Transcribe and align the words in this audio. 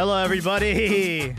Hello, 0.00 0.16
everybody. 0.16 1.34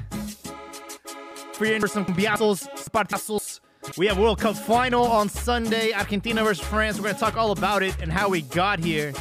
For 1.54 1.80
for 1.80 1.88
some 1.88 2.06
Biatos, 2.06 2.68
Spartazos. 2.76 3.60
We 3.98 4.06
have 4.06 4.20
World 4.20 4.40
Cup 4.40 4.56
final 4.56 5.04
on 5.04 5.30
Sunday, 5.30 5.94
Argentina 5.94 6.44
versus 6.44 6.64
France. 6.64 6.98
We're 6.98 7.06
going 7.06 7.16
to 7.16 7.20
talk 7.20 7.38
all 7.38 7.54
about 7.54 7.82
it 7.82 8.00
and 8.04 8.12
how 8.12 8.30
we 8.30 8.44
got 8.44 8.78
here. 8.78 9.14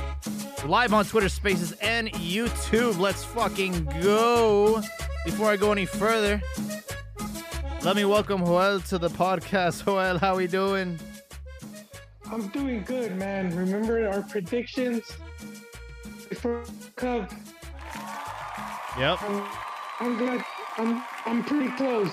Live 0.67 0.93
on 0.93 1.07
Twitter 1.07 1.31
Spaces 1.31 1.73
and 1.81 2.13
YouTube. 2.13 2.99
Let's 2.99 3.25
fucking 3.25 3.87
go. 4.03 4.83
Before 5.25 5.51
I 5.51 5.57
go 5.57 5.73
any 5.73 5.87
further, 5.87 6.43
let 7.83 7.97
me 7.97 8.05
welcome 8.05 8.45
Joel 8.45 8.81
to 8.81 8.99
the 8.99 9.09
podcast. 9.09 9.85
Joel, 9.87 10.19
how 10.19 10.37
we 10.37 10.49
doing? 10.49 11.01
I'm 12.31 12.49
doing 12.49 12.83
good, 12.83 13.17
man. 13.17 13.57
Remember 13.57 14.07
our 14.07 14.21
predictions 14.21 15.11
before 16.29 16.63
Cup? 16.97 17.33
Yep. 18.99 19.23
I'm, 19.23 19.49
I'm 20.01 20.19
glad. 20.19 20.45
I'm 20.77 21.05
I'm 21.27 21.45
pretty 21.45 21.71
close. 21.77 22.11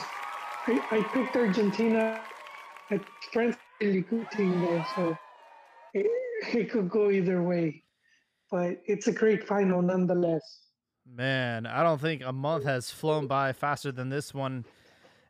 I, 0.67 0.81
I 0.91 1.03
picked 1.13 1.35
Argentina. 1.35 2.21
At 2.89 3.01
good 3.81 4.31
team 4.31 4.61
there, 4.61 4.87
so 4.95 5.17
it, 5.93 6.05
it 6.53 6.71
could 6.71 6.89
go 6.89 7.11
either 7.11 7.43
way. 7.43 7.83
But 8.49 8.81
it's 8.85 9.07
a 9.07 9.11
great 9.11 9.45
final 9.45 9.81
nonetheless. 9.81 10.41
Man, 11.05 11.65
I 11.65 11.83
don't 11.83 11.99
think 11.99 12.23
a 12.23 12.31
month 12.31 12.63
has 12.63 12.89
flown 12.91 13.27
by 13.27 13.51
faster 13.53 13.91
than 13.91 14.09
this 14.09 14.33
one, 14.33 14.65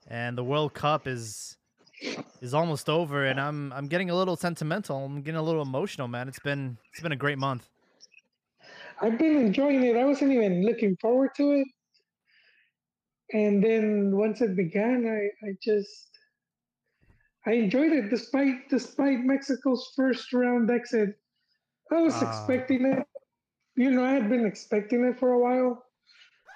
and 0.08 0.38
the 0.38 0.44
World 0.44 0.73
Cup 0.73 1.08
is 1.08 1.58
is 2.41 2.53
almost 2.53 2.89
over, 2.89 3.25
and 3.25 3.39
I'm 3.39 3.73
I'm 3.73 3.88
getting 3.88 4.09
a 4.09 4.16
little 4.16 4.36
sentimental. 4.36 5.05
I'm 5.05 5.22
getting 5.22 5.39
a 5.39 5.44
little 5.44 5.64
emotional, 5.64 6.08
man. 6.08 6.27
It's 6.27 6.39
been 6.39 6.77
it's 6.91 7.02
been 7.02 7.11
a 7.11 7.17
great 7.17 7.39
month. 7.39 7.67
I've 9.02 9.18
been 9.18 9.38
enjoying 9.38 9.84
it. 9.84 9.96
I 9.98 10.06
wasn't 10.06 10.32
even 10.34 10.64
looking 10.64 10.96
forward 10.98 11.32
to 11.38 11.52
it, 11.52 11.68
and 13.34 13.64
then 13.64 14.16
once 14.17 14.42
it 14.42 14.56
began, 14.56 15.06
I 15.08 15.48
I 15.48 15.54
just 15.62 16.09
I 17.48 17.54
enjoyed 17.54 17.92
it 17.94 18.09
despite 18.09 18.70
despite 18.70 19.20
Mexico's 19.23 19.92
first 19.95 20.31
round 20.34 20.70
exit. 20.70 21.20
I 21.92 22.02
was 22.02 22.22
Ah. 22.22 22.22
expecting 22.22 22.86
it. 22.86 23.06
You 23.76 23.92
know, 23.92 24.04
I 24.04 24.12
had 24.14 24.30
been 24.30 24.45
expecting 24.45 25.04
it 25.06 25.20
for 25.20 25.32
a 25.34 25.39
while, 25.39 25.84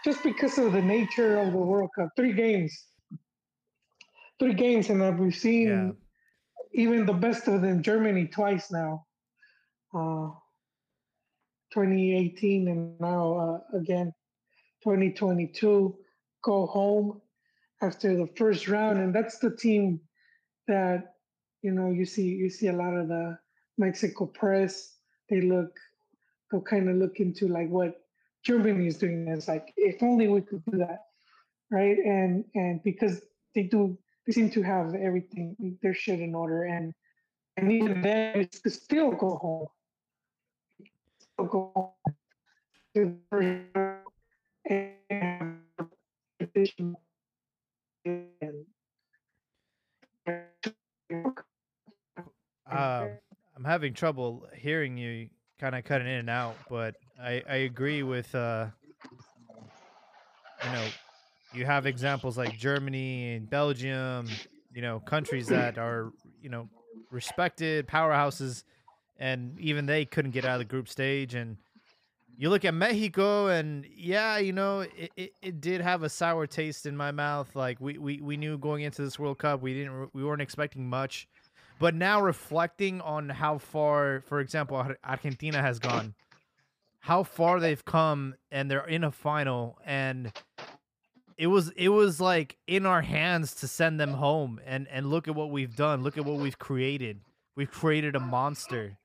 just 0.03 0.23
because 0.23 0.57
of 0.57 0.73
the 0.73 0.81
nature 0.81 1.37
of 1.37 1.51
the 1.53 1.57
World 1.59 1.91
Cup. 1.95 2.09
Three 2.15 2.33
games, 2.33 2.73
three 4.39 4.53
games, 4.53 4.89
and 4.89 5.01
uh, 5.01 5.11
we've 5.17 5.35
seen 5.35 5.93
Yeah. 5.93 5.93
even 6.73 7.05
the 7.05 7.13
best 7.13 7.47
of 7.47 7.61
them. 7.61 7.81
Germany 7.81 8.27
twice 8.27 8.71
now, 8.71 9.05
uh, 9.93 10.31
2018, 11.73 12.67
and 12.67 12.99
now 12.99 13.61
uh, 13.73 13.77
again 13.77 14.13
2022. 14.83 15.95
Go 16.43 16.65
home 16.65 17.21
after 17.81 18.15
the 18.15 18.27
first 18.35 18.67
round, 18.67 18.99
and 18.99 19.13
that's 19.13 19.39
the 19.39 19.55
team 19.55 19.99
that 20.67 21.15
you 21.61 21.71
know 21.71 21.91
you 21.91 22.05
see 22.05 22.27
you 22.27 22.49
see 22.49 22.67
a 22.67 22.73
lot 22.73 22.93
of 22.93 23.07
the 23.07 23.37
Mexico 23.77 24.25
press. 24.25 24.95
They 25.29 25.41
look 25.41 25.77
they'll 26.51 26.61
kind 26.61 26.89
of 26.89 26.97
look 26.97 27.19
into 27.19 27.47
like 27.47 27.69
what 27.69 27.95
Germany 28.43 28.87
is 28.87 28.97
doing. 28.97 29.27
It's 29.27 29.47
like 29.47 29.73
if 29.77 30.01
only 30.03 30.27
we 30.27 30.41
could 30.41 30.63
do 30.65 30.77
that, 30.79 30.99
right? 31.69 31.97
And 31.97 32.43
and 32.55 32.83
because 32.83 33.21
they 33.55 33.63
do, 33.63 33.97
they 34.25 34.33
seem 34.33 34.49
to 34.51 34.61
have 34.61 34.95
everything 34.95 35.77
their 35.81 35.93
shit 35.93 36.19
in 36.19 36.35
order, 36.35 36.63
and 36.63 36.93
and 37.57 37.71
even 37.71 38.01
then, 38.01 38.39
it's 38.41 38.61
to 38.61 38.69
still 38.69 39.11
go 39.11 39.35
home. 39.35 39.67
Uh, 52.69 53.07
I'm 53.55 53.63
having 53.65 53.93
trouble 53.93 54.47
hearing 54.55 54.97
you, 54.97 55.29
kind 55.59 55.75
of 55.75 55.83
cutting 55.83 56.07
in 56.07 56.13
and 56.13 56.29
out, 56.29 56.57
but 56.69 56.95
I 57.21 57.43
I 57.47 57.55
agree 57.57 58.03
with 58.03 58.33
uh, 58.33 58.67
you 60.61 60.69
know, 60.69 60.93
you 61.51 61.65
have 61.65 61.85
examples 61.85 62.37
like 62.37 62.55
Germany 62.57 63.35
and 63.35 63.49
Belgium, 63.49 64.39
you 64.73 64.81
know, 64.81 64.99
countries 65.01 65.47
that 65.49 65.77
are 65.77 66.13
you 66.41 66.49
know 66.49 66.69
respected 67.11 67.87
powerhouses, 67.87 68.63
and 69.21 69.57
even 69.59 69.85
they 69.85 70.03
couldn't 70.03 70.31
get 70.31 70.45
out 70.45 70.53
of 70.53 70.59
the 70.59 70.65
group 70.65 70.89
stage. 70.89 71.35
And 71.35 71.57
you 72.37 72.49
look 72.49 72.65
at 72.65 72.73
Mexico, 72.73 73.47
and 73.47 73.85
yeah, 73.95 74.39
you 74.39 74.51
know, 74.51 74.79
it, 74.79 75.11
it, 75.15 75.33
it 75.43 75.61
did 75.61 75.79
have 75.79 76.01
a 76.01 76.09
sour 76.09 76.47
taste 76.47 76.87
in 76.87 76.97
my 76.97 77.11
mouth. 77.11 77.55
Like 77.55 77.79
we, 77.79 77.99
we 77.99 78.19
we 78.19 78.35
knew 78.35 78.57
going 78.57 78.81
into 78.81 79.03
this 79.03 79.19
World 79.19 79.37
Cup, 79.37 79.61
we 79.61 79.75
didn't 79.75 80.09
we 80.13 80.23
weren't 80.23 80.41
expecting 80.41 80.89
much. 80.89 81.27
But 81.79 81.93
now 81.95 82.21
reflecting 82.21 82.99
on 83.01 83.29
how 83.29 83.59
far, 83.59 84.23
for 84.27 84.39
example, 84.39 84.85
Argentina 85.03 85.61
has 85.61 85.79
gone, 85.79 86.13
how 86.99 87.23
far 87.23 87.59
they've 87.59 87.83
come, 87.83 88.35
and 88.51 88.69
they're 88.69 88.85
in 88.85 89.03
a 89.03 89.11
final, 89.11 89.77
and 89.85 90.31
it 91.37 91.47
was 91.47 91.69
it 91.75 91.89
was 91.89 92.19
like 92.19 92.57
in 92.65 92.87
our 92.87 93.03
hands 93.03 93.53
to 93.55 93.67
send 93.67 93.99
them 93.99 94.13
home, 94.13 94.59
and 94.65 94.87
and 94.87 95.11
look 95.11 95.27
at 95.27 95.35
what 95.35 95.51
we've 95.51 95.75
done. 95.75 96.01
Look 96.01 96.17
at 96.17 96.25
what 96.25 96.39
we've 96.39 96.57
created. 96.57 97.21
We've 97.55 97.69
created 97.69 98.15
a 98.15 98.19
monster. 98.19 98.97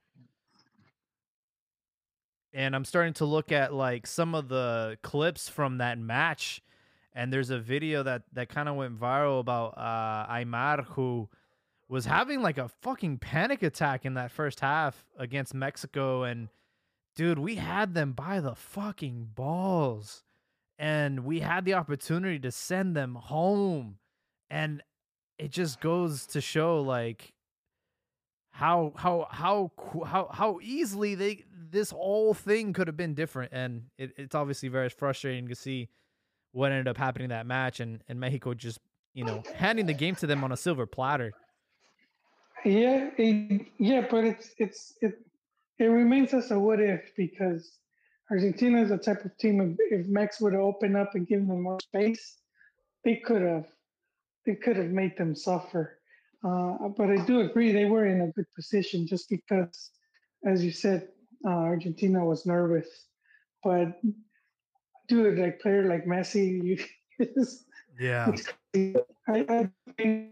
And 2.56 2.74
I'm 2.74 2.86
starting 2.86 3.12
to 3.14 3.26
look 3.26 3.52
at 3.52 3.74
like 3.74 4.06
some 4.06 4.34
of 4.34 4.48
the 4.48 4.96
clips 5.02 5.46
from 5.46 5.76
that 5.76 5.98
match, 5.98 6.62
and 7.14 7.30
there's 7.30 7.50
a 7.50 7.58
video 7.58 8.02
that 8.02 8.22
that 8.32 8.48
kind 8.48 8.66
of 8.66 8.76
went 8.76 8.98
viral 8.98 9.40
about 9.40 9.76
uh, 9.76 10.26
Aymar 10.32 10.86
who 10.86 11.28
was 11.86 12.06
having 12.06 12.40
like 12.40 12.56
a 12.56 12.70
fucking 12.80 13.18
panic 13.18 13.62
attack 13.62 14.06
in 14.06 14.14
that 14.14 14.30
first 14.30 14.60
half 14.60 15.04
against 15.18 15.52
Mexico 15.52 16.22
and 16.22 16.48
dude, 17.14 17.38
we 17.38 17.56
had 17.56 17.94
them 17.94 18.12
by 18.12 18.40
the 18.40 18.54
fucking 18.54 19.32
balls 19.34 20.24
and 20.78 21.24
we 21.24 21.40
had 21.40 21.66
the 21.66 21.74
opportunity 21.74 22.38
to 22.38 22.50
send 22.50 22.96
them 22.96 23.14
home 23.16 23.98
and 24.50 24.82
it 25.38 25.50
just 25.50 25.80
goes 25.80 26.26
to 26.26 26.40
show 26.40 26.80
like 26.80 27.34
how 28.56 28.92
how 28.96 29.26
how 29.30 29.70
how 30.06 30.28
how 30.32 30.58
easily 30.62 31.14
they 31.14 31.44
this 31.70 31.90
whole 31.90 32.32
thing 32.32 32.72
could 32.72 32.86
have 32.86 32.96
been 32.96 33.12
different 33.12 33.52
and 33.52 33.82
it, 33.98 34.12
it's 34.16 34.34
obviously 34.34 34.70
very 34.70 34.88
frustrating 34.88 35.46
to 35.48 35.54
see 35.54 35.90
what 36.52 36.72
ended 36.72 36.88
up 36.88 36.96
happening 36.96 37.24
in 37.24 37.30
that 37.30 37.46
match 37.46 37.80
and 37.80 38.02
and 38.08 38.18
Mexico 38.18 38.54
just 38.54 38.78
you 39.12 39.24
know 39.24 39.42
handing 39.54 39.84
the 39.84 39.92
game 39.92 40.14
to 40.14 40.26
them 40.26 40.42
on 40.42 40.52
a 40.52 40.56
silver 40.56 40.86
platter 40.86 41.32
Yeah, 42.64 43.10
it, 43.18 43.66
yeah, 43.78 44.06
but 44.10 44.24
it's 44.24 44.54
it's 44.58 44.94
it 45.02 45.12
it 45.78 45.84
remains 45.84 46.32
as 46.32 46.50
a 46.50 46.58
what 46.58 46.80
if 46.80 47.12
because 47.14 47.78
Argentina 48.30 48.82
is 48.82 48.88
the 48.88 48.96
type 48.98 49.24
of 49.24 49.36
team 49.36 49.60
if, 49.60 50.00
if 50.00 50.06
Max 50.08 50.40
would 50.40 50.54
have 50.54 50.62
opened 50.62 50.96
up 50.96 51.14
and 51.14 51.28
given 51.28 51.46
them 51.46 51.62
more 51.62 51.78
space, 51.80 52.38
they 53.04 53.16
could 53.16 53.42
have 53.42 53.66
they 54.46 54.54
could 54.54 54.76
have 54.76 54.90
made 54.90 55.16
them 55.18 55.34
suffer. 55.34 55.95
Uh, 56.46 56.88
but 56.96 57.10
I 57.10 57.16
do 57.24 57.40
agree 57.40 57.72
they 57.72 57.86
were 57.86 58.06
in 58.06 58.20
a 58.20 58.28
good 58.28 58.46
position 58.54 59.06
just 59.06 59.28
because, 59.28 59.90
as 60.44 60.64
you 60.64 60.70
said, 60.70 61.08
uh, 61.44 61.48
Argentina 61.48 62.24
was 62.24 62.46
nervous. 62.46 62.88
But 63.64 63.98
dude, 65.08 65.38
like 65.38 65.60
player 65.60 65.88
like 65.88 66.04
Messi, 66.04 66.62
you 66.62 66.84
it's, 67.18 67.64
yeah 67.98 68.30
it's. 68.30 68.46
I, 69.28 69.44
I 69.48 69.70
think 69.96 70.30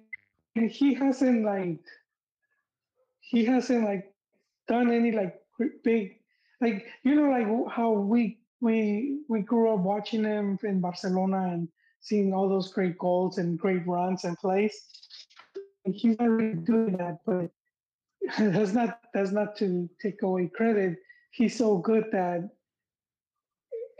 he 0.54 0.94
hasn't 0.94 1.44
like 1.44 1.80
he 3.20 3.44
hasn't 3.44 3.84
like 3.84 4.14
done 4.68 4.92
any 4.92 5.10
like 5.10 5.34
big 5.82 6.20
like 6.60 6.86
you 7.02 7.16
know 7.16 7.28
like 7.28 7.74
how 7.74 7.90
we 7.90 8.38
we 8.60 9.20
we 9.28 9.40
grew 9.40 9.74
up 9.74 9.80
watching 9.80 10.22
him 10.22 10.58
in 10.62 10.80
Barcelona 10.80 11.48
and 11.52 11.68
seeing 12.00 12.32
all 12.32 12.48
those 12.48 12.72
great 12.72 12.98
goals 12.98 13.38
and 13.38 13.58
great 13.58 13.84
runs 13.86 14.24
and 14.24 14.36
plays. 14.38 14.78
He's 15.84 16.18
not 16.18 16.28
really 16.28 16.54
doing 16.54 16.96
that, 16.96 17.18
but 17.26 17.50
that's 18.38 18.72
not 18.72 19.00
that's 19.12 19.32
not 19.32 19.56
to 19.56 19.88
take 20.00 20.22
away 20.22 20.50
credit. 20.54 20.96
He's 21.30 21.56
so 21.56 21.78
good 21.78 22.04
that 22.12 22.48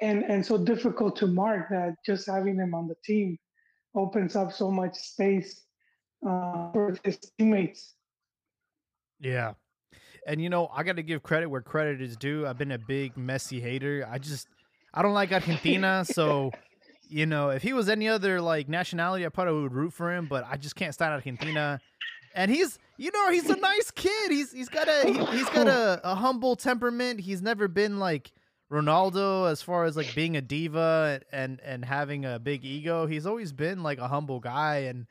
and 0.01 0.25
and 0.25 0.45
so 0.45 0.59
difficult 0.59 1.17
to 1.17 1.27
mark 1.27 1.69
that 1.71 1.95
just 2.05 2.27
having 2.27 2.57
him 2.57 2.75
on 2.75 2.89
the 2.89 2.97
team 3.05 3.39
opens 3.95 4.35
up 4.35 4.53
so 4.53 4.71
much 4.71 4.95
space 4.97 5.63
uh, 6.27 6.73
for 6.73 6.97
his 7.05 7.19
teammates. 7.39 7.95
Yeah. 9.21 9.55
And 10.27 10.41
you 10.43 10.49
know, 10.49 10.69
I 10.75 10.83
got 10.83 10.97
to 10.97 11.03
give 11.03 11.23
credit 11.23 11.49
where 11.49 11.61
credit 11.61 12.01
is 12.01 12.17
due. 12.17 12.47
I've 12.47 12.59
been 12.59 12.73
a 12.73 12.79
big 12.79 13.15
Messi 13.15 13.61
hater. 13.61 14.09
I 14.11 14.19
just 14.19 14.49
I 14.93 15.03
don't 15.03 15.13
like 15.13 15.33
Argentina, 15.33 16.05
so 16.05 16.51
you 17.09 17.27
know, 17.27 17.51
if 17.51 17.63
he 17.63 17.73
was 17.73 17.89
any 17.89 18.09
other 18.09 18.41
like 18.41 18.69
nationality, 18.69 19.25
I 19.27 19.29
probably 19.29 19.63
would 19.63 19.73
root 19.73 19.93
for 19.93 20.13
him, 20.13 20.27
but 20.27 20.47
I 20.49 20.57
just 20.57 20.77
can't 20.77 20.95
stand 20.95 21.13
Argentina. 21.13 21.81
And 22.35 22.51
he's 22.51 22.79
you 22.97 23.11
know, 23.13 23.31
he's 23.31 23.49
a 23.51 23.57
nice 23.57 23.91
kid. 23.91 24.31
He's 24.31 24.53
he's 24.53 24.69
got 24.69 24.89
a 24.89 25.07
he, 25.07 25.25
he's 25.37 25.49
got 25.51 25.67
a, 25.67 26.01
a 26.05 26.15
humble 26.15 26.57
temperament. 26.57 27.21
He's 27.21 27.43
never 27.43 27.69
been 27.69 27.99
like 27.99 28.33
Ronaldo, 28.71 29.51
as 29.51 29.63
far 29.63 29.85
as 29.85 29.97
like 29.97 30.15
being 30.15 30.37
a 30.37 30.41
diva 30.41 31.21
and 31.33 31.61
and 31.61 31.85
having 31.85 32.25
a 32.25 32.39
big 32.39 32.65
ego, 32.65 33.07
he's 33.07 33.27
always 33.27 33.53
been 33.53 33.83
like 33.83 33.99
a 33.99 34.09
humble 34.09 34.41
guy, 34.41 34.79
and 34.89 35.07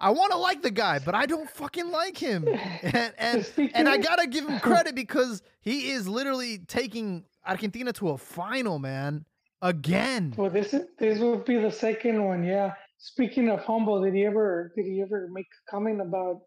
I 0.00 0.10
want 0.10 0.32
to 0.32 0.38
like 0.38 0.62
the 0.62 0.70
guy, 0.70 0.98
but 0.98 1.14
I 1.14 1.26
don't 1.26 1.48
fucking 1.50 1.90
like 1.90 2.16
him, 2.16 2.46
and 2.82 3.12
and, 3.18 3.70
and 3.74 3.88
I 3.88 3.98
gotta 3.98 4.26
give 4.26 4.48
him 4.48 4.60
credit 4.60 4.94
because 4.94 5.42
he 5.60 5.90
is 5.90 6.08
literally 6.08 6.58
taking 6.58 7.24
Argentina 7.46 7.92
to 7.94 8.10
a 8.10 8.18
final, 8.18 8.78
man, 8.78 9.24
again. 9.62 10.34
Well, 10.36 10.50
this 10.50 10.74
is 10.74 10.86
this 10.98 11.18
will 11.18 11.38
be 11.38 11.56
the 11.58 11.70
second 11.70 12.22
one, 12.24 12.44
yeah. 12.44 12.74
Speaking 12.98 13.48
of 13.48 13.60
humble, 13.60 14.02
did 14.02 14.14
he 14.14 14.24
ever 14.26 14.72
did 14.76 14.84
he 14.86 15.00
ever 15.02 15.28
make 15.32 15.46
a 15.46 15.70
comment 15.70 16.00
about 16.00 16.42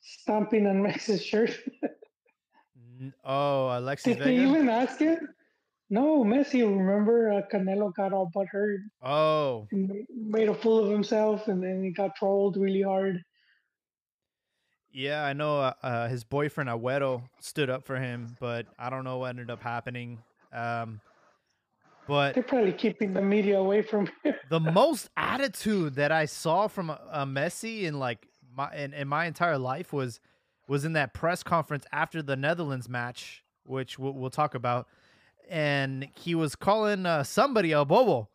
stomping 0.00 0.66
on 0.66 0.82
Messi's 0.86 1.24
shirt? 1.24 1.58
oh, 3.24 3.78
Alexis 3.78 4.16
Did 4.16 4.18
Vega? 4.24 4.30
they 4.30 4.42
even 4.48 4.68
ask 4.68 5.00
it? 5.00 5.18
No, 5.90 6.24
Messi. 6.24 6.60
Remember, 6.62 7.30
uh, 7.32 7.42
Canelo 7.52 7.92
got 7.94 8.12
all 8.12 8.30
butthurt 8.34 8.78
Oh, 9.02 9.68
and 9.70 9.92
made 10.14 10.48
a 10.48 10.54
fool 10.54 10.82
of 10.84 10.90
himself, 10.90 11.46
and 11.48 11.62
then 11.62 11.82
he 11.84 11.90
got 11.90 12.16
trolled 12.16 12.56
really 12.56 12.82
hard. 12.82 13.22
yeah, 14.90 15.24
I 15.24 15.32
know. 15.34 15.60
Uh, 15.60 15.72
uh, 15.82 16.08
his 16.08 16.24
boyfriend 16.24 16.70
Agüero 16.70 17.22
stood 17.40 17.68
up 17.70 17.84
for 17.84 17.96
him, 17.96 18.36
but 18.40 18.66
I 18.78 18.90
don't 18.90 19.04
know 19.04 19.18
what 19.18 19.30
ended 19.30 19.50
up 19.50 19.62
happening. 19.62 20.22
Um, 20.52 21.00
but 22.06 22.34
They're 22.34 22.42
probably 22.42 22.72
keeping 22.72 23.12
the 23.12 23.22
media 23.22 23.58
away 23.58 23.82
from 23.82 24.08
him. 24.22 24.34
the 24.50 24.60
most 24.60 25.08
attitude 25.16 25.94
that 25.94 26.12
I 26.12 26.26
saw 26.26 26.68
from 26.68 26.90
a, 26.90 27.00
a 27.12 27.26
Messi 27.26 27.82
in 27.84 27.98
like 27.98 28.28
my 28.56 28.74
in, 28.74 28.92
in 28.94 29.08
my 29.08 29.26
entire 29.26 29.58
life 29.58 29.92
was 29.92 30.20
was 30.68 30.84
in 30.84 30.94
that 30.94 31.12
press 31.14 31.42
conference 31.42 31.84
after 31.92 32.22
the 32.22 32.36
Netherlands 32.36 32.88
match, 32.88 33.44
which 33.64 33.98
we'll, 33.98 34.12
we'll 34.12 34.30
talk 34.30 34.54
about, 34.54 34.86
and 35.50 36.08
he 36.14 36.34
was 36.34 36.54
calling 36.56 37.04
uh, 37.06 37.22
somebody 37.22 37.72
a 37.72 37.84
bobo. 37.84 38.28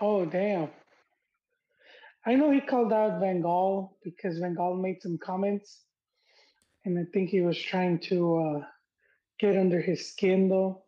Oh 0.00 0.24
damn! 0.24 0.68
I 2.26 2.34
know 2.34 2.50
he 2.50 2.60
called 2.60 2.92
out 2.92 3.20
Van 3.20 3.42
Gaal 3.42 3.90
because 4.04 4.38
Van 4.38 4.54
Gaal 4.54 4.80
made 4.80 5.00
some 5.00 5.18
comments, 5.18 5.82
and 6.84 6.98
I 6.98 7.02
think 7.12 7.30
he 7.30 7.40
was 7.40 7.58
trying 7.58 7.98
to 8.00 8.36
uh, 8.36 8.64
get 9.38 9.56
under 9.56 9.80
his 9.80 10.08
skin 10.08 10.48
though, 10.48 10.81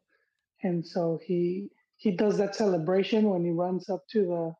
and 0.64 0.84
so 0.84 1.20
he 1.25 1.70
he 1.96 2.11
does 2.11 2.37
that 2.38 2.55
celebration 2.56 3.31
when 3.31 3.44
he 3.44 3.50
runs 3.52 3.88
up 3.88 4.02
to 4.11 4.26
the 4.26 4.55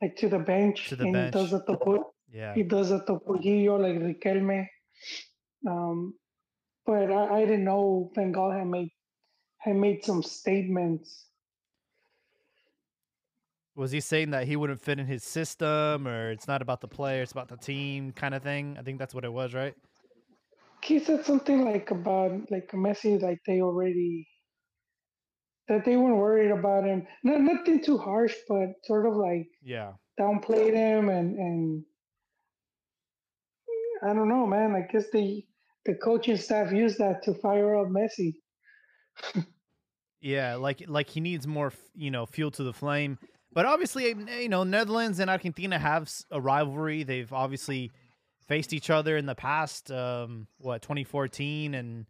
like 0.00 0.16
to 0.16 0.28
the 0.28 0.38
bench 0.38 0.88
To 0.90 0.96
the 0.96 1.04
and 1.04 1.14
bench. 1.14 1.34
he 1.34 1.40
does 1.40 1.50
the 1.50 1.76
pu- 1.76 2.04
Yeah, 2.32 2.54
he 2.54 2.62
does 2.62 2.90
it 2.92 3.06
the 3.06 3.14
like 3.14 3.96
Riquelme. 3.96 4.66
Um, 5.66 6.14
but 6.86 7.10
I, 7.10 7.38
I 7.38 7.40
didn't 7.40 7.64
know 7.64 8.10
Van 8.14 8.32
Gaal 8.32 8.56
had 8.56 8.66
made 8.66 8.90
had 9.58 9.76
made 9.76 10.04
some 10.04 10.22
statements. 10.22 11.26
was 13.76 13.90
he 13.92 14.00
saying 14.00 14.30
that 14.30 14.46
he 14.46 14.56
wouldn't 14.56 14.80
fit 14.80 14.98
in 14.98 15.06
his 15.06 15.24
system, 15.24 16.06
or 16.06 16.30
it's 16.30 16.46
not 16.46 16.60
about 16.60 16.80
the 16.82 16.88
player, 16.88 17.22
it's 17.22 17.32
about 17.32 17.48
the 17.48 17.56
team, 17.56 18.12
kind 18.12 18.34
of 18.34 18.42
thing? 18.42 18.76
I 18.78 18.82
think 18.82 18.98
that's 18.98 19.14
what 19.14 19.24
it 19.24 19.32
was, 19.32 19.54
right? 19.54 19.74
he 20.82 20.98
said 20.98 21.24
something 21.24 21.64
like 21.64 21.90
about 21.90 22.50
like 22.50 22.70
Messi, 22.72 23.20
like 23.20 23.38
they 23.46 23.60
already 23.60 24.26
that 25.70 25.84
they 25.84 25.96
weren't 25.96 26.16
worried 26.18 26.50
about 26.50 26.84
him. 26.84 27.06
No, 27.22 27.38
nothing 27.38 27.82
too 27.82 27.96
harsh, 27.96 28.34
but 28.48 28.70
sort 28.84 29.06
of 29.06 29.14
like 29.16 29.46
Yeah. 29.62 29.92
downplayed 30.18 30.74
him 30.74 31.08
and 31.08 31.38
and 31.38 31.84
I 34.02 34.12
don't 34.12 34.28
know, 34.28 34.46
man. 34.46 34.74
I 34.74 34.90
guess 34.92 35.04
the 35.12 35.46
the 35.86 35.94
coaching 35.94 36.36
staff 36.36 36.72
used 36.72 36.98
that 36.98 37.22
to 37.22 37.34
fire 37.34 37.76
up 37.76 37.88
Messi. 37.88 38.34
Yeah, 40.22 40.56
like 40.56 40.82
like 40.86 41.08
he 41.08 41.20
needs 41.20 41.46
more, 41.46 41.72
you 41.94 42.10
know, 42.10 42.26
fuel 42.26 42.50
to 42.50 42.62
the 42.62 42.74
flame. 42.74 43.18
But 43.54 43.64
obviously, 43.64 44.14
you 44.42 44.50
know, 44.50 44.64
Netherlands 44.64 45.18
and 45.18 45.30
Argentina 45.30 45.78
have 45.78 46.12
a 46.30 46.38
rivalry. 46.38 47.04
They've 47.04 47.32
obviously 47.32 47.90
faced 48.46 48.74
each 48.74 48.90
other 48.90 49.16
in 49.16 49.24
the 49.24 49.34
past. 49.34 49.90
Um, 49.90 50.46
what 50.58 50.82
2014 50.82 51.72
and 51.74 52.04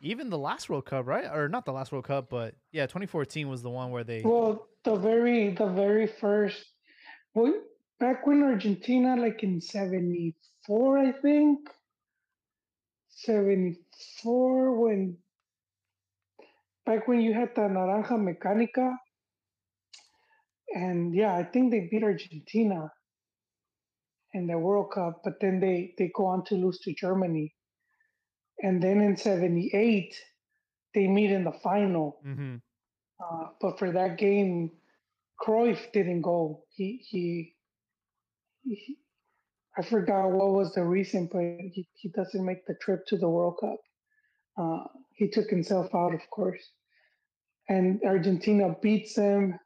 even 0.00 0.30
the 0.30 0.38
last 0.38 0.68
World 0.68 0.86
Cup, 0.86 1.06
right? 1.06 1.24
Or 1.24 1.48
not 1.48 1.64
the 1.64 1.72
last 1.72 1.92
World 1.92 2.04
Cup, 2.04 2.28
but 2.30 2.54
yeah, 2.72 2.86
2014 2.86 3.48
was 3.48 3.62
the 3.62 3.70
one 3.70 3.90
where 3.90 4.04
they. 4.04 4.22
Well, 4.22 4.68
the 4.84 4.96
very 4.96 5.50
the 5.54 5.66
very 5.66 6.06
first, 6.06 6.64
well, 7.34 7.52
back 7.98 8.26
when 8.26 8.42
Argentina, 8.42 9.16
like 9.16 9.42
in 9.42 9.60
'74, 9.60 10.98
I 10.98 11.12
think, 11.12 11.68
'74, 13.10 14.80
when 14.80 15.16
back 16.86 17.08
when 17.08 17.20
you 17.20 17.34
had 17.34 17.54
the 17.54 17.62
Naranja 17.62 18.12
Mecánica, 18.12 18.94
and 20.74 21.14
yeah, 21.14 21.34
I 21.34 21.44
think 21.44 21.70
they 21.70 21.88
beat 21.90 22.04
Argentina 22.04 22.92
in 24.32 24.46
the 24.46 24.58
World 24.58 24.92
Cup, 24.92 25.22
but 25.24 25.34
then 25.40 25.58
they 25.58 25.94
they 25.98 26.10
go 26.14 26.26
on 26.26 26.44
to 26.44 26.54
lose 26.54 26.78
to 26.80 26.94
Germany, 26.94 27.52
and 28.62 28.82
then 28.82 29.00
in 29.00 29.16
'78 29.16 30.14
they 30.94 31.06
meet 31.06 31.30
in 31.30 31.44
the 31.44 31.52
final. 31.62 32.20
hmm 32.22 32.56
Uh, 33.20 33.48
but 33.60 33.78
for 33.78 33.90
that 33.92 34.16
game, 34.18 34.70
Cruyff 35.40 35.92
didn't 35.92 36.22
go. 36.22 36.64
He 36.70 37.04
he, 37.08 37.56
he 38.64 38.98
I 39.76 39.82
forgot 39.82 40.28
what 40.30 40.52
was 40.52 40.74
the 40.74 40.84
reason, 40.84 41.28
but 41.32 41.40
he, 41.40 41.88
he 41.94 42.08
doesn't 42.10 42.44
make 42.44 42.66
the 42.66 42.74
trip 42.80 43.06
to 43.08 43.16
the 43.16 43.28
World 43.28 43.58
Cup. 43.60 43.78
Uh, 44.56 44.84
he 45.14 45.28
took 45.28 45.48
himself 45.50 45.94
out, 45.94 46.14
of 46.14 46.20
course, 46.30 46.62
and 47.68 48.00
Argentina 48.04 48.74
beats 48.82 49.16
him. 49.16 49.58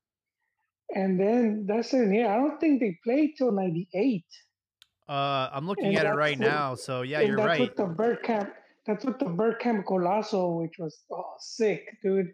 And 0.94 1.18
then 1.18 1.64
that's 1.66 1.94
it. 1.94 2.12
Yeah, 2.14 2.34
I 2.34 2.36
don't 2.36 2.60
think 2.60 2.80
they 2.80 2.98
played 3.04 3.30
till 3.38 3.52
'98. 3.52 4.24
Uh, 5.08 5.48
I'm 5.52 5.66
looking 5.66 5.86
And 5.86 5.96
at 5.96 6.06
it 6.06 6.10
right 6.14 6.38
now. 6.38 6.74
So 6.74 7.02
yeah, 7.02 7.20
you're 7.20 7.36
that's 7.36 7.46
right. 7.46 7.60
with 7.60 7.76
the 7.76 7.84
Bergkamp. 7.84 8.52
That's 8.86 9.04
what 9.04 9.18
the 9.18 9.26
Bergkamp 9.26 9.84
golazo, 9.84 10.60
which 10.60 10.74
was 10.78 10.98
oh 11.10 11.34
sick, 11.38 11.86
dude. 12.02 12.26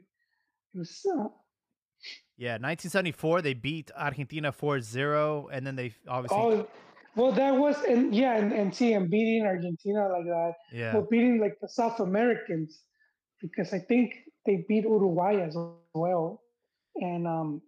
It 0.74 0.78
was 0.78 1.04
uh, 1.06 1.28
Yeah, 2.36 2.52
1974 2.52 3.42
they 3.42 3.54
beat 3.54 3.90
Argentina 3.96 4.52
4-0 4.52 5.48
and 5.52 5.66
then 5.66 5.76
they 5.76 5.94
obviously 6.06 6.38
Oh, 6.38 6.68
well, 7.18 7.32
that 7.32 7.56
was 7.56 7.76
and 7.82 8.14
yeah, 8.14 8.36
and, 8.36 8.52
and 8.52 8.72
see, 8.72 8.92
and 8.92 9.10
beating 9.10 9.44
Argentina 9.44 10.08
like 10.08 10.26
that, 10.26 10.52
yeah. 10.72 10.94
well, 10.94 11.06
beating 11.10 11.40
like 11.40 11.58
the 11.60 11.68
South 11.68 11.98
Americans, 11.98 12.80
because 13.42 13.72
I 13.72 13.80
think 13.80 14.14
they 14.46 14.64
beat 14.68 14.84
Uruguay 14.84 15.40
as 15.40 15.56
well, 15.94 16.40
and 16.94 17.26
um, 17.26 17.60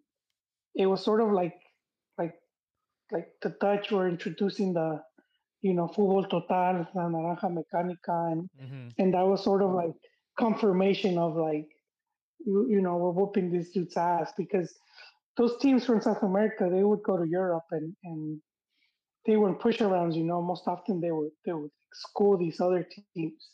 it 0.76 0.86
was 0.86 1.02
sort 1.02 1.20
of 1.20 1.32
like 1.32 1.58
like 2.16 2.34
like 3.10 3.26
the 3.42 3.56
Dutch 3.60 3.90
were 3.90 4.08
introducing 4.08 4.72
the, 4.72 5.02
you 5.62 5.74
know, 5.74 5.88
fútbol 5.88 6.28
total, 6.28 6.86
la 6.94 7.08
naranja 7.08 7.48
mecánica, 7.48 8.32
and 8.32 8.48
hmm 8.58 8.88
and 8.98 9.14
that 9.14 9.26
was 9.26 9.42
sort 9.42 9.62
of 9.62 9.72
like 9.72 9.94
confirmation 10.38 11.16
of 11.18 11.36
like, 11.36 11.68
you, 12.44 12.66
you 12.68 12.80
know, 12.80 12.96
we're 12.96 13.10
whooping 13.10 13.50
this 13.50 13.70
dude's 13.70 13.96
ass 13.96 14.32
because 14.36 14.74
those 15.36 15.56
teams 15.58 15.84
from 15.86 16.00
South 16.00 16.22
America 16.22 16.68
they 16.70 16.82
would 16.84 17.02
go 17.02 17.16
to 17.16 17.26
Europe 17.28 17.64
and 17.70 17.94
and 18.04 18.40
they 19.26 19.36
were 19.36 19.54
push 19.54 19.78
arounds. 19.78 20.14
You 20.16 20.24
know, 20.24 20.42
most 20.42 20.64
often 20.66 21.00
they 21.00 21.12
would 21.12 21.30
they 21.44 21.52
would 21.52 21.70
school 21.92 22.36
these 22.38 22.60
other 22.60 22.86
teams 23.14 23.48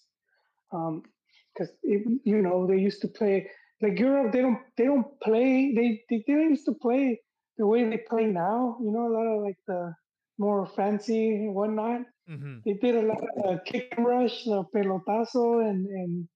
because 0.71 1.73
you 1.83 2.43
know 2.43 2.67
they 2.67 2.79
used 2.79 3.01
to 3.03 3.09
play 3.09 3.51
like 3.83 3.99
Europe. 3.99 4.33
They 4.33 4.43
don't 4.43 4.61
they 4.77 4.85
don't 4.85 5.09
play 5.21 5.75
they 5.75 6.03
they 6.11 6.25
didn't 6.27 6.51
used 6.51 6.67
to 6.67 6.75
play 6.75 7.21
the 7.59 7.67
way 7.67 7.89
they 7.89 7.99
play 7.99 8.27
now. 8.27 8.79
You 8.83 8.91
know, 8.93 9.09
a 9.09 9.15
lot 9.15 9.27
of 9.27 9.43
like 9.43 9.59
the 9.67 9.95
more 10.39 10.67
fancy 10.67 11.31
and 11.31 11.55
whatnot 11.55 12.03
hmm 12.27 12.59
they 12.65 12.75
did 12.75 12.97
a 12.97 13.03
lot 13.07 13.23
of 13.23 13.45
uh, 13.45 13.59
kick 13.65 13.89
and 13.97 14.07
rush, 14.07 14.45
the 14.45 14.65
pelotazo, 14.75 15.69
and 15.69 15.87
and 15.87 16.29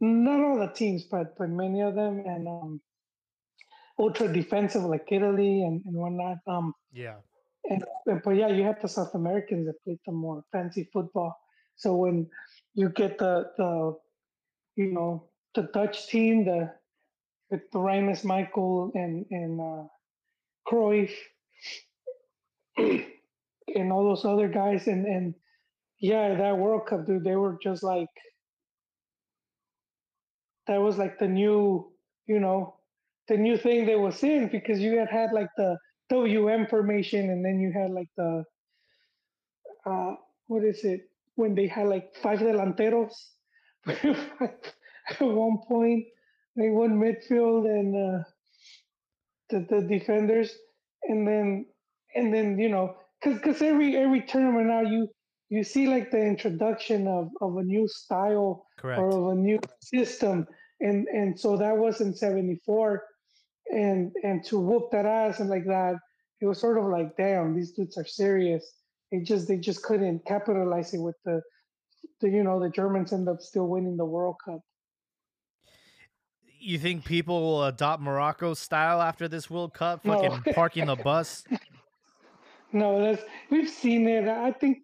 not 0.00 0.40
all 0.44 0.58
the 0.58 0.72
teams, 0.72 1.04
but 1.10 1.36
but 1.38 1.48
many 1.50 1.80
of 1.82 1.94
them, 1.94 2.20
and 2.26 2.48
um, 2.48 2.80
ultra 3.98 4.32
defensive 4.32 4.82
like 4.84 5.06
Italy 5.10 5.62
and, 5.62 5.82
and 5.84 5.94
whatnot. 5.94 6.38
Um, 6.46 6.74
Yeah. 6.92 7.20
and 7.68 7.84
but 8.24 8.30
yeah, 8.32 8.48
you 8.48 8.62
have 8.64 8.80
the 8.80 8.88
South 8.88 9.14
Americans 9.14 9.66
that 9.66 9.82
played 9.84 9.98
the 10.06 10.12
more 10.12 10.44
fancy 10.52 10.88
football. 10.92 11.36
So 11.76 11.96
when 11.96 12.28
you 12.74 12.90
get 12.90 13.18
the 13.18 13.50
the 13.56 13.94
you 14.76 14.92
know 14.92 15.30
the 15.54 15.68
Dutch 15.72 16.08
team, 16.08 16.44
the 16.44 16.70
with 17.50 17.62
Reines 17.74 18.24
Michael 18.24 18.90
and 18.94 19.26
and 19.30 19.60
uh, 19.60 19.84
Cruyff 20.68 21.12
and 22.78 23.92
all 23.92 24.04
those 24.04 24.24
other 24.24 24.48
guys, 24.48 24.86
and 24.86 25.06
and 25.06 25.34
yeah, 26.00 26.34
that 26.36 26.58
World 26.58 26.86
Cup, 26.86 27.06
dude, 27.06 27.24
they 27.24 27.36
were 27.36 27.58
just 27.62 27.82
like 27.82 28.08
that 30.66 30.80
was 30.80 30.98
like 30.98 31.18
the 31.18 31.28
new, 31.28 31.92
you 32.26 32.40
know, 32.40 32.76
the 33.28 33.36
new 33.36 33.56
thing 33.58 33.86
they 33.86 33.96
was 33.96 34.22
in 34.22 34.48
because 34.48 34.80
you 34.80 34.98
had 34.98 35.08
had 35.10 35.32
like 35.32 35.50
the 35.56 35.78
WM 36.10 36.66
formation, 36.66 37.30
and 37.30 37.44
then 37.44 37.60
you 37.60 37.72
had 37.72 37.90
like 37.90 38.08
the 38.16 38.44
uh, 39.86 40.14
what 40.46 40.64
is 40.64 40.84
it 40.84 41.02
when 41.36 41.54
they 41.54 41.66
had 41.66 41.86
like 41.88 42.14
five 42.22 42.38
delanteros 42.40 43.14
at 43.86 45.20
one 45.20 45.58
point. 45.68 46.04
they 46.56 46.70
won 46.70 46.98
midfield 47.00 47.66
and 47.66 47.94
uh, 47.96 48.24
the 49.50 49.66
the 49.70 49.82
defenders, 49.88 50.56
and 51.04 51.26
then 51.26 51.66
and 52.14 52.32
then 52.32 52.58
you 52.58 52.68
know 52.68 52.96
because 53.20 53.38
because 53.38 53.62
every 53.62 53.96
every 53.96 54.22
tournament 54.22 54.66
now 54.66 54.80
you 54.80 55.08
you 55.48 55.62
see 55.62 55.86
like 55.86 56.10
the 56.10 56.20
introduction 56.20 57.06
of 57.06 57.30
of 57.40 57.56
a 57.56 57.62
new 57.62 57.86
style 57.88 58.66
Correct. 58.78 59.00
or 59.00 59.08
of 59.08 59.38
a 59.38 59.40
new 59.40 59.58
system, 59.80 60.46
and 60.80 61.06
and 61.08 61.38
so 61.38 61.56
that 61.56 61.76
was 61.76 62.00
in 62.00 62.14
'74, 62.14 63.02
and 63.70 64.12
and 64.22 64.44
to 64.46 64.58
whoop 64.58 64.90
that 64.92 65.06
ass 65.06 65.40
and 65.40 65.50
like 65.50 65.64
that, 65.66 65.96
it 66.40 66.46
was 66.46 66.58
sort 66.58 66.78
of 66.78 66.84
like 66.86 67.16
damn 67.16 67.54
these 67.54 67.72
dudes 67.72 67.96
are 67.98 68.06
serious. 68.06 68.64
They 69.12 69.20
just 69.20 69.48
they 69.48 69.58
just 69.58 69.82
couldn't 69.82 70.24
capitalize 70.26 70.94
it 70.94 71.00
with 71.00 71.16
the 71.24 71.40
the 72.20 72.30
you 72.30 72.42
know 72.42 72.60
the 72.60 72.70
Germans 72.70 73.12
end 73.12 73.28
up 73.28 73.40
still 73.40 73.68
winning 73.68 73.96
the 73.96 74.04
World 74.04 74.36
Cup. 74.44 74.60
You 76.58 76.78
think 76.78 77.04
people 77.04 77.42
will 77.42 77.64
adopt 77.64 78.02
Morocco 78.02 78.54
style 78.54 79.02
after 79.02 79.28
this 79.28 79.50
World 79.50 79.74
Cup? 79.74 80.02
No. 80.02 80.14
Fucking 80.14 80.54
parking 80.54 80.86
the 80.86 80.96
bus. 80.96 81.44
No, 82.74 83.00
that's 83.00 83.22
we've 83.50 83.70
seen 83.70 84.08
it. 84.08 84.28
I 84.28 84.50
think 84.50 84.78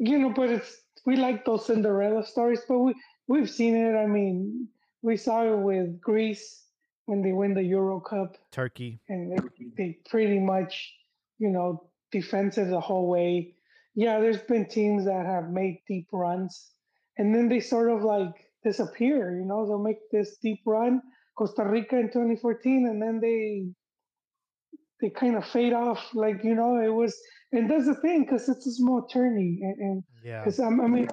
you 0.00 0.18
know, 0.18 0.30
but 0.30 0.50
it's 0.50 0.82
we 1.06 1.16
like 1.16 1.44
those 1.46 1.66
Cinderella 1.66 2.24
stories, 2.24 2.60
but 2.68 2.78
we 2.78 2.94
we've 3.26 3.50
seen 3.50 3.74
it. 3.74 3.96
I 3.96 4.06
mean, 4.06 4.68
we 5.02 5.16
saw 5.16 5.44
it 5.50 5.58
with 5.58 5.98
Greece 6.00 6.64
when 7.06 7.22
they 7.22 7.32
win 7.32 7.54
the 7.54 7.62
Euro 7.62 8.00
Cup, 8.00 8.36
Turkey. 8.52 9.00
and 9.08 9.32
they, 9.32 9.38
they 9.76 9.98
pretty 10.10 10.38
much, 10.38 10.92
you 11.38 11.48
know, 11.48 11.88
defensive 12.12 12.68
the 12.68 12.80
whole 12.80 13.08
way. 13.08 13.54
Yeah, 13.94 14.20
there's 14.20 14.42
been 14.42 14.68
teams 14.68 15.06
that 15.06 15.24
have 15.24 15.48
made 15.50 15.78
deep 15.88 16.08
runs, 16.12 16.70
and 17.16 17.34
then 17.34 17.48
they 17.48 17.60
sort 17.60 17.90
of 17.90 18.02
like 18.02 18.34
disappear. 18.62 19.38
You 19.40 19.46
know, 19.46 19.66
they'll 19.66 19.82
make 19.82 20.10
this 20.12 20.36
deep 20.42 20.60
run, 20.66 21.00
Costa 21.38 21.64
Rica 21.64 21.96
in 21.98 22.08
2014, 22.08 22.86
and 22.88 23.00
then 23.00 23.20
they 23.20 23.68
they 25.00 25.10
kind 25.10 25.36
of 25.36 25.44
fade 25.46 25.72
off. 25.72 26.14
Like 26.14 26.42
you 26.44 26.54
know, 26.54 26.80
it 26.82 26.88
was, 26.92 27.16
and 27.52 27.70
that's 27.70 27.86
the 27.86 27.94
thing 27.94 28.22
because 28.24 28.48
it's 28.48 28.66
a 28.66 28.72
small 28.72 29.02
tourney, 29.06 29.60
and, 29.62 29.76
and 29.78 30.04
Yeah. 30.22 30.40
because 30.42 30.60
I 30.60 30.70
mean, 30.70 31.08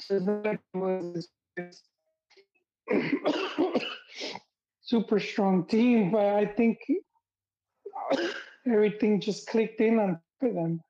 So 0.00 0.16
it's 0.16 0.26
not 0.26 0.44
like 0.44 0.60
it 0.74 0.78
was 0.78 1.28
super 4.82 5.20
strong 5.20 5.66
team, 5.66 6.10
but 6.10 6.26
I 6.26 6.46
think 6.46 6.78
everything 8.66 9.20
just 9.20 9.46
clicked 9.48 9.80
in 9.80 9.98
on 9.98 10.18
for 10.40 10.52
them. 10.52 10.80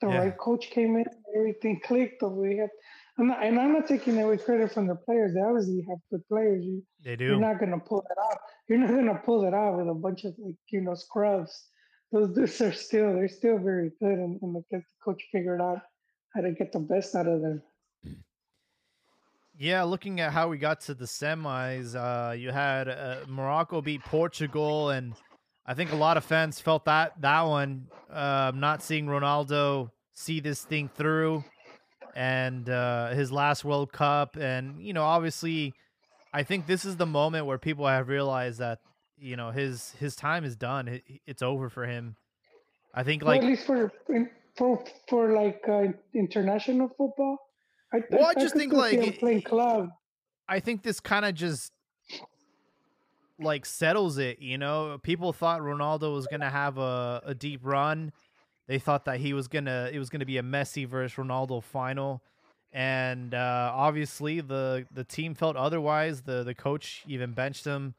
The 0.00 0.08
Yeah. 0.08 0.14
right 0.18 0.36
coach 0.38 0.70
came 0.70 0.96
in, 0.96 1.04
everything 1.36 1.80
clicked. 1.84 2.22
We 2.22 2.58
had, 2.58 2.70
I'm 3.18 3.28
not, 3.28 3.42
and 3.44 3.58
I'm 3.58 3.72
not 3.74 3.86
taking 3.86 4.20
away 4.20 4.38
credit 4.38 4.72
from 4.72 4.86
the 4.86 4.94
players. 4.94 5.34
They 5.34 5.40
obviously 5.40 5.84
have 5.88 5.98
good 6.10 6.26
players. 6.28 6.64
You, 6.64 6.82
They 7.04 7.14
do. 7.16 7.26
you're 7.26 7.38
not 7.40 7.60
gonna 7.60 7.78
pull 7.78 8.04
that 8.08 8.18
off. 8.18 8.38
You're 8.68 8.78
not 8.78 8.88
gonna 8.90 9.20
pull 9.24 9.42
that 9.42 9.52
off 9.54 9.76
with 9.76 9.88
a 9.88 9.94
bunch 9.94 10.24
of 10.24 10.34
like 10.38 10.54
you 10.70 10.80
know 10.80 10.94
scrubs. 10.94 11.68
Those 12.10 12.30
dudes 12.34 12.60
are 12.62 12.72
still 12.72 13.12
they're 13.14 13.28
still 13.28 13.58
very 13.58 13.90
good, 14.00 14.18
and, 14.18 14.40
and 14.40 14.54
the 14.54 14.62
the 14.70 14.82
coach 15.04 15.22
figured 15.30 15.60
out 15.60 15.80
how 16.34 16.40
to 16.40 16.52
get 16.52 16.72
the 16.72 16.78
best 16.78 17.14
out 17.14 17.26
of 17.26 17.42
them. 17.42 17.62
Yeah, 19.58 19.82
looking 19.82 20.20
at 20.20 20.32
how 20.32 20.48
we 20.48 20.56
got 20.58 20.80
to 20.82 20.94
the 20.94 21.04
semis, 21.04 21.94
uh, 21.94 22.32
you 22.32 22.50
had 22.50 22.88
uh, 22.88 23.16
Morocco 23.28 23.82
beat 23.82 24.02
Portugal, 24.02 24.90
and 24.90 25.12
I 25.66 25.74
think 25.74 25.92
a 25.92 25.96
lot 25.96 26.16
of 26.16 26.24
fans 26.24 26.58
felt 26.58 26.86
that 26.86 27.20
that 27.20 27.42
one. 27.42 27.88
Uh, 28.10 28.52
not 28.54 28.82
seeing 28.82 29.06
Ronaldo 29.06 29.90
see 30.14 30.40
this 30.40 30.64
thing 30.64 30.88
through, 30.94 31.44
and 32.14 32.68
uh, 32.68 33.10
his 33.10 33.32
last 33.32 33.64
World 33.64 33.92
Cup, 33.92 34.36
and 34.36 34.80
you 34.82 34.92
know, 34.92 35.02
obviously, 35.02 35.74
I 36.32 36.42
think 36.42 36.66
this 36.66 36.84
is 36.84 36.96
the 36.96 37.06
moment 37.06 37.46
where 37.46 37.58
people 37.58 37.86
have 37.86 38.08
realized 38.08 38.58
that 38.58 38.80
you 39.18 39.36
know 39.36 39.50
his 39.50 39.92
his 39.98 40.16
time 40.16 40.44
is 40.44 40.56
done. 40.56 41.00
It's 41.26 41.42
over 41.42 41.68
for 41.68 41.86
him. 41.86 42.16
I 42.94 43.02
think 43.02 43.22
Well, 43.22 43.32
like 43.32 43.42
at 43.42 43.48
least 43.48 43.66
for 43.66 43.92
for 44.56 44.84
for 45.08 45.32
like 45.32 45.62
uh, 45.68 45.88
international 46.14 46.88
football. 46.88 47.38
I, 47.92 48.00
Well, 48.10 48.26
I 48.26 48.34
just 48.34 48.54
could 48.54 48.60
think, 48.60 48.72
like, 48.72 49.18
playing 49.18 49.42
club. 49.42 49.90
I 50.48 50.60
think 50.60 50.82
this 50.82 50.98
kind 51.00 51.24
of 51.24 51.34
just 51.34 51.72
like 53.38 53.66
settles 53.66 54.18
it, 54.18 54.40
you 54.40 54.58
know. 54.58 54.98
People 55.02 55.32
thought 55.32 55.60
Ronaldo 55.60 56.14
was 56.14 56.26
gonna 56.26 56.50
have 56.50 56.78
a, 56.78 57.22
a 57.26 57.34
deep 57.34 57.60
run. 57.62 58.12
They 58.72 58.78
thought 58.78 59.04
that 59.04 59.20
he 59.20 59.34
was 59.34 59.48
gonna 59.48 59.90
it 59.92 59.98
was 59.98 60.08
gonna 60.08 60.24
be 60.24 60.38
a 60.38 60.42
Messi 60.42 60.88
versus 60.88 61.18
Ronaldo 61.18 61.62
final. 61.62 62.22
And 62.72 63.34
uh, 63.34 63.70
obviously 63.74 64.40
the 64.40 64.86
the 64.90 65.04
team 65.04 65.34
felt 65.34 65.56
otherwise. 65.56 66.22
The 66.22 66.42
the 66.42 66.54
coach 66.54 67.02
even 67.06 67.32
benched 67.32 67.66
him. 67.66 67.94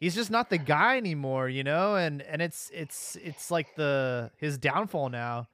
He's 0.00 0.16
just 0.16 0.32
not 0.32 0.50
the 0.50 0.58
guy 0.58 0.96
anymore, 0.96 1.48
you 1.48 1.62
know, 1.62 1.94
and 1.94 2.22
and 2.22 2.42
it's 2.42 2.72
it's 2.74 3.16
it's 3.22 3.52
like 3.52 3.76
the 3.76 4.32
his 4.36 4.58
downfall 4.58 5.10
now. 5.10 5.46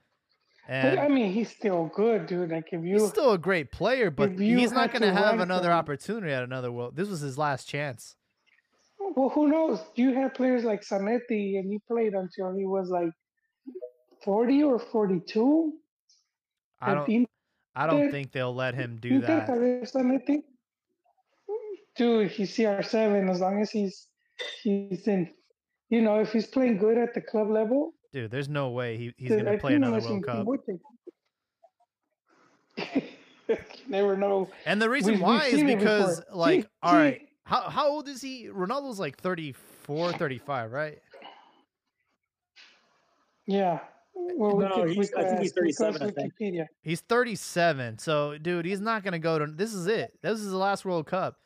And 0.67 0.99
I 0.99 1.09
mean, 1.09 1.35
he's 1.35 1.50
still 1.50 1.91
good, 1.95 2.26
dude. 2.26 2.50
Like 2.50 2.73
if 2.73 2.83
you 2.83 2.95
he's 2.95 3.09
still 3.11 3.33
a 3.33 3.38
great 3.38 3.73
player, 3.73 4.11
but 4.11 4.38
he's 4.38 4.73
not 4.73 4.91
going 4.91 5.02
to 5.02 5.12
have 5.12 5.38
another 5.38 5.69
them- 5.69 5.76
opportunity 5.76 6.33
at 6.33 6.45
another 6.45 6.73
world. 6.73 6.97
This 6.97 7.11
was 7.11 7.21
his 7.21 7.37
last 7.37 7.69
chance. 7.69 8.17
well, 8.99 9.29
who 9.29 9.49
knows? 9.49 9.81
You 9.97 10.14
had 10.14 10.33
players 10.33 10.64
like 10.64 10.81
Zanetti, 10.81 11.59
and 11.59 11.71
he 11.71 11.79
played 11.87 12.14
until 12.14 12.55
he 12.57 12.64
was 12.64 12.88
like 12.88 13.11
forty 14.25 14.62
or 14.62 14.79
forty-two. 14.79 15.73
I 16.81 16.95
don't. 16.95 17.09
Inter- 17.09 17.29
I 17.75 17.87
don't 17.87 18.11
think 18.11 18.33
they'll 18.33 18.55
let 18.55 18.75
him 18.75 18.99
do 19.00 19.14
Inter 19.17 19.26
that. 19.26 19.49
Javier 19.49 19.91
Zanetti. 19.91 20.43
Dude, 21.97 22.31
he's 22.31 22.55
CR 22.55 22.83
seven. 22.83 23.29
As 23.29 23.41
long 23.41 23.61
as 23.61 23.71
he's 23.71 24.09
he's 24.62 25.07
in, 25.09 25.31
you 25.88 26.02
know, 26.02 26.21
if 26.21 26.33
he's 26.33 26.47
playing 26.47 26.79
good 26.79 26.99
at 26.99 27.14
the 27.14 27.21
club 27.21 27.50
level, 27.50 27.95
Dude, 28.12 28.31
there's 28.31 28.49
no 28.49 28.71
way 28.71 28.97
he, 28.97 29.14
he's 29.17 29.31
going 29.31 29.45
to 29.47 29.57
play 29.59 29.75
another 29.75 30.00
World 30.00 30.25
Cup. 30.25 30.47
you 33.49 33.57
never 33.88 34.17
know. 34.17 34.50
And 34.67 34.81
the 34.81 34.91
reason 34.91 35.14
We've- 35.14 35.25
we've 35.25 35.41
why 35.41 35.47
is 35.47 35.62
because, 35.62 36.23
like, 36.31 36.69
all 36.83 36.95
right, 36.95 37.23
how 37.45 37.62
how 37.71 37.88
old 37.88 38.09
is 38.09 38.21
he? 38.21 38.49
Ronaldo's 38.49 38.99
like 38.99 39.17
34, 39.19 40.12
35, 40.12 40.73
right? 40.73 40.99
Yeah. 43.47 43.81
Well, 44.14 44.57
we 44.57 44.64
No, 44.64 44.85
he's- 44.85 45.12
I 45.16 45.25
think 45.25 45.40
he's 45.40 45.50
ask- 45.52 45.57
we 45.61 45.73
could 45.73 45.76
37, 45.76 46.02
I 46.02 46.11
think. 46.11 46.33
Wikipedia. 46.38 46.66
He's 46.83 47.00
37. 47.00 47.99
So, 47.99 48.37
dude, 48.38 48.64
he's 48.66 48.81
not 48.81 49.02
going 49.02 49.12
to 49.12 49.19
go 49.19 49.38
to. 49.38 49.47
This 49.47 49.73
is 49.73 49.87
it. 49.87 50.12
This 50.23 50.38
is 50.40 50.50
the 50.50 50.57
last 50.57 50.85
World 50.85 51.07
Cup. 51.07 51.37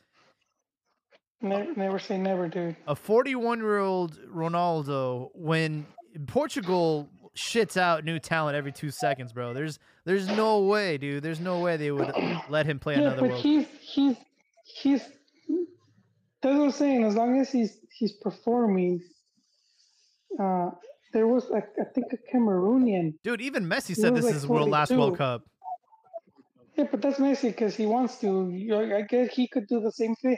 Never, 1.42 1.75
never 1.75 1.99
say 1.99 2.16
never, 2.18 2.49
dude. 2.49 2.76
a 2.88 2.96
41 2.96 3.58
year 3.58 3.78
old 3.78 4.18
Ronaldo 4.26 5.30
when 5.35 5.87
Portugal 6.26 7.08
shits 7.37 7.76
out 7.76 8.04
new 8.04 8.18
talent 8.18 8.56
every 8.56 8.73
two 8.73 8.90
seconds, 8.90 9.32
bro. 9.35 9.52
There's 9.52 9.78
there's 10.06 10.26
no 10.28 10.61
way, 10.62 10.96
dude. 10.96 11.23
There's 11.23 11.38
no 11.40 11.61
way 11.61 11.76
they 11.76 11.90
would 11.92 12.11
let 12.49 12.64
him 12.64 12.78
play 12.78 12.94
Yeah, 12.94 13.00
another 13.02 13.20
but 13.20 13.30
World. 13.32 13.42
he's 13.42 13.66
he's 13.82 14.16
he's. 14.64 15.00
That's 16.42 16.56
what 16.58 16.64
I'm 16.64 16.70
saying. 16.70 17.04
As 17.04 17.14
long 17.16 17.38
as 17.38 17.50
he's 17.52 17.78
he's 17.92 18.12
performing, 18.14 19.02
uh, 20.40 20.70
there 21.16 21.26
was 21.26 21.49
like 21.49 21.66
I 21.80 21.85
think 21.94 22.12
a 22.12 22.18
Cameroonian. 22.37 23.14
Dude, 23.25 23.40
even 23.40 23.64
Messi 23.64 23.96
said 23.96 24.14
this 24.14 24.25
like 24.26 24.35
is 24.35 24.42
his 24.42 24.46
world 24.46 24.68
last 24.68 24.90
World 24.90 25.16
Cup. 25.16 25.44
Yeah, 26.76 26.85
but 26.90 27.00
that's 27.00 27.18
Messi 27.18 27.49
because 27.49 27.75
he 27.75 27.87
wants 27.87 28.18
to. 28.18 28.28
I 28.94 29.00
guess 29.00 29.32
he 29.32 29.49
could 29.49 29.66
do 29.66 29.80
the 29.80 29.92
same 29.92 30.14
thing. 30.16 30.37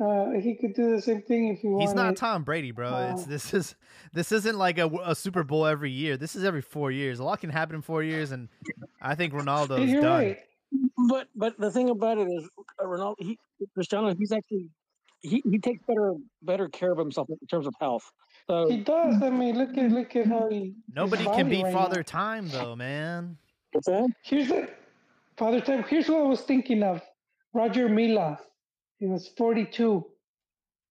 Uh, 0.00 0.32
he 0.32 0.56
could 0.60 0.74
do 0.74 0.94
the 0.94 1.00
same 1.00 1.22
thing 1.22 1.48
if 1.48 1.60
he 1.60 1.68
wanted. 1.68 1.86
He's 1.86 1.94
not 1.94 2.16
Tom 2.16 2.44
Brady, 2.44 2.70
bro. 2.70 3.12
It's 3.12 3.22
Uh, 3.22 3.26
this 3.28 3.54
is 3.54 3.74
this 4.12 4.30
isn't 4.30 4.58
like 4.58 4.76
a, 4.76 4.90
a 5.04 5.14
Super 5.14 5.42
Bowl 5.42 5.64
every 5.64 5.90
year. 5.90 6.18
This 6.18 6.36
is 6.36 6.44
every 6.44 6.62
four 6.62 6.90
years. 6.90 7.18
A 7.18 7.24
lot 7.24 7.40
can 7.40 7.48
happen 7.48 7.76
in 7.76 7.82
four 7.82 8.02
years, 8.02 8.32
and 8.32 8.50
I 9.00 9.14
think 9.14 9.32
Yeah, 9.32 9.40
Ronaldo's 9.40 9.90
You're 9.90 10.02
done. 10.02 10.22
right. 10.22 10.38
But 11.08 11.28
but 11.34 11.58
the 11.58 11.70
thing 11.70 11.88
about 11.88 12.18
it 12.18 12.28
is, 12.28 12.46
uh, 12.78 12.84
Ronaldo, 12.84 13.14
he, 13.20 13.38
Cristiano, 13.74 14.14
he's 14.14 14.32
actually 14.32 14.68
he, 15.22 15.42
he 15.50 15.58
takes 15.58 15.82
better 15.86 16.14
better 16.42 16.68
care 16.68 16.92
of 16.92 16.98
himself 16.98 17.28
in 17.30 17.46
terms 17.46 17.66
of 17.66 17.74
health. 17.80 18.12
So 18.48 18.68
He 18.68 18.78
does. 18.78 19.22
I 19.22 19.30
mean, 19.30 19.56
look 19.56 19.76
at 19.76 19.90
look 19.90 20.16
at 20.16 20.26
how 20.26 20.48
he. 20.48 20.74
Nobody 20.94 21.24
can 21.24 21.32
body 21.32 21.50
beat 21.50 21.64
right 21.64 21.72
Father 21.72 21.98
now. 21.98 22.02
Time, 22.02 22.48
though, 22.48 22.76
man. 22.76 23.36
what's 23.72 23.86
that? 23.86 24.08
Here's 24.22 24.48
the 24.48 24.68
Father 25.36 25.60
Time. 25.60 25.84
Here's 25.84 26.08
what 26.08 26.18
I 26.18 26.26
was 26.26 26.40
thinking 26.42 26.82
of. 26.82 27.00
Roger 27.52 27.88
Milla. 27.88 28.38
He 28.98 29.06
was 29.06 29.30
42, 29.38 30.04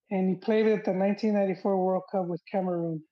and 0.09 0.29
he 0.29 0.35
played 0.35 0.65
at 0.65 0.83
the 0.83 0.91
1994 0.91 1.77
World 1.77 2.03
Cup 2.11 2.25
with 2.25 2.41
Cameroon. 2.51 3.03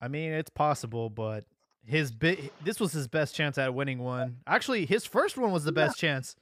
I 0.00 0.08
mean, 0.08 0.32
it's 0.32 0.50
possible, 0.50 1.10
but 1.10 1.44
his 1.84 2.12
bit 2.12 2.52
this 2.64 2.78
was 2.80 2.92
his 2.92 3.08
best 3.08 3.34
chance 3.34 3.58
at 3.58 3.74
winning 3.74 3.98
one. 3.98 4.36
Actually, 4.46 4.86
his 4.86 5.04
first 5.04 5.36
one 5.36 5.50
was 5.52 5.64
the 5.64 5.72
best 5.72 5.98
chance. 5.98 6.36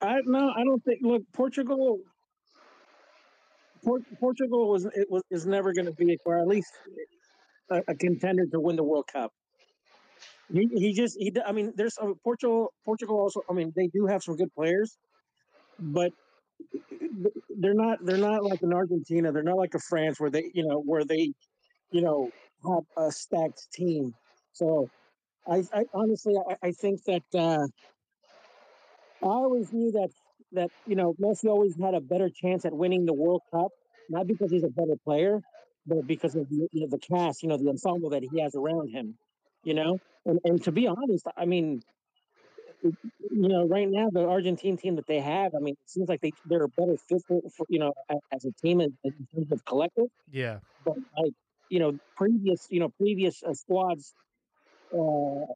I 0.00 0.18
no, 0.24 0.50
I 0.56 0.64
don't 0.64 0.82
think. 0.84 1.00
Look, 1.02 1.22
Portugal. 1.32 1.98
Port, 3.84 4.02
Portugal 4.18 4.68
was 4.68 4.84
it 4.84 5.10
was 5.10 5.22
is 5.30 5.46
never 5.46 5.72
going 5.72 5.86
to 5.86 5.92
be, 5.92 6.18
or 6.24 6.38
at 6.38 6.46
least 6.46 6.72
a, 7.70 7.82
a 7.88 7.94
contender 7.94 8.46
to 8.52 8.60
win 8.60 8.76
the 8.76 8.84
World 8.84 9.06
Cup. 9.12 9.32
He, 10.52 10.68
he 10.74 10.92
just 10.92 11.16
he. 11.18 11.32
I 11.46 11.52
mean, 11.52 11.72
there's 11.76 11.96
uh, 12.00 12.12
Portugal. 12.24 12.72
Portugal 12.84 13.18
also. 13.20 13.42
I 13.48 13.52
mean, 13.52 13.72
they 13.76 13.88
do 13.88 14.06
have 14.06 14.22
some 14.22 14.36
good 14.36 14.52
players, 14.54 14.96
but 15.78 16.12
they're 17.58 17.74
not. 17.74 18.04
They're 18.04 18.18
not 18.18 18.44
like 18.44 18.62
an 18.62 18.72
Argentina. 18.74 19.32
They're 19.32 19.42
not 19.42 19.56
like 19.56 19.74
a 19.74 19.78
France 19.78 20.18
where 20.18 20.30
they, 20.30 20.50
you 20.54 20.66
know, 20.66 20.80
where 20.80 21.04
they, 21.04 21.32
you 21.92 22.02
know, 22.02 22.30
have 22.68 22.84
a 23.06 23.12
stacked 23.12 23.68
team. 23.72 24.14
So, 24.52 24.88
I, 25.48 25.62
I 25.72 25.84
honestly, 25.94 26.34
I, 26.36 26.68
I 26.68 26.72
think 26.72 27.04
that 27.04 27.22
uh, 27.34 27.66
I 29.22 29.26
always 29.26 29.72
knew 29.72 29.92
that 29.92 30.10
that 30.52 30.70
you 30.84 30.96
know 30.96 31.14
Messi 31.20 31.46
always 31.46 31.76
had 31.80 31.94
a 31.94 32.00
better 32.00 32.30
chance 32.30 32.64
at 32.64 32.72
winning 32.72 33.04
the 33.06 33.14
World 33.14 33.42
Cup, 33.54 33.72
not 34.08 34.26
because 34.26 34.50
he's 34.50 34.64
a 34.64 34.68
better 34.70 34.96
player, 35.04 35.40
but 35.86 36.06
because 36.06 36.34
of 36.36 36.48
the, 36.48 36.68
you 36.72 36.82
know, 36.82 36.88
the 36.90 36.98
cast, 36.98 37.42
you 37.42 37.48
know, 37.48 37.56
the 37.58 37.68
ensemble 37.68 38.10
that 38.10 38.22
he 38.22 38.40
has 38.40 38.54
around 38.54 38.88
him, 38.90 39.16
you 39.64 39.74
know. 39.74 39.98
And 40.26 40.40
and 40.44 40.62
to 40.64 40.72
be 40.72 40.86
honest, 40.88 41.26
I 41.36 41.46
mean, 41.46 41.82
you 42.82 43.48
know, 43.48 43.66
right 43.66 43.88
now 43.88 44.08
the 44.10 44.26
Argentine 44.26 44.76
team 44.76 44.96
that 44.96 45.06
they 45.06 45.20
have, 45.20 45.54
I 45.54 45.58
mean, 45.60 45.74
it 45.74 45.90
seems 45.90 46.08
like 46.08 46.20
they 46.20 46.32
they're 46.44 46.64
a 46.64 46.68
better 46.68 46.96
fit 47.08 47.22
for, 47.26 47.40
for 47.56 47.66
you 47.68 47.78
know 47.78 47.92
a- 48.10 48.16
as 48.34 48.44
a 48.44 48.52
team 48.62 48.80
in, 48.80 48.96
in 49.04 49.12
terms 49.34 49.52
of 49.52 49.64
collective. 49.64 50.06
Yeah. 50.30 50.60
But 50.84 50.96
like 51.18 51.32
you 51.68 51.80
know, 51.80 51.98
previous 52.16 52.66
you 52.70 52.80
know 52.80 52.90
previous 52.98 53.42
uh, 53.42 53.54
squads, 53.54 54.14
uh, 54.92 55.46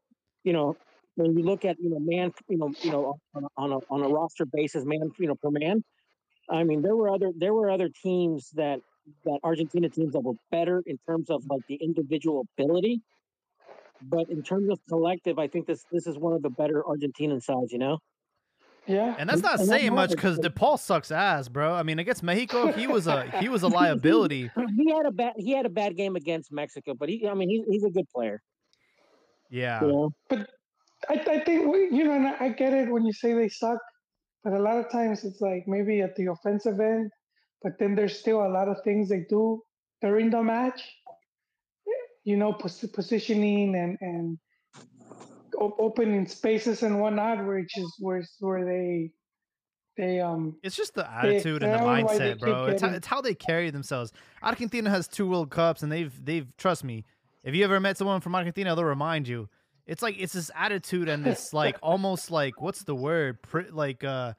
you 0.45 0.53
know, 0.53 0.77
when 1.17 1.37
you 1.37 1.45
look 1.45 1.65
at 1.65 1.77
you 1.81 1.91
know 1.91 2.01
man, 2.01 2.33
you 2.49 2.59
know, 2.59 2.73
you 2.83 2.91
know 2.91 3.19
on 3.35 3.45
a, 3.45 3.49
on 3.57 3.73
a 3.73 3.79
on 3.91 4.03
a 4.03 4.09
roster 4.09 4.47
basis, 4.47 4.85
man, 4.85 5.11
you 5.19 5.29
know 5.29 5.35
per 5.35 5.51
man. 5.51 5.83
I 6.51 6.65
mean, 6.65 6.83
there 6.83 6.97
were 6.97 7.11
other 7.11 7.33
there 7.37 7.55
were 7.55 7.71
other 7.71 7.89
teams 7.89 8.51
that 8.55 8.81
that 9.25 9.39
Argentina 9.43 9.89
teams 9.89 10.13
that 10.13 10.21
were 10.21 10.35
better 10.51 10.83
in 10.87 10.99
terms 11.07 11.31
of 11.31 11.43
like 11.49 11.63
the 11.69 11.77
individual 11.77 12.47
ability. 12.59 13.03
But 14.03 14.29
in 14.29 14.43
terms 14.43 14.71
of 14.71 14.79
collective, 14.89 15.39
I 15.39 15.49
think 15.49 15.67
this 15.67 15.85
this 15.91 16.07
is 16.07 16.19
one 16.19 16.33
of 16.33 16.43
the 16.43 16.51
better 16.51 16.83
Argentinian 16.83 17.43
sides. 17.43 17.73
You 17.73 17.79
know. 17.79 17.99
Yeah. 18.87 19.15
And 19.19 19.29
that's 19.29 19.41
not 19.41 19.53
And 19.53 19.61
that's 19.61 19.69
saying 19.69 19.95
much 19.95 20.11
because 20.11 20.39
De 20.39 20.51
Paul 20.51 20.77
sucks 20.77 21.11
ass, 21.11 21.49
bro. 21.49 21.73
I 21.73 21.83
mean, 21.83 21.99
against 21.99 22.23
Mexico, 22.23 22.71
he 22.71 22.87
was 22.87 23.07
a 23.07 23.31
he 23.41 23.49
was 23.49 23.63
a 23.63 23.69
liability. 23.69 24.51
He 24.77 24.91
had 24.91 25.07
a 25.07 25.11
bad 25.11 25.35
he 25.39 25.53
had 25.53 25.65
a 25.65 25.71
bad 25.71 25.97
game 25.97 26.17
against 26.17 26.53
Mexico, 26.53 26.95
but 26.95 27.09
he 27.09 27.27
I 27.27 27.35
mean 27.35 27.49
he's 27.49 27.65
he's 27.67 27.85
a 27.85 27.91
good 27.91 28.07
player. 28.15 28.43
Yeah. 29.49 29.81
You 29.83 30.13
know. 30.31 30.45
I, 31.09 31.15
I 31.15 31.41
think 31.41 31.63
you 31.93 32.05
know, 32.05 32.13
and 32.13 32.27
I 32.29 32.49
get 32.51 32.73
it 32.73 32.91
when 32.91 33.05
you 33.05 33.13
say 33.13 33.35
they 33.35 33.49
suck, 33.49 33.79
but 34.43 34.53
a 34.53 34.59
lot 34.59 34.79
of 34.79 34.91
times 34.91 35.25
it's 35.25 35.41
like 35.41 35.65
maybe 35.67 36.01
at 36.01 36.17
the 36.17 36.27
offensive 36.27 36.81
end, 36.81 37.11
but 37.63 37.79
then 37.79 37.95
there's 37.95 38.19
still 38.19 38.47
a 38.47 38.49
lot 38.49 38.69
of 38.69 38.77
things 38.85 39.09
they 39.09 39.25
do 39.29 39.63
during 40.01 40.31
the 40.31 40.43
match. 40.43 40.83
You 42.25 42.37
know, 42.37 42.53
pos- 42.53 42.85
positioning 42.93 43.75
and 43.77 43.99
and 44.01 44.39
op- 45.59 45.79
opening 45.79 46.27
spaces 46.27 46.83
and 46.83 47.01
whatnot, 47.01 47.47
which 47.47 47.77
is 47.77 47.95
where 47.99 48.25
where 48.41 48.65
they 48.65 49.11
they 49.97 50.21
um 50.21 50.57
It's 50.63 50.77
just 50.77 50.95
the 50.95 51.11
attitude 51.11 51.63
and 51.63 51.73
the 51.73 51.79
they 51.79 51.85
mindset, 51.85 52.39
bro. 52.39 52.67
It's 52.67 52.83
how, 52.83 52.91
it's 52.91 53.07
how 53.07 53.21
they 53.21 53.35
carry 53.35 53.71
themselves. 53.71 54.13
Argentina 54.43 54.91
has 54.91 55.07
two 55.07 55.29
World 55.29 55.51
Cups, 55.51 55.83
and 55.83 55.93
they've 55.93 56.13
they've 56.25 56.47
trust 56.57 56.85
me. 56.85 57.05
If 57.43 57.55
you 57.55 57.63
ever 57.65 57.79
met 57.79 57.99
someone 57.99 58.21
from 58.21 58.35
Argentina, 58.35 58.75
they'll 58.75 58.85
remind 58.85 59.29
you. 59.29 59.49
It's 59.87 60.03
like 60.03 60.17
it's 60.19 60.33
this 60.33 60.51
attitude 60.55 61.09
and 61.09 61.25
this 61.25 61.53
like 61.53 61.77
almost 61.83 62.31
like 62.31 62.61
what's 62.61 62.85
the 62.85 62.95
word? 62.95 63.39
Like 63.71 64.03
uh, 64.05 64.35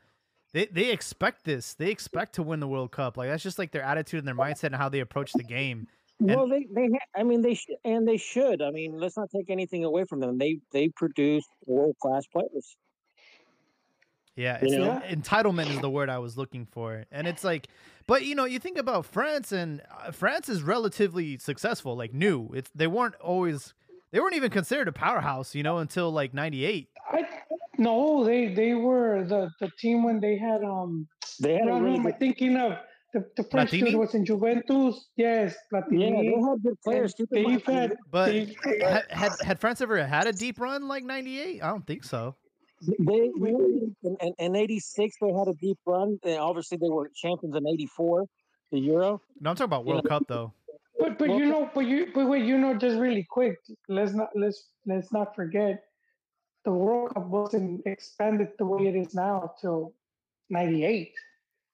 they 0.54 0.66
they 0.68 0.92
expect 0.92 1.44
this. 1.46 1.74
They 1.75 1.92
expect 1.92 2.34
to 2.36 2.44
win 2.44 2.60
the 2.60 2.68
World 2.68 2.92
Cup. 2.92 3.18
Like 3.18 3.30
that's 3.30 3.44
just 3.44 3.60
like 3.60 3.72
their 3.72 3.84
attitude 3.84 4.20
and 4.20 4.28
their 4.28 4.36
mindset 4.36 4.66
and 4.66 4.75
how 4.75 4.90
they 4.90 5.00
approach 5.02 5.32
the 5.34 5.44
game. 5.44 5.88
And- 6.20 6.30
Well, 6.30 6.48
they 6.48 6.66
they 6.74 6.88
ha- 6.88 7.20
I 7.20 7.24
mean 7.24 7.42
they 7.42 7.56
sh- 7.56 7.68
and 7.84 8.08
they 8.08 8.18
should. 8.18 8.62
I 8.62 8.72
mean, 8.72 8.98
let's 8.98 9.18
not 9.18 9.30
take 9.30 9.50
anything 9.50 9.84
away 9.84 10.06
from 10.06 10.20
them. 10.22 10.38
They 10.38 10.60
they 10.72 10.90
produce 10.90 11.46
world 11.66 11.96
class 12.02 12.25
players. 12.28 12.75
Yeah, 14.36 14.60
You 14.62 14.68
it's 14.68 14.74
know? 14.75 15.01
entitlement 15.08 15.70
is 15.70 15.79
the 15.79 15.90
word 15.90 16.10
I 16.10 16.18
was 16.20 16.38
looking 16.38 16.66
for, 16.66 17.05
and 17.10 17.25
it's 17.25 17.46
like, 17.46 17.68
but 18.05 18.25
you 18.25 18.36
know, 18.36 18.44
you 18.44 18.60
think 18.60 18.77
about 18.77 19.05
France, 19.05 19.53
and 19.53 19.81
uh, 20.05 20.12
France 20.12 20.50
is 20.50 20.62
relatively 20.62 21.38
successful, 21.38 21.96
like 21.96 22.14
new. 22.14 22.50
It's 22.53 22.70
they 22.75 22.88
weren't 22.88 23.16
always, 23.16 23.74
they 24.16 24.22
weren't 24.22 24.34
even 24.36 24.50
considered 24.50 24.88
a 24.88 24.94
powerhouse, 24.94 25.54
you 25.54 25.62
know, 25.62 25.80
until 25.80 26.10
like 26.10 26.34
'98. 26.34 26.88
I 27.12 27.25
no 27.78 28.24
they 28.24 28.54
they 28.54 28.74
were 28.74 29.25
the 29.25 29.51
the 29.60 29.70
team 29.78 30.04
when 30.04 30.22
they 30.22 30.38
had 30.38 30.64
um 30.64 31.06
They 31.42 31.56
had 31.56 31.66
no, 31.66 31.75
a 31.75 31.80
no, 31.80 31.86
really 31.86 31.98
am 32.00 32.08
I 32.08 32.12
good, 32.12 32.20
thinking 32.20 32.56
of 32.56 32.78
the, 33.14 33.25
the 33.36 33.44
French 33.44 33.72
Platini? 33.72 33.88
dude 33.88 33.96
was 33.96 34.16
in 34.16 34.24
Juventus 34.25 35.10
yes 35.18 35.54
yeah, 35.74 35.82
they 35.92 36.06
had 36.08 36.64
good 36.64 36.80
players. 36.82 37.14
Keep 37.14 37.28
in 37.34 37.44
they've 37.44 37.66
had 37.66 37.98
But 38.10 38.28
they've- 38.32 38.56
had, 38.82 39.04
had 39.10 39.32
had 39.44 39.60
France 39.60 39.82
ever 39.82 40.01
had 40.06 40.28
a 40.28 40.32
deep 40.32 40.62
run 40.62 40.88
like 40.88 41.04
'98? 41.04 41.62
I 41.62 41.68
don't 41.68 41.86
think 41.86 42.06
so. 42.06 42.36
they 43.00 43.14
in, 43.36 43.96
in, 44.22 44.34
in 44.40 44.56
'86 44.56 45.16
they 45.22 45.34
had 45.34 45.50
a 45.50 45.54
deep 45.56 45.78
run. 45.86 46.18
And 46.24 46.40
obviously, 46.40 46.78
they 46.78 46.88
were 46.90 47.10
champions 47.14 47.56
in 47.56 47.68
'84, 47.68 48.25
the 48.72 48.80
Euro. 48.80 49.22
No, 49.42 49.50
I'm 49.50 49.56
talking 49.58 49.66
about 49.66 49.86
Yeah. 49.86 49.92
World 49.94 50.08
Cup 50.08 50.24
though. 50.30 50.54
But 51.00 51.18
but 51.18 51.29
Well, 51.29 51.40
you 51.40 51.46
know, 51.46 51.70
but 51.74 51.81
you 51.81 52.12
but 52.14 52.27
wait, 52.27 52.46
you 52.46 52.58
know, 52.58 52.74
just 52.75 52.98
really 52.98 53.25
quick, 53.29 53.58
let's 53.90 54.14
not 54.14 54.29
let's 54.36 54.70
let's 54.86 55.12
not 55.12 55.36
forget 55.36 55.84
the 56.64 56.72
World 56.72 57.14
Cup 57.14 57.27
wasn't 57.27 57.81
expanded 57.86 58.50
the 58.58 58.66
way 58.66 58.88
it 58.88 58.96
is 58.96 59.14
now 59.14 59.53
till 59.62 59.94
'98, 60.50 61.14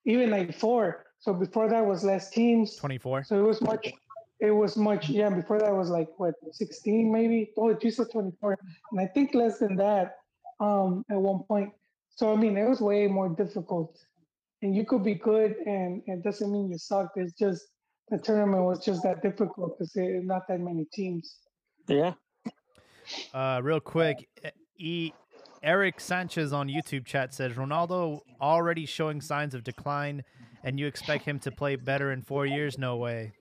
even 0.06 0.30
'94. 0.30 1.06
So 1.20 1.34
before 1.34 1.70
that 1.70 1.86
was 1.86 2.04
less 2.04 2.30
teams. 2.32 2.76
24. 2.78 3.24
So 3.24 3.40
it 3.40 3.48
was 3.48 3.62
much. 3.62 3.94
It 4.40 4.52
was 4.52 4.76
much. 4.76 5.08
Yeah, 5.08 5.30
before 5.30 5.60
that 5.60 5.74
was 5.74 5.90
like 5.90 6.10
what 6.18 6.34
16 6.52 7.12
maybe. 7.12 7.52
Oh, 7.58 7.78
you 7.80 7.92
said 7.92 8.08
24, 8.12 8.58
and 8.92 9.00
I 9.00 9.06
think 9.06 9.36
less 9.36 9.60
than 9.60 9.76
that. 9.78 10.18
Um, 10.60 11.04
at 11.10 11.18
one 11.18 11.44
point. 11.48 11.72
So 12.16 12.34
I 12.34 12.36
mean, 12.36 12.58
it 12.58 12.68
was 12.68 12.82
way 12.82 13.08
more 13.08 13.30
difficult. 13.30 13.98
And 14.64 14.76
you 14.76 14.86
could 14.86 15.04
be 15.04 15.16
good, 15.16 15.56
and 15.66 16.04
it 16.06 16.24
doesn't 16.24 16.52
mean 16.52 16.70
you 16.70 16.78
sucked. 16.78 17.18
It's 17.18 17.34
just 17.34 17.66
the 18.10 18.18
tournament 18.18 18.64
was 18.64 18.84
just 18.84 19.04
that 19.04 19.22
difficult 19.22 19.78
because 19.78 19.92
there 19.94 20.22
not 20.24 20.48
that 20.48 20.60
many 20.60 20.86
teams. 20.94 21.38
Yeah, 21.88 22.14
Uh, 23.34 23.60
real 23.64 23.80
quick, 23.80 24.28
E. 24.78 25.12
Eric 25.64 26.00
Sanchez 26.00 26.54
on 26.54 26.68
YouTube 26.68 27.06
chat 27.06 27.34
says 27.34 27.54
Ronaldo 27.54 28.22
already 28.42 28.86
showing 28.86 29.22
signs 29.22 29.54
of 29.54 29.64
decline, 29.64 30.24
and 30.64 30.80
you 30.80 30.88
expect 30.88 31.24
him 31.26 31.38
to 31.40 31.52
play 31.52 31.76
better 31.76 32.12
in 32.12 32.22
four 32.24 32.46
years? 32.48 32.78
No 32.78 32.98
way. 32.98 33.32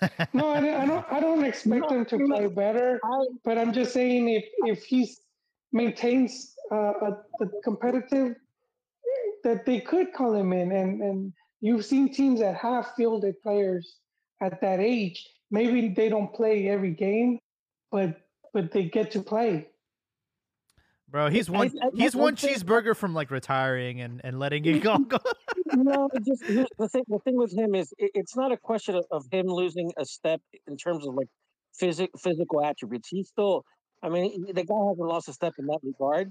No, 0.34 0.48
I, 0.48 0.60
don't- 0.60 0.74
I 0.80 0.86
don't. 0.86 1.06
I 1.12 1.20
don't 1.20 1.44
expect 1.44 1.90
him 1.90 2.04
to 2.06 2.18
play 2.26 2.46
better. 2.46 3.00
But 3.42 3.58
I'm 3.58 3.72
just 3.72 3.92
saying, 3.92 4.28
if 4.28 4.44
if 4.66 4.84
he 4.84 5.10
maintains 5.72 6.54
uh, 6.70 6.76
a, 7.08 7.10
the 7.40 7.50
competitive, 7.64 8.36
that 9.44 9.64
they 9.66 9.80
could 9.80 10.12
call 10.12 10.34
him 10.34 10.52
in, 10.52 10.70
and 10.72 11.00
and 11.00 11.32
you've 11.60 11.84
seen 11.84 12.12
teams 12.12 12.38
that 12.40 12.54
have 12.56 12.92
fielded 12.96 13.40
players 13.42 13.96
at 14.42 14.60
that 14.60 14.80
age. 14.80 15.28
Maybe 15.50 15.88
they 15.88 16.08
don't 16.08 16.32
play 16.34 16.68
every 16.68 16.90
game, 16.92 17.38
but 17.90 18.20
but 18.52 18.72
they 18.72 18.84
get 18.84 19.12
to 19.12 19.22
play. 19.22 19.68
Bro, 21.08 21.28
he's 21.28 21.48
one 21.48 21.70
I- 21.82 21.90
he's 21.94 22.14
I 22.14 22.18
one 22.18 22.36
cheeseburger 22.36 22.96
from 22.96 23.14
like 23.14 23.30
retiring 23.30 24.00
and, 24.00 24.20
and 24.24 24.38
letting 24.38 24.64
it 24.64 24.82
go. 24.82 24.98
go. 25.08 25.18
no, 25.74 26.08
just 26.26 26.42
the 26.42 26.88
thing. 26.88 27.04
The 27.06 27.18
thing 27.18 27.36
with 27.36 27.52
him 27.52 27.74
is, 27.74 27.92
it, 27.98 28.10
it's 28.14 28.34
not 28.34 28.50
a 28.50 28.56
question 28.56 28.96
of, 28.96 29.04
of 29.10 29.26
him 29.30 29.46
losing 29.46 29.92
a 29.98 30.04
step 30.04 30.40
in 30.66 30.76
terms 30.76 31.06
of 31.06 31.14
like 31.14 31.28
physic 31.74 32.10
physical 32.18 32.64
attributes. 32.64 33.08
He's 33.10 33.28
still, 33.28 33.64
I 34.02 34.08
mean, 34.08 34.46
the 34.46 34.64
guy 34.64 34.74
hasn't 34.88 35.06
lost 35.06 35.28
a 35.28 35.34
step 35.34 35.52
in 35.58 35.66
that 35.66 35.80
regard. 35.82 36.30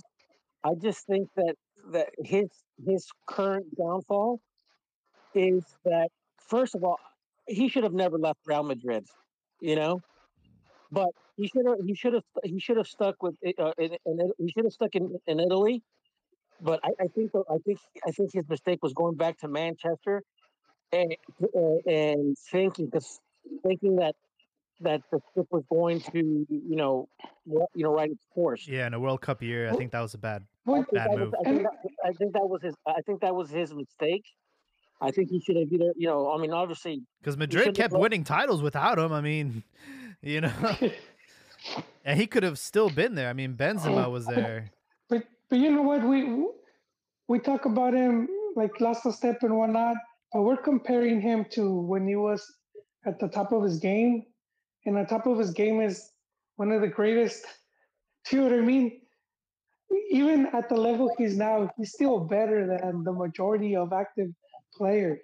I 0.63 0.73
just 0.81 1.05
think 1.05 1.29
that 1.35 1.55
that 1.91 2.09
his 2.17 2.47
his 2.83 3.07
current 3.27 3.65
downfall 3.77 4.39
is 5.35 5.63
that 5.85 6.09
first 6.49 6.73
of 6.73 6.83
all, 6.83 6.97
he 7.51 7.69
should 7.69 7.83
have 7.83 7.93
never 7.93 8.17
left 8.17 8.39
Real 8.45 8.63
Madrid, 8.63 9.05
you 9.59 9.75
know. 9.75 10.01
But 10.91 11.09
he 11.37 11.47
should 11.47 11.65
have 11.65 11.77
he 11.85 11.95
should 11.95 12.13
have 12.13 12.23
he 12.43 12.59
should 12.59 12.77
have 12.77 12.87
stuck 12.87 13.21
with 13.23 13.35
it, 13.41 13.55
uh, 13.59 13.71
in, 13.77 13.95
in, 14.05 14.31
he 14.37 14.51
should 14.51 14.65
have 14.65 14.73
stuck 14.73 14.95
in, 14.95 15.15
in 15.27 15.39
Italy. 15.39 15.81
But 16.61 16.79
I, 16.83 16.89
I 16.99 17.07
think 17.07 17.31
I 17.35 17.57
think 17.65 17.79
I 18.05 18.11
think 18.11 18.33
his 18.33 18.47
mistake 18.49 18.79
was 18.81 18.93
going 18.93 19.15
back 19.15 19.39
to 19.39 19.47
Manchester 19.47 20.21
and 20.91 21.15
and 21.85 22.37
thinking 22.51 22.85
because 22.85 23.19
thinking 23.63 23.95
that 23.97 24.15
that 24.81 25.01
the 25.11 25.19
ship 25.33 25.45
was 25.51 25.63
going 25.71 26.01
to 26.01 26.45
you 26.49 26.75
know 26.75 27.07
you 27.45 27.83
know 27.83 27.93
right 27.93 28.11
its 28.11 28.25
course. 28.33 28.67
yeah, 28.67 28.87
in 28.87 28.93
a 28.93 28.99
World 28.99 29.21
Cup 29.21 29.41
year, 29.41 29.69
I 29.69 29.73
think 29.73 29.91
that 29.91 30.01
was 30.01 30.13
a 30.13 30.17
bad. 30.17 30.43
I 30.67 30.73
think, 30.73 30.91
Bad 30.91 31.11
move. 31.11 31.31
was, 31.31 31.33
I, 31.45 31.49
think 31.49 31.63
that, 31.63 31.71
I 32.05 32.11
think 32.13 32.33
that 32.33 32.47
was 32.47 32.61
his. 32.61 32.75
I 32.85 33.01
think 33.01 33.21
that 33.21 33.35
was 33.35 33.49
his 33.49 33.73
mistake. 33.73 34.25
I 35.01 35.11
think 35.11 35.29
he 35.29 35.41
should 35.41 35.55
have 35.55 35.71
either, 35.71 35.91
you 35.95 36.07
know, 36.07 36.31
I 36.31 36.37
mean, 36.37 36.51
obviously, 36.51 37.01
Because 37.19 37.35
Madrid 37.37 37.73
kept 37.75 37.93
let- 37.93 38.01
winning 38.01 38.23
titles 38.23 38.61
without 38.61 38.99
him. 38.99 39.11
I 39.11 39.21
mean, 39.21 39.63
you 40.21 40.41
know, 40.41 40.51
and 42.05 42.19
he 42.19 42.27
could 42.27 42.43
have 42.43 42.59
still 42.59 42.89
been 42.89 43.15
there. 43.15 43.29
I 43.29 43.33
mean, 43.33 43.55
Benzema 43.55 44.09
was 44.11 44.25
there. 44.25 44.71
But 45.09 45.23
but 45.49 45.59
you 45.59 45.71
know 45.71 45.81
what 45.81 46.03
we 46.03 46.45
we 47.27 47.39
talk 47.39 47.65
about 47.65 47.93
him 47.93 48.27
like 48.55 48.79
lost 48.79 49.05
a 49.05 49.11
step 49.11 49.43
and 49.43 49.57
whatnot, 49.57 49.95
but 50.33 50.41
we're 50.43 50.57
comparing 50.57 51.19
him 51.21 51.45
to 51.51 51.73
when 51.73 52.07
he 52.07 52.15
was 52.15 52.43
at 53.05 53.19
the 53.19 53.27
top 53.27 53.51
of 53.51 53.63
his 53.63 53.79
game. 53.79 54.23
and 54.85 54.97
on 54.97 55.05
top 55.05 55.25
of 55.27 55.37
his 55.37 55.51
game 55.51 55.81
is 55.81 56.11
one 56.57 56.71
of 56.71 56.81
the 56.81 56.87
greatest. 56.87 57.45
Do 58.29 58.35
you 58.35 58.41
know 58.43 58.49
what 58.49 58.59
I 58.59 58.61
mean? 58.61 59.01
Even 60.11 60.47
at 60.53 60.69
the 60.69 60.75
level 60.75 61.11
he's 61.17 61.35
now, 61.37 61.69
he's 61.77 61.91
still 61.91 62.19
better 62.19 62.67
than 62.67 63.03
the 63.03 63.11
majority 63.11 63.75
of 63.75 63.91
active 63.93 64.29
players. 64.75 65.19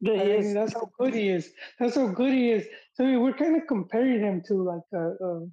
Yeah, 0.00 0.22
I 0.22 0.38
mean, 0.40 0.54
that's 0.54 0.74
how 0.74 0.90
good 0.98 1.14
he 1.14 1.28
is. 1.28 1.50
That's 1.80 1.94
how 1.94 2.08
good 2.08 2.32
he 2.32 2.50
is. 2.50 2.66
So 2.94 3.04
I 3.04 3.08
mean, 3.08 3.22
we're 3.22 3.32
kind 3.32 3.56
of 3.56 3.66
comparing 3.66 4.20
him 4.20 4.42
to 4.46 4.54
like 4.62 4.82
a, 4.92 5.24
a, 5.24 5.46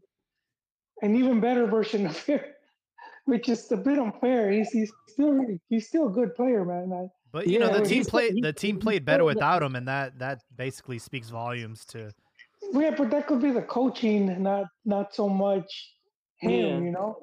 an 1.02 1.16
even 1.16 1.40
better 1.40 1.66
version 1.66 2.06
of 2.06 2.18
him, 2.24 2.42
which 3.26 3.48
is 3.48 3.72
a 3.72 3.78
bit 3.78 3.98
unfair. 3.98 4.52
He's 4.52 4.70
he's 4.70 4.92
still 5.08 5.40
he's 5.70 5.88
still 5.88 6.08
a 6.08 6.12
good 6.12 6.36
player, 6.36 6.66
man. 6.66 6.92
I, 6.94 7.08
But 7.32 7.48
you 7.48 7.58
know 7.60 7.72
the 7.72 7.86
team 7.86 8.04
played 8.04 8.44
the 8.44 8.54
team 8.54 8.80
played 8.80 9.06
better 9.06 9.24
without 9.24 9.64
him, 9.64 9.76
and 9.76 9.88
that 9.88 10.20
that 10.20 10.42
basically 10.56 11.00
speaks 11.00 11.30
volumes 11.30 11.86
to. 11.86 12.12
yeah, 12.74 12.94
but 12.98 13.12
that 13.12 13.28
could 13.28 13.42
be 13.42 13.52
the 13.52 13.62
coaching, 13.62 14.44
not 14.44 14.66
not 14.84 15.16
so 15.16 15.30
much 15.30 15.94
him. 16.38 16.52
Yeah. 16.52 16.80
You 16.80 16.92
know. 16.92 17.18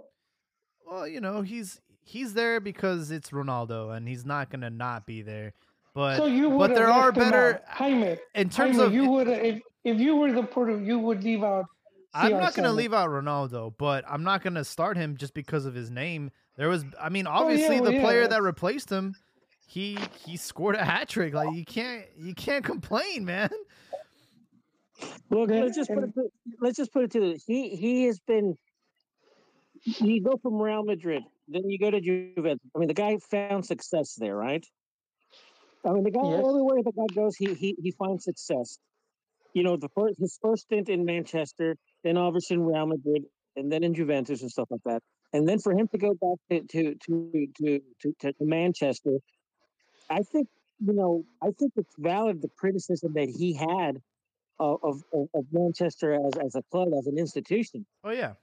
Well, 0.86 1.06
you 1.06 1.20
know 1.20 1.42
he's 1.42 1.80
he's 2.02 2.32
there 2.32 2.60
because 2.60 3.10
it's 3.10 3.30
Ronaldo, 3.30 3.94
and 3.94 4.08
he's 4.08 4.24
not 4.24 4.50
gonna 4.50 4.70
not 4.70 5.06
be 5.06 5.20
there. 5.22 5.52
But 5.94 6.18
so 6.18 6.26
you 6.26 6.50
but 6.56 6.74
there 6.74 6.88
are 6.88 7.10
better 7.10 7.60
Jaime. 7.68 8.16
in 8.34 8.48
terms 8.48 8.76
Jaime, 8.76 8.86
of. 8.86 8.94
you 8.94 9.10
would 9.10 9.28
if 9.28 9.60
if 9.84 9.98
you 9.98 10.16
were 10.16 10.32
the 10.32 10.42
Puerto, 10.42 10.78
you 10.78 10.98
would 10.98 11.24
leave 11.24 11.42
out. 11.42 11.66
I'm 12.14 12.32
not 12.32 12.54
gonna 12.54 12.72
leave 12.72 12.92
out 12.92 13.08
Ronaldo, 13.08 13.74
but 13.78 14.04
I'm 14.08 14.22
not 14.22 14.42
gonna 14.42 14.64
start 14.64 14.96
him 14.96 15.16
just 15.16 15.34
because 15.34 15.66
of 15.66 15.74
his 15.74 15.90
name. 15.90 16.30
There 16.56 16.68
was, 16.68 16.84
I 17.00 17.08
mean, 17.08 17.26
oh, 17.26 17.30
yeah, 17.30 17.38
obviously 17.38 17.80
well, 17.80 17.90
the 17.90 17.96
yeah, 17.96 18.02
player 18.02 18.28
that 18.28 18.42
replaced 18.42 18.90
him, 18.90 19.14
he 19.66 19.98
he 20.24 20.36
scored 20.36 20.74
a 20.74 20.84
hat 20.84 21.08
trick. 21.08 21.34
Like 21.34 21.54
you 21.54 21.64
can't 21.64 22.04
you 22.18 22.34
can't 22.34 22.64
complain, 22.64 23.24
man. 23.24 23.50
Look, 25.30 25.50
Yeah, 25.50 25.62
let's 25.62 25.76
just 25.76 25.90
put 25.90 26.04
it. 26.04 26.14
To, 26.14 26.28
let's 26.60 26.76
just 26.76 26.92
put 26.92 27.04
it 27.04 27.10
to 27.12 27.20
this. 27.20 27.44
He 27.46 27.70
he 27.76 28.04
has 28.04 28.20
been. 28.20 28.56
You 29.82 30.22
go 30.22 30.38
from 30.42 30.60
Real 30.60 30.84
Madrid, 30.84 31.22
then 31.48 31.68
you 31.70 31.78
go 31.78 31.90
to 31.90 32.00
Juventus. 32.00 32.60
I 32.76 32.78
mean, 32.78 32.88
the 32.88 32.94
guy 32.94 33.16
found 33.30 33.64
success 33.64 34.14
there, 34.14 34.36
right? 34.36 34.64
I 35.84 35.92
mean, 35.92 36.04
the 36.04 36.10
guy 36.10 36.20
Yes. 36.22 36.40
everywhere 36.46 36.82
the 36.82 36.92
guy 36.92 37.06
goes, 37.14 37.36
he 37.36 37.54
he 37.54 37.76
he 37.82 37.90
finds 37.92 38.24
success. 38.24 38.78
You 39.54 39.62
know, 39.64 39.76
the 39.76 39.88
first 39.96 40.18
his 40.20 40.38
first 40.42 40.64
stint 40.64 40.88
in 40.88 41.04
Manchester, 41.04 41.76
then 42.04 42.16
obviously 42.16 42.54
in 42.56 42.62
Real 42.64 42.86
Madrid, 42.86 43.24
and 43.56 43.72
then 43.72 43.82
in 43.82 43.94
Juventus 43.94 44.42
and 44.42 44.50
stuff 44.50 44.68
like 44.70 44.82
that. 44.84 45.02
And 45.32 45.48
then 45.48 45.58
for 45.58 45.72
him 45.72 45.88
to 45.88 45.98
go 45.98 46.14
back 46.14 46.38
to 46.50 46.66
to 46.66 46.94
to 47.06 47.46
to, 47.58 47.80
to, 48.20 48.32
to 48.32 48.34
Manchester, 48.40 49.18
I 50.10 50.20
think 50.22 50.48
you 50.80 50.92
know, 50.92 51.24
I 51.42 51.50
think 51.58 51.72
it's 51.76 51.94
valid 51.98 52.42
the 52.42 52.50
criticism 52.58 53.12
that 53.14 53.28
he 53.28 53.54
had 53.54 53.98
of 54.58 54.78
of, 54.82 55.02
of- 55.12 55.28
of 55.34 55.44
Manchester 55.52 56.14
as 56.14 56.36
as 56.44 56.54
a 56.54 56.62
club 56.70 56.88
as 56.98 57.06
an 57.06 57.18
institution. 57.18 57.86
Oh 58.04 58.10
yeah, 58.10 58.34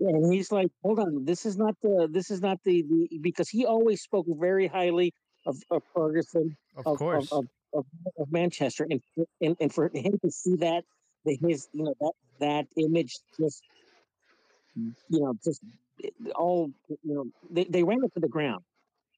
And 0.00 0.32
he's 0.32 0.52
like, 0.52 0.70
hold 0.82 0.98
on, 0.98 1.24
this 1.24 1.46
is 1.46 1.56
not 1.56 1.74
the 1.82 2.08
this 2.10 2.30
is 2.30 2.40
not 2.40 2.58
the, 2.64 2.82
the 2.82 3.18
because 3.20 3.48
he 3.48 3.64
always 3.66 4.02
spoke 4.02 4.26
very 4.28 4.66
highly 4.66 5.14
of, 5.46 5.56
of 5.70 5.82
Ferguson, 5.94 6.56
of, 6.76 6.86
of, 6.86 6.98
course. 6.98 7.32
of, 7.32 7.46
of, 7.74 7.84
of, 8.18 8.30
Manchester, 8.30 8.86
and, 8.88 9.00
for- 9.14 9.26
and 9.40 9.56
and 9.60 9.72
for 9.72 9.90
him 9.92 10.18
to 10.24 10.30
see 10.30 10.56
that 10.56 10.84
that 11.24 11.38
his 11.40 11.68
you 11.72 11.84
know 11.84 11.94
that 12.00 12.12
that 12.40 12.66
image 12.76 13.18
just 13.38 13.62
you 14.76 14.94
know 15.10 15.34
just 15.44 15.60
all 16.34 16.70
you 16.88 17.14
know 17.14 17.26
they, 17.50 17.64
they 17.64 17.82
ran 17.82 18.02
it 18.04 18.12
to 18.14 18.20
the 18.20 18.28
ground. 18.28 18.62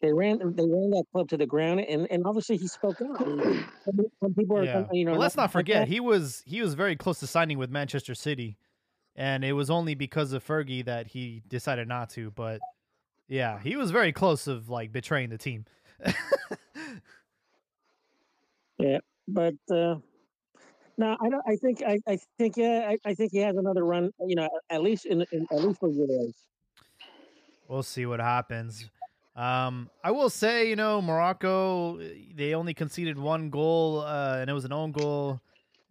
They 0.00 0.12
ran 0.12 0.38
they 0.38 0.66
ran 0.66 0.90
that 0.90 1.04
club 1.12 1.28
to 1.30 1.36
the 1.36 1.46
ground, 1.46 1.80
and, 1.80 2.10
and 2.10 2.26
obviously 2.26 2.56
he 2.56 2.66
spoke 2.66 3.00
out. 3.00 3.22
I 3.22 3.24
mean, 3.24 3.64
Some, 4.20 4.34
people 4.34 4.58
are 4.58 4.64
yeah. 4.64 4.84
you 4.92 5.04
know 5.04 5.12
well, 5.12 5.20
let's 5.20 5.36
not 5.36 5.50
forget 5.50 5.82
that. 5.82 5.88
he 5.88 6.00
was 6.00 6.42
he 6.46 6.60
was 6.60 6.74
very 6.74 6.96
close 6.96 7.20
to 7.20 7.26
signing 7.26 7.58
with 7.58 7.70
Manchester 7.70 8.14
City, 8.14 8.58
and 9.16 9.44
it 9.44 9.52
was 9.52 9.70
only 9.70 9.94
because 9.94 10.32
of 10.32 10.44
Fergie 10.46 10.84
that 10.84 11.06
he 11.06 11.42
decided 11.48 11.88
not 11.88 12.10
to. 12.10 12.30
But 12.32 12.60
yeah, 13.28 13.58
he 13.60 13.76
was 13.76 13.90
very 13.90 14.12
close 14.12 14.46
of 14.46 14.68
like 14.68 14.92
betraying 14.92 15.30
the 15.30 15.38
team. 15.38 15.64
but 19.28 19.54
uh, 19.70 19.96
no, 20.96 21.16
I 21.20 21.28
don't. 21.28 21.42
I 21.46 21.56
think 21.56 21.82
I, 21.82 21.98
I 22.06 22.18
think 22.38 22.56
yeah, 22.56 22.86
I, 22.90 22.98
I 23.08 23.14
think 23.14 23.32
he 23.32 23.38
has 23.38 23.56
another 23.56 23.84
run. 23.84 24.10
You 24.20 24.36
know, 24.36 24.48
at 24.70 24.82
least 24.82 25.06
in, 25.06 25.24
in 25.32 25.46
at 25.50 25.58
least 25.58 25.80
for 25.80 25.88
years. 25.88 26.34
We'll 27.68 27.82
see 27.82 28.06
what 28.06 28.20
happens. 28.20 28.88
Um, 29.36 29.90
I 30.04 30.12
will 30.12 30.30
say, 30.30 30.68
you 30.68 30.76
know, 30.76 31.02
Morocco 31.02 31.98
they 32.34 32.54
only 32.54 32.74
conceded 32.74 33.18
one 33.18 33.50
goal, 33.50 34.00
uh, 34.00 34.36
and 34.38 34.48
it 34.48 34.52
was 34.52 34.64
an 34.64 34.72
own 34.72 34.92
goal. 34.92 35.40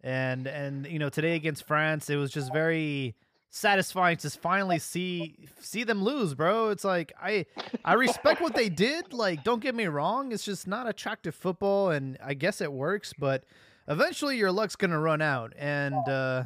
And 0.02 0.46
and 0.46 0.86
you 0.86 0.98
know, 0.98 1.10
today 1.10 1.34
against 1.34 1.66
France, 1.66 2.08
it 2.08 2.16
was 2.16 2.30
just 2.30 2.52
very 2.52 3.14
satisfying 3.54 4.16
to 4.18 4.30
finally 4.30 4.78
see 4.78 5.36
see 5.60 5.84
them 5.84 6.02
lose, 6.02 6.34
bro. 6.34 6.70
It's 6.70 6.84
like 6.84 7.12
I 7.20 7.46
I 7.84 7.94
respect 7.94 8.40
what 8.40 8.54
they 8.54 8.68
did. 8.68 9.12
Like, 9.12 9.44
don't 9.44 9.60
get 9.60 9.74
me 9.74 9.86
wrong, 9.86 10.32
it's 10.32 10.44
just 10.44 10.66
not 10.66 10.88
attractive 10.88 11.34
football, 11.34 11.90
and 11.90 12.18
I 12.24 12.34
guess 12.34 12.60
it 12.60 12.72
works, 12.72 13.12
but 13.18 13.44
eventually 13.88 14.36
your 14.38 14.52
luck's 14.52 14.76
gonna 14.76 15.00
run 15.00 15.22
out, 15.22 15.52
and 15.58 16.08
uh, 16.08 16.44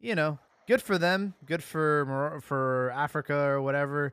you 0.00 0.14
know, 0.14 0.38
good 0.66 0.82
for 0.82 0.98
them, 0.98 1.34
good 1.46 1.62
for 1.62 2.40
for 2.42 2.90
Africa 2.94 3.34
or 3.34 3.62
whatever 3.62 4.12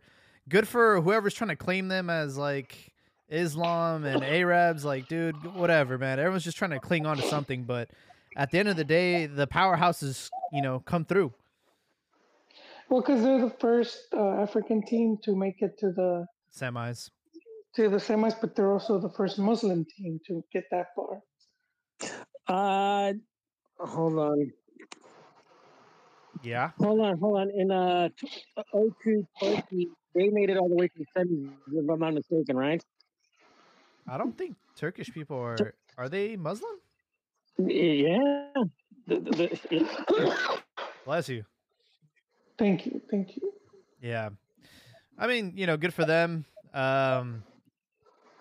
good 0.50 0.68
for 0.68 1.02
whoever's 1.02 1.34
trying 1.34 1.50
to 1.50 1.56
claim 1.56 1.88
them 1.88 2.10
as 2.10 2.38
like 2.38 2.92
Islam 3.30 4.04
and 4.06 4.24
Arabs. 4.24 4.86
Like, 4.86 5.08
dude, 5.08 5.36
whatever, 5.56 5.98
man. 5.98 6.20
Everyone's 6.20 6.44
just 6.44 6.58
trying 6.58 6.72
to 6.72 6.80
cling 6.80 7.06
on 7.06 7.18
to 7.18 7.24
something, 7.24 7.64
but 7.64 7.90
at 8.36 8.52
the 8.52 8.60
end 8.60 8.70
of 8.70 8.76
the 8.76 8.84
day, 8.84 9.26
the 9.26 9.48
powerhouses, 9.48 10.30
you 10.52 10.62
know, 10.62 10.80
come 10.80 11.06
through. 11.06 11.34
Well, 12.92 13.00
because 13.00 13.24
they're 13.24 13.40
the 13.40 13.56
first 13.62 14.08
uh, 14.14 14.42
African 14.42 14.86
team 14.86 15.18
to 15.24 15.34
make 15.34 15.62
it 15.62 15.80
to 15.80 15.94
the 15.94 16.26
Semis. 16.54 17.10
to 17.76 17.88
the 17.88 17.96
semis, 17.96 18.36
but 18.42 18.54
they're 18.54 18.74
also 18.74 19.00
the 19.00 19.10
first 19.16 19.40
Muslim 19.40 19.86
team 19.98 20.20
to 20.28 20.44
get 20.52 20.66
that 20.72 20.88
far. 20.94 21.22
Uh, 22.50 23.14
hold 23.80 24.18
on, 24.20 24.52
Yeah. 26.44 26.72
hold 26.80 27.00
on, 27.00 27.18
hold 27.18 27.38
on. 27.40 27.50
In 27.56 27.72
uh, 27.72 28.10
t- 28.20 28.28
uh, 28.58 28.64
02 29.06 29.26
Turkey, 29.42 29.88
they 30.14 30.28
made 30.28 30.50
it 30.50 30.58
all 30.58 30.68
the 30.68 30.76
way 30.76 30.90
to 30.90 30.94
the 30.98 31.06
semis, 31.18 31.54
if 31.72 31.90
I'm 31.90 32.00
not 32.00 32.14
mistaken, 32.14 32.58
right? 32.58 32.84
I 34.06 34.18
don't 34.18 34.38
think 34.38 34.58
Turkish 34.76 35.14
people 35.14 35.38
are 35.40 35.74
are 35.98 36.10
they 36.10 36.36
Muslim? 36.36 36.76
Yeah. 37.58 38.18
The, 39.08 39.16
the, 39.20 39.32
the, 39.32 39.76
it- 39.78 40.60
Bless 41.06 41.30
you. 41.30 41.46
Thank 42.62 42.86
you, 42.86 43.02
thank 43.10 43.36
you. 43.38 43.54
Yeah. 44.04 44.30
I 45.18 45.26
mean, 45.26 45.54
you 45.56 45.66
know, 45.66 45.78
good 45.78 45.96
for 45.96 46.06
them. 46.06 46.46
Um 46.76 47.44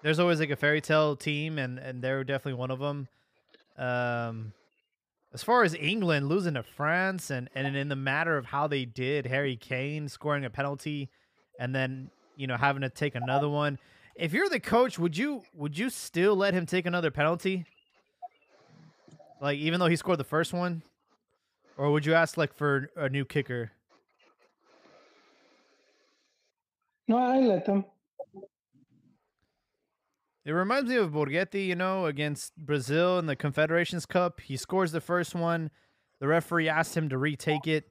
there's 0.03 0.19
always 0.19 0.41
like 0.41 0.51
a 0.51 0.57
fairy 0.57 0.83
tale 0.83 1.17
team 1.17 1.59
and 1.59 1.79
and 1.79 2.03
they're 2.03 2.23
definitely 2.23 2.59
one 2.59 2.71
of 2.71 2.81
them. 2.81 3.09
Um 3.79 4.53
as 5.33 5.43
far 5.43 5.63
as 5.65 5.75
England 5.75 6.29
losing 6.29 6.53
to 6.53 6.63
France 6.63 7.31
and 7.31 7.49
and 7.55 7.75
in 7.75 7.89
the 7.89 7.97
matter 7.97 8.37
of 8.37 8.45
how 8.45 8.67
they 8.67 8.85
did 8.85 9.25
Harry 9.25 9.57
Kane 9.57 10.07
scoring 10.07 10.45
a 10.45 10.51
penalty 10.51 11.09
and 11.59 11.75
then, 11.75 12.11
you 12.37 12.47
know, 12.47 12.59
having 12.59 12.83
to 12.83 12.91
take 12.91 13.15
another 13.15 13.49
one. 13.49 13.79
If 14.17 14.35
you're 14.35 14.51
the 14.51 14.61
coach, 14.61 14.99
would 14.99 15.17
you 15.17 15.45
would 15.55 15.79
you 15.79 15.89
still 15.89 16.37
let 16.37 16.53
him 16.53 16.67
take 16.67 16.85
another 16.85 17.11
penalty? 17.11 17.65
Like 19.41 19.57
even 19.59 19.81
though 19.81 19.87
he 19.87 19.97
scored 19.97 20.19
the 20.19 20.25
first 20.25 20.53
one? 20.53 20.83
Or 21.79 21.91
would 21.91 22.05
you 22.05 22.13
ask 22.13 22.37
like 22.37 22.53
for 22.53 22.91
a 22.97 23.09
new 23.09 23.25
kicker? 23.25 23.73
No, 27.11 27.16
I 27.18 27.40
let 27.40 27.64
them. 27.64 27.85
It 30.44 30.53
reminds 30.53 30.88
me 30.88 30.94
of 30.94 31.11
Borgetti, 31.11 31.66
you 31.66 31.75
know, 31.75 32.07
against 32.07 32.57
Brazil 32.57 33.18
in 33.18 33.27
the 33.27 33.35
Confederations 33.35 34.07
Cup. 34.07 34.38
He 34.40 34.57
scores 34.57 34.92
the 34.92 35.01
first 35.01 35.35
one. 35.35 35.73
The 36.20 36.29
referee 36.29 36.68
asks 36.68 36.96
him 36.96 37.09
to 37.09 37.18
retake 37.18 37.66
it. 37.66 37.88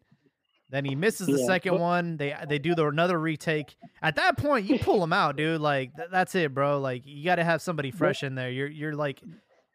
Then 0.70 0.86
he 0.86 0.96
misses 0.96 1.28
the 1.28 1.38
Yeah, 1.38 1.48
second 1.48 1.80
one. 1.80 2.16
They 2.16 2.34
they 2.48 2.60
do 2.60 2.76
the 2.76 2.88
another 2.88 3.20
retake. 3.20 3.76
At 4.02 4.16
that 4.16 4.38
point, 4.38 4.70
you 4.70 4.80
pull 4.80 5.04
him 5.04 5.12
out, 5.12 5.36
dude. 5.36 5.60
Like 5.60 5.94
th- 5.98 6.08
that's 6.14 6.34
it, 6.34 6.54
bro. 6.54 6.80
Like 6.80 7.02
you 7.06 7.26
got 7.26 7.36
to 7.36 7.44
have 7.44 7.62
somebody 7.62 7.92
fresh 7.92 8.24
in 8.24 8.36
there. 8.36 8.50
You're 8.50 8.68
you're 8.70 8.96
like 8.96 9.22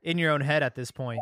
in 0.03 0.17
your 0.17 0.31
own 0.31 0.41
head 0.41 0.63
at 0.63 0.75
this 0.75 0.91
point. 0.91 1.21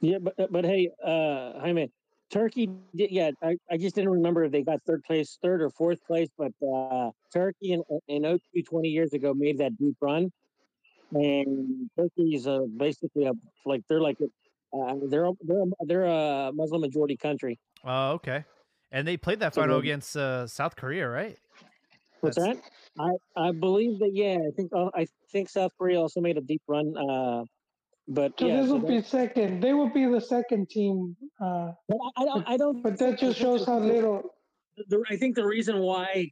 yeah, 0.00 0.18
but 0.18 0.34
but 0.52 0.64
hey, 0.64 0.90
uh, 1.04 1.58
Jaime, 1.58 1.90
Turkey. 2.30 2.68
Did, 2.94 3.10
yeah, 3.10 3.30
I, 3.42 3.56
I 3.70 3.76
just 3.76 3.94
didn't 3.94 4.10
remember 4.10 4.44
if 4.44 4.52
they 4.52 4.62
got 4.62 4.82
third 4.86 5.04
place, 5.04 5.38
third 5.42 5.62
or 5.62 5.70
fourth 5.70 6.04
place, 6.06 6.28
but 6.36 6.52
uh, 6.66 7.10
Turkey 7.32 7.72
in 7.72 7.82
in 8.08 8.22
02 8.22 8.62
20 8.62 8.88
years 8.88 9.12
ago 9.12 9.32
made 9.34 9.58
that 9.58 9.76
deep 9.78 9.96
run, 10.00 10.32
and 11.12 11.88
Turkey 11.96 12.34
is 12.34 12.46
uh, 12.46 12.60
basically 12.76 13.26
a 13.26 13.32
like 13.64 13.82
they're 13.88 14.00
like 14.00 14.16
uh, 14.20 14.94
they're 15.08 15.30
they're 15.42 15.64
they're 15.80 16.04
a 16.04 16.50
Muslim 16.52 16.80
majority 16.80 17.16
country. 17.16 17.58
Oh, 17.84 18.12
okay. 18.12 18.44
And 18.92 19.06
they 19.06 19.16
played 19.16 19.40
that 19.40 19.54
final 19.54 19.76
then- 19.76 19.84
against 19.84 20.16
uh, 20.16 20.46
South 20.46 20.76
Korea, 20.76 21.08
right? 21.08 21.38
What's 22.20 22.36
That's- 22.36 22.56
that? 22.56 23.12
I 23.36 23.48
I 23.48 23.52
believe 23.52 23.98
that 24.00 24.10
yeah. 24.12 24.38
I 24.46 24.50
think 24.56 24.72
uh, 24.74 24.90
I 24.94 25.06
think 25.30 25.48
South 25.48 25.72
Korea 25.78 26.00
also 26.00 26.20
made 26.20 26.38
a 26.38 26.40
deep 26.40 26.62
run. 26.66 26.94
Uh, 28.08 28.12
But 28.12 28.38
So 28.38 28.46
yeah, 28.46 28.60
this 28.60 28.68
so 28.68 28.76
will 28.76 28.88
be 28.88 29.02
second. 29.02 29.60
They 29.60 29.72
will 29.72 29.90
be 29.90 30.06
the 30.06 30.20
second 30.20 30.70
team. 30.70 31.16
Uh, 31.40 31.72
but 31.88 31.98
I, 32.16 32.22
I 32.22 32.24
don't. 32.24 32.48
I 32.48 32.56
don't. 32.56 32.82
but 32.82 32.98
that 32.98 33.18
just 33.18 33.38
shows 33.38 33.66
how 33.66 33.78
little. 33.78 34.34
the, 34.88 35.02
I 35.10 35.16
think 35.16 35.36
the 35.36 35.46
reason 35.46 35.78
why 35.80 36.30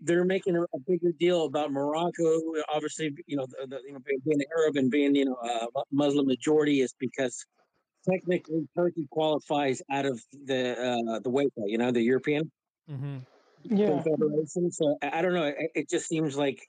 they're 0.00 0.24
making 0.24 0.56
a, 0.56 0.62
a 0.62 0.78
bigger 0.86 1.12
deal 1.18 1.46
about 1.46 1.72
Morocco, 1.72 2.40
obviously, 2.68 3.12
you 3.26 3.36
know, 3.36 3.46
the, 3.46 3.66
the, 3.66 3.78
you 3.84 3.92
know, 3.92 3.98
being, 4.06 4.20
being 4.24 4.42
Arab 4.56 4.76
and 4.76 4.90
being 4.90 5.14
you 5.14 5.24
know 5.24 5.36
a 5.76 5.82
Muslim 5.90 6.26
majority, 6.26 6.80
is 6.82 6.94
because 6.98 7.44
technically 8.08 8.68
Turkey 8.76 9.06
qualifies 9.10 9.82
out 9.90 10.06
of 10.06 10.22
the 10.44 10.72
uh, 10.72 11.18
the 11.20 11.30
UEFA, 11.30 11.64
you 11.66 11.78
know, 11.78 11.90
the 11.90 12.02
European 12.02 12.50
Mm-hmm. 12.90 13.18
Yeah. 13.64 14.02
Confederation. 14.02 14.70
So 14.70 14.96
I, 15.02 15.18
I 15.18 15.22
don't 15.22 15.34
know. 15.34 15.44
It, 15.44 15.70
it 15.74 15.90
just 15.90 16.08
seems 16.08 16.36
like. 16.36 16.66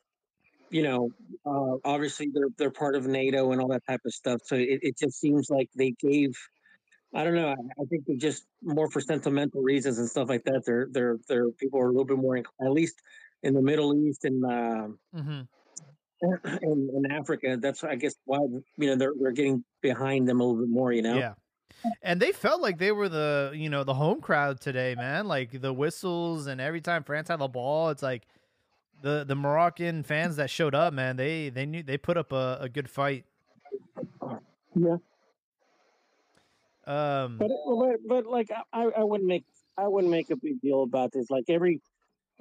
You 0.72 0.84
know, 0.84 1.10
uh, 1.46 1.78
obviously 1.84 2.30
they're 2.34 2.50
they're 2.58 2.72
part 2.72 2.96
of 2.96 3.08
NATO 3.08 3.52
and 3.52 3.62
all 3.62 3.70
that 3.70 3.86
type 3.88 4.02
of 4.06 4.14
stuff. 4.14 4.42
So 4.46 4.56
it, 4.56 4.80
it 4.82 4.98
just 4.98 5.20
seems 5.20 5.50
like 5.50 5.70
they 5.76 5.92
gave 6.00 6.36
I 7.14 7.24
don't 7.24 7.36
know. 7.36 7.50
I, 7.50 7.54
I 7.54 7.86
think 7.90 8.06
they 8.06 8.16
just 8.16 8.46
more 8.62 8.90
for 8.90 9.02
sentimental 9.02 9.62
reasons 9.62 9.98
and 9.98 10.08
stuff 10.08 10.30
like 10.30 10.44
that. 10.46 10.64
They're 10.66 10.88
they're 10.92 11.18
they're 11.28 11.50
people 11.52 11.80
are 11.80 11.88
a 11.88 11.92
little 11.92 12.06
bit 12.06 12.18
more, 12.18 12.38
at 12.38 12.72
least 12.72 13.02
in 13.42 13.54
the 13.54 13.62
Middle 13.62 13.96
East 13.96 14.26
and 14.26 14.46
uh, 14.46 14.88
Mm-hmm. 15.16 15.42
in, 16.64 16.90
in 16.94 17.12
Africa. 17.12 17.58
That's 17.60 17.84
I 17.84 17.96
guess 17.96 18.14
why 18.26 18.40
you 18.40 18.88
know 18.88 18.96
they're 18.96 19.14
they're 19.20 19.32
getting 19.32 19.64
behind 19.82 20.28
them 20.28 20.42
a 20.42 20.44
little 20.44 20.62
bit 20.62 20.70
more. 20.70 20.92
You 20.92 21.02
know. 21.02 21.18
Yeah. 21.18 21.34
And 22.02 22.20
they 22.20 22.34
felt 22.34 22.62
like 22.62 22.78
they 22.78 22.92
were 22.92 23.08
the, 23.08 23.54
you 23.56 23.70
know, 23.70 23.86
the 23.86 23.94
home 23.94 24.20
crowd 24.20 24.60
today, 24.60 24.96
man. 24.96 25.28
Like 25.28 25.62
the 25.62 25.72
whistles 25.72 26.48
and 26.48 26.60
every 26.60 26.82
time 26.82 27.04
France 27.04 27.30
had 27.30 27.40
the 27.40 27.48
ball, 27.48 27.90
it's 27.90 28.04
like 28.04 28.28
the 29.02 29.24
the 29.28 29.36
Moroccan 29.36 30.04
fans 30.04 30.36
that 30.38 30.50
showed 30.50 30.76
up, 30.76 30.94
man. 30.94 31.18
They 31.18 31.50
they 31.50 31.66
knew 31.66 31.84
they 31.84 31.98
put 31.98 32.18
up 32.18 32.32
a, 32.32 32.58
a 32.62 32.70
good 32.70 32.90
fight. 32.90 33.26
Yeah. 34.76 34.98
Um 36.86 37.38
But 37.38 37.50
but, 37.66 37.96
but 38.08 38.26
like 38.26 38.50
I, 38.74 38.84
I 38.98 39.04
wouldn't 39.04 39.28
make 39.28 39.46
I 39.78 39.88
wouldn't 39.88 40.12
make 40.12 40.30
a 40.30 40.36
big 40.36 40.62
deal 40.62 40.84
about 40.84 41.12
this. 41.12 41.30
Like 41.30 41.46
every 41.50 41.82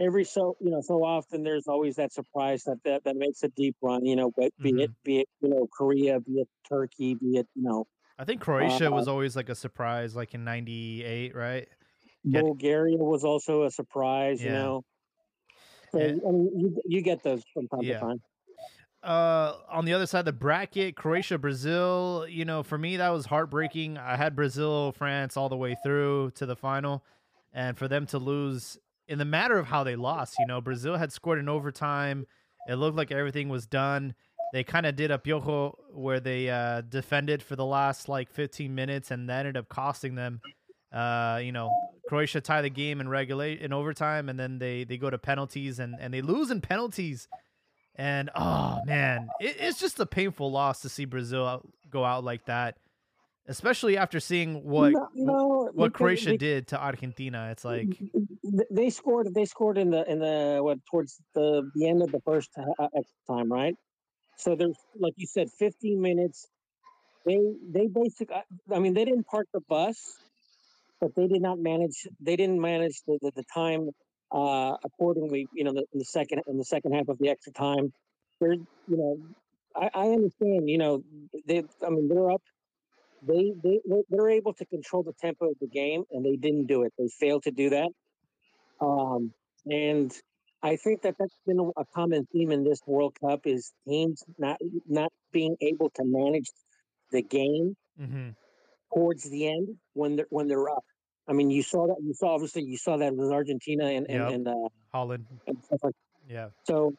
every 0.01 0.25
so 0.25 0.57
you 0.61 0.71
know 0.71 0.81
so 0.81 1.05
often 1.05 1.43
there's 1.43 1.67
always 1.67 1.97
that 1.97 2.13
surprise 2.13 2.65
that 2.65 2.79
that, 2.85 3.05
that 3.05 3.17
makes 3.17 3.43
a 3.43 3.49
deep 3.49 3.77
run. 3.83 4.05
You 4.05 4.17
know, 4.17 4.33
but 4.37 4.53
be 4.61 4.71
it 4.83 4.91
be 5.05 5.21
it 5.21 5.29
you 5.41 5.51
know 5.51 5.69
Korea, 5.77 6.21
be 6.21 6.41
it 6.41 6.49
Turkey, 6.69 7.15
be 7.15 7.39
it 7.39 7.47
you 7.55 7.63
know 7.63 7.87
I 8.19 8.25
think 8.25 8.41
Croatia 8.41 8.89
uh, 8.89 8.91
was 8.91 9.07
always 9.07 9.37
like 9.37 9.49
a 9.49 9.55
surprise, 9.55 10.17
like 10.17 10.35
in 10.35 10.43
'98, 10.45 11.37
right? 11.37 11.69
Bulgaria 12.25 12.99
was 12.99 13.25
also 13.25 13.63
a 13.63 13.71
surprise. 13.71 14.43
You 14.43 14.51
know. 14.51 14.85
So 15.93 15.99
And- 15.99 16.21
I 16.27 16.31
mean, 16.31 16.51
you, 16.61 16.83
you 16.87 17.03
get 17.03 17.23
those 17.23 17.43
from 17.53 17.69
time 17.69 17.81
Yeah. 17.83 17.95
to 17.95 18.01
time. 18.01 18.23
Uh, 19.03 19.55
on 19.71 19.85
the 19.85 19.93
other 19.95 20.07
side 20.07 20.21
of 20.21 20.25
the 20.25 20.33
bracket, 20.33 20.97
Croatia, 20.97 21.39
Brazil. 21.39 22.27
You 22.29 22.45
know, 22.45 22.63
for 22.65 22.77
me 22.77 22.97
that 22.97 23.11
was 23.11 23.27
heartbreaking. 23.27 23.97
I 23.97 24.17
had 24.17 24.35
Brazil, 24.35 24.93
France 24.93 25.37
all 25.37 25.49
the 25.49 25.57
way 25.57 25.77
through 25.85 26.33
to 26.35 26.47
the 26.47 26.57
final, 26.57 27.05
and 27.53 27.79
for 27.79 27.87
them 27.87 28.07
to 28.07 28.19
lose 28.19 28.77
in 29.07 29.19
the 29.19 29.25
matter 29.25 29.57
of 29.57 29.67
how 29.67 29.85
they 29.85 29.95
lost. 29.97 30.35
You 30.41 30.47
know, 30.47 30.61
Brazil 30.61 30.97
had 30.97 31.13
scored 31.13 31.39
in 31.39 31.49
overtime. 31.49 32.27
It 32.69 32.75
looked 32.75 32.97
like 32.97 33.13
everything 33.13 33.49
was 33.49 33.67
done. 33.67 34.15
They 34.53 34.65
kind 34.65 34.85
of 34.85 34.97
did 34.97 35.11
a 35.13 35.19
piojo 35.19 35.77
where 35.93 36.21
they 36.21 36.51
uh, 36.51 36.81
defended 36.81 37.43
for 37.43 37.55
the 37.55 37.65
last 37.65 38.09
like 38.09 38.31
15 38.31 38.75
minutes, 38.75 39.11
and 39.13 39.29
that 39.29 39.41
ended 39.47 39.57
up 39.57 39.69
costing 39.69 40.17
them. 40.17 40.41
Uh, 40.93 41.41
you 41.43 41.53
know, 41.53 41.71
Croatia 42.09 42.41
tie 42.41 42.63
the 42.63 42.71
game 42.71 43.01
in 43.01 43.09
regulate 43.09 43.61
in 43.61 43.73
overtime, 43.73 44.29
and 44.29 44.39
then 44.39 44.59
they 44.59 44.85
they 44.85 44.97
go 44.97 45.11
to 45.11 45.19
penalties 45.19 45.79
and 45.79 45.97
and 46.01 46.13
they 46.13 46.23
lose 46.23 46.51
in 46.51 46.61
penalties. 46.61 47.29
And 47.97 48.31
oh 48.35 48.81
man, 48.87 49.29
it, 49.41 49.57
it's 49.59 49.79
just 49.79 50.01
a 50.01 50.07
painful 50.07 50.51
loss 50.51 50.81
to 50.83 50.89
see 50.89 51.05
Brazil 51.05 51.47
out, 51.47 51.69
go 51.91 52.05
out 52.05 52.25
like 52.25 52.47
that, 52.47 52.79
especially 53.49 53.99
after 53.99 54.21
seeing 54.21 54.65
what 54.65 54.93
no, 54.93 55.09
no, 55.15 55.71
what 55.75 55.93
Croatia 55.93 56.31
be- 56.31 56.39
did 56.39 56.69
to 56.69 56.81
Argentina. 56.81 57.49
It's 57.51 57.65
like 57.65 58.01
they 58.71 58.89
scored. 58.89 59.35
They 59.35 59.45
scored 59.45 59.77
in 59.77 59.91
the 59.91 60.11
in 60.11 60.21
the 60.21 60.61
what 60.63 60.79
towards 60.91 61.21
the 61.35 61.69
the 61.75 61.89
end 61.89 62.03
of 62.03 62.13
the 62.13 62.21
first 62.21 62.51
time, 63.27 63.53
right? 63.53 63.75
So 64.39 64.55
there's 64.55 64.79
like 64.99 65.15
you 65.17 65.27
said, 65.27 65.49
15 65.59 66.01
minutes. 66.01 66.47
They 67.27 67.39
they 67.69 67.89
basically. 67.89 68.37
I 68.73 68.79
mean, 68.79 68.95
they 68.95 69.05
didn't 69.05 69.27
park 69.27 69.49
the 69.53 69.61
bus, 69.69 70.17
but 71.01 71.15
they 71.17 71.29
did 71.29 71.43
not 71.43 71.59
manage. 71.59 72.07
They 72.21 72.37
didn't 72.37 72.61
manage 72.61 73.03
the 73.07 73.19
the, 73.23 73.33
the 73.37 73.45
time 73.55 73.91
uh, 74.33 74.77
accordingly. 74.85 75.49
You 75.53 75.65
know, 75.65 75.73
the, 75.73 75.87
the 75.93 76.05
second 76.05 76.43
in 76.49 76.59
the 76.59 76.65
second 76.65 76.93
half 76.95 77.09
of 77.09 77.19
the 77.19 77.29
extra 77.31 77.53
time. 77.53 77.93
They're 78.41 78.55
you 78.55 78.97
know, 78.97 79.19
I, 79.77 79.91
I 79.95 80.07
understand. 80.09 80.69
You 80.69 80.79
know, 80.79 81.03
they. 81.47 81.65
I 81.87 81.91
mean, 81.91 82.09
they're 82.09 82.31
up 82.31 82.43
they 83.23 83.53
they 83.63 83.81
they're- 84.11 84.31
able 84.31 84.55
to 84.55 84.67
control 84.67 85.03
the 85.03 85.13
tempo 85.21 85.51
of 85.51 85.57
the 85.61 85.67
game, 85.69 86.05
and 86.13 86.25
they 86.25 86.37
didn't 86.37 86.67
do 86.67 86.83
it. 86.85 86.93
They 86.99 87.09
failed 87.21 87.45
to 87.45 87.51
do 87.51 87.71
that. 87.71 87.89
Um, 88.81 89.33
and 89.67 90.13
I 90.63 90.77
think 90.77 91.03
that 91.03 91.17
that's 91.19 91.39
been 91.47 91.59
a- 91.77 91.85
common 91.95 92.27
theme 92.33 92.51
in 92.53 92.65
this 92.65 92.81
World 92.87 93.17
Cup 93.21 93.47
is 93.47 93.73
teams 93.87 94.23
not 94.39 94.59
not 94.87 95.13
being 95.33 95.57
able 95.61 95.91
to 95.97 96.05
manage 96.05 96.51
the 97.11 97.23
game 97.23 97.77
mhm. 98.01 98.35
Towards 98.93 99.25
the 99.25 99.49
end 99.49 99.69
when 99.95 100.17
they're 100.17 100.27
when 100.31 100.49
they're 100.49 100.69
up. 100.69 100.85
I 101.27 101.33
mean, 101.33 101.51
you 101.51 101.63
saw 101.63 101.87
that. 101.89 101.97
You 102.03 102.15
saw 102.15 102.35
obviously 102.35 102.63
you 102.63 102.79
saw 102.79 102.97
that 102.97 103.15
with 103.15 103.31
Argentina 103.31 103.87
and 103.87 104.07
and, 104.09 104.23
Yep. 104.23 104.33
and, 104.33 104.49
uh, 104.49 104.69
Holland. 104.93 105.27
and 105.47 105.63
stuff 105.65 105.81
like 105.83 105.95
Yeah, 106.29 106.49
so 106.65 106.95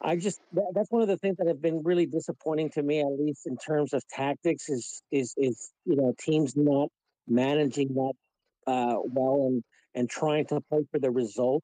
I 0.00 0.16
just 0.16 0.40
that, 0.52 0.72
that's 0.74 0.90
one 0.90 1.02
of 1.02 1.08
the 1.08 1.16
things 1.16 1.36
that 1.38 1.48
have 1.48 1.60
been 1.62 1.82
really 1.82 2.06
disappointing 2.06 2.70
to 2.70 2.82
me, 2.82 3.00
at 3.00 3.18
least 3.18 3.46
in 3.46 3.56
terms 3.56 3.92
of 3.92 4.06
tactics, 4.08 4.68
is 4.68 5.02
is 5.10 5.34
is 5.36 5.72
you 5.84 5.96
know 5.96 6.14
teams 6.18 6.54
not 6.56 6.88
managing 7.26 7.94
that 7.94 8.12
uh, 8.66 8.96
well 9.04 9.46
and 9.48 9.64
and 9.94 10.10
trying 10.10 10.46
to 10.46 10.60
play 10.60 10.84
for 10.90 10.98
the 10.98 11.10
result. 11.10 11.62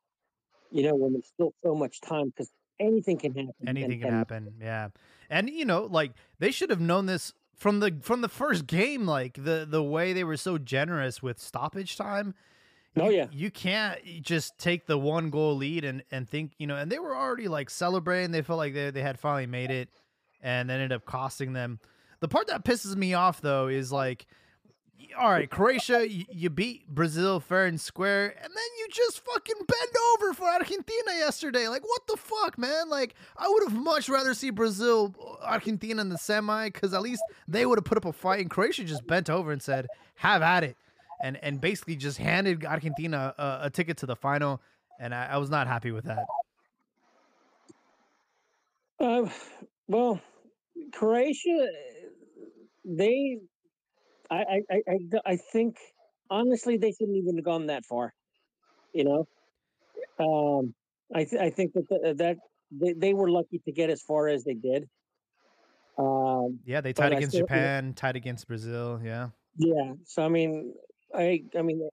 You 0.71 0.85
know 0.85 0.95
when 0.95 1.13
there's 1.13 1.29
still 1.29 1.53
so 1.65 1.75
much 1.75 2.01
time 2.01 2.27
because 2.27 2.51
anything 2.79 3.19
can 3.19 3.35
happen. 3.35 3.55
anything 3.67 3.93
and, 3.93 4.03
can 4.03 4.09
and 4.09 4.19
happen. 4.19 4.55
Yeah, 4.61 4.89
and 5.29 5.51
you 5.51 5.65
know, 5.65 5.85
like 5.85 6.13
they 6.39 6.51
should 6.51 6.71
have 6.71 6.81
known 6.81 7.07
this 7.07 7.33
from 7.61 7.79
the 7.79 7.99
from 8.03 8.21
the 8.23 8.29
first 8.29 8.67
game. 8.67 9.07
Like 9.07 9.35
the 9.35 9.65
the 9.69 9.83
way 9.83 10.13
they 10.13 10.25
were 10.25 10.37
so 10.37 10.59
generous 10.59 11.23
with 11.23 11.39
stoppage 11.39 11.97
time. 11.97 12.35
Oh, 12.97 13.09
you- 13.09 13.19
yeah. 13.19 13.27
you 13.31 13.51
can't 13.53 14.01
just 14.21 14.59
take 14.59 14.87
the 14.87 14.99
one 14.99 15.31
goal 15.31 15.55
lead 15.57 15.85
and 15.85 16.03
and 16.11 16.29
think 16.29 16.53
you 16.59 16.67
know. 16.67 16.75
And 16.77 16.91
they 16.91 16.99
were 16.99 17.15
already 17.15 17.47
like 17.47 17.71
celebrating. 17.71 18.33
They 18.33 18.43
felt 18.43 18.59
like 18.59 18.75
they 18.75 18.91
they 18.91 19.03
had 19.03 19.21
finally 19.21 19.47
made 19.47 19.71
it, 19.71 19.89
and 20.43 20.71
ended 20.71 20.91
up 20.91 21.05
costing 21.05 21.53
them. 21.53 21.79
The 22.19 22.29
part 22.29 22.49
that 22.49 22.65
pisses 22.65 22.97
me 22.97 23.15
off 23.15 23.41
though 23.41 23.69
is 23.69 23.93
like. 23.93 24.27
All 25.19 25.31
right, 25.31 25.51
Croatia, 25.51 26.09
you, 26.09 26.51
beat 26.51 26.89
Brazil 26.89 27.41
fair 27.41 27.67
and 27.67 27.81
square, 27.81 28.35
and 28.43 28.53
then 28.53 28.65
you 28.79 28.89
just 28.91 29.25
fucking 29.25 29.57
bend 29.57 29.97
over 30.13 30.35
for 30.35 30.49
Argentina 30.49 31.13
yesterday. 31.19 31.69
Like, 31.69 31.83
what 31.83 32.07
the 32.07 32.17
fuck, 32.17 32.59
man? 32.59 32.89
Like, 32.89 33.15
I 33.37 33.49
would 33.49 33.65
have 33.71 33.79
much 33.79 34.09
rather 34.09 34.35
see 34.35 34.51
Brazil, 34.51 35.15
Argentina 35.43 36.01
in 36.01 36.09
the 36.09 36.19
semi, 36.19 36.71
because 36.71 36.95
at 36.95 37.03
least 37.03 37.23
they 37.49 37.67
would 37.67 37.79
have 37.79 37.85
put 37.85 37.99
up 37.99 38.05
a 38.05 38.13
fight, 38.13 38.41
and 38.41 38.51
Croatia 38.51 38.85
just 38.85 39.07
bent 39.07 39.29
over 39.29 39.53
and 39.53 39.63
said, 39.63 39.87
"Have 40.17 40.43
at 40.43 40.65
it," 40.65 40.77
and 41.23 41.37
and 41.43 41.61
basically 41.61 41.97
just 41.97 42.19
handed 42.19 42.65
Argentina 42.65 43.35
a, 43.39 43.59
a 43.65 43.71
ticket 43.71 43.97
to 43.99 44.07
the 44.07 44.17
final, 44.17 44.61
and 44.99 45.15
I, 45.15 45.27
I 45.33 45.37
was 45.39 45.51
not 45.51 45.67
happy 45.67 45.91
with 45.91 46.05
that. 46.05 46.27
Uh, 49.01 49.29
well, 49.89 50.21
Croatia, 50.93 51.69
they, 52.85 53.39
I, 54.31 54.37
I, 54.71 54.81
I, 54.89 54.99
I, 55.27 55.37
think 55.37 55.77
honestly 56.31 56.77
they 56.77 56.93
shouldn't 56.93 57.17
even 57.17 57.37
have 57.37 57.45
gone 57.45 57.67
that 57.67 57.85
far. 57.85 58.15
You 58.93 59.05
know, 59.05 59.29
um, 60.19 60.75
I, 61.15 61.25
th- 61.25 61.41
I 61.41 61.51
think 61.51 61.73
that 61.75 61.89
the, 61.89 62.15
that 62.15 62.37
they, 62.71 62.93
they 62.93 63.15
were 63.15 63.31
lucky 63.31 63.61
to 63.65 63.73
get 63.73 63.91
as 63.91 64.03
far 64.03 64.29
as 64.29 64.45
they 64.45 64.55
did. 64.55 64.89
Um, 65.99 66.61
Yeah, 66.65 66.81
they 66.81 66.93
tied 66.93 67.13
against 67.13 67.35
still- 67.35 67.47
Japan, 67.47 67.93
tied 67.95 68.17
against 68.17 68.47
Brazil. 68.47 69.01
Yeah, 69.03 69.29
Yeah. 69.57 69.93
So 70.07 70.25
I 70.25 70.29
mean, 70.29 70.75
I 71.15 71.43
I 71.59 71.63
mean, 71.63 71.89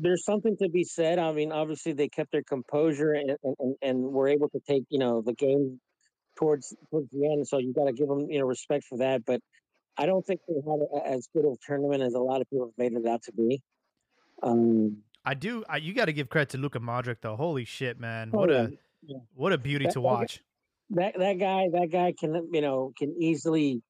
there's 0.00 0.24
something 0.24 0.56
to 0.58 0.68
be 0.68 0.84
said. 0.84 1.18
I 1.18 1.32
mean, 1.32 1.52
obviously 1.52 1.92
they 1.92 2.08
kept 2.08 2.32
their 2.32 2.42
composure 2.42 3.12
and 3.12 3.36
and, 3.58 3.76
and 3.82 4.02
were 4.04 4.28
able 4.28 4.48
to 4.50 4.60
take 4.68 4.84
you 4.88 4.98
know 4.98 5.22
the 5.22 5.34
game 5.34 5.80
towards 6.38 6.74
towards 6.90 7.10
the 7.10 7.26
end. 7.26 7.46
So 7.46 7.58
you 7.58 7.72
got 7.74 7.86
to 7.86 7.92
give 7.92 8.08
them 8.08 8.30
you 8.30 8.38
know 8.38 8.46
respect 8.46 8.84
for 8.84 8.98
that. 8.98 9.24
But 9.24 9.40
I 9.98 10.06
don't 10.06 10.24
think 10.24 10.40
they 10.48 10.54
had 10.54 10.80
a, 10.94 11.08
as 11.08 11.28
good 11.32 11.44
of 11.44 11.52
a 11.52 11.56
tournament 11.66 12.02
as 12.02 12.14
a 12.14 12.18
lot 12.20 12.40
of 12.40 12.50
people 12.50 12.66
have 12.66 12.78
made 12.78 12.92
it 12.98 13.06
out 13.06 13.22
to 13.24 13.32
be. 13.32 13.62
Um, 14.42 14.98
I 15.24 15.34
do. 15.34 15.64
I, 15.68 15.78
you 15.78 15.94
got 15.94 16.04
to 16.06 16.12
give 16.12 16.28
credit 16.28 16.50
to 16.50 16.58
Luka 16.58 16.78
Modric 16.80 17.16
though. 17.22 17.36
Holy 17.36 17.64
shit, 17.64 17.98
man! 17.98 18.30
Oh, 18.32 18.38
What 18.38 18.50
yeah. 18.50 18.62
a 18.66 18.68
Yeah. 19.02 19.16
what 19.34 19.52
a 19.52 19.58
beauty 19.58 19.86
That- 19.86 19.92
to 19.94 20.00
watch. 20.00 20.42
that 20.90 21.18
that 21.18 21.38
guy 21.38 21.68
that 21.72 21.88
guy 21.90 22.12
can 22.18 22.48
you 22.52 22.60
know 22.60 22.92
can 22.96 23.14
easily 23.18 23.82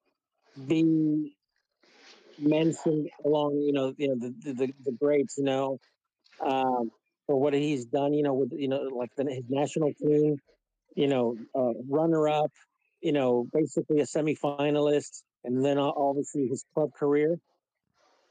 be 0.67 1.35
mentioned 2.39 3.09
along 3.25 3.61
you 3.61 3.73
know 3.73 3.95
you 3.97 4.09
know 4.09 4.15
the 4.19 4.35
the, 4.45 4.53
the, 4.55 4.73
the 4.85 4.93
greats 4.93 5.37
you 5.39 5.45
know 5.45 5.79
um 6.45 6.91
for 7.27 7.37
what 7.41 7.55
he's 7.55 7.87
done 7.87 8.13
you 8.13 8.23
know 8.23 8.35
with 8.35 8.53
you 8.53 8.69
know 8.69 8.83
like 8.95 9.11
the, 9.17 9.25
his 9.25 9.45
national 9.49 9.93
team 9.95 10.37
you 10.95 11.09
know 11.09 11.37
uh, 11.55 11.73
runner 11.89 12.29
up 12.29 12.51
you 13.01 13.13
know 13.13 13.47
basically 13.53 14.01
a 14.01 14.05
semifinalist 14.05 15.23
and 15.47 15.65
then 15.65 15.79
obviously 15.79 16.49
his 16.49 16.65
club 16.75 16.91
career. 16.99 17.39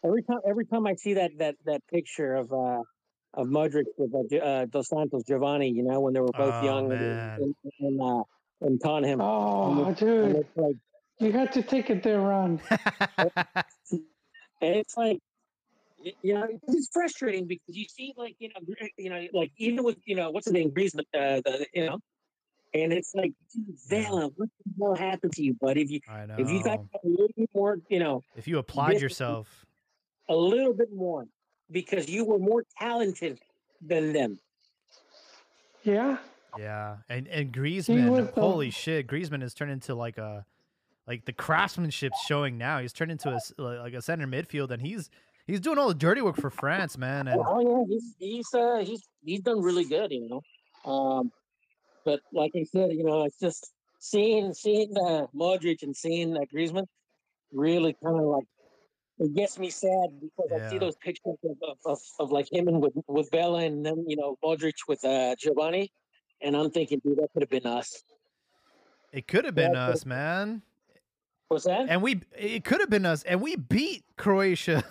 Every 0.04 0.21
time, 0.21 0.39
every 0.47 0.65
time 0.65 0.86
I 0.86 0.93
see 0.95 1.15
that 1.15 1.32
that 1.39 1.56
that 1.65 1.82
picture 1.91 2.36
of 2.36 2.54
uh, 2.54 2.82
of 3.34 3.47
Modric 3.47 3.86
with 3.97 4.13
uh, 4.13 4.38
uh, 4.38 4.65
Dos 4.65 4.89
Santos 4.89 5.23
Giovanni, 5.23 5.71
you 5.71 5.84
know, 5.84 5.99
when 6.01 6.13
they 6.13 6.19
were 6.19 6.34
both 6.34 6.54
Oh, 6.62 6.65
young 6.65 6.91
and 6.91 7.01
man. 7.01 7.32
and, 7.38 7.56
and, 7.80 8.01
uh, 8.01 8.23
and 8.62 8.82
Tottenham, 8.82 9.21
Oh, 9.21 9.86
and 9.86 9.95
dude, 9.95 10.36
it's 10.36 10.56
like 10.56 10.75
you 11.19 11.32
had 11.32 11.51
to 11.54 11.63
take 11.63 11.89
it 11.89 12.04
there, 12.04 12.19
Ron. 12.21 12.62
And 14.62 14.75
it's 14.78 14.95
like, 14.95 15.19
you 15.99 16.34
know, 16.34 16.47
it's 16.67 16.89
frustrating 16.93 17.45
because 17.45 17.75
you 17.75 17.86
see, 17.89 18.13
like, 18.17 18.36
you 18.39 18.49
know, 18.49 18.62
you 18.97 19.10
know, 19.10 19.28
like 19.34 19.51
even 19.58 19.84
with, 19.84 19.97
you 20.06 20.15
know, 20.15 20.32
what's 20.32 20.47
the 20.47 20.54
name, 20.54 20.71
Griezmann, 20.71 21.04
uh, 21.13 21.41
the, 21.43 21.67
you 21.73 21.86
know, 21.86 21.99
and 22.83 22.93
it's 22.93 23.13
like, 23.15 23.31
dude, 23.53 23.65
Yeah. 23.89 24.03
Vela, 24.03 24.27
what 24.35 24.49
the 24.65 24.73
hell 24.85 24.95
happened 24.95 25.33
to 25.33 25.43
you, 25.43 25.53
bud? 25.55 25.77
If 25.77 25.89
you, 25.89 25.99
I 26.09 26.25
know. 26.25 26.35
if 26.38 26.49
you 26.49 26.63
got 26.63 26.79
a 26.79 27.07
little 27.07 27.29
bit 27.38 27.49
more, 27.55 27.79
you 27.89 27.99
know, 27.99 28.21
if 28.35 28.47
you 28.47 28.57
applied 28.59 28.99
yourself, 29.01 29.65
a 30.29 30.35
little 30.35 30.73
bit 30.73 30.91
more, 30.93 31.25
because 31.71 32.09
you 32.09 32.25
were 32.25 32.39
more 32.39 32.63
talented 32.79 33.39
than 33.81 34.13
them. 34.13 34.39
Yeah, 35.83 36.17
yeah, 36.57 36.97
and 37.09 37.27
and 37.27 37.53
Griezmann, 37.53 38.09
was 38.09 38.27
the- 38.31 38.41
holy 38.41 38.71
shit, 38.71 39.07
Griezmann 39.07 39.41
has 39.41 39.53
turned 39.53 39.71
into 39.71 39.93
like 39.93 40.17
a, 40.17 40.45
like 41.07 41.25
the 41.25 41.33
craftsmanship's 41.33 42.19
showing 42.27 42.57
now. 42.57 42.79
He's 42.79 42.93
turned 42.93 43.11
into 43.11 43.29
a 43.29 43.35
s- 43.35 43.53
like 43.57 43.93
a 43.93 44.01
center 44.01 44.25
midfield, 44.25 44.71
and 44.71 44.81
he's 44.81 45.09
he's 45.45 45.59
doing 45.59 45.77
all 45.77 45.88
the 45.88 45.93
dirty 45.93 46.21
work 46.21 46.38
for 46.38 46.49
France, 46.49 46.97
man. 46.97 47.27
And 47.27 47.39
Oh 47.45 47.59
yeah, 47.61 47.83
he's 47.88 48.15
he's 48.17 48.53
uh, 48.53 48.77
he's 48.83 49.07
he's 49.23 49.41
done 49.41 49.61
really 49.61 49.85
good, 49.85 50.11
you 50.11 50.27
know. 50.27 50.91
Um, 50.91 51.31
but 52.06 52.22
like 52.32 52.52
I 52.56 52.63
said, 52.63 52.91
you 52.94 53.04
know, 53.04 53.24
it's 53.24 53.39
just 53.39 53.74
seeing 54.00 54.54
seeing 54.54 54.96
uh, 54.98 55.26
Modric 55.36 55.82
and 55.82 55.96
seeing 55.96 56.38
uh, 56.38 56.41
Griezmann 56.54 56.86
really 57.52 57.96
kind 58.04 58.18
of 58.18 58.26
like 58.26 58.46
it 59.18 59.34
gets 59.34 59.58
me 59.58 59.70
sad 59.70 60.10
because 60.22 60.50
I 60.54 60.70
see 60.70 60.78
those 60.78 60.96
pictures 60.98 61.38
of, 61.44 61.58
of, 61.63 61.78
of, 61.86 62.00
of 62.20 62.32
like 62.32 62.52
him 62.52 62.68
and 62.68 62.82
with 62.82 62.94
with 63.08 63.30
Vela 63.32 63.60
and 63.60 63.86
then 63.86 64.06
you 64.08 64.15
know 64.15 64.38
Modric 64.44 64.76
with 64.88 65.04
uh, 65.04 65.36
Giovani, 65.44 65.89
and 66.41 66.56
I'm 66.56 66.70
thinking, 66.70 67.02
dude, 67.04 67.18
that 67.18 67.30
could 67.34 67.41
have 67.41 67.50
been 67.50 67.65
us. 67.65 68.04
it 69.12 69.28
could 69.28 69.46
have 69.46 69.56
been 69.56 69.74
Yeah, 69.74 69.88
us, 69.88 70.06
man. 70.06 70.62
What's 71.48 71.65
that? 71.65 71.88
And 71.89 72.02
we 72.02 72.22
it 72.38 72.63
could 72.63 72.82
have 72.82 72.89
been 72.89 73.06
us, 73.06 73.24
and 73.24 73.41
we 73.41 73.56
beat 73.56 74.04
Croatia. 74.18 74.84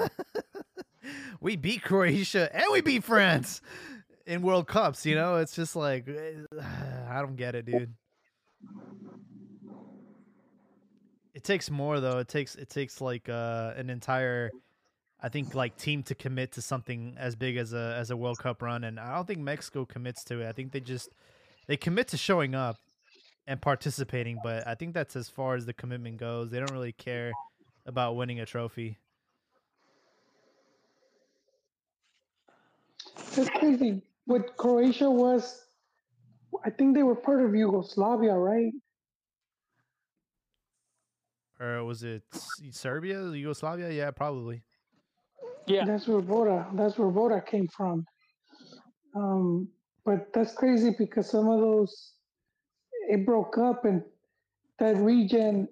we 1.41 1.57
beat 1.57 1.83
Croatia, 1.83 2.55
and 2.55 2.67
we 2.73 2.81
beat 2.81 3.05
France 3.05 3.61
in 4.27 4.43
World 4.43 4.67
Cups. 4.67 5.07
You 5.07 5.15
know, 5.15 5.37
it's 5.37 5.55
just 5.55 5.77
like 5.77 6.09
I 7.09 7.21
don't 7.21 7.37
get 7.37 7.55
it, 7.55 7.67
dude. 7.67 7.95
It 11.35 11.43
takes 11.43 11.71
more 11.71 12.01
though. 12.01 12.19
It 12.19 12.29
takes 12.29 12.55
it 12.55 12.71
takes 12.71 13.01
like 13.01 13.29
uh, 13.29 13.73
an 13.77 13.91
entire, 13.91 14.51
I 15.21 15.29
think 15.29 15.55
like 15.55 15.77
team 15.77 16.03
to 16.05 16.15
commit 16.15 16.53
to 16.53 16.63
something 16.63 17.17
as 17.19 17.35
big 17.35 17.57
as 17.57 17.73
a 17.73 17.97
as 17.99 18.11
a 18.11 18.17
World 18.17 18.39
Cup 18.39 18.63
run, 18.63 18.85
and 18.85 19.01
I 19.01 19.15
don't 19.15 19.27
think 19.27 19.41
Mexico 19.41 19.85
commits 19.85 20.25
to 20.25 20.41
it. 20.41 20.49
I 20.49 20.53
think 20.53 20.73
they 20.73 20.81
just 20.81 21.09
they 21.67 21.77
commit 21.77 22.09
to 22.09 22.17
showing 22.17 22.55
up 22.55 22.77
and 23.47 23.61
participating, 23.61 24.39
but 24.43 24.67
I 24.67 24.75
think 24.75 24.95
that's 24.95 25.17
as 25.17 25.29
far 25.29 25.55
as 25.57 25.67
the 25.67 25.75
commitment 25.75 26.19
goes. 26.19 26.51
They 26.51 26.59
don't 26.59 26.73
really 26.73 26.93
care 26.93 27.33
about 27.85 28.17
winning 28.17 28.41
a 28.41 28.47
trophy. 28.47 28.99
that's 33.35 33.51
crazy. 33.51 34.03
What 34.27 34.57
Croatia 34.57 35.11
was, 35.11 35.61
I 36.65 36.71
think 36.71 36.95
they 36.95 37.03
were 37.03 37.15
part 37.15 37.45
of 37.45 37.55
Yugoslavia, 37.55 38.35
right? 38.35 38.73
Or 41.61 41.85
was 41.85 42.03
it 42.03 42.23
Serbia, 42.71 43.23
Yugoslavia? 43.31 43.91
Yeah, 43.91 44.11
probably. 44.11 44.63
Yeah. 45.67 45.85
That's 45.85 46.07
where 46.09 46.21
Voda. 46.21 46.67
That's 46.75 46.99
where 46.99 47.11
Voda 47.11 47.41
came 47.41 47.69
from. 47.69 48.05
Um, 49.15 49.69
but 50.05 50.33
that's 50.35 50.53
crazy 50.55 50.95
because 50.99 51.31
some 51.31 51.49
of 51.49 51.61
those 51.61 52.15
it 53.09 53.25
broke 53.25 53.57
up, 53.59 53.85
and 53.85 54.03
that 54.79 54.97
region 54.97 55.69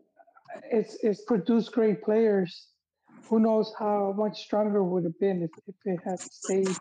it's 0.71 0.97
it's 1.03 1.23
produced 1.25 1.73
great 1.73 2.03
players. 2.03 2.69
Who 3.29 3.41
knows 3.41 3.73
how 3.79 4.15
much 4.17 4.43
stronger 4.45 4.83
would 4.85 5.05
have 5.05 5.19
been 5.19 5.43
if, 5.43 5.51
if 5.67 5.75
it 5.85 6.01
had 6.05 6.21
stayed, 6.21 6.77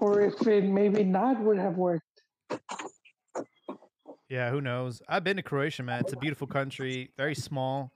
or 0.00 0.20
if 0.22 0.46
it 0.46 0.64
maybe 0.64 1.04
not 1.04 1.40
would 1.40 1.58
have 1.58 1.76
worked. 1.76 2.04
Yeah, 4.28 4.50
who 4.50 4.60
knows? 4.60 5.02
I've 5.08 5.24
been 5.24 5.36
to 5.36 5.42
Croatia, 5.42 5.82
man. 5.82 6.00
It's 6.00 6.12
a 6.12 6.16
beautiful 6.16 6.46
country, 6.46 7.10
very 7.16 7.34
small, 7.34 7.90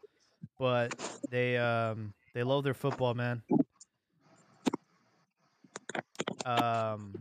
but 0.58 0.92
they 1.30 1.56
um 1.56 2.12
they 2.34 2.42
love 2.42 2.64
their 2.64 2.74
football, 2.74 3.14
man. 3.14 3.42
Um 6.44 7.14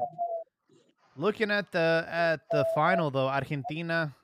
looking 1.15 1.51
at 1.51 1.71
the 1.71 2.05
at 2.09 2.41
the 2.51 2.65
final 2.75 3.11
though, 3.11 3.27
Argentina 3.27 4.15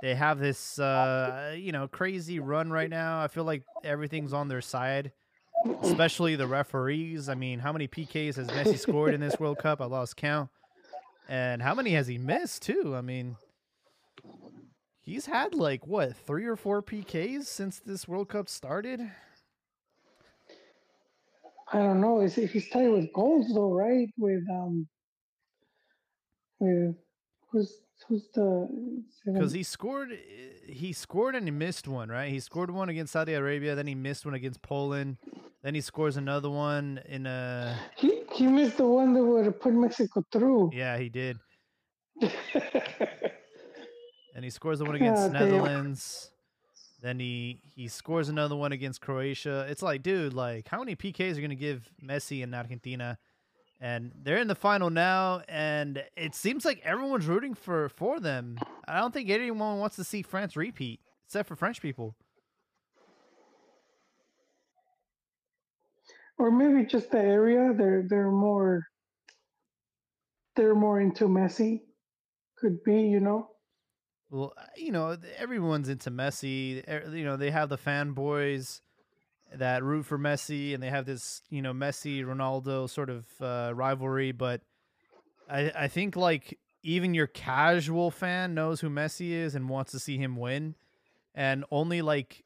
they 0.00 0.14
have 0.14 0.38
this 0.38 0.78
uh 0.78 1.54
you 1.58 1.72
know 1.72 1.88
crazy 1.88 2.38
run 2.38 2.70
right 2.70 2.90
now. 2.90 3.20
I 3.20 3.28
feel 3.28 3.44
like 3.44 3.64
everything's 3.84 4.32
on 4.32 4.48
their 4.48 4.60
side, 4.60 5.12
especially 5.82 6.36
the 6.36 6.46
referees. 6.46 7.28
I 7.28 7.34
mean, 7.34 7.58
how 7.58 7.72
many 7.72 7.88
PKs 7.88 8.36
has 8.36 8.48
Messi 8.48 8.78
scored 8.78 9.14
in 9.14 9.20
this 9.20 9.38
World 9.38 9.58
Cup? 9.58 9.80
I 9.80 9.86
lost 9.86 10.16
count. 10.16 10.50
And 11.28 11.60
how 11.60 11.74
many 11.74 11.90
has 11.90 12.06
he 12.06 12.18
missed 12.18 12.62
too? 12.62 12.94
I 12.96 13.00
mean, 13.00 13.36
he's 15.00 15.26
had 15.26 15.54
like 15.54 15.86
what 15.86 16.16
three 16.16 16.46
or 16.46 16.56
four 16.56 16.82
PKs 16.82 17.44
since 17.44 17.80
this 17.80 18.08
World 18.08 18.28
Cup 18.28 18.48
started. 18.48 19.00
I 21.70 21.78
don't 21.78 22.00
know. 22.00 22.20
Is 22.20 22.34
he's 22.34 22.70
tied 22.70 22.90
with 22.90 23.12
goals 23.12 23.52
though, 23.52 23.72
right? 23.72 24.08
With 24.16 24.44
um, 24.50 24.88
with 26.58 26.94
who's 27.50 27.80
who's 28.06 28.28
the 28.34 29.02
Because 29.26 29.52
he 29.52 29.62
scored, 29.62 30.18
he 30.66 30.92
scored 30.92 31.34
and 31.34 31.46
he 31.46 31.50
missed 31.50 31.86
one, 31.86 32.08
right? 32.08 32.30
He 32.30 32.40
scored 32.40 32.70
one 32.70 32.88
against 32.88 33.12
Saudi 33.12 33.34
Arabia, 33.34 33.74
then 33.74 33.86
he 33.86 33.94
missed 33.94 34.24
one 34.24 34.34
against 34.34 34.62
Poland, 34.62 35.18
then 35.62 35.74
he 35.74 35.80
scores 35.80 36.16
another 36.16 36.50
one 36.50 37.00
in 37.06 37.26
a. 37.26 37.78
he 37.96 38.22
he 38.34 38.46
missed 38.46 38.76
the 38.76 38.86
one 38.86 39.12
that 39.14 39.24
would 39.24 39.44
have 39.44 39.60
put 39.60 39.74
Mexico 39.74 40.24
through. 40.30 40.70
Yeah, 40.72 40.96
he 40.98 41.08
did, 41.08 41.38
and 42.20 42.30
he 44.44 44.50
scores 44.50 44.78
the 44.78 44.84
one 44.84 44.94
against 44.96 45.32
God 45.32 45.38
damn. 45.38 45.50
Netherlands. 45.50 46.30
Then 47.00 47.18
he 47.20 47.60
he 47.74 47.88
scores 47.88 48.28
another 48.28 48.56
one 48.56 48.72
against 48.72 49.00
Croatia. 49.00 49.66
It's 49.68 49.82
like, 49.82 50.02
dude, 50.02 50.34
like 50.34 50.68
how 50.68 50.78
many 50.80 50.96
PKs 50.96 51.38
are 51.38 51.40
gonna 51.40 51.54
give 51.54 51.88
Messi 52.04 52.42
and 52.42 52.54
Argentina? 52.54 53.18
And 53.80 54.10
they're 54.20 54.38
in 54.38 54.48
the 54.48 54.56
final 54.56 54.90
now, 54.90 55.42
and 55.48 56.02
it 56.16 56.34
seems 56.34 56.64
like 56.64 56.80
everyone's 56.84 57.26
rooting 57.26 57.54
for 57.54 57.88
for 57.88 58.18
them. 58.18 58.58
I 58.88 58.98
don't 58.98 59.14
think 59.14 59.30
anyone 59.30 59.78
wants 59.78 59.94
to 59.96 60.04
see 60.04 60.22
France 60.22 60.56
repeat, 60.56 61.00
except 61.26 61.48
for 61.48 61.54
French 61.54 61.80
people. 61.80 62.16
Or 66.38 66.50
maybe 66.50 66.86
just 66.86 67.10
the 67.10 67.18
area. 67.18 67.72
They're 67.76 68.04
they're 68.08 68.30
more 68.30 68.86
they're 70.56 70.74
more 70.74 71.00
into 71.00 71.24
Messi. 71.24 71.82
Could 72.58 72.82
be, 72.82 73.02
you 73.02 73.20
know. 73.20 73.50
Well, 74.30 74.52
uh, 74.56 74.64
you 74.76 74.92
know, 74.92 75.16
everyone's 75.38 75.88
into 75.88 76.10
Messi. 76.10 76.86
Er, 76.88 77.14
You 77.14 77.24
know, 77.24 77.36
they 77.36 77.50
have 77.50 77.68
the 77.68 77.78
fanboys 77.78 78.80
that 79.54 79.82
root 79.82 80.04
for 80.04 80.18
Messi, 80.18 80.74
and 80.74 80.82
they 80.82 80.90
have 80.90 81.06
this, 81.06 81.42
you 81.48 81.62
know, 81.62 81.72
Messi 81.72 82.24
Ronaldo 82.24 82.90
sort 82.90 83.08
of 83.08 83.26
uh, 83.40 83.72
rivalry. 83.74 84.32
But 84.32 84.62
I, 85.48 85.72
I 85.74 85.88
think 85.88 86.16
like 86.16 86.58
even 86.82 87.14
your 87.14 87.26
casual 87.26 88.10
fan 88.10 88.54
knows 88.54 88.80
who 88.80 88.90
Messi 88.90 89.30
is 89.30 89.54
and 89.54 89.68
wants 89.68 89.92
to 89.92 89.98
see 89.98 90.18
him 90.18 90.36
win, 90.36 90.74
and 91.34 91.64
only 91.70 92.02
like 92.02 92.44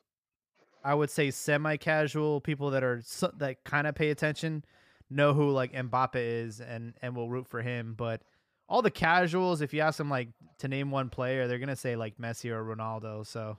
I 0.84 0.94
would 0.94 1.10
say 1.10 1.30
semi-casual 1.30 2.40
people 2.40 2.70
that 2.70 2.82
are 2.82 3.02
that 3.38 3.64
kind 3.64 3.86
of 3.86 3.94
pay 3.94 4.10
attention 4.10 4.64
know 5.10 5.34
who 5.34 5.50
like 5.50 5.72
Mbappe 5.72 6.16
is 6.16 6.60
and 6.60 6.94
and 7.02 7.14
will 7.14 7.28
root 7.28 7.46
for 7.46 7.62
him. 7.62 7.94
But 7.96 8.22
all 8.68 8.82
the 8.82 8.90
casuals, 8.90 9.60
if 9.60 9.74
you 9.74 9.80
ask 9.80 9.98
them 9.98 10.08
like 10.10 10.28
to 10.58 10.68
name 10.68 10.90
one 10.90 11.08
player, 11.10 11.46
they're 11.46 11.58
gonna 11.58 11.76
say 11.76 11.96
like 11.96 12.16
Messi 12.18 12.50
or 12.50 12.64
Ronaldo. 12.64 13.26
So 13.26 13.58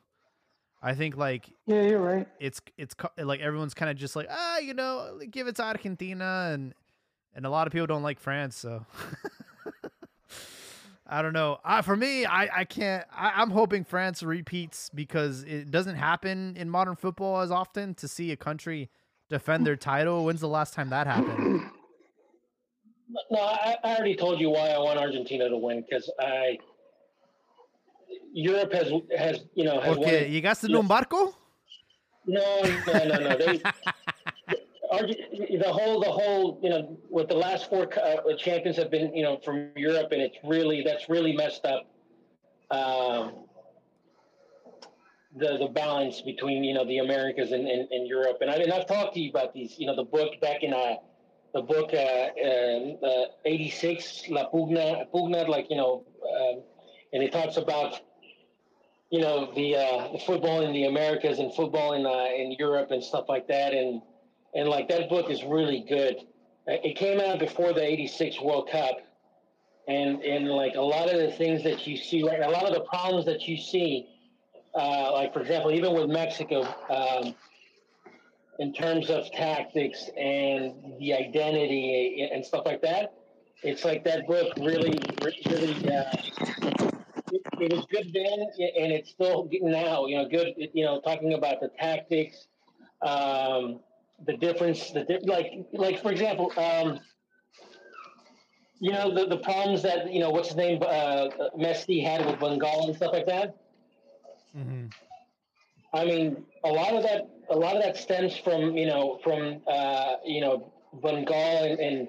I 0.81 0.95
think 0.95 1.15
like 1.15 1.49
Yeah, 1.65 1.81
you're 1.83 1.99
right. 2.01 2.27
it's 2.39 2.59
it's 2.77 2.95
like 3.17 3.39
everyone's 3.39 3.73
kind 3.73 3.89
of 3.91 3.97
just 3.97 4.15
like 4.15 4.27
ah 4.29 4.57
you 4.57 4.73
know 4.73 5.19
give 5.29 5.47
it 5.47 5.55
to 5.57 5.63
Argentina 5.63 6.49
and 6.53 6.73
and 7.35 7.45
a 7.45 7.49
lot 7.49 7.67
of 7.67 7.73
people 7.73 7.87
don't 7.87 8.03
like 8.03 8.19
France 8.19 8.55
so 8.55 8.85
I 11.05 11.21
don't 11.21 11.33
know. 11.33 11.59
Uh, 11.65 11.81
for 11.81 11.95
me 11.95 12.25
I 12.25 12.59
I 12.59 12.63
can't 12.65 13.05
I, 13.15 13.33
I'm 13.35 13.49
hoping 13.51 13.83
France 13.83 14.23
repeats 14.23 14.89
because 14.93 15.43
it 15.43 15.69
doesn't 15.69 15.95
happen 15.95 16.55
in 16.57 16.69
modern 16.69 16.95
football 16.95 17.41
as 17.41 17.51
often 17.51 17.93
to 17.95 18.07
see 18.07 18.31
a 18.31 18.37
country 18.37 18.89
defend 19.29 19.65
their 19.67 19.75
title. 19.75 20.25
When's 20.25 20.41
the 20.41 20.47
last 20.47 20.73
time 20.73 20.89
that 20.89 21.07
happened? 21.07 21.61
No, 23.29 23.39
I, 23.41 23.75
I 23.83 23.95
already 23.95 24.15
told 24.15 24.39
you 24.39 24.49
why 24.49 24.69
I 24.69 24.79
want 24.79 24.97
Argentina 24.97 25.49
to 25.49 25.57
win 25.57 25.83
because 25.87 26.09
I 26.19 26.57
Europe 28.33 28.73
has 28.73 28.91
has 29.17 29.41
you 29.55 29.65
know 29.65 29.79
has 29.81 29.97
okay 29.97 30.23
won. 30.23 30.31
llegaste 30.31 30.63
en 30.65 30.75
un 30.75 30.87
barco 30.87 31.33
No, 32.25 32.61
no, 32.87 33.03
no, 33.05 33.17
no. 33.19 33.37
They, 33.37 33.61
the 34.99 35.71
whole, 35.71 35.99
the 36.01 36.11
whole, 36.11 36.59
you 36.61 36.69
know, 36.69 36.97
with 37.09 37.27
the 37.27 37.35
last 37.35 37.69
four 37.69 37.89
uh, 37.99 38.35
champions 38.37 38.77
have 38.77 38.91
been, 38.91 39.15
you 39.15 39.23
know, 39.23 39.39
from 39.43 39.69
Europe, 39.75 40.11
and 40.11 40.21
it's 40.21 40.37
really 40.43 40.83
that's 40.83 41.09
really 41.09 41.33
messed 41.33 41.65
up. 41.65 41.89
Um, 42.71 43.45
the 45.35 45.57
the 45.57 45.67
balance 45.73 46.21
between 46.21 46.63
you 46.63 46.73
know 46.73 46.85
the 46.85 46.99
Americas 46.99 47.51
and, 47.51 47.67
and, 47.67 47.91
and 47.91 48.07
Europe, 48.07 48.37
and 48.41 48.51
I 48.51 48.57
mean 48.57 48.71
I've 48.71 48.87
talked 48.87 49.15
to 49.15 49.19
you 49.19 49.29
about 49.29 49.53
these, 49.53 49.79
you 49.79 49.87
know, 49.87 49.95
the 49.95 50.03
book 50.03 50.39
back 50.41 50.63
in 50.63 50.73
uh, 50.73 50.95
the 51.53 51.61
book 51.61 51.91
uh, 51.93 51.97
uh, 51.97 53.25
'86, 53.45 54.29
La 54.29 54.49
Pugna, 54.49 55.05
Pugna, 55.11 55.47
like 55.47 55.67
you 55.69 55.77
know, 55.77 56.05
um, 56.23 56.61
and 57.13 57.23
it 57.23 57.31
talks 57.31 57.57
about 57.57 58.01
you 59.09 59.21
know 59.21 59.51
the 59.55 59.75
uh, 59.75 60.11
the 60.11 60.19
football 60.19 60.61
in 60.61 60.73
the 60.73 60.85
Americas 60.85 61.39
and 61.39 61.53
football 61.53 61.93
in 61.93 62.05
uh, 62.05 62.27
in 62.35 62.51
Europe 62.59 62.91
and 62.91 63.03
stuff 63.03 63.25
like 63.27 63.47
that, 63.47 63.73
and 63.73 64.01
and 64.55 64.69
like 64.69 64.87
that 64.89 65.09
book 65.09 65.29
is 65.29 65.43
really 65.43 65.85
good. 65.87 66.17
It 66.67 66.95
came 66.95 67.19
out 67.19 67.39
before 67.39 67.73
the 67.73 67.83
'86 67.83 68.39
World 68.41 68.69
Cup, 68.71 68.97
and 69.87 70.21
and 70.21 70.47
like 70.47 70.75
a 70.75 70.81
lot 70.81 71.13
of 71.13 71.19
the 71.19 71.31
things 71.31 71.63
that 71.63 71.85
you 71.87 71.97
see, 71.97 72.23
right, 72.23 72.41
a 72.41 72.49
lot 72.49 72.63
of 72.63 72.73
the 72.73 72.81
problems 72.81 73.25
that 73.25 73.47
you 73.47 73.57
see, 73.57 74.07
uh, 74.75 75.11
like 75.13 75.33
for 75.33 75.41
example, 75.41 75.71
even 75.71 75.93
with 75.93 76.09
Mexico. 76.09 76.63
Um, 76.89 77.35
in 78.59 78.71
terms 78.71 79.09
of 79.09 79.31
tactics 79.31 80.11
and 80.15 80.75
the 80.99 81.11
identity 81.11 82.29
and 82.31 82.45
stuff 82.45 82.61
like 82.67 82.83
that, 82.83 83.13
it's 83.63 83.83
like 83.83 84.03
that 84.03 84.27
book 84.27 84.53
really, 84.57 84.99
really 85.49 85.73
uh, 85.91 86.03
it 87.59 87.73
was 87.73 87.85
good 87.89 88.11
then, 88.13 88.39
and 88.77 88.91
it's 88.91 89.09
still 89.09 89.49
now. 89.61 90.05
You 90.05 90.17
know, 90.17 90.29
good. 90.29 90.53
You 90.73 90.85
know, 90.85 91.01
talking 91.01 91.33
about 91.33 91.61
the 91.61 91.69
tactics, 91.79 92.47
um, 93.01 93.79
the 94.25 94.37
difference, 94.37 94.91
the 94.91 95.19
like, 95.23 95.65
like 95.73 96.01
for 96.01 96.11
example, 96.11 96.51
um, 96.57 96.99
you 98.79 98.91
know, 98.91 99.13
the, 99.13 99.27
the 99.27 99.37
problems 99.37 99.81
that 99.83 100.11
you 100.11 100.19
know, 100.19 100.29
what's 100.29 100.49
his 100.49 100.57
name, 100.57 100.81
uh, 100.81 101.29
Messi 101.57 102.03
had 102.03 102.25
with 102.25 102.39
Van 102.39 102.59
Gaal 102.59 102.87
and 102.87 102.95
stuff 102.95 103.13
like 103.13 103.25
that. 103.27 103.55
Mm-hmm. 104.57 104.87
I 105.93 106.05
mean, 106.05 106.43
a 106.63 106.69
lot 106.69 106.93
of 106.93 107.03
that, 107.03 107.29
a 107.49 107.55
lot 107.55 107.75
of 107.75 107.83
that 107.83 107.97
stems 107.97 108.35
from 108.37 108.75
you 108.75 108.87
know, 108.87 109.19
from 109.23 109.61
uh, 109.67 110.15
you 110.25 110.41
know, 110.41 110.71
Van 111.01 111.25
Gaal 111.25 111.71
and, 111.71 111.79
and 111.79 112.07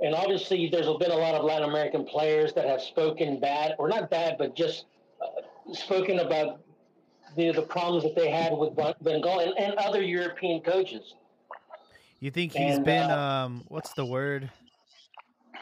and 0.00 0.14
obviously 0.14 0.68
there's 0.68 0.86
been 0.98 1.10
a 1.10 1.16
lot 1.16 1.34
of 1.34 1.44
Latin 1.44 1.68
American 1.68 2.04
players 2.04 2.52
that 2.54 2.66
have 2.66 2.82
spoken 2.82 3.40
bad, 3.40 3.74
or 3.78 3.88
not 3.88 4.10
bad, 4.10 4.36
but 4.38 4.54
just 4.54 4.86
uh, 5.22 5.72
spoken 5.72 6.18
about 6.18 6.60
the 7.36 7.52
the 7.52 7.62
problems 7.62 8.02
that 8.02 8.16
they 8.16 8.30
had 8.30 8.52
with 8.52 8.74
Van 8.74 9.22
Gaal 9.22 9.46
and, 9.46 9.58
and 9.58 9.74
other 9.74 10.02
European 10.02 10.60
coaches. 10.60 11.14
You 12.20 12.30
think 12.30 12.52
he's 12.52 12.76
and, 12.76 12.84
been 12.84 13.10
uh, 13.10 13.18
um 13.18 13.64
what's 13.68 13.92
the 13.92 14.04
word? 14.04 14.50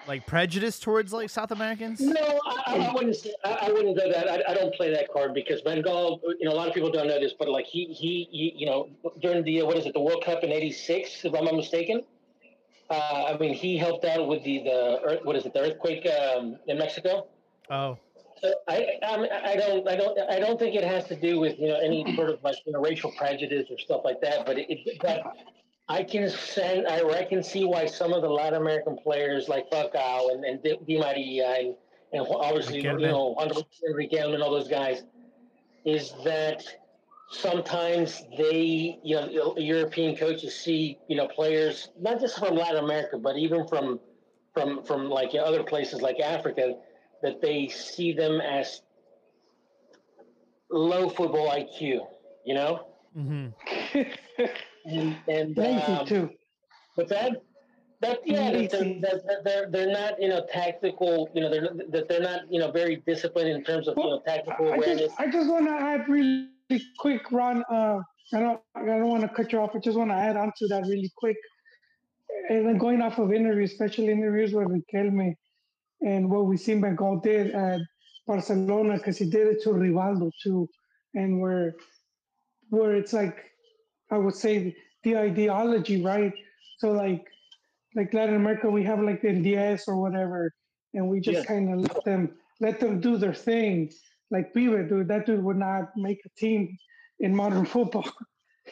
Like 0.07 0.27
prejudice 0.27 0.79
towards 0.79 1.13
like 1.13 1.31
South 1.31 1.51
Americans? 1.51 2.01
No, 2.01 2.41
I, 2.47 2.89
I 2.89 2.93
wouldn't. 2.93 3.17
Say, 3.17 3.33
I, 3.45 3.53
I, 3.63 3.73
wouldn't 3.73 3.97
go 3.97 4.11
that. 4.13 4.29
I, 4.29 4.53
I, 4.53 4.55
don't 4.55 4.75
play 4.75 4.91
that 4.93 5.11
card 5.11 5.33
because 5.33 5.63
Van 5.63 5.83
Gaal. 5.83 6.21
You 6.39 6.47
know, 6.47 6.53
a 6.53 6.55
lot 6.55 6.69
of 6.69 6.75
people 6.75 6.91
don't 6.91 7.07
know 7.07 7.19
this, 7.19 7.33
but 7.39 7.49
like 7.49 7.65
he, 7.65 7.87
he, 7.87 8.29
he 8.31 8.55
you 8.57 8.67
know, 8.67 8.91
during 9.23 9.43
the 9.45 9.63
what 9.63 9.79
is 9.79 9.87
it, 9.87 9.95
the 9.95 10.01
World 10.01 10.23
Cup 10.25 10.45
in 10.45 10.53
'86, 10.53 11.25
if 11.25 11.35
I'm 11.35 11.45
not 11.47 11.55
mistaken, 11.55 12.03
uh, 12.91 13.25
I 13.29 13.39
mean, 13.39 13.55
he 13.55 13.79
helped 13.79 14.05
out 14.05 14.29
with 14.29 14.45
the 14.45 14.63
the 14.65 15.01
earth, 15.05 15.21
what 15.25 15.37
is 15.37 15.47
it, 15.47 15.55
the 15.55 15.61
earthquake 15.61 16.07
um, 16.07 16.59
in 16.67 16.79
Mexico. 16.79 17.27
Oh. 17.71 17.99
So 18.43 18.53
I, 18.69 18.99
I, 19.03 19.53
I 19.53 19.57
don't 19.57 19.89
I 19.89 19.97
don't 19.97 20.19
I 20.31 20.39
don't 20.39 20.59
think 20.59 20.75
it 20.75 20.85
has 20.85 21.07
to 21.07 21.17
do 21.17 21.41
with 21.41 21.59
you 21.59 21.69
know 21.69 21.77
any 21.77 22.15
sort 22.15 22.29
of 22.29 22.43
like 22.45 22.57
you 22.67 22.73
know 22.73 22.81
racial 22.81 23.11
prejudice 23.13 23.69
or 23.71 23.79
stuff 23.79 24.03
like 24.05 24.21
that. 24.21 24.45
But 24.45 24.59
it, 24.59 25.01
but 25.01 25.23
I 25.89 26.03
can 26.03 26.31
send 26.31 26.87
I, 26.87 27.07
I 27.09 27.25
can 27.25 27.43
see 27.43 27.65
why 27.65 27.87
some 27.87 28.13
of 28.13 28.23
the 28.23 28.29
Latin 28.29 28.61
American 28.61 28.97
players 28.97 29.49
like 29.49 29.71
Falcao 29.71 30.33
and, 30.33 30.45
and 30.45 30.63
Di 30.63 30.99
Maria 30.99 31.57
and, 31.59 31.75
and 32.13 32.27
obviously 32.31 32.83
you 32.83 32.99
know 32.99 33.35
Riquelme 33.37 34.35
and 34.35 34.43
all 34.43 34.51
those 34.51 34.69
guys 34.69 35.03
is 35.85 36.13
that 36.25 36.65
sometimes 37.31 38.23
they, 38.37 38.99
you 39.03 39.17
know, 39.17 39.55
European 39.59 40.17
coaches 40.17 40.59
see, 40.59 40.99
you 41.09 41.17
know, 41.17 41.29
players 41.29 41.89
not 42.01 42.21
just 42.21 42.39
from 42.39 42.57
Latin 42.57 42.85
America, 42.85 43.19
but 43.19 43.37
even 43.37 43.67
from 43.67 44.01
from 44.53 44.85
from 44.85 45.09
like 45.09 45.31
other 45.35 45.63
places 45.63 46.01
like 46.01 46.21
Africa, 46.21 46.75
that 47.23 47.41
they 47.41 47.69
see 47.69 48.13
them 48.13 48.41
as 48.41 48.83
low 50.71 51.09
football 51.09 51.51
IQ. 51.51 52.07
You 52.47 52.55
know. 52.55 52.87
Mm-hmm. 53.17 54.01
and 54.85 55.17
and 55.29 55.59
um, 55.59 56.07
too. 56.07 56.31
But 56.97 57.09
that. 57.09 57.43
That, 58.01 58.19
yeah, 58.27 58.51
that 58.51 58.71
they're, 58.71 59.41
they're, 59.45 59.71
they're 59.71 59.93
not 59.93 60.21
you 60.21 60.29
know 60.29 60.45
tactical 60.53 61.31
you 61.33 61.41
know 61.41 61.49
they're 61.49 61.71
that 61.89 62.07
they're 62.07 62.21
not 62.21 62.41
you 62.51 62.59
know 62.59 62.71
very 62.71 62.97
disciplined 63.07 63.49
in 63.49 63.65
terms 63.65 63.89
of 63.89 63.97
well, 63.97 64.07
you 64.07 64.13
know 64.17 64.23
tactical 64.27 64.67
I 64.73 64.75
awareness. 64.75 65.01
Just, 65.07 65.21
I 65.21 65.31
just 65.31 65.49
want 65.49 65.67
to 65.69 65.73
add 65.73 66.07
really 66.07 66.49
quick, 66.99 67.31
Ron. 67.33 67.65
Uh, 67.71 68.01
I 68.35 68.41
don't, 68.41 68.61
I 68.75 68.85
don't 68.85 69.09
want 69.09 69.23
to 69.23 69.29
cut 69.29 69.53
you 69.53 69.61
off. 69.61 69.71
I 69.75 69.79
just 69.79 69.97
want 69.97 70.11
to 70.11 70.17
add 70.17 70.37
on 70.37 70.53
to 70.59 70.67
that 70.69 70.83
really 70.83 71.11
quick. 71.17 71.37
And 72.51 72.67
then 72.67 72.79
going 72.79 73.01
off 73.01 73.19
of 73.19 73.33
interviews, 73.33 73.73
especially 73.73 74.11
interviews 74.11 74.53
with 74.53 74.69
Riquelme, 74.69 75.35
and 76.03 76.31
what 76.31 76.47
we 76.47 76.57
seen 76.57 76.81
Van 76.81 76.97
Gaal 76.97 77.23
did 77.23 77.53
at 77.53 77.81
Barcelona, 78.27 78.95
because 78.99 79.17
he 79.17 79.31
did 79.31 79.47
it 79.47 79.63
to 79.63 79.71
Rivaldo 79.71 80.31
too, 80.43 80.69
and 81.15 81.41
where, 81.41 81.75
where 82.71 82.95
it's 82.97 83.13
like, 83.13 83.51
I 84.15 84.19
would 84.19 84.35
say 84.35 84.77
the 85.03 85.17
ideology, 85.17 86.03
right? 86.03 86.33
So 86.79 86.93
like, 86.93 87.25
like 87.95 88.13
Latin 88.15 88.37
America, 88.37 88.71
we 88.71 88.83
have 88.85 89.01
like 89.01 89.23
the 89.23 89.33
DS 89.33 89.89
or 89.89 89.97
whatever, 90.01 90.53
and 90.95 91.09
we 91.09 91.21
just 91.21 91.41
yeah. 91.41 91.45
kind 91.45 91.73
of 91.73 91.81
let 91.81 92.05
them 92.05 92.23
let 92.61 92.81
them 92.81 93.01
do 93.01 93.17
their 93.17 93.35
thing 93.35 93.91
like 94.31 94.53
Pibe, 94.53 94.89
dude, 94.89 95.09
that 95.09 95.27
dude 95.27 95.43
would 95.43 95.57
not 95.57 95.97
make 95.97 96.21
a 96.25 96.29
team 96.37 96.77
in 97.21 97.35
modern 97.35 97.65
football. 97.75 98.09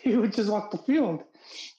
he 0.03 0.17
would 0.17 0.33
just 0.33 0.51
walk 0.51 0.71
the 0.71 0.79
field. 0.79 1.23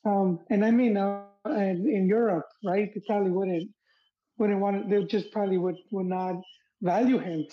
Um, 0.05 0.39
and 0.49 0.63
I 0.63 0.71
mean, 0.71 0.97
uh, 0.97 1.23
in 1.45 2.07
Europe, 2.07 2.47
right? 2.63 2.89
They 2.93 3.01
probably 3.07 3.31
wouldn't 3.31 3.69
wouldn't 4.37 4.59
want. 4.59 4.89
They 4.89 5.03
just 5.03 5.31
probably 5.31 5.57
would 5.57 5.77
would 5.91 6.05
not 6.05 6.35
value 6.81 7.17
him 7.17 7.45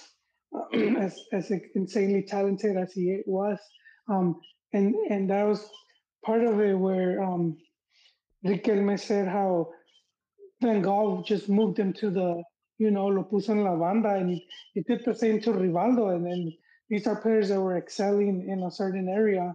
uh, 0.55 0.77
as 0.99 1.19
as 1.33 1.51
insanely 1.75 2.23
talented 2.23 2.77
as 2.77 2.93
he 2.93 3.23
was. 3.27 3.59
Um, 4.09 4.41
and 4.73 4.95
and 5.09 5.31
that 5.31 5.45
was 5.45 5.69
part 6.25 6.45
of 6.45 6.61
it 6.61 6.75
where 6.75 7.23
um, 7.23 7.57
Riquelme 8.45 8.99
said 8.99 9.29
how 9.29 9.71
Van 10.63 10.83
Gaal 10.83 11.25
just 11.27 11.49
moved 11.49 11.79
him 11.79 11.93
to 11.95 12.11
the 12.11 12.43
you 12.81 12.91
know, 12.91 13.09
lo 13.09 13.23
puso 13.31 13.51
en 13.51 13.63
la 13.63 13.77
banda, 13.77 14.15
and 14.15 14.31
he, 14.31 14.47
he 14.73 14.81
did 14.81 15.05
the 15.05 15.15
same 15.15 15.39
to 15.43 15.53
Rivaldo. 15.53 16.17
And 16.17 16.25
then 16.25 16.53
these 16.89 17.07
are 17.07 17.15
players 17.15 17.51
that 17.51 17.61
were 17.61 17.77
excelling 17.77 18.49
in 18.49 18.63
a 18.63 18.71
certain 18.71 19.07
area, 19.07 19.55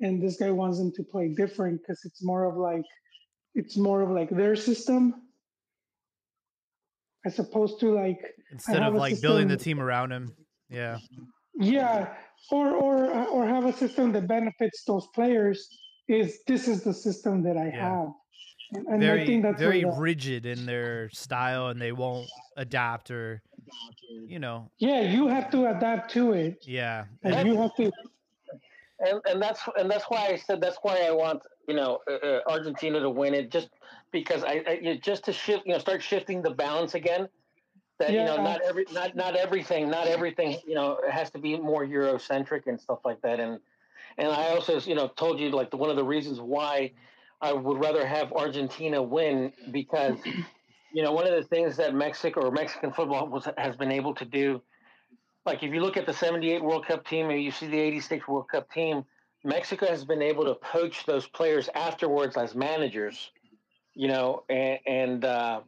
and 0.00 0.22
this 0.22 0.36
guy 0.36 0.50
wants 0.50 0.76
them 0.78 0.92
to 0.96 1.02
play 1.02 1.28
different 1.34 1.80
because 1.80 2.04
it's 2.04 2.22
more 2.22 2.44
of 2.44 2.56
like 2.56 2.84
it's 3.54 3.78
more 3.78 4.02
of 4.02 4.10
like 4.10 4.28
their 4.28 4.54
system 4.54 5.14
as 7.24 7.38
opposed 7.38 7.80
to 7.80 7.94
like 7.94 8.20
instead 8.52 8.82
of 8.82 8.94
like 8.94 9.14
system, 9.14 9.28
building 9.30 9.48
the 9.48 9.56
team 9.56 9.80
around 9.80 10.12
him. 10.12 10.36
Yeah. 10.68 10.98
Yeah, 11.58 12.12
or 12.50 12.68
or 12.74 13.06
or 13.28 13.46
have 13.46 13.64
a 13.64 13.72
system 13.72 14.12
that 14.12 14.28
benefits 14.28 14.84
those 14.84 15.08
players. 15.14 15.66
Is 16.08 16.40
this 16.46 16.68
is 16.68 16.82
the 16.82 16.94
system 16.94 17.42
that 17.42 17.56
I 17.56 17.68
yeah. 17.68 17.98
have? 18.00 18.12
And 18.72 19.00
very, 19.00 19.22
I 19.22 19.26
think 19.26 19.42
that's 19.42 19.60
very 19.60 19.82
the, 19.82 19.90
rigid 19.92 20.44
in 20.44 20.66
their 20.66 21.08
style, 21.10 21.68
and 21.68 21.80
they 21.80 21.92
won't 21.92 22.28
adapt 22.56 23.10
or, 23.10 23.42
you 24.08 24.40
know. 24.40 24.70
Yeah, 24.78 25.02
you 25.02 25.28
have 25.28 25.50
to 25.50 25.70
adapt 25.70 26.10
to 26.12 26.32
it. 26.32 26.64
Yeah, 26.66 27.04
and 27.22 27.46
you 27.46 27.56
have 27.60 27.74
to. 27.76 27.92
And 28.98 29.20
and 29.28 29.40
that's 29.40 29.60
and 29.78 29.90
that's 29.90 30.04
why 30.08 30.26
I 30.26 30.36
said 30.36 30.60
that's 30.60 30.78
why 30.82 31.02
I 31.06 31.10
want 31.10 31.42
you 31.68 31.74
know 31.74 32.00
uh, 32.10 32.14
uh 32.26 32.40
Argentina 32.48 32.98
to 32.98 33.10
win 33.10 33.34
it 33.34 33.50
just 33.50 33.68
because 34.10 34.42
I, 34.42 34.64
I, 34.66 35.00
just 35.02 35.24
to 35.26 35.32
shift 35.32 35.66
you 35.66 35.72
know 35.72 35.78
start 35.78 36.02
shifting 36.02 36.42
the 36.42 36.50
balance 36.50 36.94
again. 36.94 37.28
That 37.98 38.10
yeah. 38.10 38.20
you 38.20 38.26
know 38.26 38.42
not 38.42 38.62
every 38.62 38.86
not 38.92 39.14
not 39.14 39.36
everything 39.36 39.90
not 39.90 40.06
everything 40.06 40.56
you 40.66 40.74
know 40.74 40.98
has 41.10 41.30
to 41.32 41.38
be 41.38 41.58
more 41.58 41.86
Eurocentric 41.86 42.66
and 42.66 42.80
stuff 42.80 43.00
like 43.04 43.20
that 43.20 43.38
and 43.38 43.60
and 44.18 44.28
I 44.28 44.50
also 44.50 44.80
you 44.80 44.94
know 44.94 45.08
told 45.08 45.40
you 45.40 45.50
like 45.50 45.70
the, 45.70 45.76
one 45.76 45.90
of 45.90 45.96
the 45.96 46.04
reasons 46.04 46.40
why 46.40 46.92
I 47.40 47.52
would 47.52 47.78
rather 47.78 48.06
have 48.06 48.32
Argentina 48.32 49.02
win 49.02 49.52
because, 49.70 50.16
you 50.92 51.02
know, 51.02 51.12
one 51.12 51.26
of 51.26 51.34
the 51.34 51.42
things 51.42 51.76
that 51.76 51.94
Mexico 51.94 52.46
or 52.46 52.50
Mexican 52.50 52.92
football 52.92 53.28
was, 53.28 53.46
has 53.58 53.76
been 53.76 53.92
able 53.92 54.14
to 54.14 54.24
do, 54.24 54.62
like 55.44 55.62
if 55.62 55.72
you 55.72 55.80
look 55.80 55.96
at 55.96 56.06
the 56.06 56.12
78 56.12 56.62
World 56.62 56.86
Cup 56.86 57.06
team 57.06 57.30
and 57.30 57.42
you 57.42 57.50
see 57.50 57.66
the 57.66 57.78
86 57.78 58.26
World 58.26 58.48
Cup 58.50 58.70
team, 58.72 59.04
Mexico 59.44 59.86
has 59.86 60.04
been 60.04 60.22
able 60.22 60.44
to 60.44 60.54
poach 60.54 61.04
those 61.06 61.26
players 61.28 61.68
afterwards 61.74 62.36
as 62.36 62.54
managers, 62.54 63.30
you 63.94 64.08
know, 64.08 64.42
and, 64.48 64.78
and 64.86 65.24
uh, 65.24 65.60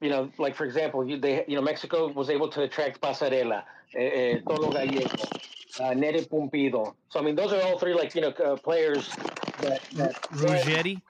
you 0.00 0.08
know, 0.08 0.30
like 0.38 0.54
for 0.54 0.64
example, 0.64 1.06
you, 1.06 1.18
they, 1.18 1.44
you 1.46 1.56
know, 1.56 1.62
Mexico 1.62 2.10
was 2.12 2.30
able 2.30 2.48
to 2.48 2.62
attract 2.62 3.00
Passarella, 3.00 3.64
eh, 3.94 4.02
eh, 4.02 4.38
Tolo 4.46 4.72
Gallego, 4.72 5.14
uh, 5.80 5.92
Nery 5.92 6.28
Pumpido. 6.28 6.94
So 7.08 7.20
I 7.20 7.22
mean, 7.22 7.34
those 7.34 7.52
are 7.52 7.60
all 7.62 7.78
three 7.78 7.94
like 7.94 8.14
you 8.14 8.20
know 8.20 8.28
uh, 8.30 8.56
players 8.56 9.08
that. 9.62 9.80
that 9.94 10.14
Ruggeri. 10.32 11.00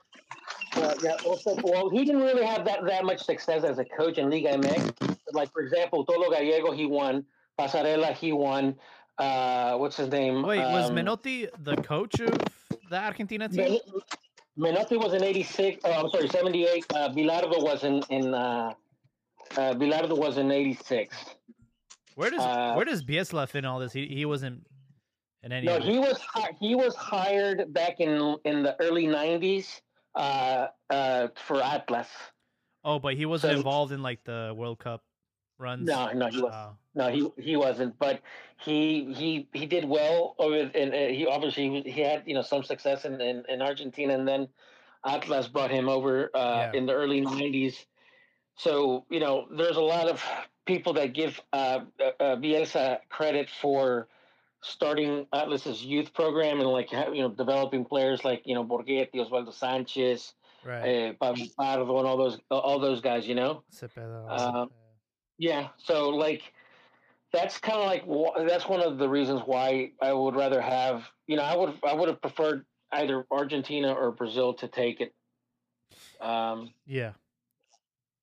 uh, 0.76 0.94
yeah, 1.02 1.16
also, 1.26 1.56
well, 1.62 1.90
he 1.90 2.04
didn't 2.04 2.22
really 2.22 2.44
have 2.44 2.64
that, 2.64 2.84
that 2.84 3.04
much 3.04 3.20
success 3.24 3.64
as 3.64 3.78
a 3.78 3.84
coach 3.84 4.18
in 4.18 4.30
Liga 4.30 4.50
MX. 4.56 5.16
Like, 5.32 5.52
for 5.52 5.62
example, 5.62 6.06
Tolo 6.06 6.30
Gallego, 6.30 6.70
he 6.72 6.86
won. 6.86 7.24
Passarella, 7.58 8.14
he 8.14 8.32
won. 8.32 8.76
Uh, 9.18 9.76
what's 9.76 9.96
his 9.96 10.08
name? 10.08 10.42
Wait, 10.42 10.58
was 10.58 10.90
Um, 10.90 10.96
Menotti 10.96 11.48
the 11.62 11.76
coach 11.76 12.20
of 12.20 12.32
the 12.88 12.96
Argentina 12.96 13.48
team? 13.48 13.78
Men- 14.58 14.74
Menotti 14.74 14.96
was 14.98 15.12
in 15.14 15.22
86. 15.24 15.80
Oh, 15.84 15.92
I'm 15.92 16.10
sorry, 16.10 16.28
78. 16.28 16.84
Uh, 16.94 17.08
Bilardo 17.10 17.62
was 17.62 17.84
in, 17.84 18.02
in 18.10 18.34
uh, 18.34 18.74
uh, 19.56 19.74
Bilardo 19.74 20.16
was 20.16 20.38
in 20.38 20.50
86. 20.50 21.16
Where 22.14 22.30
does 22.30 22.40
uh, 22.40 22.74
where 22.74 22.84
does 22.84 23.04
Bielsa 23.04 23.48
fit 23.48 23.60
in 23.60 23.64
all 23.64 23.78
this? 23.78 23.92
He 23.92 24.06
he 24.06 24.24
wasn't 24.24 24.66
in 25.42 25.52
any. 25.52 25.66
No, 25.66 25.78
he 25.80 25.98
was 25.98 26.20
he 26.58 26.74
was 26.74 26.94
hired 26.96 27.72
back 27.72 28.00
in 28.00 28.36
in 28.44 28.62
the 28.62 28.76
early 28.80 29.06
90s 29.06 29.80
uh, 30.14 30.66
uh, 30.90 31.28
for 31.46 31.62
Atlas. 31.62 32.08
Oh, 32.84 32.98
but 32.98 33.14
he 33.14 33.26
wasn't 33.26 33.52
so- 33.52 33.56
involved 33.58 33.92
in 33.92 34.02
like 34.02 34.22
the 34.24 34.52
World 34.56 34.78
Cup 34.78 35.02
runs. 35.58 35.86
No, 35.86 36.10
no, 36.12 36.28
he 36.28 36.40
was 36.42 36.52
Oh. 36.54 36.76
No, 36.94 37.08
he 37.08 37.30
he 37.40 37.56
wasn't, 37.56 37.96
but 38.00 38.20
he 38.58 39.12
he 39.14 39.48
he 39.52 39.64
did 39.66 39.84
well 39.84 40.34
over, 40.40 40.56
and 40.74 40.92
uh, 40.92 40.96
he 41.14 41.24
obviously 41.26 41.82
he 41.82 42.00
had 42.00 42.24
you 42.26 42.34
know 42.34 42.42
some 42.42 42.64
success 42.64 43.04
in, 43.04 43.20
in, 43.20 43.44
in 43.48 43.62
Argentina, 43.62 44.12
and 44.14 44.26
then 44.26 44.48
Atlas 45.06 45.46
brought 45.46 45.70
him 45.70 45.88
over 45.88 46.30
uh, 46.34 46.38
Yeah. 46.72 46.72
in 46.78 46.86
the 46.86 46.92
early 46.92 47.20
'90s. 47.22 47.84
So 48.56 49.06
you 49.08 49.20
know, 49.20 49.46
there's 49.56 49.76
a 49.76 49.80
lot 49.80 50.08
of 50.08 50.20
people 50.70 50.92
that 50.92 51.12
give 51.12 51.40
uh, 51.52 51.80
uh, 51.98 52.22
uh, 52.22 52.36
Bielsa 52.36 53.00
credit 53.08 53.50
for 53.50 54.06
starting 54.62 55.26
Atlas's 55.32 55.82
youth 55.84 56.14
program 56.14 56.60
and 56.60 56.68
like 56.68 56.92
you 56.92 57.22
know 57.22 57.30
developing 57.30 57.84
players 57.84 58.24
like 58.24 58.42
you 58.44 58.54
know 58.54 58.64
Borgetti, 58.64 59.16
Osvaldo 59.16 59.52
Sanchez, 59.52 60.32
Right. 60.64 61.08
uh, 61.08 61.12
Pavel 61.14 61.46
Pardo, 61.56 61.98
and 61.98 62.06
all 62.06 62.16
those 62.16 62.38
all 62.50 62.78
those 62.78 63.00
guys. 63.00 63.26
You 63.26 63.34
know. 63.34 63.64
Cepeda. 63.74 64.68
Yeah, 65.38 65.68
so 65.78 66.10
like 66.10 66.42
that's 67.32 67.58
kind 67.58 67.78
of 67.78 67.86
like 67.86 68.46
that's 68.46 68.68
one 68.68 68.80
of 68.82 68.98
the 68.98 69.08
reasons 69.08 69.40
why 69.46 69.92
I 70.00 70.12
would 70.12 70.36
rather 70.36 70.60
have 70.60 71.02
you 71.26 71.36
know 71.36 71.42
I 71.42 71.56
would 71.56 71.78
I 71.84 71.94
would 71.94 72.08
have 72.08 72.20
preferred 72.20 72.64
either 72.92 73.26
Argentina 73.30 73.92
or 73.92 74.12
Brazil 74.12 74.54
to 74.54 74.68
take 74.68 75.00
it, 75.00 75.14
um, 76.20 76.72
yeah. 76.86 77.12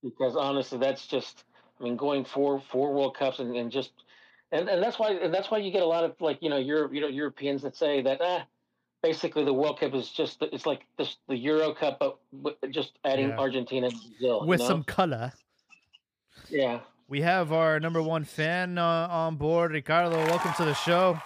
because 0.04 0.36
honestly 0.36 0.78
that's 0.78 1.08
just 1.08 1.44
I 1.80 1.84
mean 1.84 1.96
going 1.96 2.26
four 2.26 2.62
four 2.72 2.94
World 2.94 3.16
Cups 3.18 3.40
and, 3.40 3.56
and 3.56 3.72
just 3.72 3.92
and, 4.52 4.70
and 4.70 4.82
that's 4.82 4.98
why 5.00 5.12
and 5.12 5.34
that's 5.34 5.52
why 5.52 5.58
you 5.60 5.72
get 5.72 5.82
a 5.84 5.86
lot 5.88 6.04
of 6.04 6.16
like 6.20 6.40
you 6.42 6.50
know 6.50 6.58
Europe 6.58 6.94
you 6.94 7.02
know 7.02 7.08
Europeans 7.08 7.62
that 7.64 7.76
say 7.76 8.02
that 8.02 8.20
ah 8.22 8.46
basically 9.04 9.44
the 9.46 9.54
World 9.54 9.80
Cup 9.80 9.94
is 9.94 10.10
just 10.10 10.42
it's 10.42 10.66
like 10.66 10.86
this 10.98 11.18
the 11.28 11.38
Euro 11.38 11.74
Cup 11.74 12.00
but 12.00 12.18
with 12.32 12.56
just 12.72 12.98
adding 13.04 13.30
Yeah. 13.30 13.40
Argentina 13.40 13.88
and 13.88 13.96
Brazil 13.96 14.42
you 14.42 14.48
With 14.48 14.60
know? 14.60 14.68
some 14.68 14.84
color. 14.84 15.32
yeah 16.50 16.80
We 17.08 17.22
have 17.22 17.52
our 17.54 17.80
number 17.80 18.02
one 18.02 18.26
fan 18.26 18.78
uh, 18.78 19.08
on 19.10 19.38
board, 19.38 19.72
Ricardo. 19.72 20.18
Welcome 20.18 20.54
to 20.58 20.66
the 20.66 20.74
show. 20.74 21.18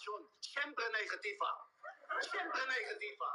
Interpretación 0.00 0.20
siempre 0.40 0.84
negativa. 0.92 1.48
Siempre 2.22 2.60
negativa. 2.68 3.26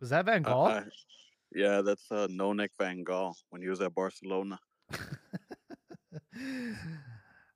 Was 0.00 0.10
that 0.10 0.24
Van 0.26 0.44
Uh, 0.44 0.48
Gaal? 0.48 0.68
I- 0.68 0.88
yeah, 1.54 1.82
that's 1.82 2.10
uh, 2.10 2.26
Nonek 2.28 2.70
Van 2.78 3.04
Gaal 3.04 3.34
when 3.50 3.62
he 3.62 3.68
was 3.68 3.80
at 3.80 3.94
Barcelona. 3.94 4.58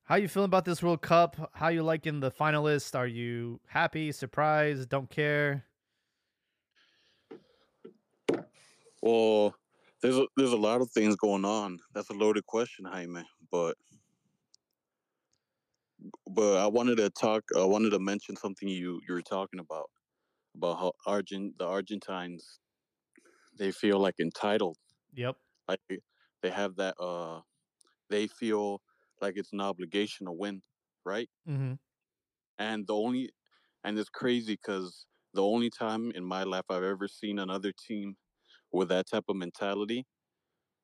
How 0.04 0.14
you 0.16 0.28
feeling 0.28 0.46
about 0.46 0.64
this 0.64 0.82
World 0.82 1.02
Cup? 1.02 1.50
How 1.52 1.68
you 1.68 1.82
liking 1.82 2.20
the 2.20 2.30
finalists? 2.30 2.94
Are 2.96 3.06
you 3.06 3.60
happy, 3.66 4.10
surprised, 4.12 4.88
don't 4.88 5.10
care? 5.10 5.64
Well, 9.02 9.54
there's 10.00 10.16
a, 10.16 10.26
there's 10.36 10.52
a 10.52 10.56
lot 10.56 10.80
of 10.80 10.90
things 10.92 11.14
going 11.16 11.44
on. 11.44 11.78
That's 11.92 12.08
a 12.10 12.14
loaded 12.14 12.46
question, 12.46 12.84
Jaime. 12.86 13.22
But 13.50 13.76
but 16.26 16.58
I 16.58 16.66
wanted 16.66 16.96
to 16.96 17.10
talk. 17.10 17.44
I 17.56 17.64
wanted 17.64 17.90
to 17.90 17.98
mention 17.98 18.36
something 18.36 18.68
you 18.68 19.00
you 19.06 19.14
were 19.14 19.22
talking 19.22 19.60
about 19.60 19.90
about 20.56 20.78
how 20.80 20.92
Argent 21.06 21.58
the 21.58 21.66
Argentines 21.66 22.60
they 23.58 23.72
feel 23.72 23.98
like 23.98 24.16
entitled, 24.20 24.78
Yep. 25.12 25.38
like 25.68 25.80
they 26.42 26.50
have 26.50 26.76
that. 26.76 26.96
uh 27.00 27.42
They 28.10 28.28
feel 28.28 28.82
like 29.22 29.36
it's 29.38 29.52
an 29.54 29.60
obligation 29.62 30.26
to 30.26 30.32
win, 30.32 30.62
right? 31.04 31.30
Mm-hmm. 31.48 31.74
and 32.58 32.86
the 32.86 32.94
only 32.94 33.30
and 33.84 33.98
it's 33.98 34.08
crazy 34.10 34.54
because 34.54 35.06
the 35.34 35.42
only 35.42 35.70
time 35.70 36.10
in 36.12 36.24
my 36.24 36.42
life 36.42 36.64
I've 36.68 36.82
ever 36.82 37.08
seen 37.08 37.38
another 37.38 37.72
team 37.72 38.16
with 38.72 38.88
that 38.90 39.08
type 39.08 39.24
of 39.28 39.36
mentality 39.36 40.06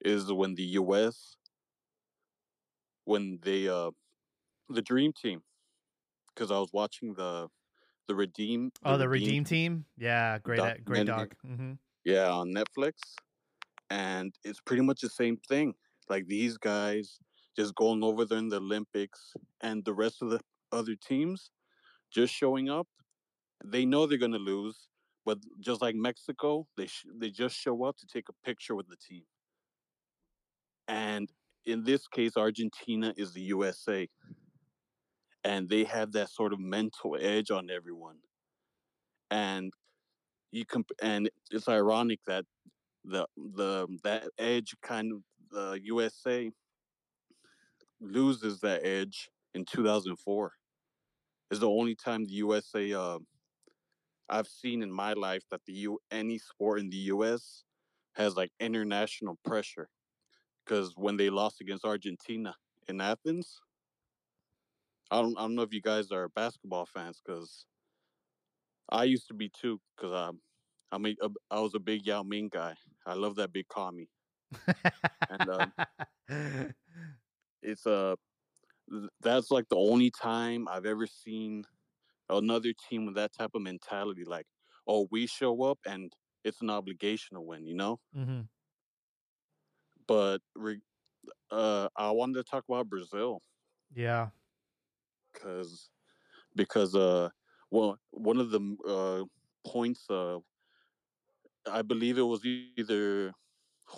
is 0.00 0.32
when 0.32 0.54
the 0.56 0.64
U.S. 0.80 1.36
when 3.04 3.38
they 3.42 3.68
uh 3.68 3.90
the 4.68 4.82
Dream 4.82 5.12
Team 5.12 5.42
because 6.34 6.50
I 6.50 6.58
was 6.58 6.70
watching 6.72 7.14
the 7.14 7.48
the 8.08 8.14
Redeem 8.14 8.70
Oh, 8.84 8.98
the 8.98 9.08
Redeem 9.08 9.44
team. 9.44 9.86
Yeah, 9.96 10.38
great, 10.38 10.58
Doc- 10.58 10.76
uh, 10.76 10.80
great 10.84 11.06
dog. 11.06 11.34
Mm-hmm. 11.46 11.72
yeah 12.04 12.30
on 12.30 12.52
Netflix 12.54 12.92
and 13.90 14.34
it's 14.44 14.60
pretty 14.60 14.82
much 14.82 15.00
the 15.00 15.08
same 15.08 15.36
thing 15.48 15.74
like 16.08 16.26
these 16.26 16.56
guys 16.58 17.18
just 17.56 17.74
going 17.76 18.02
over 18.02 18.24
there 18.24 18.38
in 18.38 18.48
the 18.48 18.56
Olympics 18.58 19.32
and 19.62 19.84
the 19.84 19.94
rest 19.94 20.20
of 20.22 20.30
the 20.30 20.40
other 20.72 20.94
teams 20.96 21.50
just 22.12 22.34
showing 22.34 22.68
up 22.68 22.88
they 23.64 23.84
know 23.86 24.06
they're 24.06 24.18
going 24.18 24.32
to 24.32 24.38
lose 24.38 24.88
but 25.24 25.38
just 25.60 25.80
like 25.80 25.94
Mexico 25.94 26.66
they 26.76 26.86
sh- 26.86 27.06
they 27.16 27.30
just 27.30 27.56
show 27.56 27.84
up 27.84 27.96
to 27.96 28.06
take 28.06 28.28
a 28.28 28.46
picture 28.46 28.74
with 28.74 28.88
the 28.88 28.96
team 28.96 29.22
and 30.88 31.30
in 31.64 31.84
this 31.84 32.06
case 32.08 32.36
Argentina 32.36 33.14
is 33.16 33.32
the 33.32 33.42
USA 33.42 34.08
and 35.44 35.68
they 35.68 35.84
have 35.84 36.12
that 36.12 36.30
sort 36.30 36.52
of 36.52 36.58
mental 36.58 37.16
edge 37.20 37.50
on 37.50 37.70
everyone. 37.70 38.16
And 39.30 39.72
you 40.50 40.64
comp- 40.64 40.92
and 41.02 41.28
it's 41.50 41.68
ironic 41.68 42.20
that 42.26 42.44
the 43.04 43.26
the 43.36 43.86
that 44.02 44.24
edge 44.38 44.74
kind 44.82 45.12
of 45.12 45.18
the 45.50 45.80
USA 45.84 46.50
loses 48.00 48.60
that 48.60 48.84
edge 48.84 49.28
in 49.54 49.64
2004 49.64 50.52
is 51.50 51.60
the 51.60 51.68
only 51.68 51.94
time 51.94 52.24
the 52.24 52.32
USA 52.32 52.92
uh, 52.92 53.18
I've 54.28 54.48
seen 54.48 54.82
in 54.82 54.90
my 54.90 55.12
life 55.12 55.42
that 55.50 55.60
the 55.66 55.72
U 55.74 55.98
any 56.10 56.38
sport 56.38 56.80
in 56.80 56.88
the 56.88 56.96
US 57.14 57.64
has 58.14 58.36
like 58.36 58.50
international 58.60 59.38
pressure 59.44 59.88
because 60.64 60.92
when 60.96 61.16
they 61.16 61.30
lost 61.30 61.60
against 61.60 61.84
Argentina 61.84 62.54
in 62.88 63.00
Athens 63.00 63.60
I 65.10 65.22
don't 65.22 65.36
I 65.38 65.42
don't 65.42 65.54
know 65.54 65.62
if 65.62 65.72
you 65.72 65.80
guys 65.80 66.10
are 66.12 66.28
basketball 66.28 66.86
fans 66.86 67.20
because 67.24 67.66
I 68.88 69.04
used 69.04 69.28
to 69.28 69.34
be 69.34 69.48
too 69.50 69.80
because 69.96 70.12
um 70.12 70.40
I'm 70.92 71.04
a, 71.06 71.16
I 71.50 71.60
was 71.60 71.74
a 71.74 71.80
big 71.80 72.06
Yao 72.06 72.22
Ming 72.22 72.48
guy 72.48 72.76
I 73.06 73.14
love 73.14 73.36
that 73.36 73.52
big 73.52 73.68
commie 73.68 74.08
And, 75.28 75.48
um, 75.48 75.72
it's 77.62 77.86
uh 77.86 78.16
that's 79.20 79.50
like 79.50 79.68
the 79.68 79.76
only 79.76 80.10
time 80.10 80.68
I've 80.68 80.86
ever 80.86 81.06
seen 81.06 81.64
another 82.28 82.72
team 82.88 83.06
with 83.06 83.16
that 83.16 83.32
type 83.32 83.52
of 83.54 83.62
mentality. 83.62 84.24
Like, 84.24 84.46
oh, 84.86 85.08
we 85.10 85.26
show 85.26 85.62
up 85.64 85.80
and 85.86 86.12
it's 86.44 86.62
an 86.62 86.70
obligation 86.70 87.36
to 87.36 87.40
win, 87.40 87.66
you 87.66 87.74
know. 87.74 88.00
mm-hmm. 88.16 88.42
But 90.06 90.40
re- 90.54 90.80
uh, 91.50 91.88
I 91.96 92.10
wanted 92.12 92.34
to 92.34 92.44
talk 92.44 92.64
about 92.68 92.88
Brazil 92.90 93.42
Yeah. 93.94 94.30
Because 95.34 95.90
because 96.56 96.94
uh, 96.94 97.28
well, 97.70 97.98
one 98.12 98.38
of 98.38 98.50
the 98.50 98.76
uh 98.88 99.24
points 99.68 100.08
uh, 100.10 100.38
I 101.70 101.82
believe 101.82 102.18
it 102.18 102.22
was 102.22 102.44
either 102.44 103.32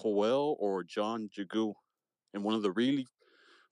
Joel 0.02 0.56
or 0.60 0.84
John 0.84 1.28
Jagu 1.36 1.74
in 2.34 2.42
one 2.42 2.54
of 2.54 2.62
the 2.62 2.72
really 2.72 3.06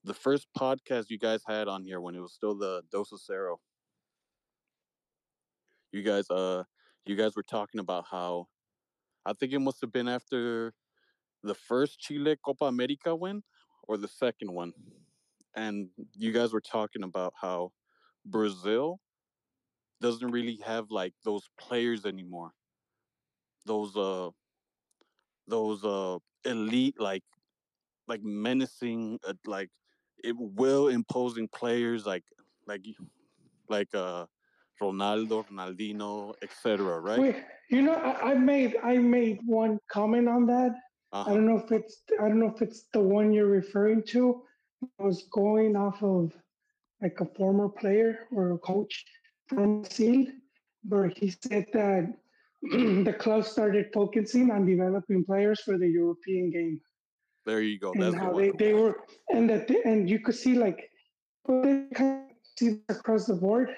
the 0.05 0.15
first 0.15 0.47
podcast 0.59 1.07
you 1.09 1.19
guys 1.19 1.43
had 1.47 1.69
on 1.69 1.85
here 1.85 2.01
when 2.01 2.15
it 2.15 2.21
was 2.21 2.35
still 2.35 2.57
the 2.57 2.83
Dosacero. 2.93 3.57
You 5.93 6.03
guys 6.03 6.29
uh 6.31 6.65
you 7.07 7.17
guys 7.17 7.37
were 7.37 7.43
talking 7.45 7.81
about 7.81 8.07
how 8.11 8.49
I 9.27 9.33
think 9.33 9.53
it 9.53 9.61
must 9.61 9.81
have 9.81 9.93
been 9.93 10.09
after 10.09 10.75
the 11.43 11.55
first 11.55 12.01
Chile 12.01 12.37
Copa 12.45 12.67
America 12.67 13.15
win 13.15 13.43
or 13.89 13.97
the 13.97 14.09
second 14.09 14.53
one. 14.53 14.73
And 15.57 15.89
you 16.15 16.33
guys 16.33 16.53
were 16.53 16.61
talking 16.61 17.03
about 17.05 17.35
how 17.41 17.73
Brazil 18.27 19.01
doesn't 20.01 20.31
really 20.31 20.59
have 20.65 20.91
like 20.91 21.15
those 21.25 21.49
players 21.59 22.05
anymore. 22.05 22.53
those 23.67 23.97
uh 23.97 24.31
those 25.47 25.85
uh 25.85 26.19
elite 26.45 26.99
like 26.99 27.23
like 28.07 28.23
menacing 28.23 29.19
uh, 29.27 29.35
like 29.47 29.71
it 30.23 30.35
will 30.39 30.89
imposing 30.89 31.49
players 31.49 32.07
like 32.07 32.25
like 32.67 32.85
like 33.69 33.95
uh 33.95 34.27
Ronaldo, 34.83 35.47
Ronaldinho, 35.49 36.35
etc. 36.43 37.01
Right? 37.01 37.21
Wait, 37.21 37.37
you 37.71 37.83
know, 37.83 37.95
I, 37.95 38.33
I 38.33 38.35
made 38.35 38.77
I 38.83 38.99
made 38.99 39.39
one 39.47 39.79
comment 39.91 40.29
on 40.29 40.47
that. 40.47 40.73
I 41.13 41.19
Uh-huh. 41.21 41.35
don't 41.35 41.47
know 41.47 41.59
if 41.59 41.71
it's 41.71 42.03
I 42.21 42.29
don't 42.29 42.41
know 42.41 42.53
if 42.55 42.61
it's 42.61 42.89
the 42.93 43.01
one 43.01 43.33
you're 43.33 43.47
referring 43.47 44.03
to. 44.15 44.43
I 45.01 45.03
was 45.03 45.25
going 45.33 45.77
off 45.77 46.03
of 46.03 46.33
like 47.03 47.21
a 47.21 47.27
former 47.37 47.69
player 47.69 48.27
or 48.31 48.53
a 48.53 48.59
coach 48.59 49.05
from 49.49 49.83
the 49.83 49.89
field, 49.89 50.29
where 50.89 51.09
he 51.09 51.35
said 51.43 51.67
that 51.73 52.15
the 52.63 53.17
club 53.19 53.45
started 53.45 53.87
focusing 53.93 54.51
on 54.51 54.65
developing 54.67 55.25
players 55.25 55.61
for 55.61 55.77
the 55.79 55.89
European 55.89 56.51
game 56.51 56.81
There 57.45 57.61
you 57.61 57.79
go. 57.79 57.93
That's 57.95 58.07
and 58.07 58.15
the 58.15 58.19
how 58.19 58.33
one. 58.33 58.43
they, 58.43 58.51
they 58.59 58.73
were 58.75 59.01
and 59.31 59.49
that 59.51 59.69
they, 59.69 59.83
and 59.85 60.09
you 60.09 60.19
could 60.19 60.35
see 60.35 60.55
like 60.55 60.91
but 61.45 61.63
they 61.63 61.85
kind 61.95 62.31
of 62.31 62.37
see 62.59 62.81
across 62.89 63.27
the 63.27 63.35
board 63.35 63.75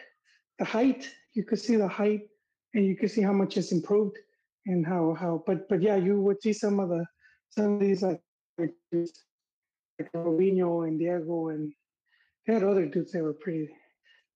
the 0.59 0.65
height 0.65 1.11
you 1.35 1.45
could 1.45 1.59
see 1.59 1.77
the 1.77 1.89
height 1.89 2.23
and 2.75 2.87
you 2.87 2.97
could 2.97 3.11
see 3.11 3.23
how 3.23 3.33
much 3.33 3.57
it's 3.57 3.73
improved 3.73 4.17
and 4.67 4.87
how 4.87 5.15
how 5.15 5.43
but 5.47 5.69
but 5.69 5.83
yeah 5.83 5.97
you 5.97 6.21
would 6.21 6.41
see 6.43 6.53
some 6.53 6.79
of 6.79 6.89
the 6.89 7.05
some 7.51 7.75
of 7.75 7.81
these 7.81 8.03
like 8.03 8.21
like 9.99 10.13
Robinho 10.13 10.87
and 10.87 10.99
Diego 10.99 11.49
and 11.49 11.73
they 12.47 12.55
had 12.55 12.63
other 12.63 12.87
dudes 12.87 13.13
that 13.13 13.23
were 13.23 13.33
pretty 13.33 13.69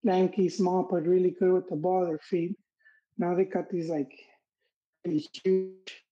lanky, 0.02 0.48
small, 0.48 0.88
but 0.90 1.06
really 1.06 1.30
good 1.38 1.52
with 1.52 1.68
the 1.68 1.76
ball, 1.76 2.06
their 2.06 2.18
feet. 2.18 2.56
Now 3.18 3.34
they 3.34 3.44
got 3.44 3.68
these 3.68 3.88
like 3.88 4.10
really 5.04 5.26
huge. 5.44 6.02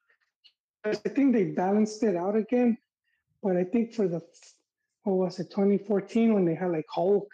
I 0.85 0.95
think 0.95 1.33
they 1.33 1.45
balanced 1.45 2.03
it 2.03 2.17
out 2.17 2.37
again, 2.37 2.79
but 3.43 3.57
I 3.57 3.65
think 3.65 3.95
for 3.95 4.07
the 4.09 4.21
what 5.05 5.17
was 5.17 5.41
it 5.41 5.51
2014 5.51 6.35
when 6.35 6.45
they 6.45 6.55
had 6.55 6.71
like 6.71 6.87
Hulk 6.91 7.31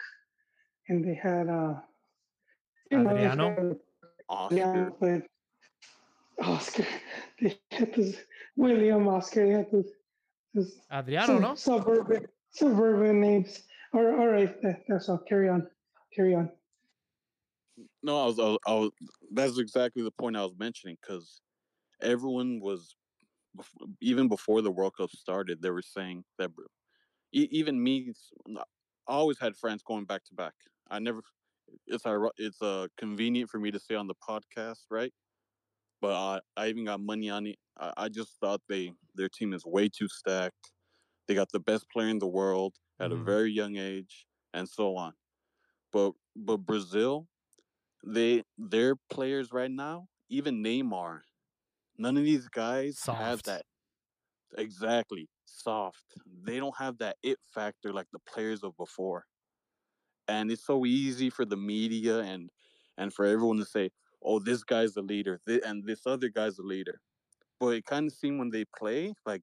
and 0.89 1.03
they 1.05 1.13
had 1.15 1.49
uh 1.49 1.75
you 2.91 2.99
know, 2.99 3.09
they 3.13 3.25
Adriano? 3.25 3.55
had- 3.55 3.79
Oscar. 4.27 4.55
yeah, 4.55 4.89
but 4.99 5.21
Oscar, 6.43 6.85
they 7.41 7.59
had 7.71 7.93
this 7.93 8.15
Willian 8.55 9.07
Oscar, 9.07 9.45
they 9.45 9.51
had 9.51 9.71
this, 9.71 9.85
this 9.85 9.93
Adriano, 10.91 11.33
some 11.33 11.41
no? 11.41 11.55
suburban 11.55 12.27
suburban 12.51 13.19
names. 13.21 13.63
All 13.93 14.03
right, 14.03 14.19
all 14.19 14.27
right, 14.27 14.55
that's 14.87 15.09
all. 15.09 15.19
Carry 15.19 15.49
on, 15.49 15.67
carry 16.13 16.35
on. 16.35 16.51
No, 18.03 18.23
I 18.23 18.25
was, 18.25 18.39
I 18.39 18.43
was, 18.43 18.59
I 18.67 18.73
was 18.73 18.91
that's 19.31 19.57
exactly 19.57 20.03
the 20.03 20.11
point 20.11 20.37
I 20.37 20.43
was 20.43 20.55
mentioning 20.57 20.97
because 21.01 21.41
everyone 22.01 22.59
was 22.59 22.95
even 24.01 24.27
before 24.27 24.61
the 24.61 24.71
World 24.71 24.93
Cup 24.97 25.11
started, 25.11 25.61
they 25.61 25.69
were 25.69 25.81
saying 25.81 26.23
that 26.37 26.51
e- 27.33 27.47
even 27.51 27.81
me, 27.81 28.09
s- 28.09 28.31
n- 28.47 28.57
I 28.57 29.13
always 29.13 29.39
had 29.39 29.55
friends 29.55 29.83
going 29.83 30.05
back 30.05 30.23
to 30.25 30.33
back. 30.33 30.53
I 30.89 30.99
never, 30.99 31.21
it's 31.87 32.05
ir- 32.05 32.31
it's 32.37 32.61
uh, 32.61 32.87
convenient 32.97 33.49
for 33.49 33.59
me 33.59 33.71
to 33.71 33.79
say 33.79 33.95
on 33.95 34.07
the 34.07 34.15
podcast, 34.15 34.83
right? 34.89 35.13
But 36.01 36.13
I, 36.13 36.41
I 36.57 36.67
even 36.69 36.85
got 36.85 36.99
money 37.01 37.29
on 37.29 37.47
it. 37.47 37.57
I, 37.77 37.93
I 37.97 38.09
just 38.09 38.39
thought 38.39 38.61
they 38.69 38.93
their 39.15 39.29
team 39.29 39.53
is 39.53 39.65
way 39.65 39.89
too 39.89 40.07
stacked. 40.07 40.71
They 41.27 41.35
got 41.35 41.51
the 41.51 41.59
best 41.59 41.89
player 41.91 42.09
in 42.09 42.19
the 42.19 42.27
world 42.27 42.75
at 42.99 43.11
Mhm. 43.11 43.21
a 43.21 43.23
very 43.23 43.51
young 43.51 43.77
age, 43.77 44.27
and 44.53 44.67
so 44.69 44.95
on. 44.97 45.13
But 45.91 46.13
but 46.35 46.57
Brazil, 46.59 47.27
they 48.05 48.43
their 48.57 48.95
players 49.09 49.51
right 49.51 49.71
now, 49.71 50.07
even 50.29 50.63
Neymar, 50.63 51.21
none 51.97 52.17
of 52.17 52.23
these 52.23 52.47
guys 52.49 53.07
have 53.11 53.43
that 53.43 53.65
exactly 54.57 55.29
soft. 55.45 56.17
They 56.25 56.57
don't 56.59 56.77
have 56.77 56.97
that 56.99 57.17
it 57.23 57.39
factor 57.53 57.93
like 57.93 58.07
the 58.11 58.19
players 58.19 58.63
of 58.63 58.75
before. 58.77 59.25
And 60.27 60.51
it's 60.51 60.65
so 60.65 60.85
easy 60.85 61.29
for 61.29 61.45
the 61.45 61.57
media 61.57 62.19
and 62.19 62.49
and 62.97 63.13
for 63.13 63.25
everyone 63.25 63.57
to 63.57 63.65
say, 63.65 63.91
"Oh, 64.25 64.39
this 64.39 64.63
guy's 64.63 64.93
the 64.93 65.01
leader," 65.01 65.39
thi- 65.45 65.61
and 65.65 65.85
this 65.85 66.05
other 66.07 66.29
guy's 66.29 66.55
the 66.57 66.63
leader. 66.63 66.99
But 67.59 67.69
it 67.69 67.85
kind 67.85 68.07
of 68.07 68.13
seemed 68.13 68.39
when 68.39 68.49
they 68.49 68.65
play, 68.77 69.13
like 69.25 69.41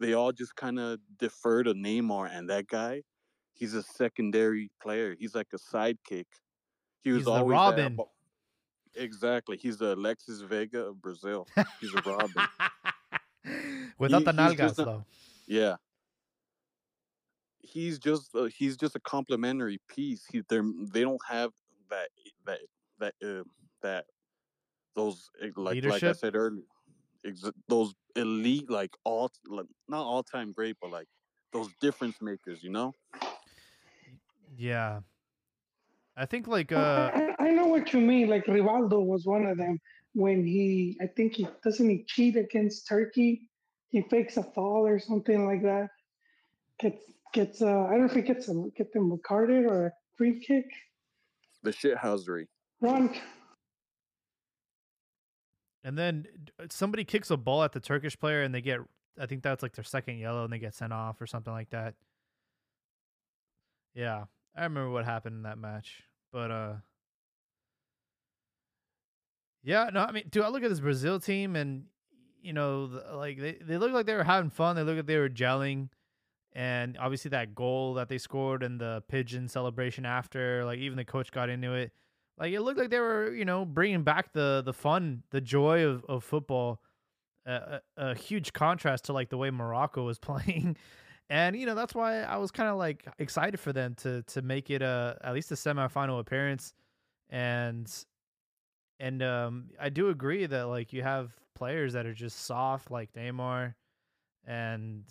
they 0.00 0.14
all 0.14 0.32
just 0.32 0.54
kind 0.56 0.78
of 0.80 0.98
defer 1.18 1.62
to 1.64 1.74
Neymar, 1.74 2.30
and 2.32 2.48
that 2.50 2.66
guy, 2.68 3.02
he's 3.52 3.74
a 3.74 3.82
secondary 3.82 4.70
player. 4.82 5.14
He's 5.18 5.34
like 5.34 5.48
a 5.52 5.58
sidekick. 5.58 6.26
He 7.04 7.10
was 7.10 7.20
He's 7.22 7.26
always 7.28 7.52
Robin. 7.52 7.98
Exactly. 8.94 9.56
He's 9.56 9.78
the 9.78 9.94
Alexis 9.94 10.40
Vega 10.42 10.86
of 10.86 11.00
Brazil. 11.00 11.46
He's 11.80 11.94
a 11.94 12.02
Robin. 12.02 12.30
Without 13.98 14.18
He- 14.18 14.24
the 14.24 14.32
nalgas, 14.32 14.78
a- 14.78 14.84
though. 14.84 15.04
Yeah. 15.46 15.76
He's 17.60 17.98
just 17.98 18.34
uh, 18.34 18.44
he's 18.44 18.76
just 18.76 18.96
a 18.96 19.00
complimentary 19.00 19.80
piece. 19.88 20.24
He 20.30 20.42
they 20.48 20.60
they 20.92 21.00
don't 21.02 21.20
have 21.28 21.52
that 21.90 22.08
that 22.44 22.58
that 22.98 23.14
uh, 23.24 23.44
that 23.82 24.06
those 24.94 25.30
eh, 25.42 25.48
like 25.56 25.84
like 25.84 26.02
I 26.02 26.12
said 26.12 26.34
earlier, 26.34 26.62
ex- 27.24 27.50
those 27.68 27.94
elite 28.16 28.70
like 28.70 28.90
all 29.04 29.30
like, 29.46 29.66
not 29.88 30.02
all 30.02 30.22
time 30.22 30.52
great, 30.52 30.76
but 30.80 30.90
like 30.90 31.08
those 31.52 31.68
difference 31.80 32.20
makers. 32.20 32.62
You 32.62 32.70
know. 32.70 32.94
Yeah. 34.56 35.00
I 36.16 36.26
think 36.26 36.46
like 36.46 36.70
Well, 36.70 36.80
uh 36.80 37.10
I, 37.38 37.46
I 37.46 37.50
know 37.50 37.66
what 37.66 37.92
you 37.92 38.00
mean. 38.00 38.28
Like 38.28 38.44
Rivaldo 38.46 39.02
was 39.02 39.24
one 39.24 39.46
of 39.46 39.56
them 39.56 39.80
when 40.14 40.46
he, 40.46 40.98
I 41.00 41.06
think 41.06 41.34
he 41.34 41.48
doesn't 41.64 41.88
he 41.88 42.04
cheat 42.06 42.36
against 42.36 42.86
Turkey. 42.86 43.48
He 43.88 44.02
fakes 44.02 44.36
a 44.36 44.42
fall 44.42 44.86
or 44.86 44.98
something 44.98 45.46
like 45.46 45.62
that. 45.62 45.88
Gets 46.80 47.02
gets. 47.32 47.62
Uh, 47.62 47.84
I 47.84 47.90
don't 47.90 48.00
know 48.00 48.06
if 48.06 48.14
he 48.14 48.22
gets 48.22 48.48
a 48.48 48.54
get 48.76 48.92
them 48.92 49.18
carded 49.24 49.66
or 49.66 49.86
a 49.86 49.92
free 50.16 50.40
kick. 50.40 50.66
The 51.62 51.70
shithousery. 51.70 52.46
Ron, 52.80 53.14
and 55.84 55.98
then 55.98 56.26
somebody 56.70 57.04
kicks 57.04 57.30
a 57.30 57.36
ball 57.36 57.62
at 57.62 57.72
the 57.72 57.80
Turkish 57.80 58.18
player 58.18 58.42
and 58.42 58.54
they 58.54 58.60
get 58.60 58.80
I 59.20 59.26
think 59.26 59.42
that's 59.42 59.62
like 59.62 59.74
their 59.74 59.84
second 59.84 60.18
yellow 60.18 60.44
and 60.44 60.52
they 60.52 60.58
get 60.58 60.74
sent 60.74 60.92
off 60.92 61.20
or 61.20 61.26
something 61.26 61.52
like 61.52 61.70
that. 61.70 61.94
Yeah. 63.94 64.24
I 64.56 64.62
remember 64.64 64.90
what 64.90 65.04
happened 65.04 65.36
in 65.36 65.42
that 65.42 65.58
match. 65.58 66.02
But 66.32 66.50
uh 66.50 66.72
Yeah, 69.62 69.90
no, 69.92 70.00
I 70.00 70.12
mean, 70.12 70.24
dude, 70.30 70.44
I 70.44 70.48
look 70.48 70.62
at 70.62 70.70
this 70.70 70.80
Brazil 70.80 71.20
team 71.20 71.56
and 71.56 71.84
you 72.40 72.52
know, 72.52 72.88
the, 72.88 73.16
like 73.16 73.38
they, 73.38 73.58
they 73.60 73.78
look 73.78 73.92
like 73.92 74.06
they 74.06 74.14
were 74.14 74.24
having 74.24 74.50
fun. 74.50 74.76
They 74.76 74.82
look 74.82 74.96
like 74.96 75.06
they 75.06 75.18
were 75.18 75.28
gelling. 75.28 75.88
And 76.54 76.98
obviously 76.98 77.30
that 77.30 77.54
goal 77.54 77.94
that 77.94 78.08
they 78.08 78.18
scored 78.18 78.62
and 78.62 78.80
the 78.80 79.02
pigeon 79.08 79.48
celebration 79.48 80.04
after, 80.04 80.64
like 80.64 80.78
even 80.78 80.96
the 80.96 81.04
coach 81.04 81.30
got 81.30 81.48
into 81.48 81.72
it. 81.74 81.92
Like 82.42 82.54
it 82.54 82.60
looked 82.60 82.80
like 82.80 82.90
they 82.90 82.98
were, 82.98 83.32
you 83.32 83.44
know, 83.44 83.64
bringing 83.64 84.02
back 84.02 84.32
the 84.32 84.62
the 84.66 84.72
fun, 84.72 85.22
the 85.30 85.40
joy 85.40 85.84
of 85.86 86.04
of 86.06 86.24
football. 86.24 86.80
A, 87.46 87.52
a, 87.96 88.10
a 88.10 88.14
huge 88.14 88.52
contrast 88.52 89.04
to 89.06 89.12
like 89.12 89.28
the 89.28 89.36
way 89.36 89.50
Morocco 89.50 90.04
was 90.04 90.18
playing, 90.20 90.76
and 91.30 91.54
you 91.56 91.66
know 91.66 91.76
that's 91.76 91.94
why 91.94 92.22
I 92.22 92.38
was 92.38 92.50
kind 92.50 92.68
of 92.68 92.78
like 92.78 93.06
excited 93.20 93.60
for 93.60 93.72
them 93.72 93.94
to 93.96 94.22
to 94.24 94.42
make 94.42 94.70
it 94.70 94.82
a 94.82 95.18
at 95.22 95.34
least 95.34 95.52
a 95.52 95.54
semifinal 95.54 96.18
appearance, 96.18 96.74
and 97.30 97.88
and 98.98 99.22
um 99.22 99.70
I 99.80 99.88
do 99.88 100.08
agree 100.08 100.46
that 100.46 100.64
like 100.64 100.92
you 100.92 101.02
have 101.04 101.30
players 101.54 101.92
that 101.92 102.06
are 102.06 102.14
just 102.14 102.40
soft 102.40 102.90
like 102.90 103.12
Neymar, 103.12 103.74
and 104.44 105.04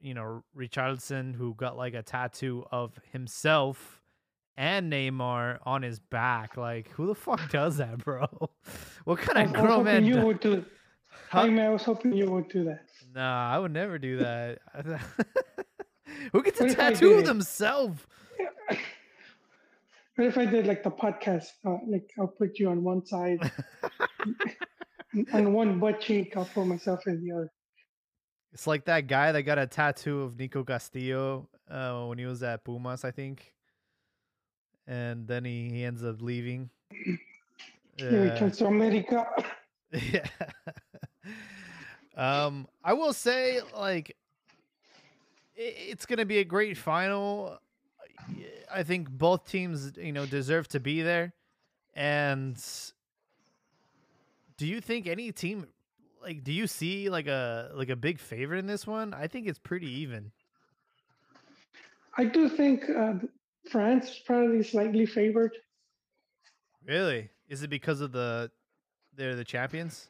you 0.00 0.14
know 0.14 0.44
Richarlison 0.56 1.34
who 1.34 1.54
got 1.54 1.76
like 1.76 1.94
a 1.94 2.02
tattoo 2.02 2.64
of 2.70 2.96
himself 3.10 3.99
and 4.60 4.92
Neymar 4.92 5.58
on 5.64 5.80
his 5.80 5.98
back. 5.98 6.58
Like, 6.58 6.90
who 6.90 7.06
the 7.06 7.14
fuck 7.14 7.50
does 7.50 7.78
that, 7.78 7.96
bro? 7.96 8.26
what 9.04 9.18
kind 9.18 9.38
I 9.38 9.42
of 9.44 9.54
I 9.56 9.60
grown 9.60 9.84
man? 9.84 10.04
you 10.04 10.20
would 10.20 10.40
do. 10.40 10.64
Huh? 11.28 11.42
Jaime, 11.42 11.60
I 11.62 11.68
was 11.68 11.82
hoping 11.82 12.12
you 12.12 12.30
would 12.30 12.48
do 12.48 12.64
that. 12.64 12.86
Nah, 13.14 13.52
I 13.52 13.58
would 13.58 13.72
never 13.72 13.98
do 13.98 14.18
that. 14.18 14.58
who 16.32 16.42
gets 16.42 16.60
a 16.60 16.64
What 16.64 16.70
if 16.70 16.76
tattoo 16.76 17.14
of 17.14 17.24
themselves? 17.24 18.00
What 20.16 20.26
if 20.26 20.38
I 20.38 20.44
did 20.44 20.66
like 20.66 20.82
the 20.84 20.90
podcast? 20.90 21.46
Uh, 21.64 21.78
like 21.88 22.10
I'll 22.18 22.28
put 22.28 22.58
you 22.58 22.68
on 22.68 22.82
one 22.82 23.04
side, 23.04 23.38
and 25.14 25.28
on 25.32 25.52
one 25.52 25.78
butt 25.80 26.00
cheek. 26.00 26.36
I'll 26.36 26.44
put 26.44 26.66
myself 26.66 27.00
in 27.06 27.24
the 27.24 27.32
other. 27.32 27.52
It's 28.52 28.66
like 28.66 28.84
that 28.86 29.08
guy 29.08 29.30
that 29.32 29.42
got 29.42 29.58
a 29.58 29.66
tattoo 29.66 30.22
of 30.22 30.36
Nico 30.36 30.64
Castillo 30.64 31.48
uh, 31.68 32.06
when 32.06 32.18
he 32.18 32.26
was 32.26 32.42
at 32.42 32.64
Pumas, 32.64 33.04
I 33.04 33.10
think. 33.10 33.52
And 34.90 35.28
then 35.28 35.44
he, 35.44 35.70
he 35.70 35.84
ends 35.84 36.02
up 36.02 36.20
leaving. 36.20 36.68
He 37.96 38.04
returns 38.16 38.58
to 38.58 38.66
America. 38.66 39.24
yeah. 40.12 40.26
um, 42.16 42.66
I 42.82 42.92
will 42.92 43.12
say, 43.12 43.60
like, 43.76 44.16
i- 45.56 45.76
it's 45.90 46.06
gonna 46.06 46.24
be 46.24 46.38
a 46.38 46.44
great 46.44 46.76
final. 46.76 47.58
I 48.72 48.82
think 48.82 49.08
both 49.10 49.48
teams, 49.48 49.92
you 49.96 50.12
know, 50.12 50.26
deserve 50.26 50.66
to 50.68 50.80
be 50.80 51.02
there. 51.02 51.34
And 51.94 52.56
do 54.56 54.66
you 54.66 54.80
think 54.80 55.06
any 55.06 55.30
team 55.32 55.66
like 56.22 56.44
do 56.44 56.52
you 56.52 56.66
see 56.66 57.10
like 57.10 57.26
a 57.26 57.70
like 57.74 57.90
a 57.90 57.96
big 57.96 58.18
favorite 58.18 58.58
in 58.58 58.66
this 58.66 58.86
one? 58.86 59.14
I 59.14 59.26
think 59.26 59.46
it's 59.46 59.58
pretty 59.58 59.90
even. 60.00 60.32
I 62.16 62.24
do 62.24 62.48
think 62.48 62.88
uh, 62.90 63.14
France 63.70 64.10
is 64.10 64.18
probably 64.26 64.62
slightly 64.62 65.06
favored. 65.06 65.52
Really? 66.84 67.30
Is 67.48 67.62
it 67.62 67.70
because 67.70 68.00
of 68.00 68.12
the 68.12 68.50
they're 69.16 69.36
the 69.36 69.44
champions? 69.44 70.08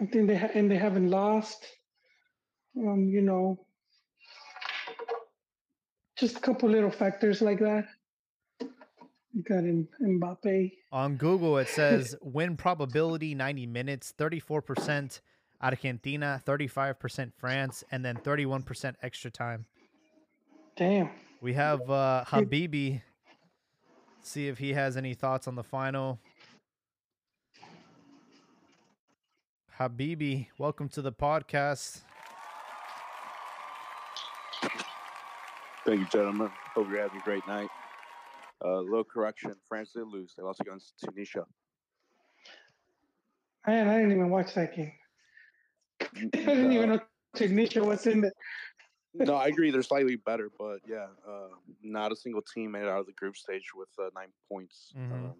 I 0.00 0.06
think 0.06 0.28
they 0.28 0.36
ha- 0.36 0.50
and 0.54 0.70
they 0.70 0.76
haven't 0.76 1.10
lost. 1.10 1.66
Um, 2.76 3.08
you 3.08 3.20
know, 3.20 3.66
just 6.16 6.36
a 6.36 6.40
couple 6.40 6.68
little 6.68 6.90
factors 6.90 7.42
like 7.42 7.58
that. 7.60 7.86
You 8.60 9.42
got 9.42 9.58
in 9.58 9.88
Mbappe. 10.02 10.72
On 10.90 11.16
Google, 11.16 11.58
it 11.58 11.68
says 11.68 12.14
win 12.22 12.56
probability 12.56 13.34
90 13.34 13.66
minutes, 13.66 14.12
34% 14.18 15.20
Argentina, 15.60 16.42
35% 16.46 17.32
France, 17.36 17.84
and 17.90 18.04
then 18.04 18.16
31% 18.16 18.94
extra 19.02 19.30
time. 19.30 19.64
Damn. 20.76 21.10
We 21.42 21.54
have 21.54 21.90
uh, 21.90 22.24
Habibi. 22.28 23.02
See 24.22 24.46
if 24.46 24.58
he 24.58 24.74
has 24.74 24.96
any 24.96 25.12
thoughts 25.12 25.48
on 25.48 25.56
the 25.56 25.64
final. 25.64 26.20
Habibi, 29.76 30.46
welcome 30.56 30.88
to 30.90 31.02
the 31.02 31.10
podcast. 31.10 32.02
Thank 35.84 35.98
you, 35.98 36.06
gentlemen. 36.12 36.48
Hope 36.76 36.86
you're 36.88 37.00
having 37.00 37.20
a 37.20 37.24
great 37.24 37.44
night. 37.48 37.68
Uh, 38.64 38.78
little 38.78 39.02
correction: 39.02 39.52
France 39.68 39.90
did 39.96 40.06
lose. 40.06 40.34
They 40.36 40.44
lost 40.44 40.60
against 40.60 40.94
Tunisia. 41.04 41.44
I, 43.66 43.80
I 43.80 43.96
didn't 43.96 44.12
even 44.12 44.30
watch 44.30 44.54
that 44.54 44.76
game. 44.76 44.92
I 46.02 46.06
didn't 46.36 46.72
even 46.72 46.90
know 46.90 47.00
Tunisia 47.34 47.82
was 47.82 48.06
in 48.06 48.22
it. 48.22 48.32
No, 49.14 49.34
I 49.34 49.46
agree. 49.48 49.70
They're 49.70 49.82
slightly 49.94 50.16
better, 50.16 50.50
but 50.58 50.78
yeah, 50.86 51.06
uh, 51.28 51.48
not 51.82 52.12
a 52.12 52.16
single 52.16 52.42
team 52.42 52.72
made 52.72 52.82
it 52.82 52.88
out 52.88 53.00
of 53.00 53.06
the 53.06 53.12
group 53.12 53.36
stage 53.36 53.70
with 53.74 53.88
uh, 53.98 54.10
nine 54.14 54.32
points. 54.48 54.92
Mhm. 54.96 55.12
Um, 55.12 55.34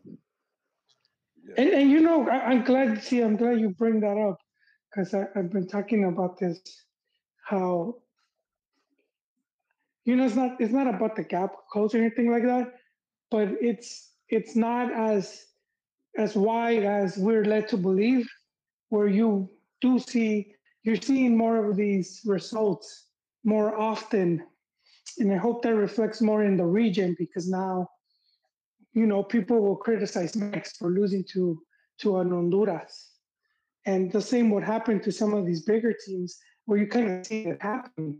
yeah. 1.44 1.54
And, 1.58 1.70
and 1.70 1.90
you 1.90 2.00
know, 2.00 2.28
I, 2.28 2.50
I'm 2.50 2.64
glad. 2.64 3.02
See, 3.02 3.20
I'm 3.20 3.36
glad 3.36 3.60
you 3.60 3.70
bring 3.70 4.00
that 4.00 4.16
up 4.16 4.38
because 4.90 5.14
I've 5.14 5.50
been 5.50 5.66
talking 5.66 6.04
about 6.04 6.38
this. 6.38 6.60
How 7.44 7.96
you 10.04 10.16
know, 10.16 10.24
it's 10.24 10.34
not 10.34 10.60
it's 10.60 10.72
not 10.72 10.92
about 10.92 11.16
the 11.16 11.24
gap 11.24 11.54
close 11.70 11.94
or 11.94 11.98
anything 11.98 12.30
like 12.30 12.44
that, 12.44 12.74
but 13.30 13.48
it's 13.60 14.12
it's 14.28 14.56
not 14.56 14.92
as 14.92 15.44
as 16.16 16.36
wide 16.36 16.84
as 16.84 17.16
we're 17.16 17.44
led 17.44 17.68
to 17.68 17.76
believe. 17.76 18.28
Where 18.90 19.08
you 19.08 19.48
do 19.80 19.98
see 19.98 20.54
you're 20.82 21.00
seeing 21.00 21.36
more 21.36 21.64
of 21.64 21.76
these 21.76 22.20
results 22.26 23.06
more 23.44 23.78
often, 23.78 24.44
and 25.18 25.32
I 25.32 25.36
hope 25.36 25.62
that 25.62 25.74
reflects 25.74 26.20
more 26.20 26.44
in 26.44 26.56
the 26.56 26.64
region 26.64 27.16
because 27.18 27.48
now 27.48 27.88
you 28.94 29.06
know, 29.06 29.22
people 29.22 29.60
will 29.60 29.76
criticize 29.76 30.36
Mex 30.36 30.76
for 30.76 30.90
losing 30.90 31.24
to 31.32 31.60
to 32.00 32.18
an 32.18 32.30
Honduras, 32.30 33.10
and 33.86 34.10
the 34.12 34.20
same 34.20 34.50
would 34.50 34.64
happen 34.64 35.00
to 35.00 35.12
some 35.12 35.34
of 35.34 35.46
these 35.46 35.62
bigger 35.62 35.94
teams 36.06 36.38
where 36.66 36.78
you 36.78 36.86
kind 36.86 37.10
of 37.10 37.26
see 37.26 37.44
it 37.44 37.60
happen. 37.60 38.18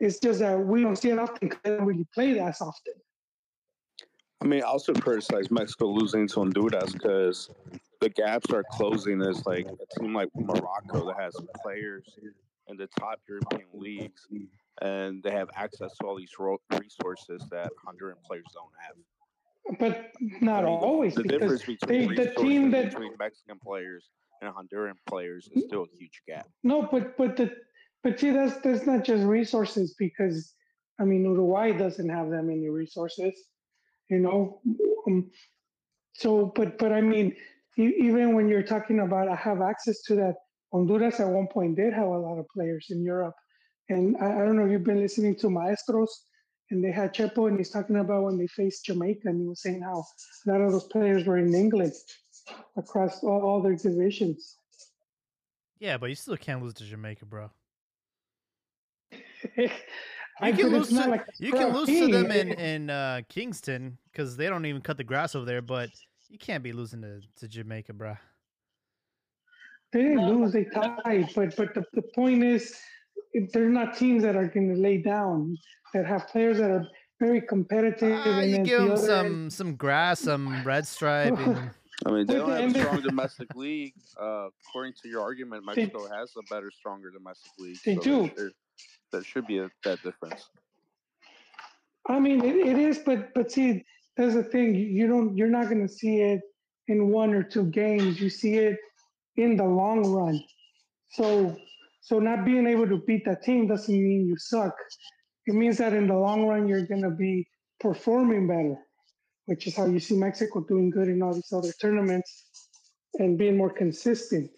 It's 0.00 0.18
just 0.18 0.40
that 0.40 0.58
we 0.58 0.82
don't 0.82 0.96
see 0.96 1.10
it 1.10 1.18
often 1.18 1.48
because 1.48 1.58
they 1.62 1.70
don't 1.76 1.86
really 1.86 2.06
play 2.14 2.32
that 2.34 2.56
often. 2.60 2.94
I 4.42 4.46
mean, 4.46 4.62
I 4.62 4.66
also 4.66 4.92
criticize 4.92 5.50
Mexico 5.50 5.86
losing 5.86 6.26
to 6.28 6.34
Honduras 6.40 6.92
because 6.92 7.50
the 8.00 8.08
gaps 8.10 8.50
are 8.52 8.64
closing. 8.72 9.22
As 9.22 9.46
like 9.46 9.66
a 9.66 10.00
team 10.00 10.12
like 10.14 10.28
Morocco 10.34 11.06
that 11.06 11.16
has 11.18 11.34
players 11.62 12.04
in 12.68 12.76
the 12.76 12.88
top 12.98 13.20
European 13.28 13.66
leagues, 13.72 14.26
and 14.82 15.22
they 15.22 15.30
have 15.30 15.48
access 15.54 15.96
to 15.98 16.06
all 16.06 16.16
these 16.16 16.32
resources 16.78 17.46
that 17.50 17.70
Honduran 17.86 18.22
players 18.24 18.46
don't 18.52 18.72
have. 18.78 18.96
But 19.78 20.12
not 20.40 20.64
I 20.64 20.66
mean, 20.66 20.78
always 20.78 21.14
the 21.14 21.22
because 21.22 21.40
difference 21.40 21.64
between 21.64 22.14
they- 22.14 22.24
the 22.24 22.34
team 22.34 22.70
that- 22.70 22.90
between 22.90 23.12
Mexican 23.18 23.58
players 23.58 24.10
and 24.40 24.52
Honduran 24.54 24.94
players 25.06 25.48
is 25.54 25.64
still 25.64 25.84
a 25.84 25.96
huge 25.96 26.22
gap. 26.26 26.48
no, 26.62 26.82
but 26.82 27.16
but 27.16 27.36
the 27.36 27.54
but 28.02 28.20
see 28.20 28.30
that's 28.30 28.58
that's 28.58 28.86
not 28.86 29.04
just 29.04 29.24
resources 29.24 29.94
because 29.94 30.54
I 30.98 31.04
mean 31.04 31.24
Uruguay 31.24 31.72
doesn't 31.72 32.08
have 32.08 32.30
that 32.30 32.42
many 32.44 32.68
resources, 32.68 33.34
you 34.10 34.18
know. 34.18 34.60
Um, 35.06 35.30
so 36.12 36.46
but 36.54 36.78
but 36.78 36.92
I 36.92 37.00
mean 37.00 37.34
even 37.76 38.34
when 38.34 38.48
you're 38.48 38.62
talking 38.62 39.00
about 39.00 39.28
I 39.28 39.34
have 39.36 39.60
access 39.62 40.02
to 40.02 40.14
that, 40.16 40.36
Honduras 40.74 41.20
at 41.20 41.28
one 41.28 41.46
point 41.46 41.76
did 41.76 41.94
have 41.94 42.08
a 42.08 42.18
lot 42.18 42.38
of 42.38 42.48
players 42.48 42.86
in 42.90 43.04
Europe, 43.04 43.36
and 43.88 44.16
I, 44.16 44.26
I 44.26 44.38
don't 44.38 44.56
know 44.56 44.64
if 44.64 44.72
you've 44.72 44.84
been 44.84 45.00
listening 45.00 45.36
to 45.36 45.48
Maestros. 45.48 46.26
And 46.70 46.82
they 46.82 46.90
had 46.90 47.14
Chepo, 47.14 47.46
and 47.46 47.58
he's 47.58 47.70
talking 47.70 47.96
about 47.96 48.24
when 48.24 48.38
they 48.38 48.46
faced 48.46 48.86
Jamaica, 48.86 49.28
and 49.28 49.38
he 49.38 49.46
was 49.46 49.60
saying 49.60 49.82
how 49.82 50.02
a 50.46 50.50
lot 50.50 50.62
of 50.62 50.72
those 50.72 50.84
players 50.84 51.26
were 51.26 51.36
in 51.36 51.54
England 51.54 51.92
across 52.76 53.22
all, 53.22 53.42
all 53.42 53.62
their 53.62 53.76
divisions. 53.76 54.56
Yeah, 55.78 55.98
but 55.98 56.08
you 56.08 56.14
still 56.14 56.38
can't 56.38 56.62
lose 56.62 56.72
to 56.74 56.84
Jamaica, 56.84 57.26
bro. 57.26 57.50
You 60.42 60.52
can 60.52 60.68
lose 60.68 60.88
to, 60.88 60.94
like 61.06 61.26
you 61.38 61.52
can 61.52 61.72
lose 61.72 61.86
to 61.86 62.10
them 62.10 62.32
in 62.32 62.52
in 62.54 62.90
uh, 62.90 63.20
Kingston 63.28 63.98
because 64.10 64.36
they 64.36 64.48
don't 64.48 64.66
even 64.66 64.82
cut 64.82 64.96
the 64.96 65.04
grass 65.04 65.36
over 65.36 65.44
there. 65.44 65.62
But 65.62 65.90
you 66.28 66.38
can't 66.38 66.64
be 66.64 66.72
losing 66.72 67.02
to, 67.02 67.20
to 67.36 67.46
Jamaica, 67.46 67.92
bro. 67.92 68.16
They 69.94 70.02
didn't 70.02 70.26
lose, 70.28 70.52
they 70.52 70.64
tied. 70.64 71.30
But 71.36 71.54
but 71.56 71.72
the, 71.72 71.84
the 71.92 72.02
point 72.02 72.42
is, 72.42 72.76
it- 73.32 73.52
they're 73.52 73.68
not 73.70 73.96
teams 73.96 74.24
that 74.24 74.34
are 74.34 74.48
going 74.48 74.74
to 74.74 74.80
lay 74.80 74.98
down. 74.98 75.56
That 75.94 76.04
have 76.06 76.26
players 76.26 76.58
that 76.58 76.72
are 76.72 76.84
very 77.20 77.40
competitive. 77.40 78.18
Ah, 78.26 78.40
and 78.40 78.50
you 78.50 78.58
give 78.64 78.80
the 78.80 78.86
them 78.86 78.92
other 78.94 79.06
some 79.06 79.50
some 79.50 79.76
grass, 79.76 80.18
some 80.20 80.64
red 80.64 80.84
stripe. 80.84 81.38
And, 81.38 81.70
I 82.06 82.10
mean, 82.10 82.26
they 82.26 82.34
don't 82.34 82.50
have 82.50 82.74
a 82.74 82.80
strong 82.80 83.00
domestic 83.12 83.54
league. 83.54 83.94
Uh, 84.20 84.48
according 84.68 84.94
to 85.02 85.08
your 85.08 85.22
argument, 85.22 85.62
They- 85.76 85.82
Mexico 85.82 86.08
has 86.12 86.32
a 86.36 86.42
better, 86.52 86.72
stronger 86.72 87.12
domestic 87.12 87.52
league. 87.60 87.78
They 87.84 87.94
so 87.94 88.02
do. 88.02 88.30
There, 88.36 88.50
there 89.12 89.22
should 89.22 89.46
be 89.46 89.58
a, 89.58 89.70
that 89.84 90.02
difference. 90.02 90.48
I 92.08 92.18
mean, 92.18 92.44
it, 92.44 92.56
it 92.56 92.78
is, 92.78 92.98
but 92.98 93.32
but 93.32 93.52
see, 93.52 93.84
that's 94.16 94.34
the 94.34 94.42
thing. 94.42 94.74
You, 94.74 94.86
you 94.86 95.06
don't, 95.06 95.36
you're 95.36 95.48
not 95.48 95.66
going 95.68 95.86
to 95.86 95.92
see 95.92 96.16
it 96.22 96.40
in 96.88 97.10
one 97.10 97.32
or 97.32 97.44
two 97.44 97.66
games. 97.66 98.20
You 98.20 98.28
see 98.28 98.56
it 98.56 98.76
in 99.36 99.56
the 99.56 99.64
long 99.64 100.06
run. 100.06 100.42
So 101.10 101.56
so 102.00 102.18
not 102.18 102.44
being 102.44 102.66
able 102.66 102.86
to 102.88 102.98
beat 103.06 103.24
that 103.24 103.42
team 103.42 103.66
doesn't 103.66 103.94
mean 103.94 104.26
you 104.26 104.36
suck. 104.36 104.76
It 105.46 105.54
means 105.54 105.78
that 105.78 105.94
in 105.94 106.06
the 106.06 106.16
long 106.16 106.46
run 106.46 106.68
you're 106.68 106.86
going 106.86 107.02
to 107.02 107.10
be 107.10 107.46
performing 107.80 108.46
better, 108.46 108.76
which 109.46 109.66
is 109.66 109.76
how 109.76 109.86
you 109.86 110.00
see 110.00 110.16
Mexico 110.16 110.60
doing 110.60 110.90
good 110.90 111.08
in 111.08 111.22
all 111.22 111.32
these 111.32 111.52
other 111.52 111.72
tournaments 111.80 112.46
and 113.14 113.38
being 113.38 113.56
more 113.56 113.70
consistent. 113.72 114.50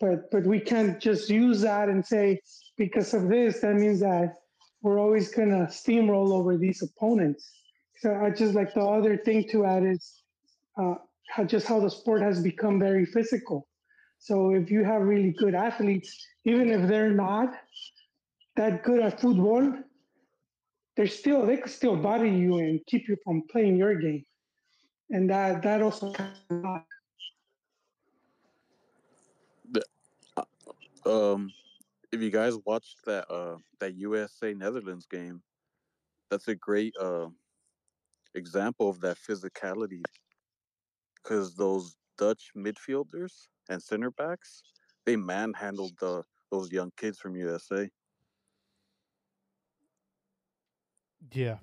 But 0.00 0.30
but 0.30 0.46
we 0.46 0.60
can't 0.60 1.00
just 1.00 1.28
use 1.28 1.60
that 1.62 1.88
and 1.88 2.04
say 2.04 2.40
because 2.76 3.14
of 3.14 3.28
this 3.28 3.60
that 3.60 3.74
means 3.74 4.00
that 4.00 4.34
we're 4.82 4.98
always 4.98 5.30
gonna 5.34 5.66
steamroll 5.66 6.32
over 6.32 6.56
these 6.56 6.82
opponents. 6.82 7.50
So 7.98 8.14
I 8.14 8.30
just 8.30 8.54
like 8.54 8.74
the 8.74 8.82
other 8.84 9.16
thing 9.16 9.48
to 9.50 9.64
add 9.64 9.84
is 9.84 10.22
uh, 10.80 10.96
how 11.28 11.44
just 11.44 11.66
how 11.66 11.80
the 11.80 11.90
sport 11.90 12.22
has 12.22 12.42
become 12.42 12.78
very 12.78 13.04
physical. 13.04 13.68
So 14.18 14.54
if 14.54 14.70
you 14.70 14.84
have 14.84 15.02
really 15.02 15.32
good 15.32 15.54
athletes, 15.54 16.26
even 16.44 16.70
if 16.70 16.88
they're 16.88 17.10
not 17.10 17.54
that 18.56 18.82
good 18.82 19.00
at 19.00 19.20
football, 19.20 19.72
they're 20.96 21.06
still 21.06 21.44
they 21.44 21.58
could 21.58 21.72
still 21.72 21.96
body 21.96 22.30
you 22.30 22.58
and 22.58 22.80
keep 22.86 23.08
you 23.08 23.16
from 23.22 23.42
playing 23.50 23.76
your 23.76 23.94
game, 23.94 24.24
and 25.10 25.28
that 25.30 25.62
that 25.62 25.82
also. 25.82 26.12
Um, 31.04 31.52
if 32.10 32.20
you 32.20 32.30
guys 32.30 32.56
watched 32.64 33.04
that 33.04 33.30
uh 33.30 33.58
that 33.78 33.94
USA 33.94 34.54
Netherlands 34.54 35.06
game, 35.06 35.42
that's 36.30 36.48
a 36.48 36.54
great 36.54 36.94
uh 37.00 37.28
example 38.34 38.88
of 38.88 39.00
that 39.00 39.18
physicality. 39.18 40.02
Because 41.26 41.56
those 41.56 41.96
Dutch 42.18 42.52
midfielders 42.56 43.48
and 43.68 43.82
center 43.82 44.10
backs, 44.12 44.62
they 45.06 45.16
manhandled 45.16 45.98
the 46.00 46.24
those 46.50 46.72
young 46.72 46.92
kids 46.96 47.18
from 47.20 47.36
USA. 47.36 47.90
yeah, 51.32 51.58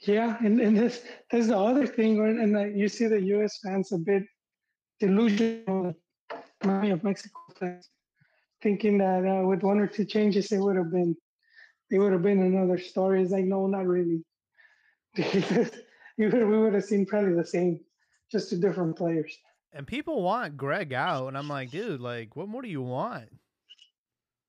Yeah, 0.00 0.36
and, 0.44 0.60
and 0.60 0.76
this 0.76 1.02
there's 1.30 1.48
the 1.48 1.56
other 1.58 1.86
thing, 1.86 2.20
when- 2.20 2.38
and 2.38 2.56
uh, 2.56 2.64
you 2.64 2.88
see 2.88 3.06
the 3.08 3.20
U.S. 3.34 3.58
fans 3.64 3.92
a 3.92 3.98
bit 3.98 4.24
delusional, 5.00 5.94
many 6.64 6.90
of 6.90 7.02
Mexico 7.04 7.40
fans, 7.54 7.90
thinking 8.62 8.98
that 8.98 9.24
uh, 9.26 9.46
with 9.46 9.62
one 9.62 9.78
or 9.78 9.86
two 9.86 10.04
changes 10.04 10.52
it 10.52 10.58
would 10.58 10.76
have 10.76 10.90
been, 10.90 11.16
it 11.90 11.98
would 11.98 12.12
have 12.12 12.22
been 12.22 12.42
another 12.42 12.78
story. 12.78 13.22
It's 13.22 13.32
like 13.32 13.44
no, 13.44 13.66
not 13.66 13.86
really. 13.86 14.24
you 16.16 16.30
would, 16.30 16.48
we 16.48 16.58
would 16.58 16.74
have 16.74 16.84
seen 16.84 17.06
probably 17.06 17.34
the 17.34 17.44
same, 17.44 17.80
just 18.30 18.50
to 18.50 18.56
different 18.56 18.96
players. 18.96 19.36
And 19.72 19.86
people 19.86 20.22
want 20.22 20.56
Greg 20.56 20.92
out, 20.92 21.26
and 21.28 21.36
I'm 21.36 21.48
like, 21.48 21.70
dude, 21.70 22.00
like, 22.00 22.36
what 22.36 22.48
more 22.48 22.62
do 22.62 22.68
you 22.68 22.82
want? 22.82 23.28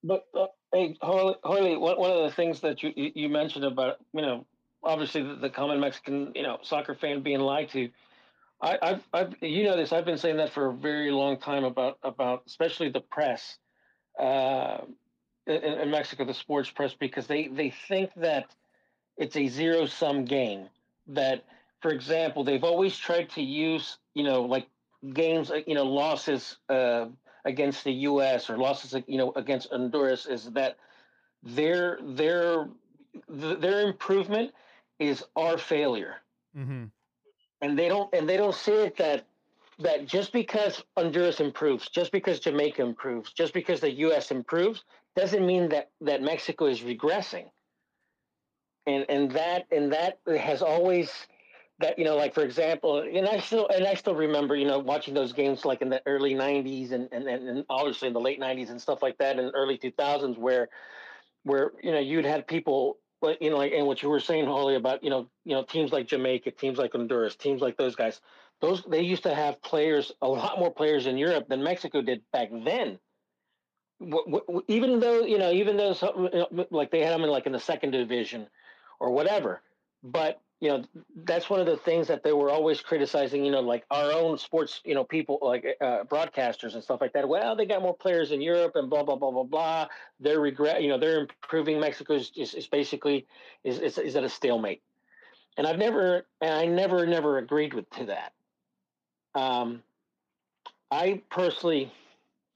But 0.03 0.25
uh, 0.37 0.47
hey, 0.71 0.95
Harley, 1.01 1.35
Harley, 1.43 1.75
one 1.77 1.99
one 1.99 2.11
of 2.11 2.23
the 2.23 2.35
things 2.35 2.59
that 2.61 2.83
you 2.83 2.93
you 2.95 3.11
you 3.15 3.29
mentioned 3.29 3.65
about 3.65 3.97
you 4.13 4.21
know 4.21 4.45
obviously 4.83 5.23
the, 5.23 5.35
the 5.35 5.49
common 5.49 5.79
Mexican 5.79 6.31
you 6.35 6.43
know 6.43 6.59
soccer 6.61 6.93
fan 6.93 7.21
being 7.21 7.39
lied 7.39 7.69
to. 7.69 7.89
I, 8.61 8.77
I've, 8.81 9.03
I've, 9.11 9.35
you 9.41 9.63
know 9.63 9.75
this. 9.75 9.91
I've 9.91 10.05
been 10.05 10.17
saying 10.17 10.37
that 10.37 10.53
for 10.53 10.67
a 10.67 10.73
very 10.73 11.11
long 11.11 11.37
time 11.37 11.63
about 11.63 11.97
about 12.03 12.43
especially 12.45 12.89
the 12.89 13.01
press, 13.01 13.57
uh, 14.19 14.77
in, 15.47 15.55
in 15.55 15.91
Mexico, 15.91 16.23
the 16.23 16.33
sports 16.33 16.69
press, 16.69 16.93
because 16.93 17.27
they 17.27 17.47
they 17.47 17.73
think 17.87 18.11
that 18.17 18.53
it's 19.17 19.35
a 19.35 19.47
zero 19.47 19.87
sum 19.87 20.25
game. 20.25 20.69
That, 21.07 21.43
for 21.81 21.91
example, 21.91 22.43
they've 22.43 22.63
always 22.63 22.97
tried 22.97 23.29
to 23.31 23.41
use 23.41 23.97
you 24.13 24.23
know 24.23 24.41
like 24.43 24.67
games, 25.13 25.51
uh, 25.51 25.61
you 25.67 25.75
know, 25.75 25.85
losses 25.85 26.57
uh, 26.69 27.07
against 27.45 27.83
the 27.83 27.93
U.S. 28.09 28.49
or 28.49 28.57
losses, 28.57 28.95
you 29.07 29.17
know, 29.17 29.31
against 29.35 29.69
Honduras 29.69 30.25
is 30.25 30.51
that 30.51 30.77
their 31.43 31.99
their 32.01 32.67
their 33.27 33.81
improvement 33.87 34.51
is 34.99 35.23
our 35.35 35.57
failure, 35.57 36.15
Mm-hmm. 36.57 36.85
and 37.61 37.77
they 37.77 37.87
don't 37.87 38.13
and 38.13 38.27
they 38.29 38.37
don't 38.37 38.55
see 38.55 38.71
it 38.73 38.97
that 38.97 39.25
that 39.79 40.05
just 40.05 40.31
because 40.31 40.83
Honduras 40.97 41.39
improves, 41.39 41.89
just 41.89 42.11
because 42.11 42.39
Jamaica 42.39 42.81
improves, 42.81 43.31
just 43.33 43.53
because 43.53 43.79
the 43.81 43.91
U.S. 44.07 44.31
improves, 44.31 44.83
doesn't 45.15 45.45
mean 45.45 45.69
that 45.69 45.91
that 46.01 46.21
Mexico 46.21 46.65
is 46.65 46.81
regressing. 46.81 47.49
And 48.85 49.05
and 49.09 49.31
that 49.31 49.67
and 49.71 49.91
that 49.93 50.19
has 50.27 50.61
always 50.61 51.27
that 51.79 51.99
you 51.99 52.05
know 52.05 52.15
like 52.15 52.33
for 52.33 52.43
example 52.43 52.99
and 52.99 53.27
i 53.27 53.39
still 53.39 53.67
and 53.67 53.85
i 53.85 53.93
still 53.93 54.15
remember 54.15 54.55
you 54.55 54.65
know 54.65 54.79
watching 54.79 55.13
those 55.13 55.33
games 55.33 55.65
like 55.65 55.81
in 55.81 55.89
the 55.89 56.01
early 56.05 56.33
90s 56.33 56.91
and 56.91 57.09
and, 57.11 57.27
and, 57.27 57.47
and 57.47 57.65
obviously 57.69 58.07
in 58.07 58.13
the 58.13 58.19
late 58.19 58.39
90s 58.39 58.69
and 58.69 58.81
stuff 58.81 59.01
like 59.01 59.17
that 59.17 59.39
in 59.39 59.51
early 59.53 59.77
2000s 59.77 60.37
where 60.37 60.69
where 61.43 61.71
you 61.83 61.91
know 61.91 61.99
you'd 61.99 62.25
had 62.25 62.47
people 62.47 62.97
like 63.21 63.37
you 63.41 63.49
know 63.49 63.57
like 63.57 63.73
and 63.73 63.85
what 63.85 64.01
you 64.01 64.09
were 64.09 64.19
saying 64.19 64.45
Holly 64.45 64.75
about 64.75 65.03
you 65.03 65.09
know 65.09 65.27
you 65.43 65.53
know 65.53 65.63
teams 65.63 65.91
like 65.91 66.07
jamaica 66.07 66.51
teams 66.51 66.77
like 66.77 66.93
honduras 66.93 67.35
teams 67.35 67.61
like 67.61 67.77
those 67.77 67.95
guys 67.95 68.21
those 68.61 68.83
they 68.83 69.01
used 69.01 69.23
to 69.23 69.35
have 69.35 69.61
players 69.61 70.13
a 70.21 70.27
lot 70.27 70.59
more 70.59 70.71
players 70.71 71.07
in 71.07 71.17
europe 71.17 71.47
than 71.49 71.63
mexico 71.63 72.01
did 72.01 72.21
back 72.31 72.49
then. 72.63 72.99
Even 74.67 74.99
though 74.99 75.21
you 75.21 75.37
know 75.37 75.51
even 75.51 75.77
though 75.77 75.95
like 76.69 76.91
they 76.91 76.99
had 76.99 77.13
them 77.13 77.23
in 77.23 77.29
like 77.29 77.45
in 77.45 77.53
the 77.53 77.59
second 77.59 77.91
division 77.91 78.47
or 78.99 79.11
whatever 79.11 79.61
but 80.03 80.41
you 80.61 80.69
know 80.69 80.83
that's 81.25 81.49
one 81.49 81.59
of 81.59 81.65
the 81.65 81.77
things 81.77 82.07
that 82.07 82.23
they 82.23 82.31
were 82.31 82.49
always 82.49 82.81
criticizing 82.81 83.43
you 83.43 83.51
know 83.51 83.59
like 83.59 83.85
our 83.91 84.11
own 84.11 84.37
sports 84.37 84.81
you 84.85 84.95
know 84.95 85.03
people 85.03 85.37
like 85.41 85.65
uh, 85.81 86.03
broadcasters 86.05 86.73
and 86.73 86.83
stuff 86.83 87.01
like 87.01 87.13
that. 87.13 87.27
Well 87.27 87.55
they 87.55 87.65
got 87.65 87.81
more 87.81 87.95
players 87.95 88.31
in 88.31 88.41
europe 88.41 88.73
and 88.75 88.89
blah 88.89 89.03
blah 89.03 89.15
blah 89.15 89.31
blah 89.31 89.43
blah. 89.43 89.87
They're 90.19 90.39
regret 90.39 90.81
you 90.81 90.89
know 90.89 90.97
they're 90.97 91.21
improving. 91.21 91.79
Mexico 91.79 92.15
is, 92.15 92.31
is, 92.35 92.67
basically 92.67 93.27
is, 93.63 93.79
is 93.79 93.97
is 93.97 94.15
at 94.15 94.23
a 94.23 94.29
stalemate. 94.29 94.81
And 95.57 95.67
i've 95.67 95.77
never 95.77 96.25
and 96.41 96.53
i 96.53 96.65
never 96.65 97.05
never 97.05 97.37
agreed 97.37 97.73
with 97.73 97.89
to 97.91 98.05
that. 98.05 98.33
Um 99.39 99.83
i 100.91 101.21
personally 101.29 101.91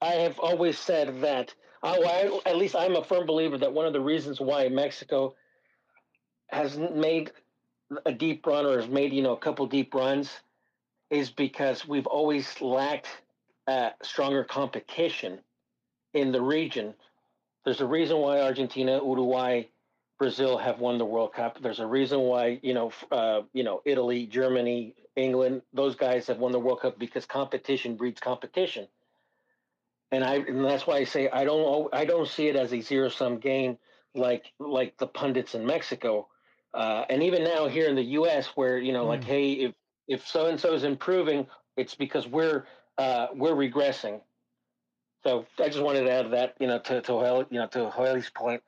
i 0.00 0.14
have 0.14 0.38
always 0.38 0.78
said 0.78 1.20
that 1.20 1.54
I, 1.82 2.40
at 2.46 2.56
least 2.56 2.76
i'm 2.76 2.94
a 2.94 3.02
firm 3.02 3.26
believer 3.26 3.58
that 3.58 3.72
one 3.72 3.86
of 3.86 3.92
the 3.92 4.00
reasons 4.00 4.40
why 4.40 4.68
mexico 4.68 5.34
has 6.48 6.76
made 6.76 7.32
a 8.06 8.12
deep 8.12 8.46
run 8.46 8.66
or 8.66 8.80
has 8.80 8.88
made 8.88 9.12
you 9.12 9.22
know 9.22 9.32
a 9.32 9.38
couple 9.38 9.66
deep 9.66 9.94
runs 9.94 10.30
is 11.10 11.30
because 11.30 11.86
we've 11.86 12.06
always 12.06 12.60
lacked 12.60 13.08
uh, 13.66 13.90
stronger 14.02 14.44
competition 14.44 15.40
in 16.14 16.32
the 16.32 16.40
region. 16.40 16.94
There's 17.64 17.80
a 17.80 17.86
reason 17.86 18.18
why 18.18 18.40
Argentina, 18.40 19.00
Uruguay, 19.04 19.64
Brazil 20.18 20.56
have 20.58 20.78
won 20.78 20.98
the 20.98 21.04
World 21.04 21.32
Cup. 21.34 21.60
There's 21.60 21.80
a 21.80 21.86
reason 21.86 22.20
why 22.20 22.60
you 22.62 22.74
know 22.74 22.92
uh, 23.10 23.42
you 23.52 23.64
know 23.64 23.82
Italy, 23.84 24.26
Germany, 24.26 24.94
England, 25.16 25.62
those 25.72 25.96
guys 25.96 26.26
have 26.28 26.38
won 26.38 26.52
the 26.52 26.60
World 26.60 26.80
Cup 26.80 26.98
because 26.98 27.26
competition 27.26 27.96
breeds 27.96 28.20
competition. 28.20 28.86
And 30.12 30.24
I 30.24 30.36
and 30.36 30.64
that's 30.64 30.86
why 30.86 30.96
I 30.96 31.04
say 31.04 31.28
I 31.28 31.44
don't 31.44 31.92
I 31.92 32.04
don't 32.04 32.28
see 32.28 32.48
it 32.48 32.56
as 32.56 32.72
a 32.72 32.80
zero 32.80 33.08
sum 33.08 33.38
game 33.38 33.78
like 34.14 34.52
like 34.58 34.96
the 34.98 35.06
pundits 35.06 35.54
in 35.54 35.64
Mexico 35.66 36.28
uh, 36.74 37.04
and 37.08 37.22
even 37.22 37.42
now 37.44 37.66
here 37.68 37.88
in 37.88 37.94
the 37.96 38.04
U.S., 38.20 38.48
where 38.54 38.78
you 38.78 38.92
know, 38.92 39.04
like, 39.06 39.22
Mm. 39.22 39.24
hey, 39.24 39.52
if 39.52 39.74
if 40.08 40.26
so 40.26 40.46
and 40.46 40.58
so 40.58 40.72
is 40.72 40.84
improving, 40.84 41.46
it's 41.76 41.94
because 41.94 42.26
we're 42.26 42.66
uh, 42.98 43.28
we're 43.34 43.54
regressing. 43.54 44.20
So 45.22 45.46
I 45.58 45.68
just 45.68 45.82
wanted 45.82 46.04
to 46.04 46.10
add 46.10 46.30
that, 46.32 46.54
you 46.60 46.66
know, 46.66 46.78
to 46.78 47.00
to 47.00 47.06
Joel, 47.06 47.46
you 47.50 47.58
know, 47.58 47.66
to 47.68 47.92
Joel's 47.96 48.30
point. 48.30 48.62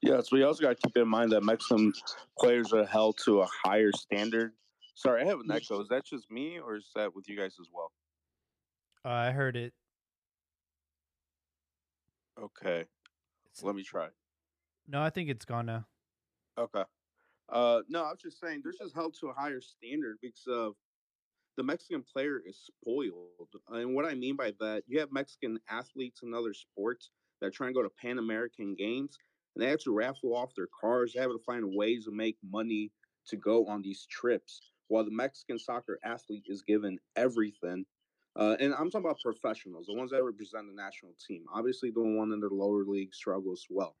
Yeah, 0.00 0.20
so 0.20 0.28
we 0.32 0.42
also 0.42 0.62
got 0.62 0.70
to 0.70 0.88
keep 0.88 0.96
in 0.96 1.06
mind 1.08 1.30
that 1.32 1.42
Mexican 1.42 1.92
players 2.38 2.72
are 2.72 2.84
held 2.84 3.18
to 3.24 3.40
a 3.42 3.46
higher 3.64 3.92
standard. 3.92 4.52
Sorry, 4.94 5.22
I 5.22 5.24
have 5.26 5.38
an 5.40 5.50
echo. 5.50 5.80
Is 5.80 5.88
that 5.88 6.04
just 6.04 6.28
me, 6.30 6.58
or 6.58 6.74
is 6.76 6.90
that 6.96 7.14
with 7.14 7.28
you 7.28 7.36
guys 7.36 7.56
as 7.60 7.68
well? 7.72 7.92
Uh, 9.04 9.08
I 9.10 9.30
heard 9.30 9.56
it. 9.56 9.72
Okay, 12.40 12.80
It's- 12.80 13.62
let 13.62 13.74
me 13.74 13.82
try. 13.84 14.08
No, 14.88 15.02
I 15.02 15.10
think 15.10 15.28
it's 15.28 15.44
gone 15.44 15.66
now. 15.66 15.86
Okay. 16.58 16.84
Uh, 17.48 17.82
no, 17.88 18.04
I 18.04 18.10
was 18.12 18.20
just 18.22 18.40
saying 18.40 18.62
they're 18.62 18.72
just 18.72 18.94
held 18.94 19.14
to 19.20 19.28
a 19.28 19.34
higher 19.34 19.60
standard 19.60 20.18
because 20.22 20.46
of 20.48 20.76
the 21.56 21.62
Mexican 21.62 22.02
player 22.02 22.40
is 22.40 22.58
spoiled. 22.58 23.54
And 23.68 23.94
what 23.94 24.06
I 24.06 24.14
mean 24.14 24.36
by 24.36 24.52
that, 24.60 24.84
you 24.86 25.00
have 25.00 25.12
Mexican 25.12 25.60
athletes 25.68 26.22
in 26.22 26.34
other 26.34 26.54
sports 26.54 27.10
that 27.40 27.52
try 27.52 27.66
and 27.66 27.76
go 27.76 27.82
to 27.82 27.90
Pan 27.90 28.18
American 28.18 28.74
Games, 28.74 29.18
and 29.54 29.62
they 29.62 29.68
have 29.70 29.80
to 29.80 29.94
raffle 29.94 30.34
off 30.34 30.54
their 30.56 30.68
cars. 30.80 31.12
They 31.12 31.20
have 31.20 31.32
to 31.32 31.38
find 31.44 31.74
ways 31.74 32.06
to 32.06 32.12
make 32.12 32.38
money 32.42 32.92
to 33.26 33.36
go 33.36 33.66
on 33.66 33.82
these 33.82 34.06
trips, 34.06 34.62
while 34.88 35.04
the 35.04 35.10
Mexican 35.10 35.58
soccer 35.58 35.98
athlete 36.04 36.46
is 36.48 36.62
given 36.62 36.98
everything. 37.16 37.86
Uh, 38.36 38.56
and 38.60 38.74
I'm 38.74 38.90
talking 38.90 39.06
about 39.06 39.20
professionals, 39.20 39.86
the 39.86 39.94
ones 39.94 40.10
that 40.12 40.24
represent 40.24 40.66
the 40.68 40.74
national 40.74 41.14
team. 41.26 41.44
Obviously, 41.52 41.90
the 41.90 42.02
one 42.02 42.32
in 42.32 42.40
the 42.40 42.48
lower 42.48 42.84
league 42.84 43.14
struggles 43.14 43.66
well. 43.70 43.96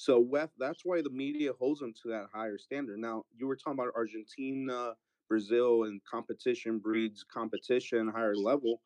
So 0.00 0.26
that's 0.58 0.80
why 0.82 1.02
the 1.02 1.10
media 1.10 1.52
holds 1.58 1.80
them 1.80 1.92
to 2.02 2.08
that 2.08 2.28
higher 2.32 2.56
standard. 2.56 2.98
Now, 2.98 3.26
you 3.36 3.46
were 3.46 3.54
talking 3.54 3.78
about 3.78 3.92
Argentina, 3.94 4.94
Brazil, 5.28 5.84
and 5.84 6.00
competition 6.10 6.78
breeds 6.78 7.22
competition, 7.22 8.08
higher 8.08 8.34
level. 8.34 8.80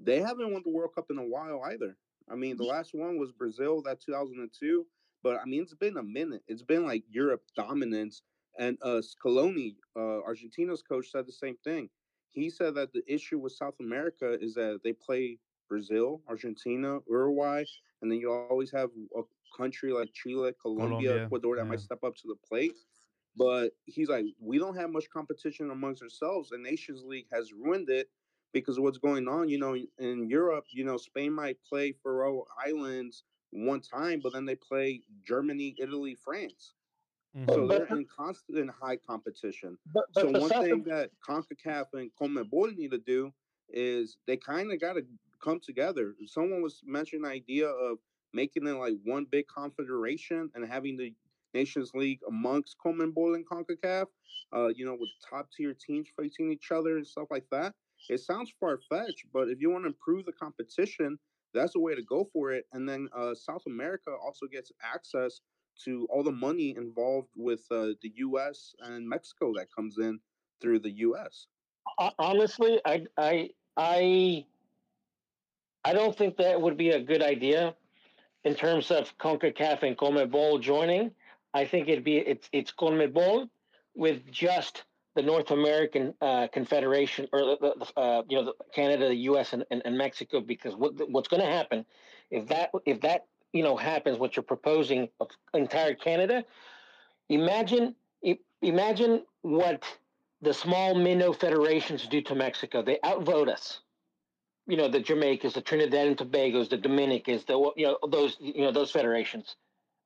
They 0.00 0.20
haven't 0.20 0.52
won 0.52 0.62
the 0.64 0.70
World 0.70 0.94
Cup 0.94 1.06
in 1.10 1.18
a 1.18 1.26
while 1.26 1.62
either. 1.64 1.96
I 2.30 2.36
mean, 2.36 2.56
the 2.56 2.62
last 2.62 2.94
one 2.94 3.18
was 3.18 3.32
Brazil, 3.32 3.82
that 3.82 4.00
2002. 4.00 4.86
But 5.24 5.40
I 5.40 5.44
mean, 5.44 5.62
it's 5.62 5.74
been 5.74 5.96
a 5.96 6.04
minute. 6.04 6.42
It's 6.46 6.62
been 6.62 6.86
like 6.86 7.02
Europe 7.10 7.42
dominance. 7.56 8.22
And 8.60 8.78
uh, 8.82 9.02
Scaloni, 9.02 9.74
uh, 9.96 10.22
Argentina's 10.22 10.82
coach, 10.82 11.10
said 11.10 11.26
the 11.26 11.32
same 11.32 11.56
thing. 11.64 11.90
He 12.30 12.48
said 12.48 12.76
that 12.76 12.92
the 12.92 13.02
issue 13.12 13.40
with 13.40 13.54
South 13.54 13.74
America 13.80 14.38
is 14.40 14.54
that 14.54 14.78
they 14.84 14.92
play 14.92 15.38
Brazil, 15.68 16.20
Argentina, 16.28 16.98
Uruguay, 17.08 17.64
and 18.02 18.10
then 18.10 18.18
you 18.18 18.30
always 18.30 18.70
have 18.70 18.90
a 19.16 19.22
country 19.56 19.92
like 19.92 20.12
Chile, 20.12 20.52
Colombia, 20.60 20.88
Colombia, 20.88 21.24
Ecuador 21.24 21.56
that 21.56 21.64
yeah. 21.64 21.68
might 21.68 21.80
step 21.80 22.02
up 22.04 22.16
to 22.16 22.28
the 22.28 22.36
plate. 22.48 22.76
But 23.36 23.70
he's 23.86 24.08
like, 24.08 24.24
we 24.40 24.58
don't 24.58 24.76
have 24.76 24.90
much 24.90 25.08
competition 25.10 25.70
amongst 25.70 26.02
ourselves, 26.02 26.50
and 26.52 26.62
Nations 26.62 27.04
League 27.04 27.28
has 27.32 27.52
ruined 27.52 27.88
it 27.88 28.10
because 28.52 28.76
of 28.76 28.82
what's 28.82 28.98
going 28.98 29.28
on. 29.28 29.48
You 29.48 29.58
know, 29.58 29.76
in 29.98 30.28
Europe, 30.28 30.66
you 30.70 30.84
know, 30.84 30.96
Spain 30.96 31.32
might 31.32 31.56
play 31.62 31.92
Faroe 31.92 32.44
Islands 32.66 33.24
one 33.50 33.80
time, 33.80 34.20
but 34.22 34.32
then 34.32 34.44
they 34.46 34.56
play 34.56 35.02
Germany, 35.24 35.74
Italy, 35.78 36.14
France. 36.14 36.74
Mhm. 37.36 37.54
So 37.54 37.66
they're 37.66 37.86
in 37.86 38.06
constant 38.06 38.70
high 38.70 38.96
competition. 38.96 39.78
But, 39.92 40.06
but 40.12 40.22
So 40.22 40.40
one 40.40 40.50
South 40.50 40.64
thing 40.64 40.82
that 40.84 41.10
CONCACAF 41.26 41.86
and 41.94 42.10
CONMEBOL 42.20 42.76
need 42.76 42.90
to 42.90 42.98
do 42.98 43.32
is 43.68 44.18
they 44.26 44.36
kind 44.36 44.72
of 44.72 44.80
got 44.80 44.94
to 44.94 45.06
come 45.40 45.60
together. 45.60 46.16
Someone 46.26 46.62
was 46.62 46.82
mentioning 46.84 47.22
the 47.22 47.28
idea 47.28 47.68
of 47.68 47.98
making 48.32 48.66
it 48.66 48.72
like 48.72 48.94
one 49.04 49.26
big 49.30 49.46
confederation 49.48 50.50
and 50.54 50.66
having 50.66 50.96
the 50.96 51.12
Nations 51.54 51.90
League 51.94 52.20
amongst 52.28 52.76
CONMEBOL 52.84 53.34
and 53.34 53.46
CONCACAF, 53.46 54.06
uh, 54.54 54.68
you 54.68 54.84
know, 54.84 54.96
with 54.98 55.08
top 55.28 55.48
tier 55.56 55.74
teams 55.74 56.08
facing 56.16 56.50
each 56.52 56.70
other 56.70 56.96
and 56.96 57.06
stuff 57.06 57.28
like 57.30 57.46
that. 57.50 57.74
It 58.08 58.20
sounds 58.20 58.52
far 58.58 58.78
fetched, 58.88 59.26
but 59.32 59.48
if 59.48 59.60
you 59.60 59.70
want 59.70 59.84
to 59.84 59.88
improve 59.88 60.24
the 60.24 60.32
competition, 60.32 61.18
that's 61.52 61.72
the 61.72 61.80
way 61.80 61.94
to 61.94 62.02
go 62.02 62.28
for 62.32 62.52
it. 62.52 62.66
And 62.72 62.88
then 62.88 63.08
uh, 63.16 63.34
South 63.34 63.62
America 63.66 64.10
also 64.22 64.46
gets 64.46 64.72
access 64.82 65.40
to 65.84 66.06
all 66.10 66.22
the 66.22 66.32
money 66.32 66.74
involved 66.76 67.28
with 67.36 67.60
uh, 67.70 67.92
the 68.02 68.12
U.S. 68.16 68.74
and 68.80 69.08
Mexico 69.08 69.52
that 69.56 69.68
comes 69.74 69.98
in 69.98 70.18
through 70.60 70.80
the 70.80 70.90
U.S. 70.90 71.46
Honestly, 72.18 72.80
I 72.84 73.06
I 73.16 73.50
I 73.76 74.44
I 75.84 75.92
don't 75.92 76.16
think 76.16 76.36
that 76.36 76.60
would 76.60 76.76
be 76.76 76.90
a 76.90 77.00
good 77.00 77.22
idea 77.22 77.74
in 78.44 78.54
terms 78.54 78.90
of 78.90 79.16
CONCACAF 79.18 79.82
and 79.82 79.96
CONMEBOL 79.96 80.60
joining. 80.60 81.10
I 81.52 81.64
think 81.64 81.88
it'd 81.88 82.04
be 82.04 82.18
it's 82.18 82.48
it's 82.52 82.72
CONMEBOL 82.72 83.48
with 83.94 84.30
just 84.30 84.84
the 85.16 85.22
North 85.22 85.50
American 85.50 86.14
uh, 86.20 86.46
Confederation 86.52 87.26
or 87.32 87.40
the, 87.60 87.86
uh, 87.96 88.22
you 88.28 88.36
know 88.36 88.44
the 88.44 88.54
Canada, 88.72 89.08
the 89.08 89.14
U.S. 89.16 89.52
and, 89.52 89.64
and, 89.70 89.82
and 89.84 89.98
Mexico 89.98 90.40
because 90.40 90.74
what 90.76 90.92
what's 91.10 91.28
going 91.28 91.42
to 91.42 91.48
happen 91.48 91.84
if 92.30 92.46
that 92.48 92.70
if 92.86 93.00
that 93.00 93.26
you 93.52 93.62
know 93.62 93.76
happens 93.76 94.18
what 94.18 94.36
you're 94.36 94.42
proposing 94.42 95.08
of 95.18 95.28
entire 95.54 95.94
Canada 95.94 96.44
imagine 97.28 97.94
imagine 98.62 99.24
what 99.42 99.82
the 100.42 100.54
small 100.54 100.94
minnow 100.94 101.32
federations 101.32 102.06
do 102.06 102.20
to 102.22 102.34
Mexico 102.34 102.80
they 102.82 102.98
outvote 103.04 103.48
us 103.48 103.80
you 104.70 104.76
know 104.76 104.88
the 104.88 105.00
Jamaicas 105.00 105.54
the 105.54 105.60
Trinidad 105.60 106.06
and 106.06 106.16
Tobago's 106.16 106.68
the 106.68 106.76
Dominicans 106.76 107.44
the 107.44 107.72
you 107.76 107.86
know 107.86 107.98
those 108.08 108.36
you 108.40 108.62
know 108.62 108.72
those 108.72 108.90
federations 108.90 109.56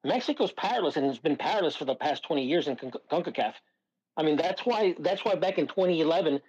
Mexico's 0.05 0.53
powerless 0.53 0.97
and 0.97 1.07
has 1.07 1.19
been 1.19 1.37
powerless 1.37 1.77
for 1.77 1.85
the 1.85 1.95
past 1.95 2.25
20 2.25 2.45
years 2.45 2.69
in 2.69 2.77
CONCACAF 2.77 3.55
I 4.17 4.23
mean, 4.23 4.37
that's 4.37 4.65
why 4.65 4.95
that's 4.99 5.25
why 5.25 5.35
back 5.35 5.59
in 5.59 5.67
2011, 5.67 6.41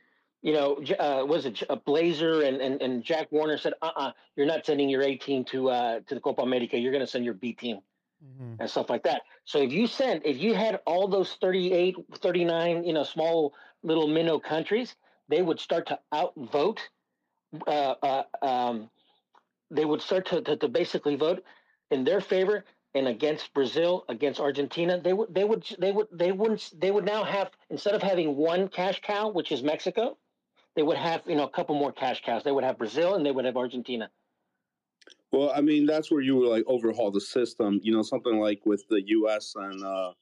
you 0.41 0.53
know, 0.53 0.77
uh, 0.99 1.25
was 1.25 1.45
it 1.45 1.63
a 1.69 1.75
Blazer 1.75 2.43
and, 2.43 2.61
and, 2.61 2.81
and 2.81 3.03
Jack 3.03 3.31
Warner 3.31 3.57
said, 3.57 3.73
uh 3.81 3.87
uh-uh, 3.87 4.07
uh, 4.07 4.11
you 4.35 4.43
are 4.43 4.47
not 4.47 4.65
sending 4.65 4.89
your 4.89 5.01
A 5.01 5.15
team 5.15 5.43
to 5.45 5.69
uh, 5.69 5.99
to 6.07 6.15
the 6.15 6.21
Copa 6.21 6.41
America. 6.41 6.77
You're 6.77 6.91
going 6.91 7.05
to 7.05 7.09
send 7.09 7.25
your 7.25 7.33
B 7.33 7.53
team 7.53 7.79
mm-hmm. 8.23 8.61
and 8.61 8.69
stuff 8.69 8.89
like 8.89 9.03
that. 9.03 9.23
So 9.45 9.61
if 9.61 9.71
you 9.71 9.87
sent, 9.87 10.25
if 10.25 10.37
you 10.37 10.53
had 10.53 10.79
all 10.85 11.07
those 11.07 11.35
38, 11.41 11.95
39, 12.21 12.83
you 12.83 12.93
know, 12.93 13.03
small 13.03 13.53
little 13.83 14.07
minnow 14.07 14.39
countries, 14.39 14.95
they 15.27 15.41
would 15.41 15.59
start 15.59 15.87
to 15.87 15.99
outvote. 16.13 16.81
Uh, 17.67 17.95
uh, 18.01 18.23
um, 18.41 18.89
they 19.71 19.85
would 19.85 20.01
start 20.01 20.27
to, 20.27 20.41
to, 20.41 20.57
to 20.57 20.67
basically 20.67 21.15
vote 21.15 21.43
in 21.91 22.03
their 22.03 22.21
favor 22.21 22.65
and 22.95 23.09
against 23.09 23.53
Brazil, 23.53 24.05
against 24.07 24.39
Argentina, 24.39 24.99
they 24.99 25.11
would 25.11 25.33
they 25.33 25.43
would 25.43 25.65
they 25.77 25.91
would 25.91 26.07
they 26.11 26.31
wouldn't 26.31 26.71
they 26.79 26.91
would 26.91 27.03
now 27.03 27.25
have 27.25 27.51
instead 27.69 27.93
of 27.93 28.01
having 28.01 28.37
one 28.37 28.69
cash 28.69 29.01
cow, 29.01 29.29
which 29.29 29.51
is 29.51 29.61
Mexico, 29.61 30.17
they 30.75 30.81
would 30.81 30.97
have 30.97 31.21
you 31.27 31.35
know 31.35 31.43
a 31.43 31.49
couple 31.49 31.75
more 31.75 31.91
cash 31.91 32.23
cows. 32.23 32.43
They 32.43 32.53
would 32.53 32.63
have 32.63 32.77
Brazil 32.77 33.15
and 33.15 33.25
they 33.25 33.31
would 33.31 33.43
have 33.43 33.57
Argentina. 33.57 34.09
Well, 35.33 35.51
I 35.53 35.59
mean 35.59 35.85
that's 35.85 36.09
where 36.09 36.21
you 36.21 36.37
would 36.37 36.47
like 36.47 36.63
overhaul 36.67 37.11
the 37.11 37.19
system. 37.19 37.81
You 37.83 37.91
know, 37.91 38.01
something 38.01 38.39
like 38.39 38.61
with 38.65 38.85
the 38.89 39.01
U.S. 39.07 39.53
and 39.57 39.83
uh, 39.83 40.13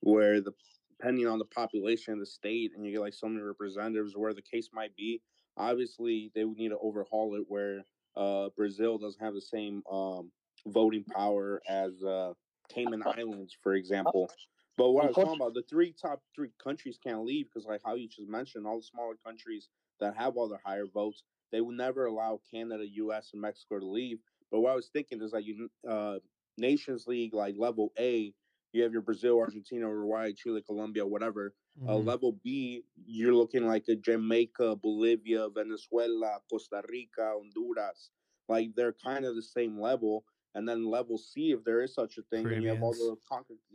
where 0.00 0.42
the 0.42 0.52
depending 0.98 1.26
on 1.26 1.38
the 1.38 1.46
population 1.46 2.12
of 2.12 2.20
the 2.20 2.26
state, 2.26 2.72
and 2.76 2.84
you 2.84 2.92
get 2.92 3.00
like 3.00 3.14
so 3.14 3.26
many 3.26 3.42
representatives, 3.42 4.12
where 4.14 4.34
the 4.34 4.42
case 4.42 4.68
might 4.72 4.94
be. 4.96 5.22
Obviously, 5.56 6.30
they 6.34 6.44
would 6.44 6.58
need 6.58 6.70
to 6.70 6.78
overhaul 6.78 7.34
it 7.36 7.44
where 7.48 7.82
uh, 8.16 8.48
Brazil 8.56 8.98
doesn't 8.98 9.22
have 9.22 9.34
the 9.34 9.40
same 9.40 9.82
um, 9.90 10.30
voting 10.66 11.04
power 11.04 11.60
as 11.68 12.02
uh, 12.02 12.32
Cayman 12.68 13.02
Islands, 13.06 13.56
for 13.62 13.74
example. 13.74 14.30
But 14.76 14.90
what 14.90 15.04
I 15.04 15.06
was 15.08 15.16
talking 15.16 15.36
about, 15.36 15.54
the 15.54 15.64
three 15.68 15.94
top 16.00 16.20
three 16.34 16.50
countries 16.62 16.98
can't 17.02 17.24
leave 17.24 17.46
because, 17.46 17.66
like 17.66 17.80
how 17.84 17.94
you 17.94 18.08
just 18.08 18.28
mentioned, 18.28 18.66
all 18.66 18.76
the 18.76 18.82
smaller 18.82 19.14
countries 19.24 19.68
that 20.00 20.14
have 20.16 20.36
all 20.36 20.48
the 20.48 20.58
higher 20.62 20.86
votes, 20.92 21.22
they 21.50 21.62
will 21.62 21.72
never 21.72 22.06
allow 22.06 22.40
Canada, 22.50 22.84
U.S., 22.86 23.30
and 23.32 23.40
Mexico 23.40 23.78
to 23.78 23.86
leave. 23.86 24.18
But 24.50 24.60
what 24.60 24.72
I 24.72 24.76
was 24.76 24.90
thinking 24.92 25.22
is 25.22 25.32
like 25.32 25.46
you, 25.46 25.70
uh, 25.88 26.18
Nations 26.58 27.06
League, 27.06 27.32
like 27.32 27.54
level 27.56 27.92
A, 27.98 28.34
you 28.76 28.82
have 28.82 28.92
your 28.92 29.02
Brazil, 29.02 29.40
Argentina, 29.40 29.88
Uruguay, 29.88 30.32
Chile, 30.32 30.62
Colombia, 30.64 31.04
whatever. 31.06 31.54
Uh, 31.76 31.80
mm-hmm. 31.80 31.90
Uh, 31.90 31.96
level 31.96 32.38
B, 32.44 32.82
you're 33.06 33.34
looking 33.34 33.66
like 33.66 33.84
a 33.88 33.96
Jamaica, 33.96 34.76
Bolivia, 34.76 35.48
Venezuela, 35.48 36.38
Costa 36.50 36.82
Rica, 36.88 37.34
Honduras. 37.34 38.10
Like 38.48 38.70
they're 38.76 38.94
kind 39.04 39.24
of 39.24 39.34
the 39.34 39.42
same 39.42 39.80
level 39.80 40.24
and 40.56 40.66
then 40.66 40.90
level 40.90 41.18
C, 41.18 41.52
if 41.52 41.62
there 41.64 41.82
is 41.82 41.94
such 41.94 42.16
a 42.16 42.22
thing, 42.22 42.46
and 42.46 42.62
you 42.62 42.70
have 42.70 42.82
all 42.82 42.92
the 42.92 43.16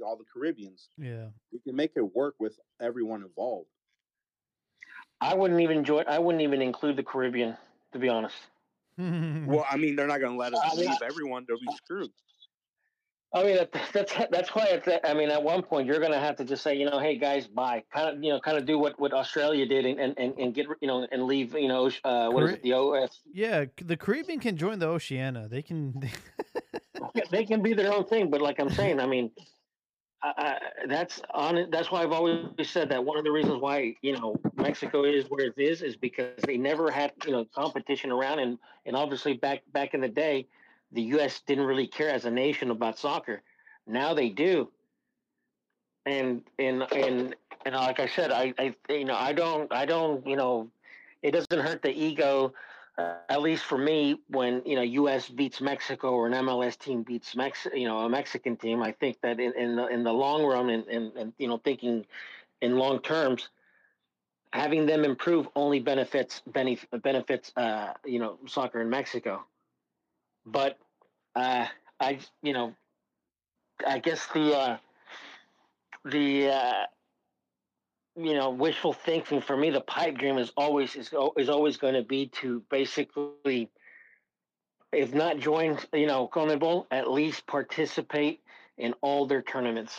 all 0.03 0.17
the 0.17 0.25
Caribbeans. 0.33 0.89
Yeah, 0.97 1.27
you 1.51 1.59
can 1.59 1.75
make 1.75 1.91
it 1.95 2.15
work 2.15 2.33
with 2.39 2.59
everyone 2.81 3.21
involved. 3.21 3.69
I 5.21 5.35
wouldn't 5.35 5.61
even 5.61 5.77
enjoy. 5.77 6.01
I 6.07 6.17
wouldn't 6.17 6.41
even 6.41 6.59
include 6.59 6.97
the 6.97 7.03
Caribbean, 7.03 7.55
to 7.93 7.99
be 7.99 8.09
honest. 8.09 8.35
well, 8.97 9.65
I 9.69 9.77
mean, 9.77 9.95
they're 9.95 10.07
not 10.07 10.21
going 10.21 10.33
to 10.33 10.39
let 10.39 10.55
us 10.55 10.75
leave 10.75 10.89
everyone; 11.03 11.45
they'll 11.47 11.59
be 11.59 11.75
screwed. 11.75 12.09
I 13.33 13.43
mean, 13.43 13.57
that's 13.93 14.13
that's 14.29 14.49
why. 14.49 14.81
I 15.03 15.13
mean, 15.13 15.29
at 15.29 15.41
one 15.41 15.61
point, 15.61 15.87
you're 15.87 15.99
going 15.99 16.11
to 16.11 16.19
have 16.19 16.35
to 16.37 16.45
just 16.45 16.63
say, 16.63 16.75
you 16.75 16.89
know, 16.89 16.99
hey 16.99 17.17
guys, 17.17 17.47
bye. 17.47 17.83
Kind 17.93 18.17
of, 18.17 18.23
you 18.23 18.31
know, 18.31 18.39
kind 18.39 18.57
of 18.57 18.65
do 18.65 18.77
what, 18.77 18.99
what 18.99 19.13
Australia 19.13 19.65
did 19.65 19.85
and, 19.85 20.17
and, 20.17 20.37
and 20.37 20.53
get, 20.53 20.67
you 20.81 20.87
know, 20.87 21.07
and 21.11 21.23
leave, 21.23 21.53
you 21.53 21.67
know, 21.67 21.89
uh, 22.03 22.29
what 22.29 22.41
Car- 22.41 22.49
is 22.49 22.53
it, 22.55 22.63
the 22.63 22.73
OS? 22.73 23.21
Yeah, 23.33 23.65
the 23.83 23.97
Caribbean 23.97 24.39
can 24.39 24.57
join 24.57 24.79
the 24.79 24.87
Oceania. 24.87 25.47
They 25.49 25.61
can. 25.61 26.09
they 27.31 27.45
can 27.45 27.61
be 27.61 27.73
their 27.73 27.93
own 27.93 28.05
thing, 28.05 28.29
but 28.29 28.41
like 28.41 28.59
I'm 28.59 28.69
saying, 28.69 28.99
I 28.99 29.07
mean, 29.07 29.31
I, 30.23 30.33
I, 30.37 30.57
that's 30.87 31.21
on. 31.33 31.67
That's 31.71 31.89
why 31.89 32.03
I've 32.03 32.11
always 32.11 32.45
said 32.63 32.89
that 32.89 33.03
one 33.03 33.17
of 33.17 33.23
the 33.23 33.31
reasons 33.31 33.59
why 33.59 33.95
you 34.01 34.13
know 34.13 34.35
Mexico 34.55 35.03
is 35.03 35.25
where 35.29 35.47
it 35.47 35.53
is 35.57 35.81
is 35.81 35.95
because 35.95 36.39
they 36.45 36.57
never 36.57 36.91
had 36.91 37.13
you 37.25 37.31
know 37.31 37.45
competition 37.55 38.11
around, 38.11 38.39
and 38.39 38.59
and 38.85 38.95
obviously 38.95 39.33
back 39.33 39.63
back 39.73 39.95
in 39.95 40.01
the 40.01 40.07
day 40.07 40.47
the 40.91 41.01
U.S. 41.03 41.41
didn't 41.45 41.65
really 41.65 41.87
care 41.87 42.09
as 42.09 42.25
a 42.25 42.31
nation 42.31 42.71
about 42.71 42.97
soccer. 42.97 43.41
Now 43.87 44.13
they 44.13 44.29
do, 44.29 44.69
and 46.05 46.41
and 46.59 46.83
and 46.91 47.35
and 47.65 47.75
like 47.75 47.99
I 47.99 48.07
said, 48.07 48.31
I, 48.31 48.53
I 48.57 48.75
you 48.89 49.05
know 49.05 49.15
I 49.15 49.33
don't 49.33 49.71
I 49.73 49.85
don't 49.85 50.25
you 50.25 50.35
know 50.35 50.69
it 51.21 51.31
doesn't 51.31 51.59
hurt 51.59 51.81
the 51.81 51.91
ego. 51.91 52.53
Uh, 52.97 53.13
at 53.29 53.41
least 53.41 53.63
for 53.63 53.77
me, 53.77 54.19
when 54.27 54.61
you 54.65 54.75
know 54.75 54.81
U.S. 54.81 55.29
beats 55.29 55.61
Mexico 55.61 56.11
or 56.11 56.27
an 56.27 56.33
MLS 56.33 56.77
team 56.77 57.03
beats 57.03 57.35
Mex, 57.35 57.65
you 57.73 57.87
know 57.87 57.99
a 57.99 58.09
Mexican 58.09 58.57
team, 58.57 58.83
I 58.83 58.91
think 58.91 59.17
that 59.21 59.39
in, 59.39 59.53
in 59.53 59.75
the 59.75 59.87
in 59.87 60.03
the 60.03 60.13
long 60.13 60.43
run 60.45 60.69
and, 60.69 60.85
and, 60.87 61.15
and 61.15 61.33
you 61.37 61.47
know 61.47 61.57
thinking 61.57 62.05
in 62.61 62.77
long 62.77 62.99
terms, 62.99 63.49
having 64.53 64.85
them 64.85 65.05
improve 65.05 65.47
only 65.55 65.79
benefits 65.79 66.41
benefits 66.45 67.51
uh, 67.55 67.93
you 68.05 68.19
know 68.19 68.37
soccer 68.45 68.81
in 68.81 68.89
Mexico. 68.89 69.45
But 70.45 70.77
uh, 71.35 71.67
I, 71.99 72.19
you 72.41 72.53
know, 72.53 72.73
I 73.87 73.99
guess 73.99 74.27
the 74.33 74.57
uh, 74.57 74.77
the 76.05 76.49
uh, 76.49 76.85
you 78.15 78.33
know 78.33 78.49
wishful 78.49 78.93
thinking 78.93 79.41
for 79.41 79.55
me, 79.55 79.69
the 79.69 79.81
pipe 79.81 80.17
dream 80.17 80.37
is 80.37 80.51
always 80.57 80.95
is 80.95 81.13
is 81.37 81.49
always 81.49 81.77
going 81.77 81.93
to 81.93 82.03
be 82.03 82.27
to 82.41 82.63
basically, 82.69 83.69
if 84.91 85.13
not 85.13 85.37
join, 85.37 85.77
you 85.93 86.07
know, 86.07 86.27
CONMEBOL, 86.27 86.87
at 86.91 87.09
least 87.09 87.45
participate 87.47 88.41
in 88.77 88.93
all 89.01 89.27
their 89.27 89.41
tournaments 89.41 89.93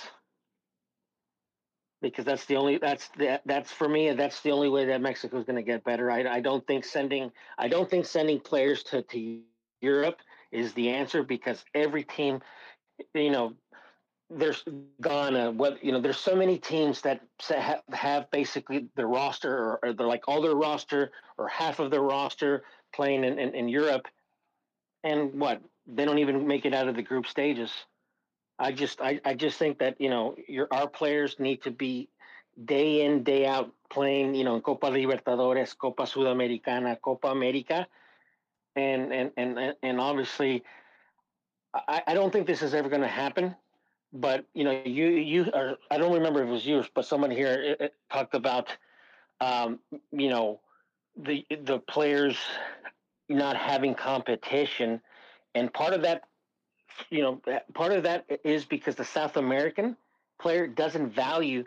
because 2.03 2.25
that's 2.25 2.45
the 2.47 2.57
only 2.57 2.79
that's 2.79 3.09
the, 3.17 3.41
that's 3.47 3.71
for 3.71 3.89
me 3.89 4.13
that's 4.13 4.41
the 4.41 4.51
only 4.51 4.69
way 4.69 4.85
that 4.87 5.01
Mexico 5.01 5.39
is 5.39 5.45
going 5.45 5.57
to 5.57 5.63
get 5.63 5.85
better. 5.85 6.11
I, 6.11 6.25
I 6.25 6.41
don't 6.41 6.67
think 6.67 6.85
sending 6.85 7.31
I 7.57 7.69
don't 7.69 7.89
think 7.89 8.05
sending 8.05 8.41
players 8.41 8.83
to 8.85 9.03
to 9.03 9.41
Europe 9.81 10.19
is 10.53 10.73
the 10.75 10.91
answer 10.91 11.23
because 11.23 11.65
every 11.75 12.05
team, 12.05 12.41
you 13.15 13.31
know, 13.31 13.55
there's 14.31 14.65
Ghana. 15.03 15.49
Uh, 15.49 15.53
what 15.53 15.85
you 15.85 15.93
know, 15.93 16.01
there's 16.01 16.19
so 16.19 16.35
many 16.35 16.59
teams 16.59 17.01
that 17.03 17.21
have, 17.49 17.83
have 17.93 18.31
basically 18.31 18.89
their 18.97 19.07
roster, 19.07 19.55
or, 19.55 19.81
or, 19.83 19.93
they're 19.93 20.07
like 20.07 20.25
all 20.27 20.41
their 20.41 20.55
roster 20.55 21.13
or 21.39 21.49
half 21.49 21.79
of 21.79 21.91
their 21.91 22.03
roster 22.03 22.65
playing 22.95 23.25
in, 23.25 23.39
in, 23.39 23.55
in 23.55 23.69
Europe, 23.69 24.09
and 25.05 25.35
what 25.39 25.61
they 25.87 26.05
don't 26.05 26.19
even 26.19 26.47
make 26.47 26.65
it 26.65 26.75
out 26.75 26.89
of 26.89 26.97
the 26.97 27.03
group 27.03 27.27
stages. 27.27 27.73
I 28.59 28.73
just 28.73 29.01
I, 29.01 29.21
I 29.25 29.35
just 29.35 29.59
think 29.59 29.79
that 29.79 30.01
you 30.01 30.09
know 30.09 30.37
your 30.49 30.69
our 30.71 30.89
players 30.89 31.37
need 31.39 31.63
to 31.63 31.71
be 31.71 32.09
day 32.65 33.05
in 33.05 33.25
day 33.25 33.47
out 33.47 33.73
playing 33.91 34.35
you 34.35 34.45
know 34.45 34.61
Copa 34.61 34.87
Libertadores, 34.87 35.77
Copa 35.77 36.05
Sudamericana, 36.05 37.01
Copa 37.01 37.29
America, 37.29 37.87
and 38.77 39.13
and 39.13 39.31
and 39.37 39.75
and 39.83 40.01
obviously, 40.01 40.63
I, 41.75 42.03
I 42.07 42.15
don't 42.15 42.33
think 42.33 42.47
this 42.47 42.63
is 42.63 42.75
ever 42.75 42.89
going 42.89 43.03
to 43.03 43.09
happen. 43.09 43.55
But 44.13 44.45
you 44.55 44.65
know, 44.65 44.83
you 44.85 45.09
you 45.09 45.51
are 45.55 45.77
I 45.91 45.99
don't 45.99 46.13
remember 46.13 46.43
if 46.43 46.49
it 46.49 46.53
was 46.53 46.67
you, 46.67 46.85
but 46.95 47.07
someone 47.07 47.31
here 47.31 47.77
uh, 47.81 47.85
uh, 47.85 47.89
talked 48.11 48.35
about, 48.35 48.69
um, 49.41 49.79
you 50.11 50.29
know, 50.29 50.61
the 51.17 51.47
the 51.63 51.79
players 51.79 52.37
not 53.29 53.57
having 53.57 53.95
competition, 53.95 55.01
and 55.55 55.73
part 55.73 55.95
of 55.95 56.03
that, 56.03 56.23
you 57.09 57.23
know, 57.23 57.41
part 57.73 57.93
of 57.93 58.03
that 58.03 58.27
is 58.45 58.67
because 58.67 58.97
the 58.97 59.05
South 59.05 59.39
American 59.39 59.97
player 60.39 60.67
doesn't 60.67 61.15
value 61.15 61.65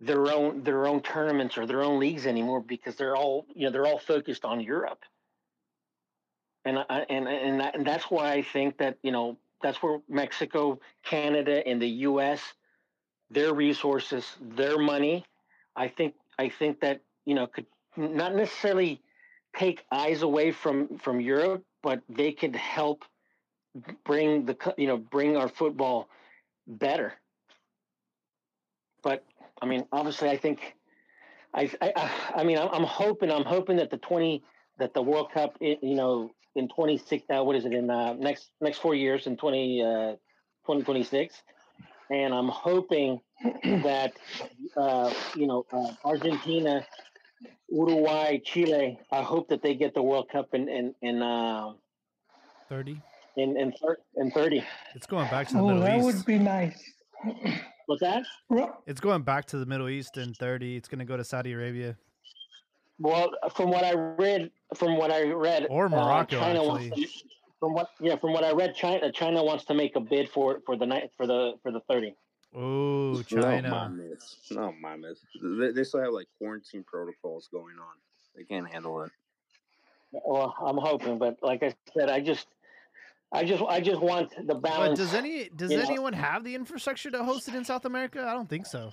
their 0.00 0.32
own 0.32 0.64
their 0.64 0.86
own 0.86 1.02
tournaments 1.02 1.56
or 1.58 1.66
their 1.66 1.82
own 1.82 2.00
leagues 2.00 2.26
anymore 2.26 2.60
because 2.60 2.96
they're 2.96 3.16
all 3.16 3.46
you 3.54 3.66
know 3.66 3.70
they're 3.70 3.86
all 3.86 3.98
focused 3.98 4.44
on 4.44 4.60
Europe 4.60 5.04
and 6.70 6.86
I, 6.88 7.06
and 7.08 7.28
and, 7.28 7.60
and 7.60 7.86
that's 7.86 8.04
why 8.04 8.32
I 8.32 8.42
think 8.42 8.78
that 8.78 8.98
you 9.02 9.12
know 9.12 9.36
that's 9.62 9.82
where 9.82 9.98
Mexico, 10.08 10.80
Canada, 11.04 11.66
and 11.66 11.80
the 11.82 11.88
U.S. 12.08 12.40
their 13.30 13.52
resources, 13.54 14.24
their 14.40 14.78
money, 14.78 15.24
I 15.76 15.88
think 15.88 16.14
I 16.38 16.48
think 16.48 16.80
that 16.80 17.00
you 17.26 17.34
know 17.34 17.46
could 17.46 17.66
not 17.96 18.34
necessarily 18.34 19.02
take 19.56 19.84
eyes 19.90 20.22
away 20.22 20.52
from 20.52 20.98
from 20.98 21.20
Europe, 21.20 21.64
but 21.82 22.00
they 22.08 22.32
could 22.32 22.56
help 22.56 23.04
bring 24.04 24.46
the 24.46 24.56
you 24.78 24.86
know 24.86 24.96
bring 24.96 25.36
our 25.36 25.48
football 25.48 26.08
better. 26.66 27.14
But 29.02 29.24
I 29.60 29.66
mean, 29.66 29.86
obviously, 29.92 30.28
I 30.30 30.36
think 30.36 30.76
I, 31.52 31.70
I, 31.80 32.10
I 32.36 32.44
mean, 32.44 32.58
I'm, 32.58 32.68
I'm 32.68 32.84
hoping, 32.84 33.30
I'm 33.30 33.44
hoping 33.44 33.76
that 33.76 33.90
the 33.90 33.98
20, 33.98 34.42
that 34.78 34.94
the 34.94 35.02
World 35.02 35.32
Cup, 35.32 35.56
you 35.60 35.94
know, 35.94 36.30
in 36.56 36.68
26, 36.68 37.24
uh, 37.30 37.42
what 37.44 37.56
is 37.56 37.64
it 37.64 37.72
in 37.72 37.90
uh, 37.90 38.14
next 38.14 38.50
next 38.60 38.78
four 38.78 38.94
years 38.94 39.26
in 39.26 39.36
20, 39.36 39.82
uh, 39.82 39.86
2026, 40.66 41.42
and 42.10 42.34
I'm 42.34 42.48
hoping 42.48 43.20
that 43.64 44.12
uh, 44.76 45.12
you 45.36 45.46
know 45.46 45.64
uh, 45.72 45.92
Argentina, 46.04 46.84
Uruguay, 47.68 48.38
Chile. 48.44 48.98
I 49.12 49.22
hope 49.22 49.48
that 49.48 49.62
they 49.62 49.74
get 49.74 49.94
the 49.94 50.02
World 50.02 50.28
Cup 50.30 50.48
in 50.54 50.68
in 50.68 50.94
in 51.02 51.22
uh, 51.22 51.72
30. 52.68 53.00
in 53.36 53.56
in, 53.56 53.72
thir- 53.72 53.98
in 54.16 54.30
30. 54.30 54.64
It's 54.94 55.06
going 55.06 55.28
back 55.30 55.46
to 55.48 55.54
the 55.54 55.60
Oh, 55.60 55.66
Middle 55.68 55.82
that 55.82 55.96
East. 55.98 56.04
would 56.04 56.24
be 56.26 56.38
nice. 56.38 56.82
What's 57.86 58.02
that? 58.02 58.22
It's 58.86 59.00
going 59.00 59.22
back 59.22 59.44
to 59.46 59.58
the 59.58 59.66
Middle 59.66 59.88
East 59.88 60.16
in 60.16 60.32
30. 60.34 60.76
It's 60.76 60.88
going 60.88 61.00
to 61.00 61.04
go 61.04 61.16
to 61.16 61.24
Saudi 61.24 61.52
Arabia. 61.52 61.96
Well, 63.00 63.30
from 63.56 63.70
what 63.70 63.82
I 63.84 63.94
read, 63.94 64.50
from 64.76 64.96
what 64.98 65.10
I 65.10 65.22
read, 65.24 65.66
Or 65.70 65.86
uh, 65.86 65.88
Morocco, 65.88 66.38
China 66.38 66.62
wants 66.62 66.94
to, 66.94 67.08
from 67.58 67.72
what 67.72 67.88
yeah, 67.98 68.16
from 68.16 68.32
what 68.34 68.44
I 68.44 68.52
read, 68.52 68.74
China 68.74 69.10
China 69.10 69.42
wants 69.42 69.64
to 69.66 69.74
make 69.74 69.96
a 69.96 70.00
bid 70.00 70.28
for 70.28 70.60
for 70.66 70.76
the 70.76 70.84
night 70.86 71.10
for 71.16 71.26
the 71.26 71.54
for 71.62 71.72
the 71.72 71.80
30. 71.88 72.14
Oh, 72.54 72.58
No 73.12 73.22
China. 73.22 73.68
mames. 73.70 74.50
No 74.50 74.74
mames. 74.84 75.16
They, 75.60 75.72
they 75.72 75.84
still 75.84 76.02
have 76.02 76.12
like 76.12 76.26
quarantine 76.38 76.84
protocols 76.86 77.48
going 77.50 77.76
on. 77.78 77.94
They 78.36 78.44
can't 78.44 78.68
handle 78.68 79.02
it. 79.02 79.10
Well, 80.12 80.54
I'm 80.64 80.76
hoping, 80.76 81.18
but 81.18 81.36
like 81.42 81.62
I 81.62 81.72
said, 81.96 82.10
I 82.10 82.20
just, 82.20 82.48
I 83.32 83.44
just, 83.44 83.62
I 83.62 83.80
just 83.80 84.00
want 84.02 84.32
the 84.46 84.56
balance. 84.56 84.98
But 84.98 85.04
does 85.04 85.14
any 85.14 85.48
does 85.56 85.70
you 85.70 85.78
know- 85.78 85.84
anyone 85.84 86.12
have 86.12 86.44
the 86.44 86.54
infrastructure 86.54 87.10
to 87.12 87.24
host 87.24 87.48
it 87.48 87.54
in 87.54 87.64
South 87.64 87.84
America? 87.86 88.20
I 88.28 88.34
don't 88.34 88.48
think 88.48 88.66
so. 88.66 88.92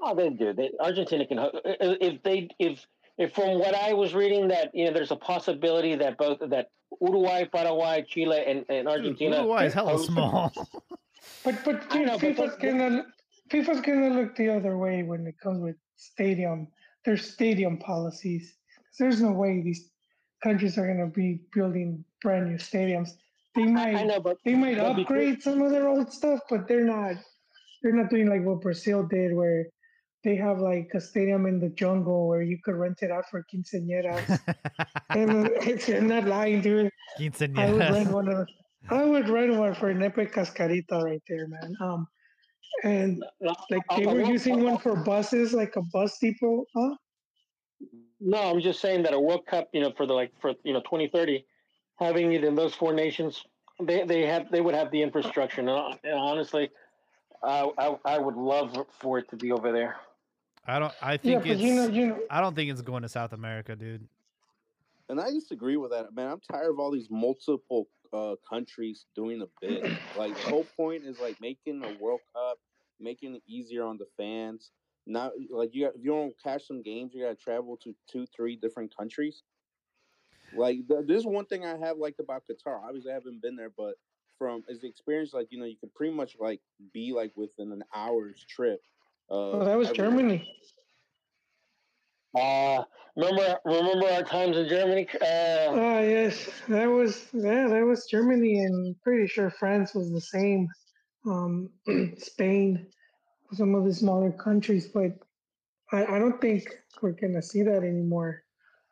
Oh, 0.00 0.14
they 0.14 0.28
do. 0.30 0.52
They, 0.52 0.70
Argentina 0.80 1.26
can 1.26 1.38
ho- 1.38 1.50
if 1.64 2.22
they 2.22 2.48
if 2.58 2.86
if 3.18 3.34
from 3.34 3.58
what 3.58 3.74
I 3.74 3.92
was 3.92 4.14
reading 4.14 4.48
that 4.48 4.70
you 4.74 4.84
know 4.86 4.92
there's 4.92 5.10
a 5.10 5.16
possibility 5.16 5.94
that 5.96 6.18
both 6.18 6.38
that 6.40 6.68
Uruguay, 7.00 7.44
Paraguay, 7.44 8.04
Chile, 8.08 8.42
and, 8.46 8.58
and 8.68 8.86
Dude, 8.86 8.88
Argentina. 8.88 9.36
Uruguay 9.36 9.66
is 9.66 9.74
hella 9.74 9.92
host- 9.92 10.06
small. 10.06 10.52
But 11.44 11.64
but 11.64 11.82
I 11.90 12.04
know, 12.04 12.18
but 12.18 12.20
FIFA's 12.20 12.56
that- 12.56 12.60
gonna 12.60 13.06
FIFA's 13.50 13.80
gonna 13.80 14.10
look 14.10 14.36
the 14.36 14.48
other 14.50 14.76
way 14.78 15.02
when 15.02 15.26
it 15.26 15.38
comes 15.40 15.60
with 15.62 15.76
stadium. 15.96 16.68
Their 17.04 17.16
stadium 17.16 17.78
policies. 17.78 18.54
There's 18.98 19.20
no 19.20 19.32
way 19.32 19.60
these 19.62 19.90
countries 20.42 20.76
are 20.78 20.86
gonna 20.86 21.06
be 21.08 21.40
building 21.52 22.04
brand 22.22 22.48
new 22.50 22.56
stadiums. 22.58 23.10
They 23.54 23.64
might 23.64 23.94
I 23.94 24.04
know, 24.04 24.20
but 24.20 24.38
they 24.44 24.54
might 24.54 24.76
but 24.78 24.94
because- 24.94 25.02
upgrade 25.02 25.42
some 25.42 25.62
of 25.62 25.70
their 25.70 25.88
old 25.88 26.12
stuff, 26.12 26.40
but 26.50 26.68
they're 26.68 26.84
not 26.84 27.16
they're 27.82 27.92
not 27.94 28.10
doing 28.10 28.28
like 28.28 28.42
what 28.44 28.60
Brazil 28.60 29.04
did 29.04 29.34
where 29.34 29.66
they 30.26 30.34
have 30.34 30.58
like 30.58 30.90
a 30.92 31.00
stadium 31.00 31.46
in 31.46 31.60
the 31.60 31.68
jungle 31.68 32.26
where 32.26 32.42
you 32.42 32.58
could 32.64 32.74
rent 32.74 32.98
it 33.00 33.12
out 33.12 33.30
for 33.30 33.46
quinceañeras. 33.48 34.40
and 35.10 35.46
uh, 35.46 35.50
it's, 35.62 35.88
I'm 35.88 36.08
not 36.08 36.24
lying, 36.24 36.60
dude. 36.60 36.90
Quinceañeras. 37.16 37.58
I 37.58 37.70
would 37.70 37.94
rent 37.94 38.10
one 38.10 38.28
of 38.28 38.48
I 38.90 39.04
would 39.04 39.28
rent 39.28 39.54
one 39.54 39.74
for 39.74 39.94
Nepe 39.94 40.32
Cascarita 40.32 41.04
right 41.04 41.22
there, 41.28 41.46
man. 41.46 41.76
Um, 41.80 42.08
and 42.82 43.24
like 43.40 43.84
they 43.96 44.06
were 44.06 44.22
using 44.22 44.64
one 44.64 44.78
for 44.78 44.96
buses, 44.96 45.52
like 45.52 45.76
a 45.76 45.82
bus 45.92 46.18
depot. 46.18 46.64
Huh? 46.74 46.96
No, 48.18 48.50
I'm 48.50 48.60
just 48.60 48.80
saying 48.80 49.04
that 49.04 49.14
a 49.14 49.20
World 49.20 49.46
Cup, 49.46 49.68
you 49.72 49.80
know, 49.80 49.92
for 49.96 50.06
the 50.06 50.12
like 50.12 50.32
for 50.40 50.54
you 50.64 50.72
know 50.72 50.80
2030, 50.80 51.46
having 52.00 52.32
it 52.32 52.42
in 52.42 52.56
those 52.56 52.74
four 52.74 52.92
nations, 52.92 53.44
they 53.80 54.04
they 54.04 54.22
have 54.26 54.50
they 54.50 54.60
would 54.60 54.74
have 54.74 54.90
the 54.90 55.02
infrastructure. 55.02 55.60
And, 55.60 55.70
and 55.70 56.18
honestly, 56.18 56.68
I, 57.44 57.70
I 57.78 57.96
I 58.04 58.18
would 58.18 58.36
love 58.36 58.76
for 58.98 59.18
it 59.20 59.28
to 59.30 59.36
be 59.36 59.52
over 59.52 59.70
there. 59.70 59.96
I 60.66 60.78
don't. 60.78 60.92
I 61.00 61.16
think 61.16 61.42
but 61.42 61.50
it's. 61.52 61.60
you 61.60 61.74
know, 61.74 61.86
you 61.86 62.06
know, 62.08 62.20
I 62.30 62.40
don't 62.40 62.54
think 62.54 62.70
it's 62.70 62.82
going 62.82 63.02
to 63.02 63.08
South 63.08 63.32
America, 63.32 63.76
dude. 63.76 64.06
And 65.08 65.20
I 65.20 65.30
disagree 65.30 65.76
with 65.76 65.92
that, 65.92 66.14
man. 66.14 66.32
I'm 66.32 66.40
tired 66.40 66.70
of 66.70 66.80
all 66.80 66.90
these 66.90 67.08
multiple 67.10 67.86
uh, 68.12 68.34
countries 68.48 69.06
doing 69.14 69.42
a 69.42 69.46
bid. 69.60 69.96
like 70.16 70.34
the 70.34 70.50
whole 70.50 70.66
point 70.76 71.04
is 71.04 71.20
like 71.20 71.40
making 71.40 71.84
a 71.84 72.02
World 72.02 72.20
Cup, 72.34 72.58
making 72.98 73.36
it 73.36 73.42
easier 73.46 73.84
on 73.84 73.98
the 73.98 74.06
fans. 74.16 74.72
Not 75.06 75.32
like 75.50 75.70
you 75.72 75.84
got 75.86 75.94
if 75.94 76.04
you 76.04 76.12
want 76.12 76.34
to 76.36 76.42
catch 76.42 76.66
some 76.66 76.82
games, 76.82 77.12
you 77.14 77.22
got 77.22 77.38
to 77.38 77.44
travel 77.44 77.76
to 77.84 77.94
two, 78.10 78.26
three 78.34 78.56
different 78.56 78.96
countries. 78.96 79.42
Like 80.52 80.78
th- 80.88 81.06
this 81.06 81.18
is 81.18 81.26
one 81.26 81.46
thing 81.46 81.64
I 81.64 81.76
have 81.76 81.98
liked 81.98 82.18
about 82.18 82.42
Qatar. 82.50 82.80
Obviously, 82.82 83.12
I 83.12 83.14
haven't 83.14 83.40
been 83.40 83.54
there, 83.54 83.70
but 83.76 83.94
from 84.38 84.64
is 84.68 84.80
the 84.80 84.88
experience 84.88 85.32
like 85.32 85.46
you 85.50 85.58
know 85.58 85.64
you 85.64 85.76
could 85.80 85.94
pretty 85.94 86.12
much 86.12 86.36
like 86.38 86.60
be 86.92 87.12
like 87.12 87.32
within 87.36 87.70
an 87.72 87.84
hour's 87.94 88.44
trip. 88.48 88.80
Uh, 89.30 89.34
oh, 89.34 89.64
that 89.64 89.76
was 89.76 89.88
everywhere. 89.88 90.10
Germany. 90.10 90.52
Uh, 92.36 92.82
remember 93.16 93.58
remember 93.64 94.06
our 94.08 94.22
times 94.22 94.56
in 94.56 94.68
Germany? 94.68 95.08
Uh, 95.20 95.72
Ah, 95.72 96.00
yes, 96.00 96.50
that 96.68 96.86
was 96.86 97.26
yeah, 97.32 97.66
that 97.68 97.84
was 97.84 98.06
Germany, 98.06 98.60
and 98.64 98.94
pretty 99.02 99.26
sure 99.26 99.50
France 99.50 99.94
was 99.94 100.12
the 100.12 100.20
same. 100.20 100.68
Um, 101.26 101.70
Spain, 102.18 102.86
some 103.52 103.74
of 103.74 103.84
the 103.84 103.94
smaller 103.94 104.30
countries, 104.32 104.88
but 104.88 105.12
I, 105.92 106.04
I 106.04 106.18
don't 106.18 106.40
think 106.40 106.68
we're 107.02 107.12
gonna 107.12 107.42
see 107.42 107.62
that 107.62 107.82
anymore. 107.82 108.42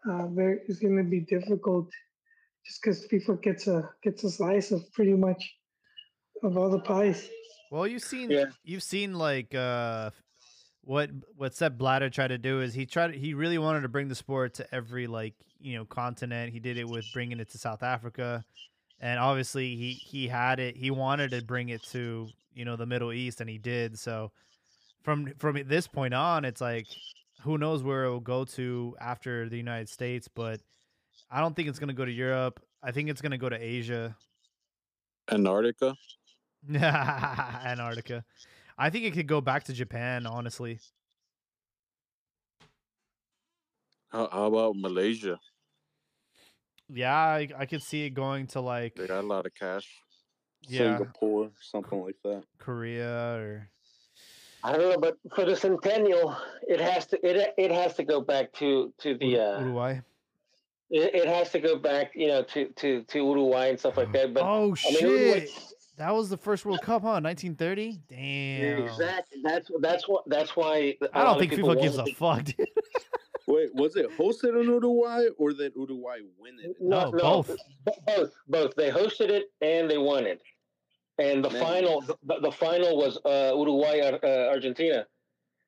Uh, 0.08 0.26
there 0.34 0.54
it's 0.66 0.78
gonna 0.80 1.04
be 1.04 1.20
difficult, 1.20 1.90
just 2.66 2.82
because 2.82 3.06
FIFA 3.08 3.42
gets 3.42 3.66
a 3.66 3.90
gets 4.02 4.24
a 4.24 4.30
slice 4.30 4.72
of 4.72 4.90
pretty 4.94 5.14
much 5.14 5.54
of 6.42 6.56
all 6.56 6.70
the 6.70 6.80
pies. 6.80 7.28
Well, 7.70 7.86
you've 7.86 8.02
seen 8.02 8.30
Yeah. 8.30 8.46
you've 8.62 8.82
seen 8.82 9.14
like 9.14 9.54
uh 9.54 10.10
what 10.86 11.10
what 11.36 11.54
Sepp 11.54 11.78
Blatter 11.78 12.10
tried 12.10 12.28
to 12.28 12.38
do 12.38 12.60
is 12.60 12.74
he 12.74 12.86
tried 12.86 13.14
he 13.14 13.34
really 13.34 13.58
wanted 13.58 13.82
to 13.82 13.88
bring 13.88 14.08
the 14.08 14.14
sport 14.14 14.54
to 14.54 14.74
every 14.74 15.06
like 15.06 15.34
you 15.58 15.76
know 15.76 15.84
continent. 15.84 16.52
He 16.52 16.60
did 16.60 16.76
it 16.76 16.88
with 16.88 17.04
bringing 17.12 17.40
it 17.40 17.50
to 17.50 17.58
South 17.58 17.82
Africa, 17.82 18.44
and 19.00 19.18
obviously 19.18 19.76
he 19.76 19.92
he 19.92 20.28
had 20.28 20.60
it. 20.60 20.76
He 20.76 20.90
wanted 20.90 21.30
to 21.30 21.42
bring 21.42 21.70
it 21.70 21.82
to 21.84 22.28
you 22.52 22.64
know 22.64 22.76
the 22.76 22.86
Middle 22.86 23.12
East, 23.12 23.40
and 23.40 23.48
he 23.48 23.58
did. 23.58 23.98
So 23.98 24.30
from 25.02 25.32
from 25.38 25.60
this 25.66 25.86
point 25.86 26.14
on, 26.14 26.44
it's 26.44 26.60
like 26.60 26.86
who 27.42 27.58
knows 27.58 27.82
where 27.82 28.04
it 28.04 28.10
will 28.10 28.20
go 28.20 28.44
to 28.44 28.96
after 29.00 29.48
the 29.48 29.56
United 29.56 29.88
States, 29.88 30.28
but 30.28 30.60
I 31.30 31.40
don't 31.40 31.56
think 31.56 31.68
it's 31.68 31.78
gonna 31.78 31.94
go 31.94 32.04
to 32.04 32.12
Europe. 32.12 32.60
I 32.82 32.90
think 32.90 33.08
it's 33.08 33.22
gonna 33.22 33.38
go 33.38 33.48
to 33.48 33.56
Asia. 33.56 34.16
Antarctica. 35.30 35.94
Antarctica. 36.74 38.24
I 38.76 38.90
think 38.90 39.04
it 39.04 39.12
could 39.12 39.28
go 39.28 39.40
back 39.40 39.64
to 39.64 39.72
Japan, 39.72 40.26
honestly. 40.26 40.80
How, 44.08 44.28
how 44.30 44.44
about 44.46 44.76
Malaysia? 44.76 45.38
Yeah, 46.88 47.14
I, 47.14 47.48
I 47.56 47.66
could 47.66 47.82
see 47.82 48.04
it 48.04 48.10
going 48.10 48.46
to 48.48 48.60
like 48.60 48.94
They 48.94 49.06
got 49.06 49.24
a 49.24 49.26
lot 49.26 49.46
of 49.46 49.54
cash. 49.54 49.88
yeah, 50.68 50.98
Singapore, 50.98 51.50
something 51.60 52.02
like 52.02 52.16
that. 52.24 52.44
Korea 52.58 53.36
or 53.36 53.70
I 54.62 54.72
don't 54.72 54.90
know, 54.90 54.98
but 54.98 55.18
for 55.34 55.44
the 55.44 55.54
centennial, 55.56 56.36
it 56.66 56.80
has 56.80 57.06
to 57.08 57.26
it 57.26 57.54
it 57.58 57.70
has 57.70 57.94
to 57.94 58.02
go 58.04 58.20
back 58.20 58.52
to 58.54 58.92
to 58.98 59.16
the 59.18 59.38
uh, 59.38 59.60
Uruguay. 59.60 60.00
it, 60.90 61.14
it 61.14 61.28
has 61.28 61.50
to 61.50 61.60
go 61.60 61.76
back, 61.76 62.12
you 62.14 62.28
know, 62.28 62.42
to 62.44 62.68
to 62.76 63.02
to 63.02 63.18
Uruguay 63.18 63.68
and 63.68 63.78
stuff 63.78 63.96
like 63.96 64.12
that. 64.14 64.32
But 64.32 64.42
oh 64.44 64.74
I 64.86 64.90
mean, 64.90 65.00
shit. 65.00 65.50
Uruguay, 65.98 66.04
That 66.06 66.14
was 66.14 66.28
the 66.28 66.36
first 66.36 66.64
World 66.64 66.82
Cup, 66.82 67.02
huh? 67.02 67.20
1930? 67.22 68.00
Damn. 68.08 68.82
exactly. 68.84 69.40
That's 69.42 69.70
that's 69.80 70.08
what 70.08 70.24
that's 70.26 70.56
why. 70.56 70.96
I 71.12 71.24
don't 71.24 71.38
think 71.38 71.52
FIFA 71.52 71.80
gives 71.82 71.98
a 71.98 72.06
fuck, 72.14 72.44
dude. 72.44 72.66
Wait, 73.46 73.74
was 73.74 73.94
it 73.96 74.06
hosted 74.18 74.58
in 74.58 74.66
Uruguay 74.68 75.26
or 75.38 75.52
did 75.52 75.72
Uruguay 75.76 76.20
win 76.38 76.54
it? 76.62 76.76
No, 76.80 77.10
No, 77.10 77.10
no, 77.10 77.18
both. 77.42 77.56
both, 78.06 78.30
both. 78.48 78.74
They 78.74 78.90
hosted 78.90 79.28
it 79.28 79.44
and 79.60 79.90
they 79.90 79.98
won 79.98 80.24
it. 80.26 80.40
And 81.18 81.44
the 81.44 81.50
Man. 81.50 81.62
final, 81.62 82.00
the, 82.00 82.40
the 82.40 82.50
final 82.50 82.96
was 82.96 83.18
uh, 83.26 83.52
Uruguay, 83.54 84.00
uh, 84.00 84.48
Argentina. 84.48 85.06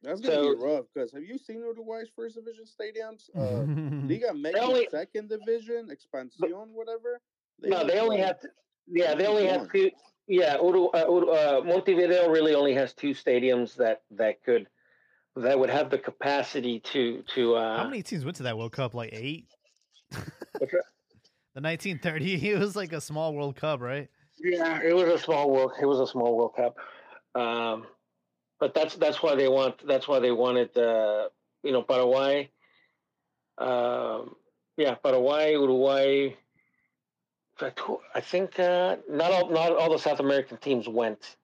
That's 0.03 0.21
gonna 0.23 0.35
So- 0.37 0.57
be 0.57 0.63
rough 0.65 0.87
because 0.95 1.13
have 1.13 1.23
you 1.23 1.37
seen 1.37 1.59
Uruguay's 1.59 2.09
first 2.17 2.37
division 2.37 2.65
stadiums? 2.65 3.29
Uh, 3.37 4.07
Liga 4.09 4.31
MX 4.33 4.59
only- 4.63 4.89
second 4.91 5.29
division, 5.29 5.91
Expansión, 5.91 6.69
whatever. 6.73 7.21
no, 7.61 7.87
they 7.87 7.99
only 8.01 8.17
like, 8.17 8.27
have, 8.27 8.41
to, 8.41 8.49
yeah, 8.89 9.15
they 9.15 9.27
only 9.27 9.47
have 9.47 9.71
two. 9.71 9.91
Yeah, 10.29 10.57
Uru, 10.57 10.87
uh, 10.87 11.05
Uru, 11.09 11.31
uh, 11.31 11.63
Montevideo 11.65 12.29
really 12.29 12.55
only 12.55 12.75
has 12.75 12.93
two 12.93 13.11
stadiums 13.11 13.77
that 13.77 14.03
that 14.13 14.43
could 14.43 14.67
that 15.37 15.59
would 15.59 15.71
have 15.71 15.91
the 15.91 15.99
capacity 15.99 16.81
to 16.81 17.23
to. 17.35 17.55
Uh, 17.55 17.79
How 17.79 17.85
many 17.89 18.03
teams 18.03 18.25
went 18.25 18.37
to 18.39 18.43
that 18.45 18.59
World 18.59 18.73
Cup? 18.73 18.95
Like 18.95 19.11
eight? 19.13 19.47
The 21.57 21.63
1930, 21.63 22.51
it 22.51 22.59
was 22.59 22.77
like 22.77 22.93
a 22.93 23.01
small 23.01 23.35
World 23.35 23.57
Cup, 23.57 23.81
right? 23.81 24.11
Yeah, 24.39 24.83
it 24.83 24.95
was 24.95 25.09
a 25.09 25.17
small 25.17 25.51
world. 25.51 25.73
It 25.81 25.87
was 25.87 26.01
a 26.01 26.07
small 26.07 26.37
World 26.37 26.55
Cup, 26.55 26.77
um, 27.35 27.87
but 28.61 28.75
that's 28.75 28.95
that's 28.97 29.23
why 29.23 29.35
they 29.35 29.49
want. 29.49 29.87
That's 29.87 30.07
why 30.07 30.19
they 30.19 30.33
wanted. 30.33 30.77
Uh, 30.77 31.31
you 31.63 31.73
know, 31.73 31.83
Paraguay. 31.83 32.51
Um, 33.57 34.37
yeah, 34.77 34.97
Paraguay, 34.97 35.53
Uruguay. 35.53 36.37
In 37.57 37.61
fact, 37.61 37.81
who- 37.81 38.03
I 38.15 38.21
think 38.21 38.59
uh, 38.61 38.97
not 39.09 39.33
all 39.33 39.49
not 39.49 39.73
all 39.73 39.91
the 39.91 39.99
South 39.99 40.21
American 40.21 40.59
teams 40.59 40.87
went 40.89 41.37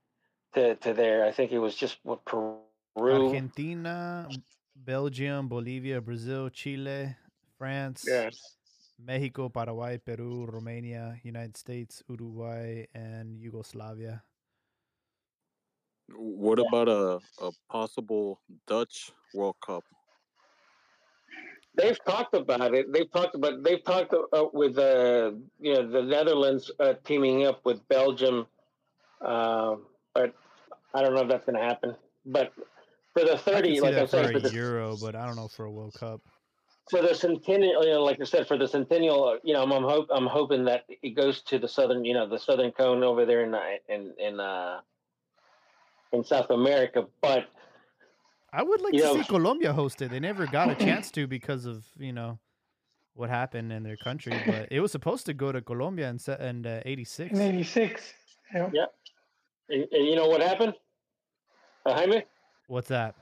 to, 0.53 0.77
to 0.77 0.93
there. 0.93 1.25
I 1.25 1.33
think 1.33 1.53
it 1.53 1.59
was 1.59 1.75
just 1.75 1.99
what 2.05 2.23
Peru. 2.27 2.69
Argentina, 2.97 4.29
Belgium, 4.77 5.49
Bolivia, 5.49 6.01
Brazil, 6.03 6.51
Chile, 6.51 7.17
France, 7.57 8.05
Yes. 8.07 8.57
Mexico, 8.99 9.49
Paraguay, 9.49 9.97
Peru, 9.97 10.45
Romania, 10.45 11.19
United 11.23 11.57
States, 11.57 12.03
Uruguay, 12.09 12.85
and 12.95 13.41
Yugoslavia. 13.41 14.23
What 16.15 16.59
about 16.59 16.89
a, 16.89 17.21
a 17.41 17.51
possible 17.71 18.41
Dutch 18.67 19.13
World 19.33 19.57
Cup? 19.65 19.85
They've 21.75 21.99
talked 22.05 22.35
about 22.35 22.75
it. 22.75 22.93
They've 22.93 23.11
talked 23.11 23.35
about. 23.35 23.63
They've 23.63 23.83
talked 23.83 24.13
uh, 24.13 24.45
with 24.53 24.77
uh, 24.79 25.33
you 25.59 25.75
know 25.75 25.89
the 25.91 26.03
Netherlands 26.03 26.71
uh, 26.79 26.95
teaming 27.05 27.47
up 27.47 27.65
with 27.65 27.87
Belgium, 27.89 28.47
uh, 29.23 29.77
but 30.15 30.35
I 30.93 31.03
don't 31.03 31.15
know 31.15 31.23
if 31.23 31.29
that's 31.29 31.47
going 31.47 31.59
to 31.59 31.65
happen. 31.65 31.97
But 32.27 32.53
for 33.15 33.25
the 33.25 33.39
thirty, 33.39 33.77
see 33.77 33.81
like 33.81 33.95
I 33.95 34.05
said, 34.05 34.33
for 34.33 34.41
the, 34.41 34.53
Euro, 34.53 34.97
but 35.01 35.15
I 35.15 35.25
don't 35.25 35.37
know 35.37 35.49
for 35.49 35.65
a 35.65 35.71
World 35.71 35.95
Cup. 35.95 36.21
for 36.91 37.01
the 37.01 37.15
centennial, 37.15 37.85
you 37.85 37.93
know, 37.93 38.05
like 38.05 38.21
I 38.21 38.25
said, 38.25 38.47
for 38.47 38.59
the 38.59 38.69
centennial, 38.69 39.25
uh, 39.25 39.37
you 39.43 39.55
know, 39.55 39.63
I'm, 39.63 39.73
I'm 39.73 39.83
hope 39.83 40.09
I'm 40.11 40.27
hoping 40.27 40.65
that 40.67 40.85
it 40.89 41.17
goes 41.17 41.41
to 41.45 41.59
the 41.59 41.69
southern, 41.69 42.05
you 42.05 42.13
know, 42.13 42.29
the 42.29 42.39
southern 42.39 42.71
cone 42.73 43.03
over 43.03 43.25
there 43.25 43.45
in 43.45 43.55
uh, 43.55 43.61
in 43.89 44.13
in 44.19 44.41
uh, 44.41 44.81
in 46.13 46.23
South 46.23 46.51
America. 46.51 47.07
But 47.23 47.47
I 48.53 48.63
would 48.63 48.81
like 48.83 48.95
You 48.95 49.01
to 49.01 49.07
know- 49.07 49.17
see 49.23 49.25
Colombia 49.29 49.73
hosted. 49.73 50.11
They 50.11 50.21
never 50.21 50.47
got 50.47 50.71
a 50.71 50.75
chance 50.75 51.11
to 51.17 51.27
because 51.27 51.65
of 51.67 51.85
you 51.99 52.13
know 52.13 52.39
what 53.15 53.31
happened 53.31 53.73
in 53.73 53.83
their 53.83 53.97
country. 53.97 54.35
But 54.47 54.69
it 54.71 54.81
was 54.81 54.93
supposed 54.93 55.27
to 55.27 55.35
go 55.35 55.53
to 55.53 55.61
Colombia 55.63 56.09
in 56.09 56.19
se- 56.19 56.39
in 56.41 56.67
uh, 56.67 56.83
'86. 56.85 57.33
In 57.33 57.41
'86. 57.41 58.13
Yeah. 58.55 58.71
Yeah. 58.73 58.85
and, 59.71 59.87
and 59.93 60.07
you 60.07 60.17
know 60.17 60.27
what 60.29 60.43
happened, 60.43 60.75
uh, 61.87 61.95
Jaime? 61.95 62.25
What's 62.67 62.89
that? 62.89 63.15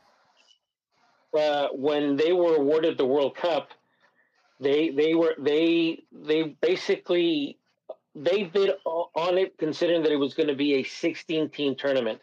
uh, 1.39 1.69
when 1.73 2.16
they 2.16 2.32
were 2.32 2.57
awarded 2.57 2.98
the 2.98 3.07
World 3.07 3.36
Cup, 3.36 3.69
they 4.59 4.90
they 4.90 5.15
were 5.15 5.35
they 5.39 6.02
they 6.12 6.57
basically 6.61 7.57
they 8.16 8.43
bid 8.44 8.70
o- 8.85 9.11
on 9.15 9.39
it 9.39 9.57
considering 9.59 10.02
that 10.02 10.11
it 10.11 10.16
was 10.16 10.35
going 10.35 10.48
to 10.48 10.57
be 10.57 10.74
a 10.74 10.82
16 10.82 11.48
team 11.51 11.77
tournament, 11.77 12.20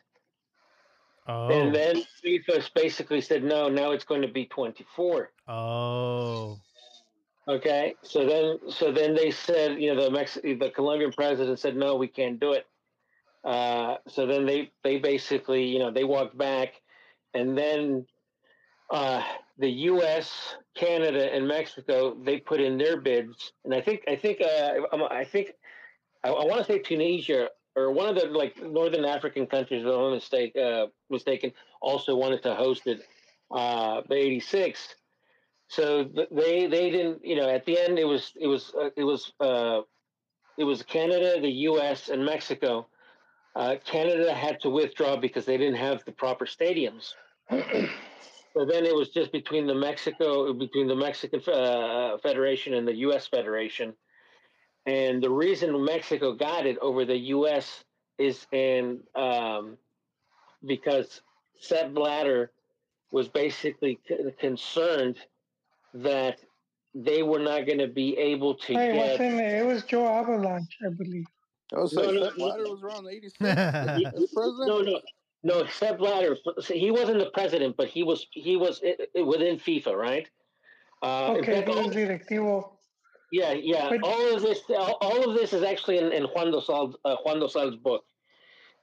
Oh, 1.27 1.49
and 1.49 1.75
then 1.75 2.03
FIFA 2.23 2.69
basically 2.73 3.19
said 3.21 3.43
no, 3.43 3.67
now 3.67 3.91
it's 3.91 4.05
going 4.05 4.21
to 4.21 4.27
be 4.29 4.45
24. 4.45 5.31
oh, 5.47 6.57
Okay, 7.49 7.95
so 8.01 8.25
then 8.25 8.59
so 8.69 8.91
then 8.91 9.15
they 9.15 9.31
said 9.31 9.81
you 9.81 9.93
know 9.95 10.03
the 10.03 10.11
Mex- 10.11 10.39
the 10.43 10.71
Colombian 10.75 11.13
president 11.13 11.59
said 11.59 11.75
no, 11.77 11.95
we 11.95 12.07
can't 12.07 12.39
do 12.39 12.51
it. 12.53 12.65
Uh, 13.43 13.95
so 14.07 14.25
then 14.25 14.45
they 14.45 14.69
they 14.83 14.97
basically 14.97 15.63
you 15.65 15.79
know 15.79 15.89
they 15.89 16.03
walked 16.03 16.37
back, 16.37 16.81
and 17.33 17.57
then 17.57 18.05
uh, 18.89 19.23
the 19.57 19.69
U.S., 19.69 20.55
Canada, 20.75 21.33
and 21.33 21.47
Mexico 21.47 22.17
they 22.21 22.37
put 22.37 22.59
in 22.59 22.77
their 22.77 22.99
bids, 22.99 23.53
and 23.63 23.73
I 23.73 23.79
think 23.81 24.01
I 24.09 24.15
think 24.17 24.41
uh, 24.41 24.73
I'm- 24.91 25.07
I 25.09 25.23
think 25.23 25.53
I, 26.25 26.29
I 26.29 26.45
want 26.45 26.59
to 26.59 26.65
say 26.65 26.79
Tunisia 26.79 27.47
or 27.77 27.91
one 27.91 28.09
of 28.09 28.15
the 28.15 28.25
like 28.25 28.61
northern 28.61 29.05
African 29.05 29.45
countries, 29.45 29.83
if 29.85 29.93
I'm 29.93 30.11
mistake 30.11 30.55
uh, 30.57 30.87
mistaken, 31.09 31.53
also 31.79 32.15
wanted 32.15 32.41
to 32.43 32.55
host 32.55 32.87
it, 32.87 33.01
uh, 33.51 34.01
the 34.09 34.15
'86. 34.15 34.95
So 35.69 36.03
they 36.03 36.65
they 36.65 36.89
didn't 36.89 37.23
you 37.23 37.35
know 37.35 37.49
at 37.49 37.65
the 37.65 37.79
end 37.79 37.99
it 37.99 38.05
was 38.05 38.33
it 38.39 38.47
was 38.47 38.73
uh, 38.75 38.89
it 38.95 39.03
was 39.03 39.31
uh, 39.39 39.81
it 40.57 40.63
was 40.63 40.81
Canada, 40.81 41.39
the 41.39 41.51
U.S. 41.71 42.09
and 42.09 42.25
Mexico. 42.25 42.87
Uh, 43.55 43.75
Canada 43.85 44.33
had 44.33 44.59
to 44.61 44.69
withdraw 44.69 45.15
because 45.15 45.45
they 45.45 45.57
didn't 45.57 45.77
have 45.77 46.03
the 46.05 46.11
proper 46.11 46.45
stadiums. 46.45 47.13
so 47.49 48.65
then 48.65 48.85
it 48.85 48.95
was 48.95 49.09
just 49.09 49.31
between 49.31 49.67
the 49.67 49.75
Mexico 49.75 50.51
between 50.53 50.87
the 50.87 50.95
Mexican 50.95 51.41
uh, 51.51 52.17
Federation 52.23 52.73
and 52.73 52.87
the 52.87 52.95
U.S. 53.07 53.27
Federation. 53.27 53.93
And 54.87 55.21
the 55.21 55.29
reason 55.29 55.83
Mexico 55.83 56.33
got 56.33 56.65
it 56.65 56.77
over 56.81 57.03
the 57.05 57.17
U.S. 57.35 57.83
is 58.17 58.47
in 58.53 59.01
um, 59.15 59.77
because 60.65 61.21
Sepp 61.59 61.93
Blatter 61.93 62.51
was 63.11 63.27
basically 63.27 63.99
c- 64.07 64.17
concerned 64.39 65.17
that 65.93 66.39
they 66.95 67.21
were 67.21 67.39
not 67.39 67.65
going 67.65 67.79
to 67.79 67.87
be 67.87 68.17
able 68.17 68.55
to 68.55 68.73
Hey, 68.73 68.93
get. 68.93 69.11
wasn't 69.19 69.41
it? 69.41 69.53
It 69.61 69.65
was 69.65 69.83
João 69.83 70.25
Havelange, 70.25 70.73
I 70.85 70.89
believe. 70.89 71.27
I 71.75 71.79
was 71.79 71.91
No, 71.93 72.01
like, 72.03 72.13
no, 72.13 72.23
Sepp 72.23 72.37
no. 72.37 72.45
Blatter 72.45 72.63
was 72.71 72.81
around 72.83 73.07
'86. 73.07 73.35
oh. 73.41 74.19
His 74.19 74.31
president? 74.33 74.67
No, 74.67 74.81
no, 74.81 74.99
no. 75.43 75.65
Sepp 75.67 75.97
Blatter. 75.97 76.37
He 76.69 76.91
wasn't 76.91 77.19
the 77.19 77.29
president, 77.33 77.75
but 77.75 77.89
he 77.89 78.03
was. 78.03 78.25
He 78.31 78.55
was 78.55 78.81
i- 78.85 78.95
i- 79.17 79.21
within 79.21 79.57
FIFA, 79.57 79.95
right? 79.97 80.27
Uh, 81.03 81.33
Okay, 81.39 81.55
fact, 81.55 81.67
he 81.69 81.75
was 81.75 81.85
all- 81.85 81.91
directivo. 81.91 82.69
Yeah, 83.31 83.53
yeah. 83.53 83.89
But- 83.89 84.03
all 84.03 84.35
of 84.35 84.41
this, 84.41 84.61
all, 84.69 85.29
of 85.29 85.37
this 85.37 85.53
is 85.53 85.63
actually 85.63 85.97
in, 85.97 86.11
in 86.11 86.23
Juan 86.23 86.51
Dosal's 86.51 86.95
uh, 87.05 87.15
Juan 87.23 87.39
Dosal's 87.39 87.75
book, 87.75 88.03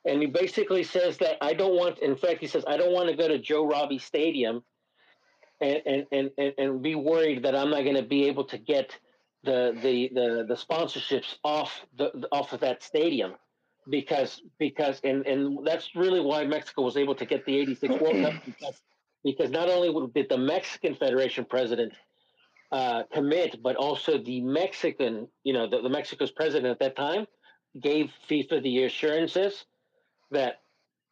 and 0.04 0.20
he 0.20 0.26
basically 0.26 0.82
says 0.82 1.16
that 1.18 1.36
I 1.40 1.54
don't 1.54 1.76
want. 1.76 1.98
In 2.00 2.16
fact, 2.16 2.40
he 2.40 2.46
says 2.46 2.64
I 2.66 2.76
don't 2.76 2.92
want 2.92 3.08
to 3.08 3.16
go 3.16 3.28
to 3.28 3.38
Joe 3.38 3.66
Robbie 3.66 3.98
Stadium, 3.98 4.62
and 5.60 5.80
and 5.86 6.06
and 6.12 6.30
and, 6.38 6.54
and 6.58 6.82
be 6.82 6.94
worried 6.94 7.42
that 7.44 7.54
I'm 7.54 7.70
not 7.70 7.82
going 7.82 7.96
to 7.96 8.02
be 8.02 8.26
able 8.26 8.44
to 8.44 8.58
get 8.58 8.96
the 9.44 9.76
the 9.82 10.10
the, 10.14 10.44
the 10.48 10.54
sponsorships 10.54 11.36
off 11.44 11.84
the 11.96 12.26
off 12.32 12.52
of 12.52 12.60
that 12.60 12.82
stadium 12.82 13.34
because 13.88 14.42
because 14.58 15.00
and 15.04 15.26
and 15.26 15.66
that's 15.66 15.94
really 15.94 16.20
why 16.20 16.44
Mexico 16.44 16.82
was 16.82 16.96
able 16.96 17.14
to 17.14 17.26
get 17.26 17.44
the 17.44 17.56
86 17.58 17.94
World 18.00 18.24
Cup 18.24 18.34
because, 18.46 18.80
because 19.22 19.50
not 19.50 19.68
only 19.68 20.10
did 20.14 20.28
the 20.28 20.38
Mexican 20.38 20.94
Federation 20.94 21.44
president 21.44 21.92
uh, 22.74 23.04
commit, 23.12 23.62
but 23.62 23.76
also 23.76 24.18
the 24.18 24.40
Mexican, 24.40 25.28
you 25.44 25.52
know, 25.52 25.70
the, 25.70 25.80
the 25.80 25.88
Mexico's 25.88 26.32
president 26.32 26.72
at 26.72 26.80
that 26.80 26.96
time 26.96 27.24
gave 27.80 28.10
FIFA 28.28 28.64
the 28.64 28.82
assurances 28.82 29.64
that 30.32 30.60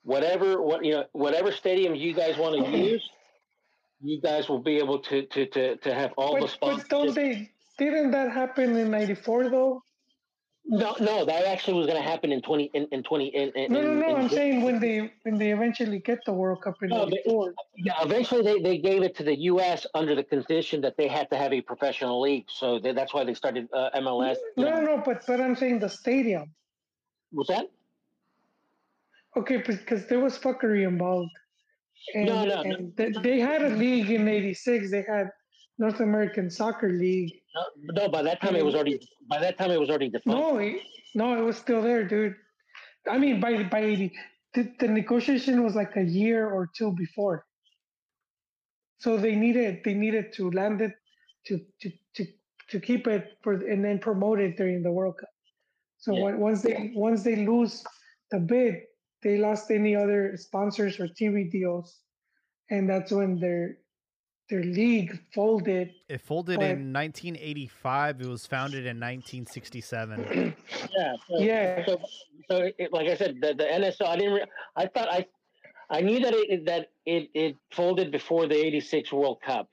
whatever 0.03 0.61
what 0.61 0.85
you 0.85 0.91
know 0.91 1.05
whatever 1.13 1.53
stadium 1.53 1.95
you 1.95 2.15
guys 2.15 2.37
want 2.37 2.67
to 2.67 2.77
use, 2.77 3.09
you 4.03 4.21
guys 4.21 4.49
will 4.49 4.59
be 4.59 4.79
able 4.79 4.99
to 4.99 5.23
to 5.27 5.47
to, 5.47 5.77
to 5.77 5.95
have 5.95 6.11
all 6.17 6.35
the 6.35 6.53
But, 6.61 6.79
but 6.79 6.89
don't 6.89 7.15
they? 7.15 7.49
Didn't 7.79 8.11
that 8.11 8.33
happen 8.33 8.75
in 8.75 8.91
'94 8.91 9.49
though? 9.49 9.85
No, 10.65 10.95
no, 11.01 11.25
that 11.25 11.45
actually 11.45 11.75
was 11.75 11.87
going 11.87 12.01
to 12.01 12.09
happen 12.09 12.31
in 12.31 12.41
twenty 12.41 12.71
in, 12.73 12.87
in 12.93 13.03
twenty 13.03 13.27
in, 13.27 13.51
in 13.51 13.73
No, 13.73 13.83
no, 13.83 13.95
no. 13.95 14.09
in- 14.11 14.17
I'm 14.23 14.29
saying 14.29 14.63
when 14.63 14.79
they 14.79 15.13
when 15.25 15.37
they 15.37 15.51
eventually 15.53 15.99
get 15.99 16.21
the 16.25 16.33
World 16.33 16.63
Cup 16.63 16.77
in 16.83 16.91
No, 16.91 17.05
but- 17.07 17.19
'94. 17.27 17.55
Yeah, 17.77 17.95
eventually 18.01 18.43
they, 18.43 18.63
they 18.63 18.79
gave 18.79 19.03
it 19.03 19.17
to 19.17 19.25
the 19.25 19.37
U.S. 19.53 19.87
under 19.95 20.15
the 20.15 20.23
condition 20.23 20.81
that 20.83 20.97
they 20.97 21.09
had 21.09 21.29
to 21.31 21.37
have 21.37 21.53
a 21.53 21.61
professional 21.61 22.21
league. 22.21 22.45
So 22.49 22.79
they, 22.79 22.93
that's 22.93 23.13
why 23.13 23.25
they 23.25 23.35
started 23.35 23.69
uh, 23.73 23.91
MLS. 23.97 24.37
No, 24.57 24.71
no, 24.71 24.81
no. 24.81 25.03
But 25.05 25.25
but 25.27 25.41
I'm 25.41 25.57
saying 25.57 25.81
the 25.81 25.89
stadium. 25.89 26.53
Was 27.33 27.49
that? 27.49 27.67
Okay, 29.37 29.57
because 29.67 30.07
there 30.07 30.21
was 30.21 30.39
fuckery 30.39 30.87
involved. 30.87 31.31
And, 32.15 32.27
No, 32.27 32.45
no, 32.45 32.63
no. 32.63 32.93
they, 32.97 33.11
they 33.23 33.41
had 33.41 33.63
a 33.63 33.71
league 33.71 34.11
in 34.11 34.29
'86. 34.29 34.91
They 34.91 35.05
had 35.09 35.31
North 35.79 36.01
American 36.01 36.51
Soccer 36.51 36.91
League. 36.91 37.33
No, 37.55 37.93
no, 38.03 38.09
by 38.09 38.23
that 38.23 38.41
time 38.41 38.57
it 38.57 38.65
was 38.65 38.75
already 38.75 39.01
by 39.29 39.39
that 39.39 39.59
time 39.59 39.71
it 39.71 39.81
was 39.81 39.89
already 39.89 40.09
defunct. 40.09 40.39
No, 40.39 40.59
it, 40.59 40.83
no, 41.15 41.39
it 41.39 41.43
was 41.43 41.57
still 41.57 41.83
there, 41.83 42.05
dude. 42.07 42.37
I 43.09 43.19
mean, 43.19 43.41
by 43.41 43.63
by 43.65 43.81
'80, 43.81 44.13
the, 44.55 44.73
the 44.79 44.89
negotiation 44.89 45.63
was 45.63 45.75
like 45.75 45.97
a 45.97 46.03
year 46.05 46.51
or 46.51 46.69
two 46.77 46.93
before. 46.93 47.47
So 48.99 49.17
they 49.17 49.35
needed 49.35 49.83
they 49.85 49.95
needed 49.95 50.33
to 50.35 50.51
land 50.51 50.81
it 50.81 50.93
to 51.47 51.61
to 51.81 51.91
to 52.15 52.27
to 52.71 52.81
keep 52.81 53.07
it 53.07 53.37
for 53.43 53.55
and 53.55 53.85
then 53.85 53.99
promote 53.99 54.41
it 54.41 54.57
during 54.57 54.83
the 54.83 54.93
World 54.93 55.19
Cup. 55.19 55.29
So 55.99 56.15
Yeah. 56.15 56.25
when, 56.25 56.39
once 56.39 56.63
they 56.63 56.93
once 56.95 57.23
they 57.23 57.37
lose 57.37 57.83
the 58.31 58.39
bid, 58.39 58.83
they 59.23 59.39
lost 59.39 59.71
any 59.71 59.97
other 59.97 60.37
sponsors 60.37 61.01
or 61.01 61.09
TV 61.09 61.51
deals, 61.51 62.01
and 62.71 62.89
that's 62.89 63.11
when 63.13 63.41
their 63.41 63.79
their 64.51 64.63
league 64.63 65.19
folded. 65.35 65.93
It 66.09 66.21
folded 66.21 66.59
But- 66.59 66.71
in 66.71 66.93
1985. 66.93 68.21
It 68.21 68.27
was 68.27 68.47
founded 68.47 68.87
in 68.87 68.99
1967. 69.01 70.55
Yeah. 70.97 71.15
So, 71.29 71.39
Yeah. 71.39 71.87
So, 71.87 72.01
so 72.51 72.71
it, 72.79 72.93
like 72.93 73.09
I 73.09 73.17
said, 73.17 73.37
the, 73.41 73.55
the 73.55 73.65
NSO. 73.65 74.07
I 74.07 74.17
didn't. 74.17 74.35
Re- 74.35 74.45
I 74.77 74.87
thought 74.87 75.09
I, 75.11 75.27
I 75.91 76.01
knew 76.01 76.21
that 76.21 76.35
it 76.35 76.67
that 76.67 76.89
it, 77.07 77.31
it 77.35 77.57
folded 77.71 78.11
before 78.11 78.47
the 78.47 78.55
'86 78.57 79.13
World 79.13 79.39
Cup. 79.45 79.69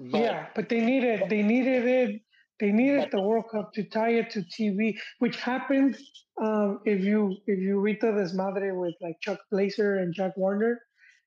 But, 0.00 0.20
yeah, 0.20 0.46
but 0.54 0.68
they 0.68 0.80
needed 0.80 1.24
they 1.30 1.42
needed 1.42 1.84
it. 1.86 2.20
They 2.60 2.70
needed 2.72 3.10
the 3.12 3.20
World 3.20 3.44
Cup 3.52 3.72
to 3.74 3.84
tie 3.84 4.10
it 4.20 4.30
to 4.30 4.40
TV, 4.42 4.98
which 5.20 5.36
happened. 5.36 5.96
Um, 6.40 6.80
if 6.84 7.02
you 7.02 7.36
if 7.46 7.58
you 7.58 7.80
read 7.80 7.98
the 8.00 8.08
Desmadre 8.08 8.78
with 8.80 8.94
like 9.00 9.16
Chuck 9.20 9.38
Blazer 9.50 9.96
and 9.98 10.12
Jack 10.14 10.36
Warner, 10.36 10.80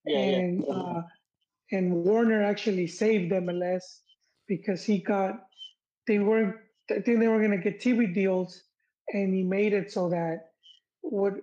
Yeah. 0.06 0.20
yeah. 0.20 0.38
and 0.38 0.66
uh, 0.70 1.02
and 1.72 1.94
Warner 1.94 2.44
actually 2.44 2.88
saved 2.88 3.32
MLS 3.32 3.84
because 4.48 4.84
he 4.84 5.00
got 5.00 5.40
they 6.08 6.20
weren't 6.20 6.56
I 6.90 7.00
think 7.00 7.20
they 7.20 7.28
were 7.28 7.42
gonna 7.42 7.58
get 7.58 7.80
TV 7.80 8.14
deals, 8.14 8.64
and 9.14 9.34
he 9.34 9.44
made 9.44 9.74
it 9.74 9.92
so 9.92 10.10
that 10.10 10.52
what 11.02 11.34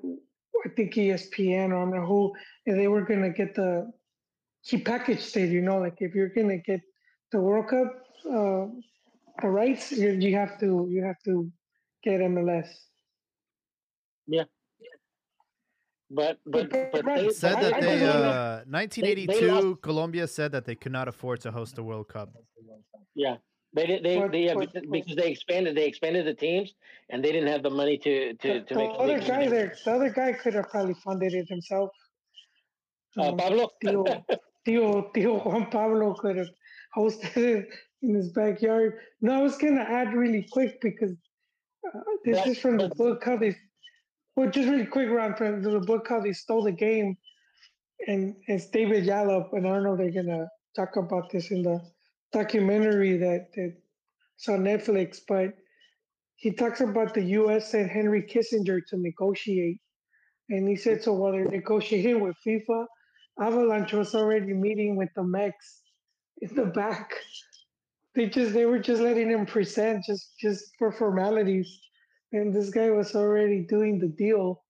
I 0.65 0.69
think 0.71 0.95
ESPN 0.95 1.71
or 1.71 1.77
I 1.77 1.81
don't 1.81 1.95
know 1.95 2.07
who 2.07 2.35
and 2.67 2.79
they 2.79 2.89
were 2.89 3.03
gonna 3.03 3.31
get 3.31 3.55
the 3.55 3.91
he 4.63 4.79
packaged 4.79 5.37
it. 5.37 5.51
You 5.51 5.63
know, 5.63 5.79
like 5.79 5.97
if 6.01 6.15
you're 6.15 6.29
gonna 6.29 6.59
get 6.59 6.81
the 7.33 7.41
World 7.41 7.69
Cup 7.69 8.05
uh, 8.27 8.67
the 9.41 9.49
rights, 9.49 9.93
you, 9.93 10.37
have 10.37 10.59
to 10.61 10.89
you 10.91 11.05
have 11.05 11.23
to 11.25 11.51
get 12.03 12.21
MLS. 12.21 12.69
But 16.11 16.39
but 16.47 16.71
but 16.71 17.05
they, 17.05 17.29
said 17.31 17.57
I- 17.57 17.63
that 17.65 17.75
I 17.75 17.81
they, 17.81 17.99
don't 18.01 18.25
uh, 18.25 18.63
1982, 18.67 19.47
lost- 19.51 19.83
Colombia 19.83 20.27
said 20.27 20.53
that 20.53 20.65
they 20.65 20.75
could 20.75 20.93
not 20.93 21.07
afford 21.07 21.41
to 21.43 21.51
host 21.51 21.77
the 21.77 21.83
World 21.83 22.09
Cup. 22.09 22.31
yeah. 23.15 23.37
They 23.75 23.87
did. 23.87 24.03
They, 24.03 24.27
they 24.33 24.45
yeah, 24.47 24.55
because, 24.55 24.83
because 24.91 25.15
they 25.17 25.31
expanded. 25.31 25.77
They 25.77 25.85
expanded 25.87 26.27
the 26.27 26.33
teams, 26.33 26.73
and 27.11 27.23
they 27.23 27.31
didn't 27.33 27.49
have 27.49 27.63
the 27.63 27.69
money 27.69 27.99
to 27.99 28.33
to, 28.33 28.49
The, 28.55 28.61
to 28.61 28.75
the 28.75 28.81
make. 28.81 28.91
other 28.99 29.21
guy 29.21 29.47
there, 29.49 29.75
the 29.85 29.93
other 29.93 30.09
guy 30.09 30.33
could 30.33 30.55
have 30.55 30.71
probably 30.71 30.95
funded 30.95 31.35
it 31.35 31.47
himself. 31.51 31.91
Uh, 33.19 33.25
Um, 33.29 33.37
Pablo. 33.37 33.69
Tio, 33.83 34.05
Tio, 34.65 35.11
Tio 35.15 35.39
Juan 35.41 35.67
Pablo 35.71 36.15
could 36.15 36.37
have 36.39 36.49
hosted 36.97 37.37
it 37.37 37.69
in 38.01 38.15
his 38.15 38.31
backyard. 38.33 39.01
No, 39.21 39.35
I 39.39 39.43
was 39.43 39.59
gonna 39.59 39.83
add 39.83 40.15
really 40.15 40.47
quick 40.51 40.81
because 40.81 41.13
uh, 41.87 42.01
this 42.25 42.39
But- 42.39 42.49
is 42.49 42.59
from 42.59 42.79
the 42.79 42.89
but- 42.89 42.97
book 42.97 43.23
how 43.23 43.37
they. 43.37 43.55
Well, 44.39 44.51
just 44.51 44.69
really 44.69 44.87
quick, 44.87 45.11
Ron, 45.11 45.35
from 45.35 45.63
the 45.63 45.81
book 45.81 46.07
called 46.07 46.25
they 46.25 46.33
stole 46.33 46.63
the 46.63 46.71
game, 46.71 47.17
and 48.07 48.37
it's 48.47 48.71
David 48.71 49.03
Yallop, 49.05 49.53
and 49.53 49.67
I 49.67 49.71
don't 49.71 49.83
know 49.83 49.95
if 49.95 49.99
they're 49.99 50.23
gonna 50.23 50.47
talk 50.77 50.95
about 50.95 51.29
this 51.33 51.51
in 51.51 51.65
the 51.65 51.81
documentary 52.33 53.17
that 53.17 53.49
that's 53.57 54.49
on 54.49 54.61
Netflix, 54.61 55.19
but 55.27 55.55
he 56.37 56.53
talks 56.53 56.81
about 56.81 57.15
the 57.15 57.25
U.S. 57.41 57.75
and 57.75 57.91
Henry 57.91 58.23
Kissinger 58.23 58.81
to 58.87 58.97
negotiate, 58.97 59.81
and 60.51 60.69
he 60.69 60.77
said 60.77 61.03
so 61.03 61.15
while 61.15 61.33
they're 61.33 61.45
negotiating 61.45 62.21
with 62.21 62.37
FIFA, 62.47 62.87
Havelange 63.41 63.93
was 63.93 64.15
already 64.15 64.55
meeting 64.55 64.95
with 64.95 65.09
the 65.17 65.25
Mex 65.25 65.83
in 66.43 66.55
the 66.55 66.67
back. 66.67 67.13
They 68.15 68.29
just 68.29 68.53
they 68.53 68.67
were 68.67 68.79
just 68.79 69.03
letting 69.03 69.31
him 69.31 69.47
present 69.47 70.05
just 70.07 70.39
just 70.39 70.65
for 70.79 70.93
formalities, 70.93 71.88
and 72.33 72.55
this 72.55 72.71
guy 72.71 72.91
was 72.91 73.15
already 73.15 73.61
doing 73.61 73.99
the 73.99 74.09
deal 74.09 74.63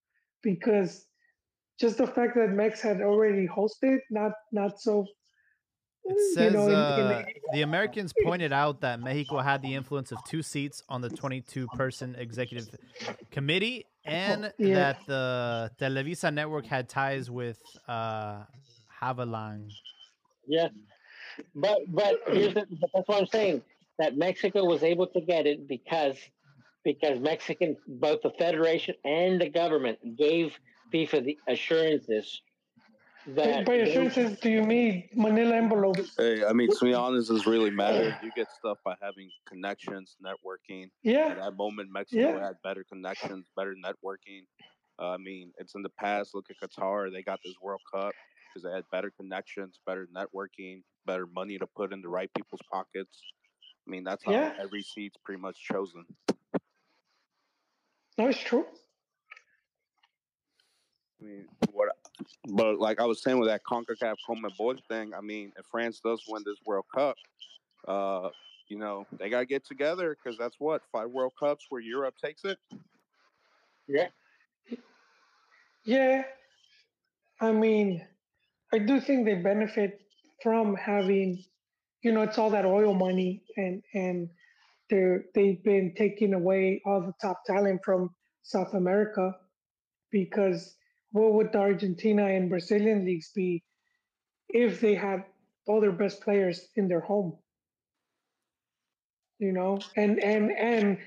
because 0.43 1.06
just 1.78 1.98
the 1.98 2.06
fact 2.06 2.35
that 2.36 2.51
Mex 2.51 2.80
had 2.80 3.01
already 3.01 3.47
hosted, 3.47 3.98
not 4.10 4.32
not 4.52 4.80
so. 4.80 5.06
It 6.05 6.14
you 6.16 6.35
says 6.35 6.52
know, 6.55 6.66
in- 6.66 6.70
in 6.70 6.76
uh, 6.76 7.24
the 7.52 7.62
Americans 7.62 8.14
pointed 8.24 8.52
out 8.52 8.80
that 8.80 8.98
Mexico 9.01 9.39
had 9.39 9.60
the 9.60 9.74
influence 9.74 10.10
of 10.10 10.18
two 10.24 10.43
seats 10.43 10.82
on 10.89 11.02
the 11.02 11.10
22 11.10 11.66
person 11.76 12.14
executive 12.18 12.74
committee 13.30 13.85
and 14.06 14.52
yeah. 14.56 14.74
that 14.74 14.98
the 15.06 15.70
Televisa 15.78 16.32
network 16.32 16.64
had 16.64 16.89
ties 16.89 17.30
with 17.30 17.59
uh, 17.86 18.44
Havelange. 19.02 19.74
Yeah, 20.47 20.68
but 21.55 21.78
but 21.89 22.20
here's 22.28 22.55
the, 22.55 22.66
but 22.80 22.90
that's 22.94 23.09
what 23.09 23.20
I'm 23.20 23.26
saying. 23.26 23.62
That 23.98 24.16
Mexico 24.16 24.64
was 24.64 24.82
able 24.82 25.09
to 25.09 25.20
get 25.20 25.47
it 25.47 25.68
because 25.68 26.16
because 26.84 27.20
Mexican 27.20 27.76
both 27.86 28.22
the 28.22 28.30
federation 28.38 28.94
and 29.05 29.40
the 29.40 29.48
government 29.48 29.98
gave 30.16 30.59
FIFA 30.92 31.24
the 31.24 31.38
assurances 31.48 32.40
that 33.34 33.66
By 33.66 33.74
assurances, 33.74 34.38
do 34.40 34.48
you 34.50 34.62
mean 34.62 35.09
Manila 35.14 35.56
envelopes? 35.56 36.14
Hey, 36.16 36.44
I 36.44 36.52
mean, 36.55 36.70
to 36.74 36.84
be 36.84 36.94
honest, 36.94 37.30
it's 37.30 37.46
really 37.46 37.70
matter. 37.70 38.16
You 38.22 38.30
get 38.34 38.48
stuff 38.50 38.78
by 38.84 38.94
having 39.02 39.30
connections, 39.46 40.16
networking. 40.24 40.90
Yeah. 41.02 41.26
At 41.26 41.36
Yeah, 41.36 41.44
that 41.44 41.56
moment, 41.56 41.90
Mexico 41.92 42.38
Yeah. 42.38 42.46
had 42.46 42.56
better 42.62 42.84
connections, 42.84 43.50
better 43.55 43.74
networking. 43.74 44.42
Uh, 44.98 45.10
I 45.10 45.16
mean, 45.18 45.52
it's 45.59 45.74
in 45.74 45.82
the 45.82 45.90
past. 45.90 46.34
Look 46.34 46.46
at 46.50 46.56
Qatar; 46.56 47.12
they 47.12 47.22
got 47.22 47.40
this 47.44 47.55
World 47.60 47.82
Cup 47.92 48.14
because 48.48 48.64
they 48.64 48.72
had 48.74 48.84
better 48.90 49.10
connections, 49.10 49.78
better 49.86 50.09
networking, 50.16 50.82
better 51.05 51.26
money 51.26 51.59
to 51.59 51.66
put 51.66 51.92
in 51.92 52.00
the 52.00 52.09
right 52.09 52.32
people's 52.34 52.62
pockets. 52.72 53.20
I 53.86 53.90
mean, 53.90 54.05
that's 54.05 54.24
how 54.24 54.32
Yeah. 54.32 54.55
every 54.59 54.82
seat's 54.82 55.16
pretty 55.24 55.40
much 55.40 55.62
chosen. 55.62 56.06
No, 58.19 58.28
it's 58.28 58.40
true. 58.40 58.66
I 61.20 61.24
mean, 61.24 61.47
what? 61.73 61.89
But 62.49 62.78
like 62.78 63.01
I 63.01 63.05
was 63.05 63.23
saying 63.23 63.39
with 63.39 63.49
that 63.49 63.62
Concacaf 63.65 64.16
CONMEBOL 64.28 64.78
thing, 64.89 65.15
I 65.15 65.20
mean, 65.20 65.53
if 65.57 65.66
France 65.70 66.01
does 66.05 66.23
win 66.28 66.43
this 66.45 66.59
World 66.66 66.85
Cup, 66.95 67.16
uh, 67.86 68.31
you 68.69 68.78
know, 68.78 69.07
they 69.19 69.31
gotta 69.31 69.47
get 69.47 69.65
together 69.65 70.16
because 70.16 70.39
that's 70.39 70.57
what 70.59 70.82
five 70.93 71.11
World 71.11 71.32
Cups 71.39 71.66
where 71.69 71.81
Europe 71.81 72.15
takes 72.23 72.45
it. 72.45 72.59
yeah 73.86 74.09
Yeah, 75.85 76.24
I 77.40 77.53
mean, 77.53 78.07
I 78.73 78.78
do 78.78 79.01
think 79.01 79.24
they 79.24 79.35
benefit 79.36 80.01
from 80.43 80.74
having, 80.77 81.45
you 82.03 82.12
know, 82.12 82.23
it's 82.23 82.39
all 82.39 82.51
that 82.51 82.66
oil 82.66 82.95
money, 82.95 83.43
and 83.57 83.82
and 83.95 84.28
they're 84.90 85.24
they've 85.35 85.62
been 85.62 85.94
taking 85.97 86.35
away 86.35 86.81
all 86.85 87.01
the 87.01 87.15
top 87.20 87.44
talent 87.47 87.81
from 87.85 88.10
South 88.43 88.74
America, 88.74 89.35
because 90.10 90.77
what 91.12 91.32
would 91.35 91.52
the 91.52 91.59
Argentina 91.59 92.27
and 92.27 92.48
Brazilian 92.48 93.05
leagues 93.05 93.31
be 93.35 93.62
if 94.48 94.81
they 94.81 94.94
had 94.94 95.24
all 95.66 95.81
their 95.81 95.93
best 95.93 96.23
players 96.23 96.69
in 96.77 96.89
their 96.89 97.01
home? 97.01 97.36
You 99.39 99.52
know, 99.52 99.78
and 99.97 100.23
and 100.23 100.51
and 100.52 100.98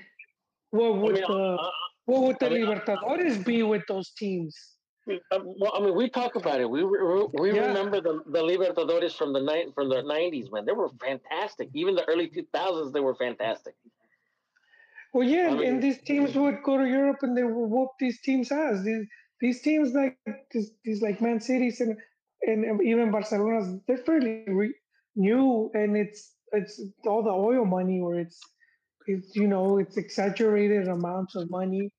what 0.70 0.96
would 0.98 1.16
the 1.16 1.56
uh, 1.60 1.70
what 2.06 2.22
would 2.22 2.36
the 2.40 2.46
Libertadores 2.46 3.44
be 3.44 3.62
with 3.62 3.82
those 3.88 4.10
teams? 4.10 4.56
Uh, 5.08 5.38
well, 5.60 5.72
I 5.74 5.80
mean, 5.80 5.94
we 5.96 6.08
talk 6.08 6.36
about 6.36 6.60
it. 6.60 6.68
We 6.70 6.84
we, 6.84 6.98
we 7.40 7.52
Yeah. 7.52 7.66
remember 7.68 8.00
the 8.00 8.22
the 8.26 8.42
Libertadores 8.42 9.14
from 9.16 9.32
the 9.32 9.40
night 9.40 9.74
from 9.74 9.88
the 9.88 10.02
'90s, 10.02 10.50
man. 10.52 10.64
They 10.64 10.72
were 10.72 10.90
fantastic. 11.00 11.68
Even 11.74 11.94
the 11.94 12.04
early 12.08 12.28
2000s, 12.28 12.92
they 12.92 13.00
were 13.00 13.14
fantastic. 13.14 13.74
Well, 15.12 15.26
yeah, 15.28 15.42
I 15.42 15.48
and- 15.48 15.58
mean- 15.58 15.68
and 15.68 15.82
these 15.82 16.00
teams 16.02 16.34
would 16.34 16.62
go 16.62 16.78
to 16.78 16.86
Europe 16.88 17.18
and 17.22 17.36
they 17.36 17.44
would 17.44 17.68
whoop 17.68 17.90
these 17.98 18.20
teams' 18.22 18.50
ass. 18.52 18.82
These 18.84 19.06
these 19.40 19.60
teams 19.62 19.92
like 19.92 20.18
these, 20.52 20.70
these 20.84 21.02
like 21.02 21.20
Man 21.20 21.40
Cities 21.40 21.80
and 21.80 21.96
and 22.42 22.80
even 22.82 23.10
Barcelona's 23.10 23.68
they're 23.86 23.98
fairly 23.98 24.44
re- 24.48 24.74
new, 25.16 25.70
and 25.74 25.96
it's 25.96 26.36
it's 26.52 26.80
all 27.06 27.22
the 27.22 27.30
oil 27.30 27.64
money, 27.64 28.00
or 28.00 28.14
it's 28.18 28.38
it's 29.06 29.34
you 29.36 29.48
know 29.48 29.78
it's 29.78 29.96
exaggerated 29.96 30.88
amounts 30.88 31.34
of 31.34 31.50
money, 31.50 31.92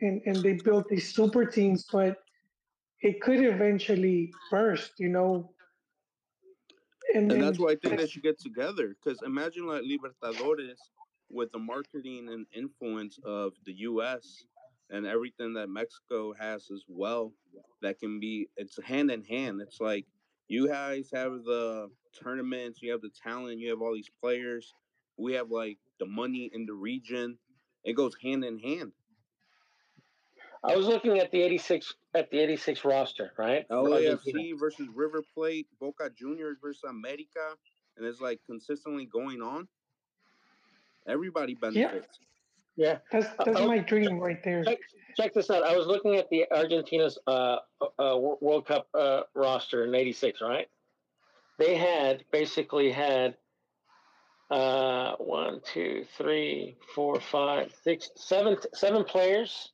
and 0.00 0.20
and 0.26 0.36
they 0.36 0.54
built 0.54 0.88
these 0.88 1.14
super 1.14 1.44
teams, 1.44 1.84
but 1.92 2.16
it 3.02 3.20
could 3.20 3.44
eventually 3.44 4.32
burst, 4.50 4.92
you 4.98 5.08
know. 5.08 5.50
And, 7.14 7.30
And 7.30 7.42
that's 7.42 7.58
why 7.58 7.72
I 7.72 7.76
think 7.76 7.98
they 7.98 8.06
should 8.06 8.22
get 8.22 8.40
together. 8.40 8.94
Because 9.02 9.22
imagine 9.22 9.66
like 9.66 9.82
Libertadores 9.82 10.78
with 11.30 11.50
the 11.52 11.58
marketing 11.58 12.28
and 12.30 12.46
influence 12.54 13.18
of 13.24 13.52
the 13.66 13.72
U.S. 13.90 14.44
and 14.90 15.06
everything 15.06 15.54
that 15.54 15.68
Mexico 15.68 16.32
has 16.38 16.70
as 16.70 16.84
well. 16.88 17.32
That 17.82 17.98
can 17.98 18.20
be 18.20 18.48
it's 18.56 18.78
hand 18.84 19.10
in 19.10 19.24
hand. 19.24 19.60
It's 19.60 19.80
like 19.80 20.06
you 20.48 20.68
guys 20.68 21.10
have 21.12 21.32
the 21.44 21.90
tournaments, 22.22 22.80
you 22.82 22.92
have 22.92 23.00
the 23.00 23.10
talent, 23.22 23.58
you 23.58 23.70
have 23.70 23.82
all 23.82 23.94
these 23.94 24.10
players. 24.20 24.74
We 25.18 25.32
have 25.34 25.50
like 25.50 25.78
the 25.98 26.06
money 26.06 26.50
in 26.54 26.66
the 26.66 26.74
region. 26.74 27.38
It 27.84 27.94
goes 27.94 28.14
hand 28.22 28.44
in 28.44 28.58
hand. 28.58 28.92
I 30.64 30.76
was 30.76 30.86
looking 30.86 31.18
at 31.18 31.30
the 31.30 31.42
'86 31.42 31.94
at 32.14 32.30
the 32.30 32.38
'86 32.38 32.84
roster, 32.84 33.32
right? 33.36 33.66
for 33.68 33.92
Argentina. 33.92 34.38
LAFC 34.38 34.58
versus 34.58 34.88
River 34.94 35.22
Plate, 35.34 35.66
Boca 35.80 36.10
Juniors 36.10 36.58
versus 36.62 36.84
America, 36.84 37.56
and 37.96 38.06
it's 38.06 38.20
like 38.20 38.40
consistently 38.46 39.06
going 39.06 39.42
on. 39.42 39.66
Everybody 41.06 41.54
benefits. 41.54 42.18
Yeah. 42.76 42.98
that's 43.10 43.26
that's 43.44 43.60
Uh, 43.60 43.66
my 43.66 43.78
dream 43.78 44.18
right 44.18 44.42
there. 44.42 44.64
Check, 44.64 44.78
check 45.16 45.34
this 45.34 45.50
out. 45.50 45.64
I 45.64 45.76
was 45.76 45.86
looking 45.86 46.16
at 46.16 46.30
the 46.30 46.46
Argentina's 46.52 47.18
uh, 47.26 47.58
uh, 47.98 48.16
World 48.40 48.66
Cup 48.66 48.88
uh, 48.94 49.22
roster 49.34 49.84
in 49.84 49.94
'86, 49.94 50.40
right? 50.40 50.68
They 51.58 51.76
had 51.76 52.24
basically 52.30 52.90
had 52.90 53.36
uh, 54.50 55.16
one, 55.16 55.60
two, 55.64 56.04
three, 56.16 56.76
four, 56.94 57.20
five, 57.20 57.74
six, 57.82 58.10
seven, 58.16 58.56
seven 58.74 59.04
players. 59.04 59.72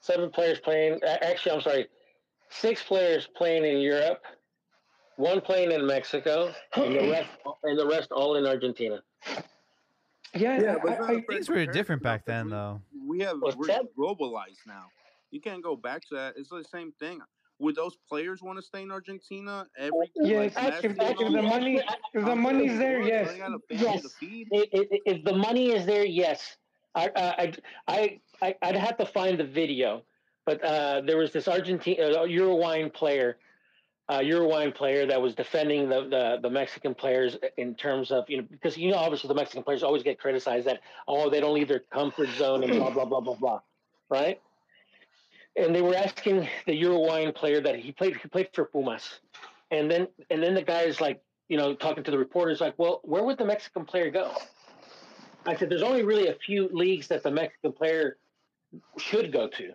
Seven 0.00 0.30
players 0.30 0.60
playing. 0.60 0.98
Actually, 1.04 1.52
I'm 1.52 1.60
sorry, 1.60 1.86
six 2.48 2.82
players 2.82 3.28
playing 3.36 3.64
in 3.64 3.78
Europe, 3.78 4.22
one 5.16 5.40
playing 5.40 5.72
in 5.72 5.86
Mexico, 5.86 6.52
and 6.76 6.94
the 6.96 7.10
rest, 7.10 7.28
and 7.64 7.78
the 7.78 7.86
rest 7.86 8.10
all 8.12 8.36
in 8.36 8.46
Argentina. 8.46 9.02
Yeah, 10.34 10.60
Yeah, 10.60 10.76
but 10.82 10.90
I- 10.90 10.92
it's 10.92 11.00
not 11.00 11.10
I- 11.10 11.12
a 11.12 11.22
fair 11.22 11.22
Things 11.36 11.48
were 11.48 11.66
different 11.66 12.02
back 12.02 12.24
then, 12.24 12.46
we- 12.46 12.50
though. 12.52 12.82
We 13.06 13.20
have 13.20 13.40
What's 13.42 13.56
we're 13.56 13.66
that? 13.66 13.94
globalized 13.98 14.64
now. 14.66 14.86
You 15.32 15.40
can't 15.40 15.62
go 15.62 15.76
back 15.76 16.02
to 16.08 16.14
that. 16.14 16.36
It's 16.36 16.48
the 16.48 16.64
same 16.64 16.92
thing. 16.92 17.20
Would 17.58 17.74
those 17.74 17.96
players 18.08 18.40
want 18.42 18.58
to 18.58 18.62
stay 18.62 18.82
in 18.82 18.90
Argentina? 18.90 19.66
Every 19.76 20.10
Yes, 20.16 20.54
like, 20.56 20.84
if- 20.84 20.96
Messi 20.96 21.10
if 21.10 21.32
the 21.32 21.42
money- 21.42 21.76
if 22.14 22.24
the 22.24 22.32
Of 22.32 22.38
money's 22.38 22.78
there, 22.78 22.98
course, 22.98 23.08
yes. 23.08 23.32
They 23.32 23.38
got 23.38 23.52
a 23.54 23.58
family 23.68 23.84
Yes. 23.84 24.16
If, 24.22 24.68
if, 24.90 25.00
if 25.04 25.24
the 25.24 25.34
money 25.34 25.72
is 25.72 25.84
there, 25.84 26.04
yes. 26.06 26.56
I, 26.94 27.10
I, 27.14 27.52
I, 27.88 28.20
I, 28.42 28.56
I'd 28.62 28.76
have 28.76 28.96
to 28.98 29.06
find 29.06 29.38
the 29.38 29.44
video, 29.44 30.02
but 30.46 30.62
uh, 30.64 31.02
there 31.02 31.16
was 31.18 31.32
this 31.32 31.48
Argentine, 31.48 31.98
uh, 32.00 32.24
Uruguayan 32.24 32.90
player. 32.90 33.36
uh, 34.10 34.20
Uruguayan 34.20 34.72
player 34.72 35.06
that 35.06 35.20
was 35.22 35.34
defending 35.34 35.88
the, 35.88 36.02
the 36.08 36.38
the 36.42 36.50
Mexican 36.50 36.94
players 36.94 37.36
in 37.56 37.74
terms 37.74 38.10
of 38.10 38.24
you 38.28 38.38
know 38.38 38.46
because 38.50 38.76
you 38.76 38.90
know 38.90 38.96
obviously 38.96 39.28
the 39.28 39.34
Mexican 39.34 39.62
players 39.62 39.82
always 39.82 40.02
get 40.02 40.18
criticized 40.18 40.66
that 40.66 40.80
oh 41.06 41.30
they 41.30 41.40
don't 41.40 41.54
leave 41.54 41.68
their 41.68 41.80
comfort 41.92 42.28
zone 42.30 42.64
and 42.64 42.72
blah 42.74 42.90
blah 42.90 43.04
blah 43.04 43.20
blah 43.20 43.34
blah, 43.34 43.60
right? 44.08 44.40
And 45.56 45.74
they 45.74 45.82
were 45.82 45.94
asking 45.94 46.48
the 46.66 46.74
Uruguayan 46.74 47.32
player 47.32 47.60
that 47.60 47.76
he 47.78 47.92
played 47.92 48.16
he 48.16 48.28
played 48.28 48.48
for 48.52 48.64
Pumas, 48.64 49.20
and 49.70 49.90
then 49.90 50.08
and 50.30 50.42
then 50.42 50.54
the 50.54 50.62
guy 50.62 50.82
is 50.82 51.00
like 51.00 51.22
you 51.48 51.56
know 51.56 51.74
talking 51.74 52.02
to 52.04 52.10
the 52.10 52.18
reporters 52.18 52.60
like 52.60 52.74
well 52.78 53.00
where 53.04 53.22
would 53.24 53.38
the 53.38 53.44
Mexican 53.44 53.84
player 53.84 54.10
go? 54.10 54.32
I 55.46 55.56
said 55.56 55.70
there's 55.70 55.82
only 55.82 56.02
really 56.04 56.28
a 56.28 56.34
few 56.34 56.68
leagues 56.72 57.08
that 57.08 57.22
the 57.22 57.30
Mexican 57.30 57.72
player 57.72 58.16
should 58.98 59.32
go 59.32 59.48
to. 59.48 59.72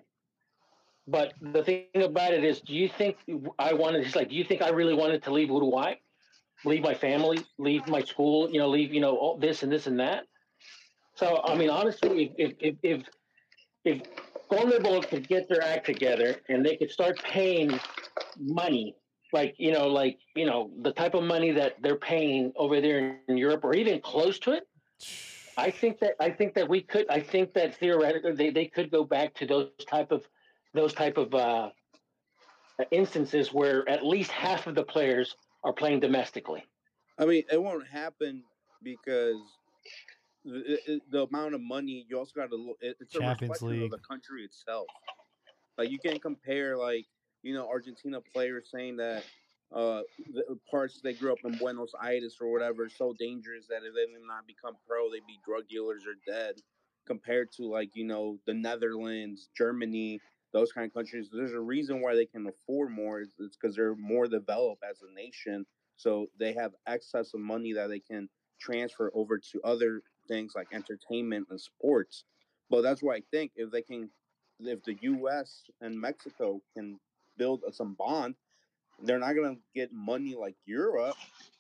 But 1.08 1.34
the 1.40 1.64
thing 1.64 1.86
about 1.94 2.34
it 2.34 2.44
is, 2.44 2.62
do 2.62 2.74
you 2.74 2.90
think 2.90 3.18
I 3.60 3.74
wanted? 3.74 4.04
He's 4.04 4.16
like, 4.16 4.30
do 4.30 4.36
you 4.36 4.44
think 4.44 4.62
I 4.62 4.70
really 4.70 4.96
wanted 4.96 5.24
to 5.24 5.32
leave 5.32 5.50
Uruguay, 5.50 5.96
leave 6.64 6.82
my 6.82 6.96
family, 6.96 7.46
leave 7.60 7.88
my 7.88 8.02
school, 8.02 8.50
you 8.50 8.60
know, 8.60 8.68
leave 8.68 8.94
you 8.94 9.02
know 9.02 9.16
all 9.16 9.38
this 9.38 9.62
and 9.64 9.72
this 9.72 9.86
and 9.86 10.00
that? 10.00 10.26
So 11.16 11.42
I 11.44 11.56
mean, 11.56 11.70
honestly, 11.70 12.34
if 12.38 12.54
if 12.60 12.76
if 12.82 13.04
if 13.84 14.02
Conmebol 14.50 15.08
could 15.08 15.28
get 15.28 15.48
their 15.48 15.64
act 15.64 15.86
together 15.86 16.38
and 16.50 16.66
they 16.66 16.76
could 16.76 16.92
start 16.92 17.22
paying 17.24 17.80
money, 18.40 18.96
like 19.32 19.56
you 19.58 19.72
know, 19.72 19.88
like 19.88 20.18
you 20.36 20.46
know, 20.48 20.72
the 20.82 20.92
type 20.92 21.14
of 21.14 21.24
money 21.24 21.52
that 21.52 21.82
they're 21.82 21.98
paying 21.98 22.52
over 22.56 22.82
there 22.82 23.20
in 23.28 23.38
Europe, 23.38 23.64
or 23.64 23.76
even 23.76 24.02
close 24.02 24.40
to 24.40 24.54
it, 24.54 24.68
I 25.58 25.72
think 25.72 26.00
that 26.00 26.16
I 26.20 26.30
think 26.32 26.54
that 26.56 26.68
we 26.70 26.82
could. 26.82 27.06
I 27.10 27.20
think 27.22 27.54
that 27.54 27.76
theoretically 27.76 28.34
they, 28.34 28.50
they 28.52 28.66
could 28.68 28.92
go 28.92 29.04
back 29.04 29.34
to 29.36 29.46
those 29.46 29.70
type 29.90 30.12
of 30.12 30.28
those 30.74 30.94
type 30.94 31.18
of 31.18 31.34
uh, 31.34 31.70
instances 32.92 33.54
where 33.54 33.88
at 33.90 34.06
least 34.06 34.32
half 34.32 34.68
of 34.68 34.76
the 34.76 34.84
players 34.84 35.36
are 35.64 35.74
playing 35.74 36.00
domestically. 36.02 36.64
I 37.18 37.26
mean, 37.26 37.44
it 37.52 37.62
won't 37.62 37.88
happen 37.88 38.44
because 38.84 39.38
the, 40.44 40.80
it- 40.88 41.02
the 41.10 41.24
amount 41.26 41.56
of 41.56 41.62
money 41.62 42.06
you 42.10 42.18
also 42.18 42.34
got 42.36 42.50
to 42.50 42.56
look. 42.56 42.78
it- 42.82 42.98
It's 43.00 43.16
a 43.16 43.20
Champions 43.20 43.62
reflection 43.62 43.70
League. 43.70 43.84
of 43.84 43.92
the 43.92 44.06
country 44.08 44.44
itself. 44.44 44.88
Like 45.78 45.90
you 45.90 46.00
can't 46.00 46.22
compare 46.22 46.78
like 46.78 47.06
you 47.44 47.54
know 47.54 47.68
Argentina 47.68 48.20
players 48.34 48.70
saying 48.74 48.98
that 48.98 49.24
uh 49.74 50.02
the 50.34 50.58
parts 50.70 51.02
they 51.04 51.14
grew 51.14 51.32
up 51.32 51.40
in 51.44 51.58
Buenos 51.58 51.92
Aires 52.02 52.38
or 52.40 52.52
whatever 52.52 52.90
so 52.90 53.14
dangerous 53.18 53.68
that 53.68 53.84
if 53.84 53.94
they 53.96 54.12
did 54.12 54.22
not 54.28 54.48
become 54.48 54.76
pro, 54.88 55.10
they'd 55.10 55.26
be 55.28 55.40
drug 55.46 55.68
dealers 55.68 56.04
or 56.06 56.16
dead. 56.32 56.56
Compared 57.08 57.52
to 57.54 57.64
like 57.68 57.92
you 57.96 58.04
know 58.04 58.40
the 58.48 58.54
Netherlands, 58.54 59.50
Germany, 59.56 60.20
those 60.54 60.72
kind 60.72 60.88
of 60.88 60.94
countries, 60.94 61.30
there's 61.32 61.54
a 61.54 61.60
reason 61.60 62.02
why 62.02 62.16
they 62.16 62.26
can 62.26 62.48
afford 62.48 62.90
more. 62.92 63.22
It's 63.22 63.58
because 63.60 63.76
they're 63.76 63.96
more 63.96 64.28
developed 64.28 64.84
as 64.90 65.02
a 65.02 65.14
nation, 65.14 65.66
so 65.98 66.28
they 66.40 66.54
have 66.54 66.74
excess 66.88 67.34
of 67.34 67.42
money 67.42 67.74
that 67.74 67.88
they 67.88 68.00
can 68.00 68.28
transfer 68.60 69.12
over 69.14 69.38
to 69.38 69.62
other 69.64 70.02
things 70.28 70.54
like 70.56 70.68
entertainment 70.74 71.48
and 71.50 71.60
sports. 71.60 72.24
But 72.70 72.82
that's 72.82 73.04
why 73.04 73.16
I 73.16 73.22
think 73.32 73.52
if 73.56 73.72
they 73.72 73.82
can, 73.82 74.10
if 74.60 74.84
the 74.84 74.96
U.S. 75.02 75.64
and 75.82 76.00
Mexico 76.00 76.62
can 76.76 77.00
build 77.38 77.64
some 77.72 77.94
bond, 77.94 78.36
they're 79.04 79.20
not 79.20 79.34
gonna 79.34 79.58
get 79.74 79.92
money 79.94 80.36
like 80.36 80.56
Europe, 80.66 81.16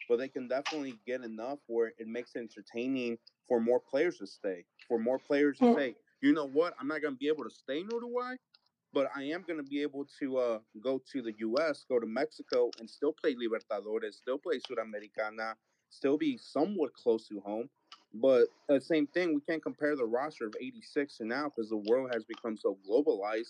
but 0.09 0.17
they 0.17 0.27
can 0.27 0.47
definitely 0.47 0.95
get 1.05 1.21
enough 1.21 1.59
where 1.67 1.93
it 1.97 2.07
makes 2.07 2.35
it 2.35 2.39
entertaining 2.39 3.17
for 3.47 3.59
more 3.59 3.79
players 3.79 4.17
to 4.19 4.27
stay, 4.27 4.65
for 4.87 4.99
more 4.99 5.19
players 5.19 5.59
to 5.59 5.73
say, 5.75 5.95
you 6.21 6.33
know 6.33 6.47
what, 6.47 6.73
I'm 6.79 6.87
not 6.87 7.01
gonna 7.01 7.15
be 7.15 7.27
able 7.27 7.43
to 7.43 7.49
stay 7.49 7.81
in 7.81 7.89
Uruguay, 7.91 8.35
but 8.93 9.09
I 9.15 9.23
am 9.23 9.43
gonna 9.47 9.63
be 9.63 9.81
able 9.81 10.05
to 10.19 10.37
uh, 10.37 10.59
go 10.81 11.01
to 11.11 11.21
the 11.21 11.33
U.S., 11.39 11.85
go 11.89 11.99
to 11.99 12.07
Mexico, 12.07 12.71
and 12.79 12.89
still 12.89 13.13
play 13.13 13.35
Libertadores, 13.35 14.13
still 14.13 14.37
play 14.37 14.59
Sudamericana, 14.59 15.53
still 15.89 16.17
be 16.17 16.37
somewhat 16.37 16.93
close 16.93 17.27
to 17.27 17.39
home. 17.41 17.69
But 18.13 18.45
the 18.69 18.79
same 18.79 19.07
thing, 19.07 19.35
we 19.35 19.41
can't 19.41 19.61
compare 19.61 19.95
the 19.95 20.05
roster 20.05 20.45
of 20.47 20.55
'86 20.59 21.17
to 21.17 21.25
now 21.25 21.51
because 21.53 21.69
the 21.69 21.77
world 21.77 22.11
has 22.13 22.23
become 22.23 22.57
so 22.57 22.77
globalized. 22.89 23.49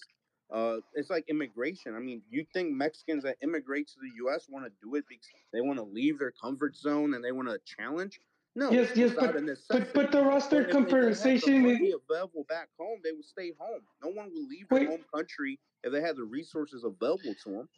Uh, 0.52 0.78
it's 0.94 1.10
like 1.10 1.26
immigration. 1.28 1.96
I 1.96 2.00
mean, 2.00 2.22
you 2.30 2.46
think 2.54 2.72
Mexicans 2.72 3.24
that 3.24 3.38
immigrate 3.42 3.88
to 3.90 3.96
the 4.02 4.10
U.S. 4.18 4.46
want 4.50 4.66
to 4.66 4.72
do 4.82 4.96
it 4.96 5.06
because 5.10 5.26
they 5.52 5.62
want 5.62 5.80
to 5.80 5.84
leave 5.86 6.20
their 6.20 6.32
comfort 6.32 6.76
zone 6.76 7.14
and 7.16 7.24
they 7.24 7.32
want 7.32 7.48
to 7.50 7.60
challenge? 7.66 8.22
No, 8.58 8.70
Yes, 8.72 8.92
yes, 8.96 9.10
just 9.10 9.16
but- 9.16 9.34
But 9.70 9.94
but 9.94 10.12
the 10.12 10.22
roster 10.22 10.62
But 10.64 10.70
if- 10.70 10.70
if 10.70 10.72
they 10.72 10.78
had 10.78 10.86
the 10.86 10.92
conversation 10.92 11.66
is 11.66 11.94
available 12.10 12.46
back 12.48 12.70
home, 12.80 13.02
they 13.04 13.12
would 13.12 13.26
stay 13.26 13.52
home. 13.58 13.82
No 14.02 14.10
one 14.10 14.32
would 14.34 14.48
leave 14.48 14.70
their 14.70 14.88
home 14.88 15.04
country 15.14 15.60
if 15.84 15.92
they 15.92 16.00
had 16.00 16.16
the 16.16 16.24
resources 16.24 16.84
available 16.86 17.36
to 17.44 17.50
them. 17.50 17.70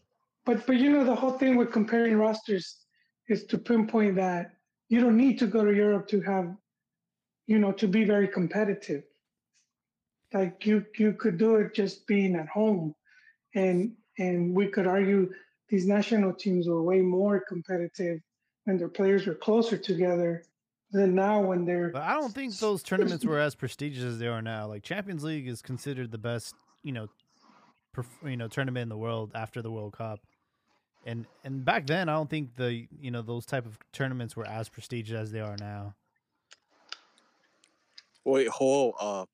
But 0.45 0.67
but 0.67 0.75
you 0.77 0.91
know 0.91 1.03
the 1.03 1.15
whole 1.15 1.37
thing 1.39 1.55
with 1.55 1.71
comparing 1.71 2.15
rosters 2.17 2.85
is 3.27 3.45
to 3.45 3.57
pinpoint 3.57 4.15
that 4.17 4.55
you 4.89 4.99
don't 5.01 5.17
need 5.17 5.39
to 5.39 5.47
go 5.47 5.65
to 5.65 5.73
Europe 5.73 6.07
to 6.09 6.21
have, 6.21 6.55
you 7.47 7.57
know, 7.59 7.71
to 7.71 7.87
be 7.87 8.05
very 8.05 8.27
competitive. 8.27 9.03
Like 10.33 10.65
you 10.65 10.85
you 10.97 11.13
could 11.13 11.37
do 11.37 11.55
it 11.55 11.73
just 11.73 12.05
being 12.05 12.35
at 12.35 12.47
home, 12.47 12.93
and 13.55 13.93
and 14.17 14.53
we 14.53 14.67
could 14.67 14.87
argue 14.87 15.31
these 15.69 15.87
national 15.87 16.33
teams 16.33 16.67
were 16.67 16.81
way 16.81 17.01
more 17.01 17.39
competitive 17.39 18.19
when 18.65 18.77
their 18.77 18.89
players 18.89 19.25
were 19.25 19.35
closer 19.35 19.77
together 19.77 20.43
than 20.91 21.15
now 21.15 21.41
when 21.41 21.65
they're. 21.65 21.89
But 21.89 22.03
I 22.03 22.13
don't 22.13 22.33
think 22.33 22.57
those 22.57 22.83
tournaments 22.83 23.25
were 23.25 23.39
as 23.39 23.55
prestigious 23.55 24.03
as 24.03 24.19
they 24.19 24.27
are 24.27 24.41
now. 24.41 24.67
Like 24.67 24.83
Champions 24.83 25.23
League 25.23 25.47
is 25.47 25.61
considered 25.61 26.11
the 26.11 26.17
best, 26.17 26.55
you 26.83 26.91
know, 26.91 27.07
perf- 27.95 28.29
you 28.29 28.37
know, 28.37 28.47
tournament 28.47 28.83
in 28.83 28.89
the 28.89 28.97
world 28.97 29.31
after 29.35 29.61
the 29.61 29.71
World 29.71 29.93
Cup. 29.93 30.19
And 31.05 31.25
and 31.43 31.63
back 31.63 31.87
then, 31.87 32.09
I 32.09 32.13
don't 32.13 32.29
think 32.29 32.55
the 32.55 32.87
you 32.99 33.11
know 33.11 33.21
those 33.21 33.45
type 33.45 33.65
of 33.65 33.77
tournaments 33.93 34.35
were 34.35 34.45
as 34.45 34.67
prestigious 34.67 35.15
as 35.15 35.31
they 35.31 35.39
are 35.39 35.55
now. 35.57 35.95
Wait, 38.25 38.49
hold. 38.49 38.95
Uh, 38.99 39.25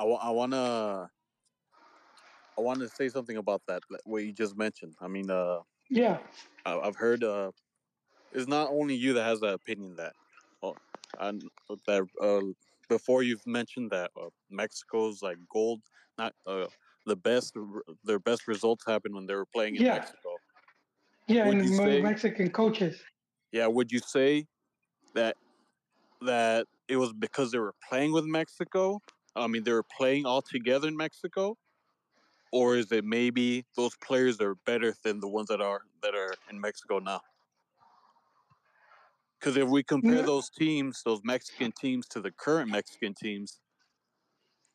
I, 0.00 0.04
I 0.04 0.30
wanna, 0.30 1.10
I 2.56 2.60
want 2.60 2.80
to 2.80 2.88
say 2.88 3.08
something 3.08 3.36
about 3.36 3.62
that. 3.68 3.82
What 4.04 4.24
you 4.24 4.32
just 4.32 4.56
mentioned. 4.56 4.94
I 5.00 5.08
mean, 5.08 5.30
uh, 5.30 5.60
Yeah, 5.90 6.18
I- 6.64 6.78
I've 6.78 6.96
heard. 6.96 7.24
Uh, 7.24 7.50
it's 8.32 8.46
not 8.48 8.68
only 8.70 8.94
you 8.94 9.14
that 9.14 9.24
has 9.24 9.40
that 9.40 9.54
opinion 9.54 9.96
that, 9.96 10.12
oh, 10.62 10.76
and 11.18 11.42
that 11.86 12.06
uh, 12.20 12.40
before 12.88 13.22
you've 13.22 13.46
mentioned 13.46 13.90
that 13.90 14.10
uh, 14.20 14.28
Mexico's 14.50 15.22
like 15.22 15.38
gold, 15.50 15.80
not 16.18 16.34
uh, 16.46 16.66
the 17.06 17.16
best. 17.16 17.56
Their 18.04 18.18
best 18.18 18.46
results 18.46 18.84
happened 18.86 19.14
when 19.14 19.26
they 19.26 19.34
were 19.34 19.46
playing 19.46 19.76
in 19.76 19.82
Yeah. 19.82 19.94
Mexico. 19.94 20.36
yeah, 21.26 21.46
Would 21.46 21.58
and 21.58 21.74
say- 21.74 22.02
Mexican 22.02 22.50
coaches. 22.50 23.00
Yeah, 23.50 23.66
would 23.66 23.90
you 23.90 24.00
say 24.00 24.46
that 25.14 25.36
that 26.20 26.66
it 26.86 26.96
was 26.96 27.12
because 27.14 27.50
they 27.50 27.58
were 27.58 27.74
playing 27.88 28.12
with 28.12 28.24
Mexico? 28.26 29.00
I 29.38 29.46
mean, 29.48 29.64
they're 29.64 29.82
playing 29.82 30.26
all 30.26 30.42
together 30.42 30.88
in 30.88 30.96
Mexico, 30.96 31.58
or 32.52 32.76
is 32.76 32.92
it 32.92 33.04
maybe 33.04 33.66
those 33.76 33.96
players 33.96 34.40
are 34.40 34.54
better 34.54 34.94
than 35.04 35.20
the 35.20 35.28
ones 35.28 35.48
that 35.48 35.60
are 35.60 35.82
that 36.02 36.14
are 36.14 36.34
in 36.50 36.60
Mexico 36.60 36.98
now? 36.98 37.22
Because 39.38 39.56
if 39.56 39.68
we 39.68 39.82
compare 39.82 40.22
Yeah. 40.22 40.24
those 40.24 40.50
teams, 40.50 41.02
those 41.04 41.20
Mexican 41.24 41.72
teams, 41.72 42.06
to 42.08 42.20
the 42.20 42.30
current 42.32 42.70
Mexican 42.70 43.14
teams, 43.14 43.60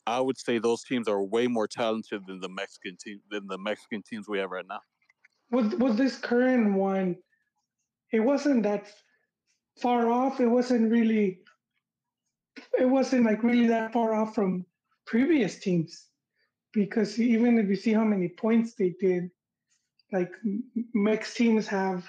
I 0.08 0.22
would 0.22 0.38
say 0.38 0.60
those 0.60 0.84
teams 0.84 1.08
are 1.10 1.22
way 1.22 1.48
more 1.48 1.68
talented 1.68 2.26
than 2.28 2.40
the 2.40 2.48
Mexican 2.50 2.96
team 2.98 3.22
than 3.30 3.48
the 3.48 3.58
Mexican 3.58 4.02
teams 4.02 4.28
we 4.30 4.40
have 4.40 4.52
right 4.52 4.66
now. 4.68 4.82
with 5.52 5.74
with 5.76 5.98
this 5.98 6.20
current 6.20 6.74
one, 6.76 7.18
it 8.12 8.22
wasn't 8.22 8.64
that 8.64 8.94
far 9.82 10.10
off. 10.10 10.40
It 10.42 10.48
wasn't 10.48 10.92
really. 10.92 11.43
It 12.80 12.86
wasn't 12.86 13.26
like 13.26 13.44
really 13.44 13.68
that 13.68 13.94
far 13.94 14.14
off 14.14 14.34
from 14.36 14.66
previous 15.06 15.60
teams, 15.60 16.08
because 16.74 17.20
even 17.20 17.58
if 17.60 17.68
you 17.68 17.76
see 17.76 17.94
how 17.94 18.04
many 18.04 18.30
points 18.30 18.74
they 18.74 18.96
did, 19.00 19.30
like 20.12 20.32
Mex 20.94 21.34
teams 21.34 21.68
have 21.68 22.08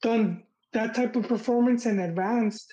done 0.00 0.42
that 0.72 0.94
type 0.94 1.16
of 1.16 1.28
performance 1.28 1.86
and 1.86 2.00
advanced. 2.00 2.72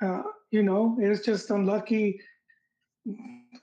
Uh, 0.00 0.22
you 0.50 0.62
know, 0.62 0.96
it's 1.00 1.24
just 1.24 1.50
unlucky. 1.50 2.20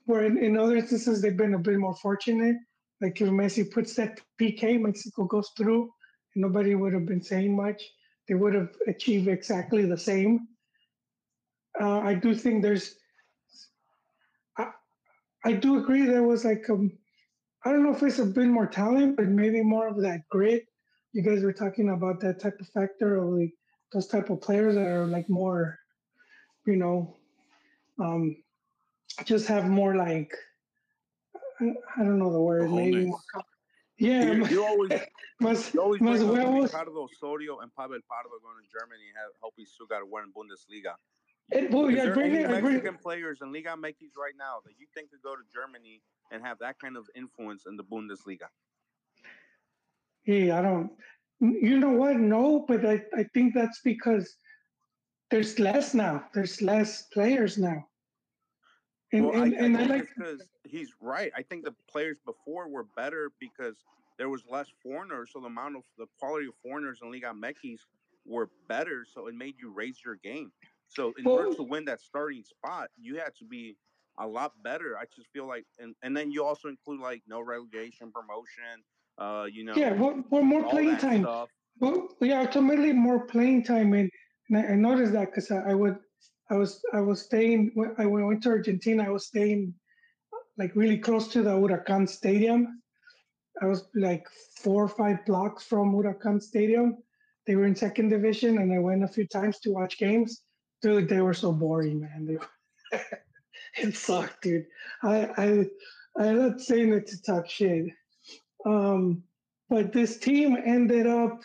Where 0.06 0.26
in, 0.26 0.38
in 0.38 0.58
other 0.58 0.78
instances 0.78 1.22
they've 1.22 1.38
been 1.38 1.54
a 1.54 1.60
bit 1.60 1.78
more 1.78 1.96
fortunate. 1.96 2.58
Like 3.02 3.20
if 3.22 3.30
Messi 3.30 3.70
puts 3.70 3.96
that 3.96 4.22
PK, 4.40 4.80
Mexico 4.80 5.26
goes 5.26 5.52
through, 5.58 5.90
and 6.34 6.42
nobody 6.44 6.76
would 6.76 6.94
have 6.94 7.06
been 7.06 7.22
saying 7.22 7.56
much. 7.56 7.82
They 8.28 8.36
would 8.36 8.54
have 8.54 8.70
achieved 8.88 9.28
exactly 9.28 9.86
the 9.86 9.98
same. 9.98 10.48
Uh, 11.80 12.00
I 12.00 12.14
do 12.14 12.34
think 12.34 12.62
there's. 12.62 12.96
I, 14.58 14.72
I 15.44 15.54
do 15.54 15.78
agree 15.78 16.06
there 16.06 16.24
was 16.24 16.46
like 16.46 16.70
um, 16.70 16.92
I 17.66 17.72
don't 17.72 17.84
know 17.84 17.96
if 17.96 18.04
it's 18.04 18.20
a 18.20 18.26
bit 18.26 18.48
more 18.48 18.68
talent, 18.68 19.18
but 19.18 19.28
maybe 19.28 19.62
more 19.62 19.88
of 19.88 20.02
that 20.02 20.22
grit. 20.30 20.68
You 21.14 21.24
guys 21.24 21.44
were 21.44 21.54
talking 21.54 21.90
about 21.90 22.20
that 22.22 22.40
type 22.40 22.60
of 22.60 22.68
factor 22.70 23.16
of 23.16 23.34
like 23.34 23.54
those 23.92 24.08
type 24.08 24.30
of 24.30 24.42
players 24.42 24.76
that 24.76 24.86
are 24.86 25.08
like 25.08 25.30
more, 25.30 25.80
you 26.68 26.76
know, 26.76 27.16
um, 28.00 28.36
just 29.24 29.48
have 29.48 29.68
more 29.68 29.96
like 29.96 30.32
I, 31.60 31.74
I 31.98 32.04
don't 32.04 32.20
know 32.20 32.32
the 32.32 32.40
word. 32.40 32.72
Maybe 32.72 33.06
more, 33.06 33.20
Yeah, 33.98 34.32
You, 34.32 34.46
you 34.48 34.66
always 34.68 34.92
you 35.74 35.82
always 35.82 36.02
bring 36.02 36.18
huevos. 36.18 36.72
Ricardo 36.72 37.04
Osorio 37.04 37.60
and 37.60 37.74
Pavel 37.76 38.00
Pardo 38.08 38.30
going 38.44 38.62
to 38.62 38.70
Germany 38.72 39.10
and 39.10 39.34
hoping 39.42 39.66
Stuttgart 39.66 40.04
win 40.10 40.32
Bundesliga. 40.36 40.94
Well, 41.52 41.88
Is 41.88 41.96
yeah, 41.96 42.10
bring 42.10 42.32
any 42.32 42.44
it, 42.44 42.50
I 42.50 42.60
bring, 42.60 42.74
Mexican 42.74 42.98
players 42.98 43.40
in 43.42 43.54
Liga 43.54 43.70
MX 43.70 44.18
right 44.18 44.34
now 44.38 44.58
that 44.66 44.74
you 44.80 44.88
think 44.96 45.12
could 45.12 45.22
go 45.22 45.36
to 45.36 45.44
Germany 45.54 46.02
and 46.32 46.44
have 46.44 46.58
that 46.60 46.80
kind 46.80 46.98
of 46.98 47.08
influence 47.16 47.64
in 47.68 47.78
the 47.78 47.84
Bundesliga? 47.84 48.48
Hey, 50.24 50.50
I 50.52 50.62
don't. 50.62 50.92
You 51.40 51.80
know 51.80 51.92
what? 51.92 52.18
No, 52.18 52.66
but 52.68 52.86
I, 52.86 53.04
I 53.16 53.24
think 53.34 53.54
that's 53.54 53.80
because 53.84 54.38
there's 55.30 55.60
less 55.60 55.94
now. 55.94 56.26
There's 56.34 56.62
less 56.62 57.04
players 57.14 57.58
now. 57.58 57.86
And 59.14 59.26
well, 59.26 59.42
and, 59.42 59.54
I, 59.54 59.58
I 59.58 59.66
and 59.66 59.78
I 59.78 59.80
think 59.80 59.92
like 59.92 60.08
because 60.18 60.42
he's 60.64 60.90
right. 61.00 61.32
I 61.38 61.44
think 61.44 61.64
the 61.64 61.76
players 61.92 62.18
before 62.26 62.68
were 62.68 62.86
better 62.96 63.32
because 63.40 63.76
there 64.18 64.30
was 64.30 64.42
less 64.50 64.68
foreigners, 64.82 65.30
so 65.32 65.42
the 65.42 65.48
amount 65.48 65.76
of 65.76 65.84
the 65.98 66.08
quality 66.20 66.48
of 66.48 66.54
foreigners 66.64 67.00
in 67.04 67.12
Liga 67.12 67.34
MX 67.34 67.80
were 68.26 68.50
better, 68.68 69.06
so 69.14 69.28
it 69.28 69.36
made 69.36 69.56
you 69.62 69.72
raise 69.72 70.00
your 70.04 70.16
game. 70.16 70.52
So 70.96 71.14
in 71.18 71.28
order 71.28 71.54
to 71.54 71.64
win 71.64 71.86
that 71.86 72.00
starting 72.02 72.44
spot, 72.44 72.90
you 72.98 73.18
had 73.18 73.36
to 73.40 73.46
be 73.46 73.76
a 74.18 74.26
lot 74.26 74.54
better. 74.64 74.98
I 74.98 75.04
just 75.16 75.30
feel 75.32 75.48
like, 75.48 75.66
and 75.78 75.94
and 76.04 76.16
then 76.16 76.32
you 76.32 76.46
also 76.46 76.70
include 76.70 77.02
like 77.02 77.22
no 77.28 77.42
relegation, 77.42 78.12
promotion, 78.12 78.84
uh, 79.18 79.46
you 79.52 79.64
know, 79.66 79.76
yeah, 79.76 79.92
well, 79.94 80.24
well 80.30 80.44
more 80.44 80.64
playing 80.64 80.98
time. 80.98 81.24
stuff. 81.24 81.50
Well, 81.80 82.08
yeah, 82.22 82.42
ultimately 82.42 82.94
more 82.94 83.26
playing 83.28 83.64
time, 83.64 83.94
and, 83.94 84.10
and 84.50 84.58
I, 84.58 84.74
I 84.74 84.76
noticed 84.76 85.12
that 85.12 85.32
because 85.32 85.52
I, 85.52 85.72
I 85.72 85.74
would, 85.74 85.98
I 86.50 86.56
was, 86.56 86.82
I 86.94 87.02
was 87.02 87.22
staying 87.22 87.72
when 87.74 87.94
I 87.98 88.06
when 88.06 88.24
I 88.24 88.26
went 88.26 88.44
to 88.44 88.50
Argentina. 88.50 89.04
I 89.04 89.10
was 89.10 89.28
staying 89.28 89.74
like 90.58 90.74
really 90.76 90.98
close 90.98 91.28
to 91.30 91.44
the 91.44 91.50
Huracan 91.50 92.08
Stadium. 92.08 92.82
I 93.62 93.66
was 93.66 93.86
like 93.96 94.26
four 94.62 94.86
or 94.86 94.90
five 94.90 95.26
blocks 95.26 95.64
from 95.64 95.94
Huracan 95.94 96.42
Stadium. 96.42 96.98
They 97.48 97.56
were 97.58 97.66
in 97.66 97.76
second 97.76 98.10
division, 98.10 98.60
and 98.60 98.74
I 98.74 98.80
went 98.80 99.04
a 99.04 99.08
few 99.08 99.28
times 99.28 99.60
to 99.60 99.72
watch 99.72 99.98
games. 99.98 100.42
Dude, 100.82 101.10
they 101.10 101.22
were 101.22 101.34
so 101.34 101.52
boring, 101.52 102.02
man. 102.02 102.26
They, 102.92 103.00
it 103.88 103.96
sucked, 103.96 104.44
dude. 104.44 104.66
I, 105.04 105.30
I, 105.38 105.66
I'm 106.18 106.40
not 106.40 106.62
saying 106.62 106.94
it 106.94 107.08
to 107.08 107.22
talk 107.22 107.50
shit. 107.50 107.86
Um, 108.66 109.24
but 109.70 109.94
this 109.94 110.18
team 110.18 110.58
ended 110.64 111.08
up 111.08 111.40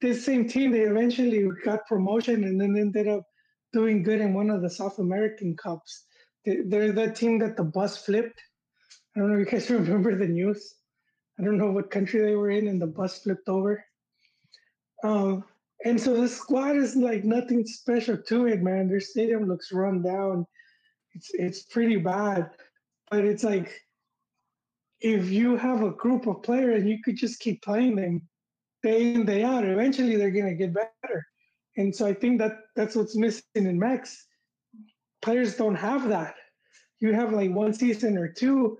this 0.00 0.24
same 0.24 0.48
team 0.48 0.70
they 0.72 0.80
eventually 0.80 1.46
got 1.64 1.86
promotion 1.86 2.44
and 2.44 2.60
then 2.60 2.76
ended 2.76 3.06
up 3.06 3.24
doing 3.72 4.02
good 4.02 4.20
in 4.20 4.34
one 4.34 4.50
of 4.50 4.62
the 4.62 4.70
south 4.70 4.98
american 4.98 5.56
cups 5.56 6.04
They- 6.44 6.62
they're 6.66 6.92
the 6.92 7.12
team 7.12 7.38
that 7.40 7.56
the 7.56 7.64
bus 7.64 8.02
flipped 8.04 8.40
i 9.14 9.20
don't 9.20 9.30
know 9.30 9.38
if 9.38 9.46
you 9.46 9.52
guys 9.52 9.70
remember 9.80 10.16
the 10.16 10.26
news 10.26 10.74
i 11.38 11.44
don't 11.44 11.58
know 11.58 11.70
what 11.70 11.90
country 11.90 12.20
they 12.22 12.34
were 12.34 12.50
in 12.50 12.68
and 12.68 12.80
the 12.80 12.86
bus 12.86 13.22
flipped 13.22 13.48
over 13.48 13.84
um, 15.02 15.44
and 15.84 16.00
so 16.00 16.20
the 16.20 16.28
squad 16.28 16.76
is 16.76 16.96
like 16.96 17.24
nothing 17.24 17.64
special 17.66 18.16
to 18.16 18.46
it 18.46 18.62
man. 18.62 18.88
Their 18.88 19.00
stadium 19.00 19.46
looks 19.48 19.72
run 19.72 20.02
down. 20.02 20.46
It's 21.14 21.30
it's 21.34 21.62
pretty 21.62 21.96
bad. 21.96 22.50
But 23.10 23.24
it's 23.24 23.44
like 23.44 23.72
if 25.00 25.30
you 25.30 25.56
have 25.56 25.82
a 25.82 25.90
group 25.90 26.26
of 26.26 26.42
players 26.42 26.80
and 26.80 26.88
you 26.88 26.98
could 27.02 27.16
just 27.16 27.40
keep 27.40 27.62
playing 27.62 27.96
them 27.96 28.22
day 28.82 29.14
in 29.14 29.24
day 29.24 29.42
out 29.42 29.64
eventually 29.64 30.16
they're 30.16 30.30
to 30.30 30.54
get 30.54 30.74
better. 30.74 31.26
And 31.76 31.94
so 31.94 32.06
i 32.06 32.14
think 32.14 32.38
that 32.40 32.58
that's 32.76 32.96
what's 32.96 33.16
missing 33.16 33.44
in 33.54 33.78
max 33.78 34.26
players 35.22 35.56
don't 35.56 35.74
have 35.74 36.08
that. 36.08 36.34
You 37.00 37.12
have 37.12 37.32
like 37.32 37.50
one 37.50 37.72
season 37.72 38.16
or 38.18 38.28
two 38.28 38.78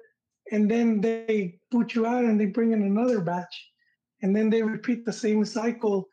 and 0.52 0.70
then 0.70 1.00
they 1.00 1.58
put 1.70 1.94
you 1.94 2.06
out 2.06 2.24
and 2.24 2.38
they 2.38 2.46
bring 2.46 2.72
in 2.72 2.82
another 2.82 3.20
batch 3.20 3.70
and 4.22 4.34
then 4.34 4.50
they 4.50 4.62
repeat 4.62 5.04
the 5.04 5.12
same 5.12 5.44
cycle 5.44 6.08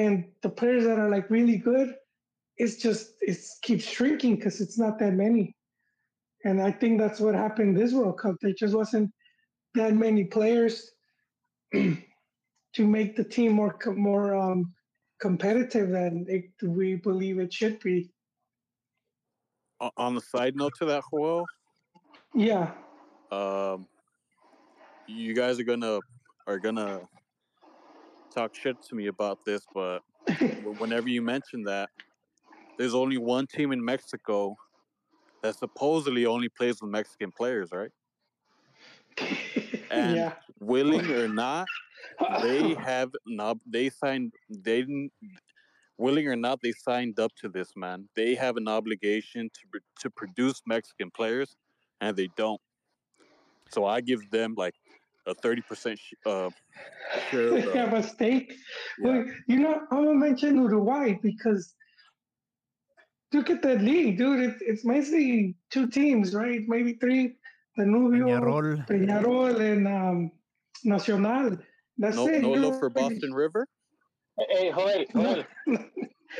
and 0.00 0.24
the 0.42 0.48
players 0.48 0.84
that 0.84 0.98
are 0.98 1.10
like 1.10 1.28
really 1.30 1.58
good 1.58 1.94
it's 2.60 2.76
just 2.76 3.14
it 3.22 3.38
keeps 3.62 3.84
shrinking 3.84 4.36
because 4.36 4.60
it's 4.60 4.78
not 4.78 4.98
that 4.98 5.14
many. 5.14 5.56
And 6.44 6.60
i 6.62 6.70
think 6.70 7.00
that's 7.00 7.18
what 7.18 7.34
happened 7.34 7.76
this 7.76 7.92
world 7.92 8.18
cup. 8.18 8.36
There 8.40 8.52
just 8.52 8.74
wasn't 8.74 9.10
that 9.74 9.94
many 9.94 10.24
players 10.24 10.90
to 11.72 11.96
make 12.96 13.16
the 13.16 13.24
team 13.24 13.52
more 13.52 13.78
more 13.96 14.34
um, 14.34 14.74
competitive 15.20 15.88
than 15.90 16.26
it, 16.28 16.44
we 16.62 16.96
believe 16.96 17.38
it 17.38 17.52
should 17.52 17.80
be. 17.80 18.10
On 19.96 20.14
the 20.14 20.20
side 20.20 20.54
note 20.56 20.74
to 20.80 20.84
that, 20.86 21.02
Joel, 21.10 21.46
Yeah, 22.34 22.72
um, 23.30 23.86
you 25.06 25.34
guys 25.34 25.58
are 25.58 25.64
gonna 25.64 26.00
are 26.46 26.58
gonna 26.58 27.00
talk 28.30 28.54
shit 28.54 28.76
to 28.88 28.94
me 28.94 29.06
about 29.08 29.38
this, 29.44 29.62
but 29.74 30.00
whenever 30.78 31.08
you 31.08 31.22
mention 31.22 31.62
that, 31.64 31.90
there's 32.78 32.94
only 32.94 33.18
one 33.18 33.46
team 33.46 33.72
in 33.72 33.84
Mexico 33.84 34.56
that 35.42 35.56
supposedly 35.56 36.26
only 36.26 36.48
plays 36.48 36.80
with 36.80 36.90
Mexican 36.90 37.32
players, 37.32 37.70
right? 37.72 37.90
And 39.92 40.16
yeah. 40.16 40.32
willing 40.60 41.10
or 41.10 41.26
not, 41.26 41.66
they 42.42 42.74
have 42.74 43.10
not. 43.26 43.58
They 43.66 43.90
signed. 43.90 44.32
They 44.48 44.82
didn't. 44.82 45.10
Willing 45.98 46.28
or 46.28 46.36
not, 46.36 46.60
they 46.62 46.70
signed 46.70 47.18
up 47.18 47.32
to 47.40 47.48
this 47.48 47.72
man. 47.74 48.08
They 48.14 48.36
have 48.36 48.56
an 48.56 48.68
obligation 48.68 49.50
to 49.52 49.80
to 50.00 50.10
produce 50.10 50.62
Mexican 50.64 51.10
players, 51.10 51.56
and 52.00 52.16
they 52.16 52.28
don't. 52.36 52.60
So 53.70 53.84
I 53.84 54.00
give 54.00 54.30
them 54.30 54.54
like 54.56 54.74
a 55.26 55.34
thirty 55.34 55.62
percent 55.62 55.98
sh- 55.98 56.14
uh, 56.26 56.50
share 57.30 57.56
of 57.58 57.64
have 57.74 57.92
a 57.92 58.02
stake. 58.02 58.54
Yeah. 58.98 59.08
Well, 59.10 59.24
you 59.48 59.58
know, 59.60 59.80
I'm 59.90 60.04
gonna 60.04 60.14
mention 60.14 60.56
Uruguay 60.56 61.18
because 61.22 61.74
look 63.32 63.50
at 63.50 63.62
that 63.62 63.80
league, 63.82 64.18
dude. 64.18 64.40
It's 64.40 64.62
it's 64.62 64.84
mostly 64.84 65.56
two 65.70 65.88
teams, 65.88 66.34
right? 66.34 66.60
Maybe 66.66 66.94
three. 66.94 67.36
Danubio, 67.78 68.26
Peñarol. 68.40 68.86
Peñarol, 68.88 69.60
and 69.60 69.86
um, 69.88 70.30
Nacional. 70.84 71.56
That's 71.98 72.16
No, 72.16 72.26
it. 72.26 72.42
no 72.42 72.54
dude. 72.54 72.64
love 72.64 72.78
for 72.78 72.90
Boston 72.90 73.32
River. 73.32 73.66
Hey, 74.50 74.70
Joel, 74.72 75.04
Joel, 75.12 75.44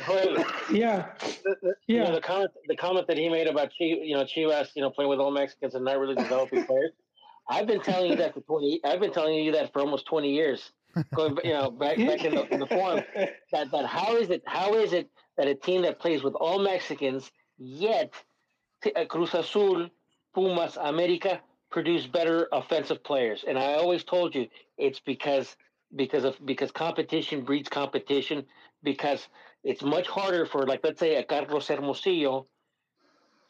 Joel. 0.05 0.45
Yeah, 0.71 1.13
The, 1.43 1.55
the, 1.61 1.73
You 1.87 1.99
know, 1.99 2.05
yeah. 2.05 2.11
the 2.11 2.21
comment 2.21 2.51
the 2.67 2.75
comment 2.75 3.07
that 3.07 3.17
he 3.17 3.29
made 3.29 3.47
about 3.47 3.69
Chi, 3.69 3.85
you 3.85 4.15
know 4.15 4.23
Chivas, 4.23 4.69
you 4.75 4.81
know, 4.81 4.89
playing 4.89 5.09
with 5.09 5.19
all 5.19 5.31
Mexicans 5.31 5.75
and 5.75 5.83
not 5.85 5.99
really 5.99 6.15
developing 6.15 6.65
players. 6.65 6.91
I've 7.51 7.67
been 7.67 7.81
telling 7.81 8.11
you 8.11 8.17
that 8.17 8.33
for 8.33 8.41
twenty. 8.41 8.79
I've 8.83 9.01
been 9.01 9.11
telling 9.11 9.35
you 9.35 9.51
that 9.51 9.73
for 9.73 9.79
almost 9.81 10.05
twenty 10.05 10.31
years. 10.33 10.71
Going, 11.15 11.37
you 11.43 11.53
know, 11.57 11.69
back 11.69 11.97
back 11.97 12.23
in 12.23 12.35
the, 12.35 12.43
in 12.53 12.59
the 12.59 12.67
forum. 12.67 13.01
That 13.51 13.71
that 13.71 13.85
how 13.85 14.15
is 14.15 14.29
it? 14.29 14.41
How 14.45 14.73
is 14.75 14.93
it 14.93 15.09
that 15.37 15.47
a 15.47 15.55
team 15.55 15.81
that 15.83 15.99
plays 15.99 16.23
with 16.23 16.35
all 16.35 16.59
Mexicans 16.59 17.31
yet 17.57 18.13
uh, 18.95 19.05
Cruz 19.05 19.33
Azul, 19.33 19.89
Pumas, 20.33 20.77
America 20.81 21.41
produce 21.69 22.07
better 22.07 22.47
offensive 22.51 23.03
players? 23.03 23.43
And 23.47 23.57
I 23.59 23.73
always 23.73 24.03
told 24.03 24.33
you 24.33 24.47
it's 24.77 24.99
because 24.99 25.55
because 25.95 26.23
of 26.23 26.35
because 26.45 26.71
competition 26.71 27.43
breeds 27.43 27.69
competition. 27.69 28.45
Because 28.83 29.27
it's 29.63 29.83
much 29.83 30.07
harder 30.07 30.47
for 30.47 30.65
like 30.65 30.81
let's 30.83 30.99
say 30.99 31.17
a 31.17 31.23
Carlos 31.23 31.67
Hermosillo 31.67 32.47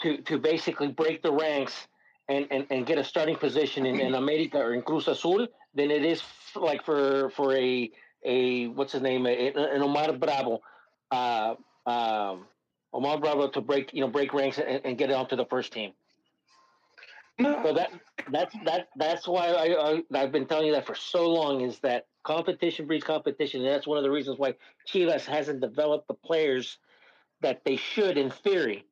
to 0.01 0.17
to 0.23 0.37
basically 0.37 0.89
break 0.89 1.21
the 1.21 1.31
ranks 1.31 1.87
and, 2.27 2.47
and, 2.51 2.67
and 2.69 2.85
get 2.85 2.97
a 2.97 3.03
starting 3.03 3.35
position 3.35 3.85
in, 3.85 3.99
in 3.99 4.15
America 4.15 4.57
or 4.57 4.73
in 4.73 4.81
Cruz 4.81 5.07
Azul 5.07 5.47
than 5.73 5.91
it 5.91 6.03
is 6.03 6.19
f- 6.19 6.61
like 6.61 6.83
for 6.83 7.29
for 7.31 7.55
a 7.55 7.91
a 8.23 8.67
what's 8.67 8.93
his 8.93 9.01
name 9.01 9.25
a, 9.25 9.51
an 9.53 9.81
Omar 9.81 10.13
Bravo, 10.13 10.61
uh, 11.11 11.55
um, 11.85 12.45
Omar 12.93 13.19
Bravo 13.19 13.49
to 13.49 13.61
break 13.61 13.93
you 13.93 14.01
know 14.01 14.07
break 14.07 14.33
ranks 14.33 14.59
and, 14.59 14.81
and 14.85 14.97
get 14.97 15.09
it 15.09 15.13
onto 15.13 15.35
the 15.35 15.45
first 15.45 15.73
team. 15.73 15.93
No, 17.39 17.61
So 17.63 17.73
that 17.73 17.91
that's 18.31 18.55
that 18.65 18.89
that's 18.95 19.27
why 19.27 19.47
I, 19.47 19.91
I 19.91 20.03
I've 20.13 20.31
been 20.31 20.45
telling 20.45 20.67
you 20.67 20.73
that 20.73 20.85
for 20.85 20.95
so 20.95 21.29
long 21.29 21.61
is 21.61 21.79
that 21.79 22.05
competition 22.23 22.85
breeds 22.85 23.03
competition, 23.03 23.61
and 23.61 23.69
that's 23.69 23.87
one 23.87 23.97
of 23.97 24.03
the 24.03 24.11
reasons 24.11 24.37
why 24.37 24.53
Chivas 24.87 25.25
hasn't 25.25 25.61
developed 25.61 26.07
the 26.07 26.13
players 26.13 26.77
that 27.41 27.61
they 27.65 27.75
should 27.75 28.17
in 28.17 28.29
theory. 28.29 28.85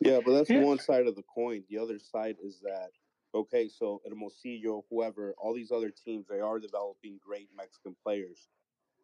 Yeah, 0.00 0.20
but 0.24 0.32
that's 0.32 0.50
Yeah. 0.50 0.62
one 0.62 0.78
side 0.78 1.06
of 1.06 1.16
the 1.16 1.22
coin. 1.24 1.64
The 1.68 1.78
other 1.78 1.98
side 1.98 2.38
is 2.42 2.60
that 2.60 2.92
okay, 3.34 3.68
so 3.68 4.00
Hermosillo, 4.08 4.84
whoever, 4.90 5.34
all 5.38 5.54
these 5.54 5.70
other 5.70 5.90
teams, 5.90 6.26
they 6.26 6.40
are 6.40 6.58
developing 6.58 7.18
great 7.18 7.50
Mexican 7.54 7.94
players. 8.02 8.48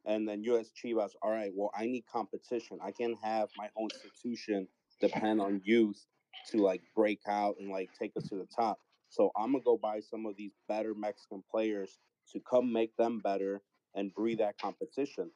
And 0.06 0.28
then 0.28 0.42
US 0.44 0.72
Chivas, 0.72 1.12
all 1.22 1.30
right, 1.30 1.52
well, 1.54 1.70
I 1.74 1.86
need 1.86 2.06
competition. 2.06 2.78
I 2.82 2.92
can't 2.92 3.18
have 3.22 3.50
my 3.56 3.70
whole 3.74 3.88
institution 3.92 4.68
depend 5.00 5.40
on 5.40 5.60
youth 5.64 6.06
to 6.50 6.58
like 6.58 6.82
break 6.96 7.20
out 7.28 7.56
and 7.60 7.70
like 7.70 7.90
take 7.98 8.16
us 8.16 8.28
to 8.28 8.36
the 8.36 8.46
top. 8.46 8.80
So 9.10 9.32
I'm 9.36 9.52
gonna 9.52 9.64
go 9.64 9.78
buy 9.78 10.00
some 10.00 10.26
of 10.26 10.36
these 10.36 10.54
better 10.68 10.94
Mexican 10.94 11.44
players 11.50 12.00
to 12.32 12.40
come 12.40 12.72
make 12.72 12.96
them 12.96 13.20
better 13.20 13.62
and 13.94 14.14
breed 14.14 14.38
that 14.38 14.58
competition. 14.58 15.30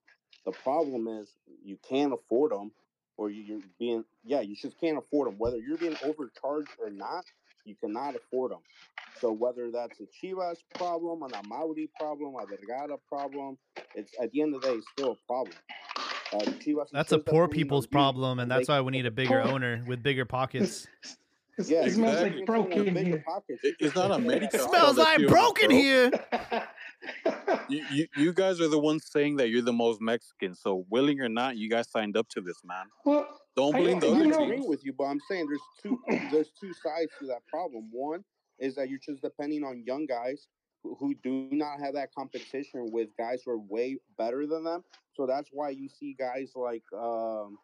The 0.47 0.53
problem 0.53 1.09
is 1.09 1.39
you 1.62 1.78
can't 1.89 2.12
afford 2.15 2.53
them, 2.53 2.73
or 3.16 3.30
you- 3.30 3.43
you're 3.43 3.60
being 3.78 4.05
yeah, 4.24 4.40
you 4.40 4.56
just 4.56 4.78
can't 4.80 4.98
afford 4.98 5.28
them. 5.28 5.38
Whether 5.38 5.59
you're 5.59 5.78
being 5.78 5.97
overcharged 6.05 6.70
or 6.80 6.90
not, 6.90 7.24
You 7.64 7.74
cannot 7.74 8.14
afford 8.14 8.52
them. 8.52 8.60
So 9.20 9.32
whether 9.32 9.72
that's 9.72 9.98
a 9.98 10.05
Chivas 10.06 10.59
problem, 10.76 11.24
an 11.24 11.30
Amaury 11.30 11.88
problem, 11.98 12.36
a 12.36 12.47
Vergara 12.47 12.97
problem, 13.09 13.59
it's 13.97 14.12
at 14.20 14.30
the 14.30 14.40
end 14.43 14.55
of 14.55 14.60
the 14.62 14.68
day, 14.68 14.74
it's 14.74 14.86
still 14.93 15.12
a 15.12 15.26
problem. 15.26 15.56
Uh, 16.32 16.38
Chivas 16.62 16.90
That's 16.93 17.10
a 17.10 17.16
insists 17.16 17.24
that 17.24 17.26
poor 17.26 17.48
people's 17.48 17.88
problem, 17.88 18.38
and 18.38 18.48
they- 18.48 18.55
that's 18.56 18.68
why 18.68 18.80
we 18.82 18.93
need 18.93 19.05
a 19.06 19.10
bigger 19.10 19.43
Poor- 19.43 19.52
owner 19.52 19.82
with 19.84 20.01
bigger 20.02 20.24
pockets. 20.24 20.86
It's, 21.59 21.70
Yeah, 21.70 21.86
it 21.86 21.93
smells 21.93 22.16
exactly. 22.16 22.36
like 22.40 22.47
broken 22.47 22.97
here. 22.97 23.22
pockets. 23.26 23.60
It- 23.64 23.76
it's 23.80 23.94
not 23.97 24.10
America. 24.12 24.48
It 24.55 24.60
all 24.60 24.68
smells 24.68 24.97
like 24.98 25.26
broken 25.26 25.70
here. 25.70 26.10
You, 27.68 27.85
you, 27.90 28.06
you 28.16 28.32
guys 28.32 28.60
are 28.60 28.68
the 28.68 28.78
ones 28.78 29.06
saying 29.10 29.36
that 29.36 29.48
you're 29.51 29.62
the 29.62 29.73
most 29.73 30.01
Mexican. 30.01 30.55
So, 30.55 30.85
willing 30.90 31.20
or 31.20 31.28
not, 31.28 31.56
you 31.56 31.68
guys 31.70 31.89
signed 31.90 32.16
up 32.16 32.28
to 32.31 32.40
this, 32.40 32.60
man. 32.64 32.86
well, 33.05 33.27
Don't 33.56 33.73
blame 33.73 33.97
I- 33.98 34.01
the 34.01 34.06
you 34.09 34.12
other 34.14 34.23
I'm 34.24 34.31
know- 34.31 34.43
agreeing 34.44 34.68
with 34.68 34.85
you, 34.85 34.93
but 34.93 35.05
I'm 35.05 35.20
saying 35.28 35.47
there's 35.48 35.60
two 35.82 35.98
there's 36.31 36.51
two 36.60 36.73
sides 36.73 37.10
to 37.20 37.27
that 37.28 37.47
problem. 37.48 37.89
One 37.93 38.24
is 38.59 38.74
that 38.77 38.89
you're 38.89 38.98
just 39.05 39.23
depending 39.23 39.64
on 39.64 39.85
young 39.86 40.06
guys 40.06 40.48
who, 40.82 40.97
who 40.98 41.14
do 41.23 41.48
not 41.52 41.78
have 41.81 41.94
that 41.94 42.12
competition 42.14 42.89
with 42.93 43.09
guys 43.18 43.43
who 43.44 43.52
are 43.52 43.59
way 43.59 43.98
better 44.18 44.47
than 44.47 44.64
them. 44.64 44.82
So 45.14 45.27
that's 45.27 45.51
why 45.52 45.70
you 45.70 45.89
see 45.89 46.14
guys 46.18 46.52
like 46.55 46.82
um, 46.97 47.59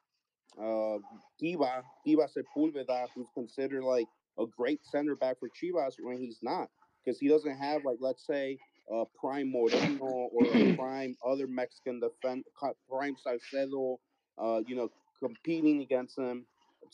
uh, 0.60 0.98
Kiva, 1.40 1.82
Tiba 2.06 2.28
Sepulveda, 2.28 3.06
who's 3.14 3.28
considered 3.34 3.84
like 3.84 4.06
a 4.38 4.44
great 4.46 4.80
center 4.84 5.14
back 5.16 5.36
for 5.40 5.48
Chivas 5.48 5.94
when 6.02 6.18
he's 6.18 6.38
not, 6.42 6.68
because 7.04 7.18
he 7.18 7.28
doesn't 7.28 7.56
have 7.59 7.84
like 7.84 7.98
let's 8.00 8.26
say 8.26 8.59
a 8.93 9.05
prime 9.19 9.51
Moreno 9.51 10.05
or 10.05 10.44
a 10.44 10.74
prime 10.77 11.16
other 11.27 11.47
Mexican 11.47 12.01
defense, 12.01 12.44
prime 12.90 13.16
Salcedo, 13.23 13.98
uh, 14.39 14.60
you 14.66 14.77
know, 14.77 14.90
competing 15.19 15.81
against 15.82 16.19
him 16.19 16.44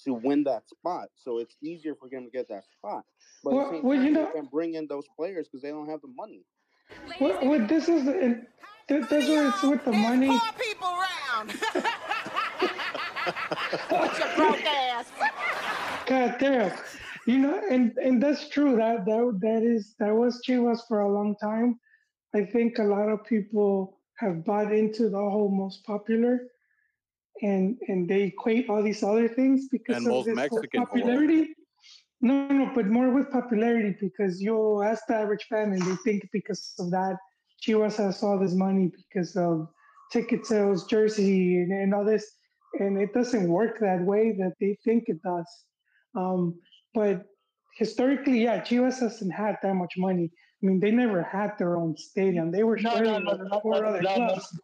to 0.04 0.12
win 0.14 0.44
that 0.44 0.68
spot. 0.68 1.08
So 1.16 1.38
it's 1.38 1.56
easier 1.62 1.94
for 1.94 2.08
him 2.08 2.24
to 2.24 2.30
get 2.30 2.48
that 2.48 2.64
spot. 2.78 3.04
But 3.42 3.54
Well- 3.54 3.66
at 3.66 3.70
same 3.72 3.82
well, 3.82 3.98
you 3.98 4.14
they 4.14 4.22
know- 4.22 4.32
can 4.32 4.46
bring 4.46 4.74
in 4.74 4.86
those 4.86 5.04
players 5.16 5.48
because 5.48 5.62
they 5.62 5.70
don't 5.70 5.88
have 5.88 6.00
the 6.02 6.08
money. 6.08 6.44
well, 7.20 7.38
well, 7.42 7.66
this 7.66 7.88
is 7.88 8.06
and 8.06 8.46
th- 8.88 9.04
that's 9.10 9.26
where 9.28 9.48
it's 9.48 9.62
with 9.62 9.84
the 9.84 9.92
money. 9.92 10.28
Poor 10.28 10.40
people 10.58 10.88
round. 10.88 11.48
With 11.50 11.62
your 14.18 14.36
broke 14.36 14.64
ass. 14.64 15.10
God 16.06 16.36
damn. 16.38 16.72
You 17.26 17.38
know, 17.38 17.60
and 17.70 17.96
and 17.98 18.22
that's 18.22 18.48
true. 18.48 18.76
That 18.76 19.04
that 19.04 19.38
that 19.42 19.62
is 19.62 19.94
that 19.98 20.14
was 20.14 20.40
Chivas 20.48 20.80
for 20.88 21.00
a 21.00 21.12
long 21.12 21.36
time. 21.36 21.78
I 22.34 22.44
think 22.44 22.78
a 22.78 22.84
lot 22.84 23.08
of 23.08 23.24
people 23.24 23.98
have 24.18 24.44
bought 24.44 24.72
into 24.72 25.08
the 25.08 25.16
whole 25.16 25.50
most 25.50 25.84
popular, 25.84 26.40
and 27.42 27.78
and 27.88 28.08
they 28.08 28.22
equate 28.24 28.68
all 28.68 28.82
these 28.82 29.02
other 29.02 29.28
things 29.28 29.68
because 29.70 29.96
And 29.96 30.08
of 30.08 30.24
this 30.24 30.36
Mexican, 30.36 30.86
popularity. 30.86 31.54
No, 32.20 32.48
no, 32.48 32.72
but 32.74 32.86
more 32.86 33.10
with 33.10 33.30
popularity 33.30 33.94
because 34.00 34.42
you 34.42 34.82
ask 34.82 35.04
the 35.06 35.14
average 35.14 35.44
fan 35.48 35.72
and 35.72 35.82
they 35.82 35.94
think 36.04 36.28
because 36.32 36.74
of 36.80 36.90
that 36.90 37.16
Chivas 37.62 37.96
has 37.96 38.22
all 38.22 38.38
this 38.38 38.54
money 38.54 38.90
because 38.96 39.36
of 39.36 39.68
ticket 40.12 40.46
sales, 40.46 40.86
jersey, 40.86 41.56
and, 41.56 41.72
and 41.72 41.94
all 41.94 42.04
this, 42.04 42.30
and 42.80 43.00
it 43.00 43.12
doesn't 43.12 43.48
work 43.48 43.78
that 43.80 44.00
way 44.02 44.32
that 44.38 44.54
they 44.60 44.76
think 44.84 45.04
it 45.06 45.20
does. 45.22 45.46
Um, 46.14 46.58
but 46.94 47.24
historically, 47.76 48.42
yeah, 48.42 48.60
Chivas 48.60 49.00
hasn't 49.00 49.32
had 49.32 49.56
that 49.62 49.74
much 49.74 49.94
money. 49.96 50.30
I 50.62 50.66
mean, 50.66 50.80
they 50.80 50.90
never 50.90 51.22
had 51.22 51.56
their 51.58 51.76
own 51.76 51.96
stadium. 51.96 52.50
They 52.50 52.64
were 52.64 52.76
No, 52.78 52.90
sharing 52.90 53.04
no, 53.04 53.18
no, 53.18 53.32
with 53.32 53.50
no, 53.50 53.60
four 53.60 53.82
no, 53.82 53.88
other 53.88 54.02
no, 54.02 54.16
no. 54.16 54.26
clubs. 54.26 54.60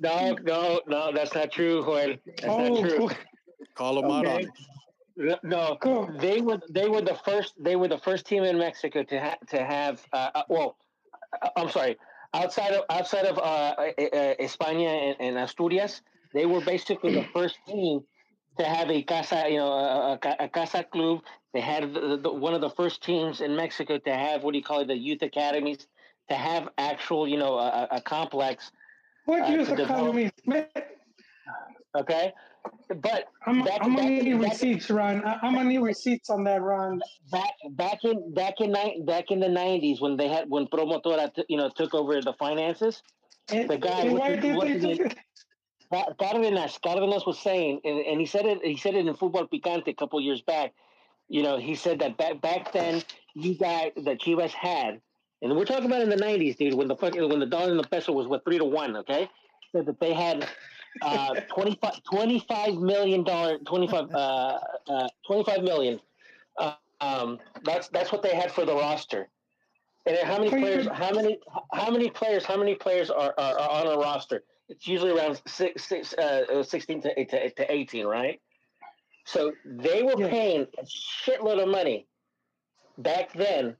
No, 0.00 0.36
no, 0.42 0.80
no, 0.86 1.12
that's 1.12 1.34
not 1.34 1.50
true, 1.50 1.82
Joel. 1.82 2.16
That's 2.26 2.44
Oh, 2.44 2.68
not 2.68 2.88
true. 2.88 3.08
Call 3.74 3.94
them 3.96 4.10
out 4.10 4.26
on 4.26 4.36
Okay. 4.36 4.48
it. 5.16 5.40
No, 5.42 5.76
Cool. 5.80 6.14
they 6.20 6.40
were 6.40 6.60
they 6.70 6.88
were 6.88 7.00
the 7.00 7.16
first 7.24 7.54
they 7.58 7.74
were 7.74 7.88
the 7.88 7.98
first 7.98 8.24
team 8.26 8.44
in 8.44 8.56
Mexico 8.56 9.02
to 9.02 9.18
ha- 9.18 9.38
to 9.48 9.64
have 9.64 10.06
uh, 10.12 10.30
uh, 10.32 10.42
well, 10.48 10.76
uh, 11.42 11.48
I'm 11.56 11.68
sorry, 11.70 11.96
outside 12.34 12.72
of 12.72 12.84
outside 12.88 13.24
of 13.26 13.36
uh, 13.38 13.40
uh, 13.40 13.82
uh, 13.98 14.34
España 14.38 14.86
and, 14.88 15.16
and 15.20 15.38
Asturias, 15.38 16.02
they 16.32 16.46
were 16.46 16.60
basically 16.60 17.14
the 17.14 17.24
first 17.32 17.58
team 17.66 18.04
to 18.58 18.64
have 18.64 18.90
a 18.90 19.02
casa 19.02 19.46
you 19.48 19.56
know 19.56 19.72
a, 19.72 20.18
a, 20.22 20.36
a 20.44 20.48
casa 20.48 20.84
club. 20.84 21.22
They 21.54 21.60
had 21.60 21.94
the, 21.94 22.18
the, 22.22 22.32
one 22.32 22.54
of 22.54 22.60
the 22.60 22.70
first 22.70 23.02
teams 23.02 23.40
in 23.40 23.56
Mexico 23.56 23.98
to 23.98 24.14
have 24.14 24.42
what 24.44 24.52
do 24.52 24.58
you 24.58 24.64
call 24.64 24.80
it 24.80 24.88
the 24.88 24.96
youth 24.96 25.22
academies 25.22 25.86
to 26.28 26.34
have 26.34 26.68
actual 26.76 27.26
you 27.26 27.38
know 27.38 27.54
a, 27.58 27.88
a- 27.92 28.00
complex. 28.00 28.70
What 29.24 29.42
uh, 29.42 29.46
use 29.52 29.68
to 29.68 29.76
develop- 29.76 29.90
economy? 30.14 30.30
Man, 30.46 30.66
Okay, 31.96 32.32
but 33.02 33.24
I'm, 33.46 33.62
Back- 33.64 33.78
I'm 33.80 33.96
gonna 33.96 34.10
need 34.10 34.34
receipts, 34.34 34.90
Ron. 34.90 35.22
I'm 35.24 35.54
gonna 35.54 35.64
need 35.64 35.78
receipts 35.78 36.28
on 36.28 36.44
that, 36.44 36.60
Ron. 36.60 37.00
back 37.32 37.52
back 37.70 38.04
in 38.04 38.34
back 38.34 38.60
in 38.60 38.74
back 39.06 39.30
in 39.30 39.40
the 39.40 39.48
nineties 39.48 40.00
when 40.02 40.16
they 40.18 40.28
had 40.28 40.50
when 40.50 40.66
Promotora 40.66 41.34
t- 41.34 41.44
you 41.48 41.56
know 41.56 41.70
took 41.70 41.94
over 41.94 42.20
the 42.20 42.34
finances, 42.34 43.02
And, 43.50 43.70
The 43.70 43.78
guy 43.78 44.04
with 44.04 44.18
why 44.20 44.36
did 44.36 44.54
what 44.54 44.66
they 44.66 44.74
is 44.74 44.82
do 44.82 44.90
it? 44.90 45.00
it? 45.00 45.16
Ca- 45.90 46.12
Cardenas 46.20 46.78
Cardenas 46.84 47.24
was 47.24 47.38
saying, 47.38 47.80
and, 47.84 47.98
and 48.00 48.20
he 48.20 48.26
said 48.26 48.44
it 48.44 48.62
he 48.62 48.76
said 48.76 48.94
it 48.94 49.06
in 49.06 49.14
Football 49.14 49.46
Picante 49.46 49.88
a 49.88 49.94
couple 49.94 50.20
years 50.20 50.42
back. 50.42 50.74
You 51.28 51.42
know, 51.42 51.58
he 51.58 51.74
said 51.74 51.98
that 52.00 52.16
back 52.16 52.40
back 52.40 52.72
then 52.72 53.02
you 53.34 53.54
guys 53.54 53.92
that 53.96 54.20
Chivas 54.20 54.50
had, 54.50 55.00
and 55.42 55.56
we're 55.56 55.66
talking 55.66 55.86
about 55.86 56.00
in 56.00 56.08
the 56.08 56.16
nineties, 56.16 56.56
dude, 56.56 56.74
when 56.74 56.88
the 56.88 56.96
fucking 56.96 57.28
when 57.28 57.38
the 57.38 57.46
dollar 57.46 57.70
and 57.70 57.78
the 57.78 57.86
peso 57.86 58.12
was 58.12 58.26
what 58.26 58.44
three 58.44 58.58
to 58.58 58.64
one, 58.64 58.96
okay? 58.96 59.28
Said 59.72 59.86
that 59.86 60.00
they 60.00 60.14
had 60.14 60.48
uh 61.02 61.34
25, 61.54 62.02
25 62.10 62.74
million 62.76 63.24
dollar 63.24 63.58
25 63.58 64.10
uh, 64.10 64.58
uh 64.88 65.08
25 65.26 65.62
million 65.62 66.00
uh, 66.56 66.72
um 67.00 67.38
that's 67.62 67.88
that's 67.88 68.10
what 68.10 68.22
they 68.22 68.34
had 68.34 68.50
for 68.50 68.64
the 68.64 68.74
roster. 68.74 69.28
And 70.06 70.16
how 70.26 70.38
many 70.38 70.48
players 70.48 70.88
how 70.88 71.12
many 71.12 71.38
how 71.74 71.90
many 71.90 72.08
players 72.08 72.46
how 72.46 72.56
many 72.56 72.74
players 72.74 73.10
are, 73.10 73.34
are, 73.36 73.58
are 73.58 73.70
on 73.70 73.86
a 73.86 73.98
roster? 73.98 74.42
It's 74.70 74.86
usually 74.86 75.12
around 75.12 75.40
six, 75.46 75.84
six, 75.84 76.12
uh, 76.14 76.62
16 76.62 77.00
to, 77.02 77.24
to, 77.24 77.50
to 77.50 77.72
18 77.72 78.06
right 78.06 78.38
so 79.32 79.52
they 79.64 80.02
were 80.02 80.18
Yeah. 80.18 80.28
paying 80.30 80.62
a 80.78 80.84
shitload 80.84 81.62
of 81.62 81.68
money 81.68 81.98
back 82.98 83.32
then 83.34 83.76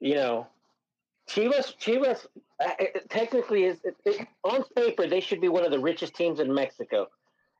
you 0.00 0.14
know 0.14 0.46
Chivas, 1.28 1.76
Chivas, 1.76 2.26
uh, 2.64 2.74
it- 2.78 3.08
technically 3.10 3.64
is 3.64 3.80
it, 3.84 3.94
it, 4.04 4.26
on 4.44 4.64
paper 4.74 5.06
they 5.06 5.20
should 5.20 5.40
be 5.40 5.48
one 5.48 5.64
of 5.64 5.70
the 5.70 5.78
richest 5.78 6.14
teams 6.14 6.40
in 6.40 6.52
Mexico, 6.52 7.08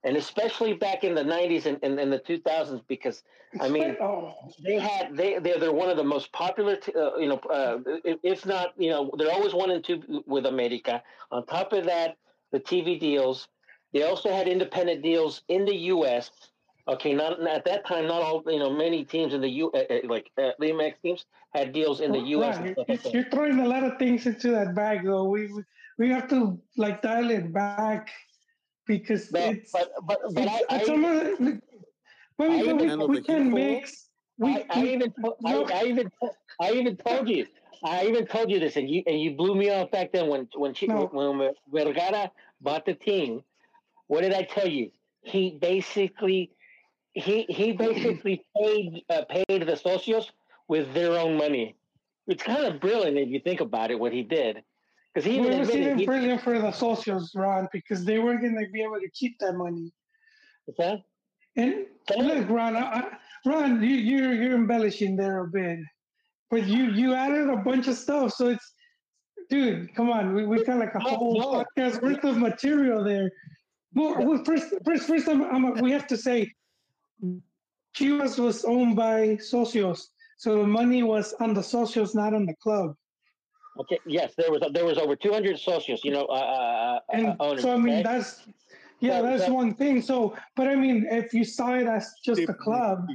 and 0.05 0.17
especially 0.17 0.73
back 0.73 1.05
in 1.05 1.15
the 1.15 1.23
'90s 1.23 1.67
and, 1.67 1.79
and, 1.83 2.01
and 2.01 2.11
the 2.11 2.19
2000s 2.19 2.83
because 2.89 3.23
I 3.61 3.69
mean 3.69 3.97
oh, 4.01 4.35
they 4.65 4.79
had 4.79 5.17
they 5.17 5.39
they're, 5.39 5.59
they're 5.59 5.73
one 5.85 5.91
of 5.91 5.99
the 5.99 6.05
most 6.05 6.33
popular 6.33 6.77
t- 6.77 6.95
uh, 6.95 7.17
you 7.17 7.29
know 7.29 7.39
uh, 7.59 7.79
if- 8.05 8.21
if 8.23 8.47
not 8.47 8.73
you 8.81 8.91
know 8.91 9.11
they're 9.19 9.33
always 9.33 9.55
one 9.55 9.71
and 9.71 9.85
two 9.85 10.25
with 10.27 10.47
America. 10.47 11.03
On 11.31 11.45
top 11.47 11.73
of 11.75 11.85
that, 11.85 12.17
the 12.53 12.61
TV 12.61 12.99
deals. 12.99 13.49
They 13.93 14.03
also 14.03 14.31
had 14.31 14.49
independent 14.49 15.03
deals 15.03 15.43
in 15.49 15.65
the 15.67 15.77
U.S. 15.95 16.31
Okay, 16.89 17.13
not 17.13 17.47
at 17.47 17.65
that 17.67 17.87
time. 17.87 18.07
Not 18.07 18.23
all 18.23 18.43
you 18.47 18.59
know. 18.59 18.71
Many 18.71 19.05
teams 19.05 19.35
in 19.35 19.41
the 19.43 19.49
U 19.49 19.71
uh, 19.73 19.83
like 20.05 20.31
uh, 20.39 20.53
the 20.59 20.67
MX 20.71 20.95
teams 21.03 21.27
had 21.55 21.73
deals 21.73 22.01
in 22.01 22.13
the 22.13 22.19
U.S. 22.37 22.59
you- 22.65 22.75
like 22.89 23.03
that. 23.03 23.13
you're 23.15 23.29
throwing 23.31 23.59
a 23.59 23.69
lot 23.69 23.85
of 23.85 23.99
things 23.99 24.27
into 24.27 24.51
that 24.53 24.75
bag, 24.75 25.05
though. 25.05 25.25
We 25.25 25.49
we- 25.99 26.09
have 26.09 26.29
to 26.31 26.59
like 26.79 27.03
dial 27.03 27.31
it 27.31 27.53
back 27.53 28.09
because 28.87 29.31
No, 29.33 29.41
it's 29.51 29.71
but 29.71 29.91
but 30.07 30.19
but 30.33 30.49
I, 30.49 30.57
it's, 30.57 30.65
I, 30.71 30.77
it's 30.79 30.89
almost. 30.89 31.41
Well, 32.39 32.53
I 32.53 32.73
we, 32.73 32.97
we, 32.97 33.07
we 33.07 33.23
can 33.23 33.51
mix. 33.53 34.09
We, 34.39 34.51
I, 34.53 34.65
I 34.71 34.83
we- 34.83 34.95
even 34.95 35.13
to- 35.13 35.37
I. 35.45 35.53
I 35.81 35.85
even 35.85 36.11
I 36.61 36.73
even 36.73 36.97
told 36.97 37.29
you 37.29 37.47
I 37.85 38.07
even 38.07 38.27
told 38.27 38.51
you 38.51 38.59
this 38.61 38.77
and 38.77 38.89
you 38.89 39.03
and 39.07 39.21
you 39.21 39.33
blew 39.37 39.55
me 39.55 39.69
off 39.71 39.91
back 39.91 40.13
then 40.13 40.29
when 40.29 40.49
when 40.55 40.73
she, 40.73 40.87
No. 40.87 41.07
when 41.13 41.53
Vergara 41.71 42.31
bought 42.63 42.87
the 42.87 42.95
team. 42.95 43.43
What 44.07 44.23
did 44.23 44.33
I 44.33 44.43
tell 44.45 44.67
you? 44.67 44.91
He 45.21 45.59
basically 45.61 46.51
he 47.15 47.45
he 47.49 47.73
basically 47.73 48.45
paid 48.57 49.03
uh, 49.11 49.23
paid 49.29 49.63
the 49.63 49.81
socios 49.85 50.27
with 50.69 50.93
their 50.95 51.13
own 51.13 51.37
money. 51.37 51.77
It's 52.27 52.43
kind 52.43 52.67
of 52.67 52.81
brilliant 52.81 53.17
if 53.17 53.29
you 53.29 53.41
think 53.41 53.61
about 53.61 53.91
it. 53.91 53.99
What 53.99 54.13
he 54.13 54.23
did 54.23 54.63
because 55.19 55.25
he 55.33 55.41
well, 55.41 55.51
it 55.51 55.59
was 55.59 55.71
even 55.75 55.99
he, 55.99 56.07
brilliant 56.07 56.41
for 56.43 56.59
the 56.59 56.71
socials, 56.71 57.33
Ron, 57.35 57.69
because 57.73 58.05
they 58.05 58.19
weren't 58.19 58.41
going 58.41 58.55
to 58.55 58.71
be 58.71 58.83
able 58.83 59.01
to 59.01 59.11
keep 59.11 59.39
that 59.41 59.55
money. 59.55 59.91
what's 60.65 60.79
that? 60.79 61.01
And 61.57 61.87
me. 62.11 62.23
look, 62.23 62.49
Ron, 62.49 62.77
I, 62.77 63.05
Ron, 63.45 63.83
you, 63.83 63.97
you're 63.97 64.33
you're 64.33 64.55
embellishing 64.55 65.17
there 65.17 65.45
a 65.45 65.49
bit, 65.49 65.81
but 66.51 66.67
you 66.67 66.91
you 66.91 67.15
added 67.15 67.49
a 67.49 67.57
bunch 67.57 67.89
of 67.89 67.97
stuff. 67.97 68.33
So 68.35 68.49
it's, 68.49 68.73
dude, 69.51 69.95
come 69.95 70.11
on, 70.11 70.35
we, 70.35 70.47
we 70.47 70.63
got 70.65 70.79
like 70.79 70.95
a 70.95 71.01
whole 71.01 71.39
no. 71.39 71.65
podcast 71.65 72.03
worth 72.03 72.23
of 72.25 72.37
material 72.37 73.03
there. 73.03 73.31
Well, 73.95 74.25
well 74.25 74.45
first, 74.45 74.73
first, 74.85 75.09
first, 75.09 75.29
I'm, 75.29 75.43
I'm, 75.43 75.81
we 75.81 75.91
have 75.91 76.07
to 76.09 76.17
say, 76.17 76.53
Chivas 77.97 78.39
was 78.39 78.65
owned 78.65 78.97
by 78.97 79.37
socios, 79.37 80.09
so 80.37 80.59
the 80.59 80.67
money 80.67 81.03
was 81.03 81.33
on 81.41 81.53
the 81.55 81.61
socios, 81.61 82.15
not 82.15 82.33
on 82.35 82.47
the 82.47 82.55
club. 82.57 82.95
Okay, 83.81 83.99
yes, 84.07 84.35
there 84.37 84.51
was 84.51 84.63
there 84.73 84.85
was 84.85 84.99
over 84.99 85.17
two 85.17 85.33
hundred 85.33 85.57
socios. 85.57 86.03
You 86.05 86.13
know, 86.13 86.27
uh, 86.27 86.33
uh, 86.33 86.37
uh, 86.37 87.01
And 87.13 87.37
owners. 87.41 87.63
so 87.63 87.73
I 87.73 87.77
mean 87.77 87.95
okay? 87.95 88.03
that's 88.03 88.47
yeah, 89.01 89.19
So- 89.21 89.27
that's 89.27 89.47
so- 89.47 89.55
one 89.55 89.75
thing. 89.75 90.03
So 90.03 90.37
but 90.57 90.69
I 90.69 90.75
mean 90.75 91.07
if 91.11 91.33
you 91.33 91.45
saw 91.45 91.75
it 91.75 91.87
as 91.87 92.13
just 92.25 92.43
a 92.49 92.55
club, 92.55 93.07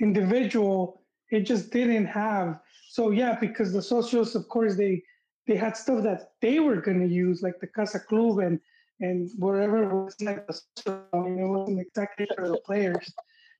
individual, 0.00 1.02
it 1.30 1.40
just 1.40 1.70
didn't 1.70 2.06
have. 2.06 2.60
So 2.90 3.10
yeah, 3.10 3.38
because 3.38 3.72
the 3.72 3.80
socios, 3.80 4.34
of 4.34 4.48
course, 4.48 4.76
they 4.76 5.02
they 5.46 5.56
had 5.56 5.76
stuff 5.76 6.02
that 6.02 6.32
they 6.40 6.60
were 6.60 6.80
going 6.80 7.00
to 7.00 7.06
use, 7.26 7.42
like 7.42 7.58
the 7.60 7.66
Casa 7.66 8.00
Club 8.00 8.38
and 8.38 8.60
and 9.00 9.30
whatever 9.38 9.78
was 10.04 10.14
like 10.20 10.46
the 10.46 10.52
social. 10.54 11.02
I 11.14 11.18
mean, 11.18 11.38
it 11.38 11.48
wasn't 11.48 11.80
exactly 11.80 12.26
for 12.36 12.48
the 12.48 12.60
players. 12.68 13.06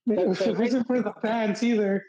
It, 0.07 0.27
was, 0.27 0.41
it 0.41 0.57
wasn't 0.57 0.87
for 0.87 1.01
the 1.01 1.13
fans 1.21 1.63
either. 1.63 2.05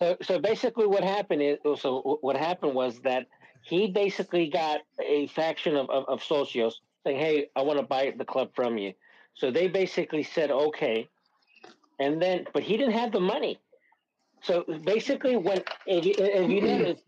So, 0.00 0.16
so 0.22 0.38
basically, 0.38 0.86
what 0.86 1.04
happened 1.04 1.42
is, 1.42 1.58
so 1.80 2.18
what 2.20 2.36
happened 2.36 2.74
was 2.74 2.98
that 3.00 3.26
he 3.62 3.88
basically 3.88 4.48
got 4.48 4.80
a 5.00 5.26
faction 5.28 5.76
of, 5.76 5.88
of, 5.90 6.04
of 6.08 6.20
socios 6.20 6.74
saying, 7.04 7.18
"Hey, 7.18 7.48
I 7.54 7.62
want 7.62 7.78
to 7.78 7.86
buy 7.86 8.12
the 8.16 8.24
club 8.24 8.50
from 8.54 8.76
you." 8.78 8.92
So 9.34 9.50
they 9.50 9.68
basically 9.68 10.22
said, 10.22 10.50
"Okay," 10.50 11.08
and 11.98 12.20
then, 12.20 12.46
but 12.52 12.62
he 12.62 12.76
didn't 12.76 12.94
have 12.94 13.12
the 13.12 13.20
money. 13.20 13.58
So 14.42 14.64
basically, 14.84 15.36
when 15.36 15.62
if 15.86 16.04
you, 16.04 16.14
if 16.18 16.50
you 16.50 16.60
notice, 16.60 17.02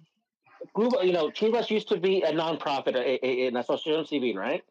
Club- 0.75 1.05
you 1.05 1.13
know, 1.13 1.29
Chivas 1.31 1.71
used 1.71 1.89
to 1.89 1.99
be 1.99 2.23
a 2.23 2.33
nonprofit, 2.33 2.97
an 2.97 3.55
asociación 3.55 4.07
civil, 4.07 4.35
right? 4.35 4.63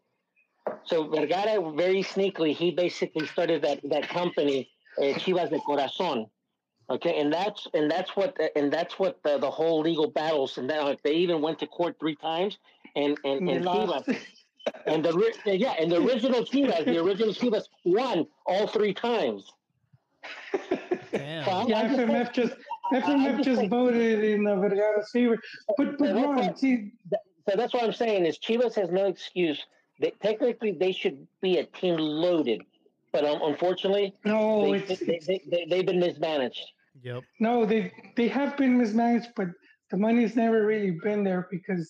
So 0.86 1.08
Vergara 1.08 1.72
very 1.74 2.02
sneakily, 2.02 2.56
he 2.56 2.72
basically 2.72 3.28
started 3.28 3.62
that 3.62 3.82
that 3.84 4.08
company, 4.10 4.70
Eh, 5.02 5.14
Chivas 5.16 5.50
de 5.50 5.60
Corazon. 5.60 6.26
Okay, 6.90 7.20
and 7.20 7.34
that's 7.34 7.68
and 7.74 7.90
that's 7.90 8.16
what 8.16 8.38
and 8.56 8.72
that's 8.72 9.00
what 9.00 9.20
the, 9.24 9.38
the 9.40 9.50
whole 9.50 9.82
legal 9.82 10.08
battles 10.10 10.58
and 10.60 10.70
that 10.70 11.00
they 11.04 11.14
even 11.16 11.42
went 11.42 11.58
to 11.60 11.68
court 11.68 11.96
three 12.00 12.16
times 12.16 12.58
and 12.96 13.18
and, 13.24 13.40
And 13.40 13.48
they 13.50 13.54
and 13.56 13.66
lost. 13.66 14.06
Chivas 14.08 14.18
and 14.86 15.04
the 15.04 15.58
yeah 15.58 15.74
and 15.80 15.92
the 15.92 15.98
original 15.98 16.44
Chivas 16.44 16.86
the 16.86 16.98
original 17.04 17.34
Chivas 17.34 17.64
won 17.86 18.28
all 18.46 18.68
three 18.68 18.94
times. 18.94 19.52
Damn. 21.12 21.46
So 21.46 21.52
I'm- 21.52 21.68
Yeah, 21.70 21.80
I'm 21.80 21.86
just 21.88 21.96
saying- 21.98 22.10
FMF 22.10 22.34
just 22.34 22.54
I- 22.92 22.98
I'm 22.98 23.02
FMF 23.02 23.38
just 23.44 23.60
just 23.62 23.70
voted 23.70 24.24
in 24.24 24.44
the 24.44 24.56
Vergara's 24.56 25.10
favor. 25.12 25.40
But 25.78 25.98
but 25.98 26.10
Yeah, 26.10 26.14
that's 26.14 26.48
Ron, 26.48 26.56
see, 26.58 26.92
So 27.50 27.56
that's 27.56 27.74
what 27.74 27.84
I'm 27.84 27.94
saying 27.94 28.26
is 28.26 28.38
Chivas 28.38 28.76
has 28.76 28.90
no 28.92 29.06
excuse. 29.06 29.64
They, 30.00 30.12
technically, 30.22 30.72
they 30.72 30.92
should 30.92 31.26
be 31.42 31.58
a 31.60 31.66
team 31.66 31.98
loaded, 31.98 32.62
but 33.16 33.26
um, 33.26 33.40
unfortunately, 33.44 34.14
no, 34.26 34.72
they, 34.72 34.80
it's, 34.80 35.00
they, 35.00 35.20
they, 35.26 35.42
they, 35.50 35.66
they've 35.70 35.86
been 35.86 36.00
mismanaged. 36.00 36.66
Yep. 37.02 37.24
no, 37.40 37.66
they 37.66 37.92
they 38.16 38.28
have 38.28 38.58
been 38.58 38.78
mismanaged, 38.78 39.30
but 39.36 39.48
the 39.92 39.98
money's 39.98 40.36
never 40.36 40.66
really 40.66 40.92
been 40.92 41.24
there 41.24 41.48
because. 41.50 41.90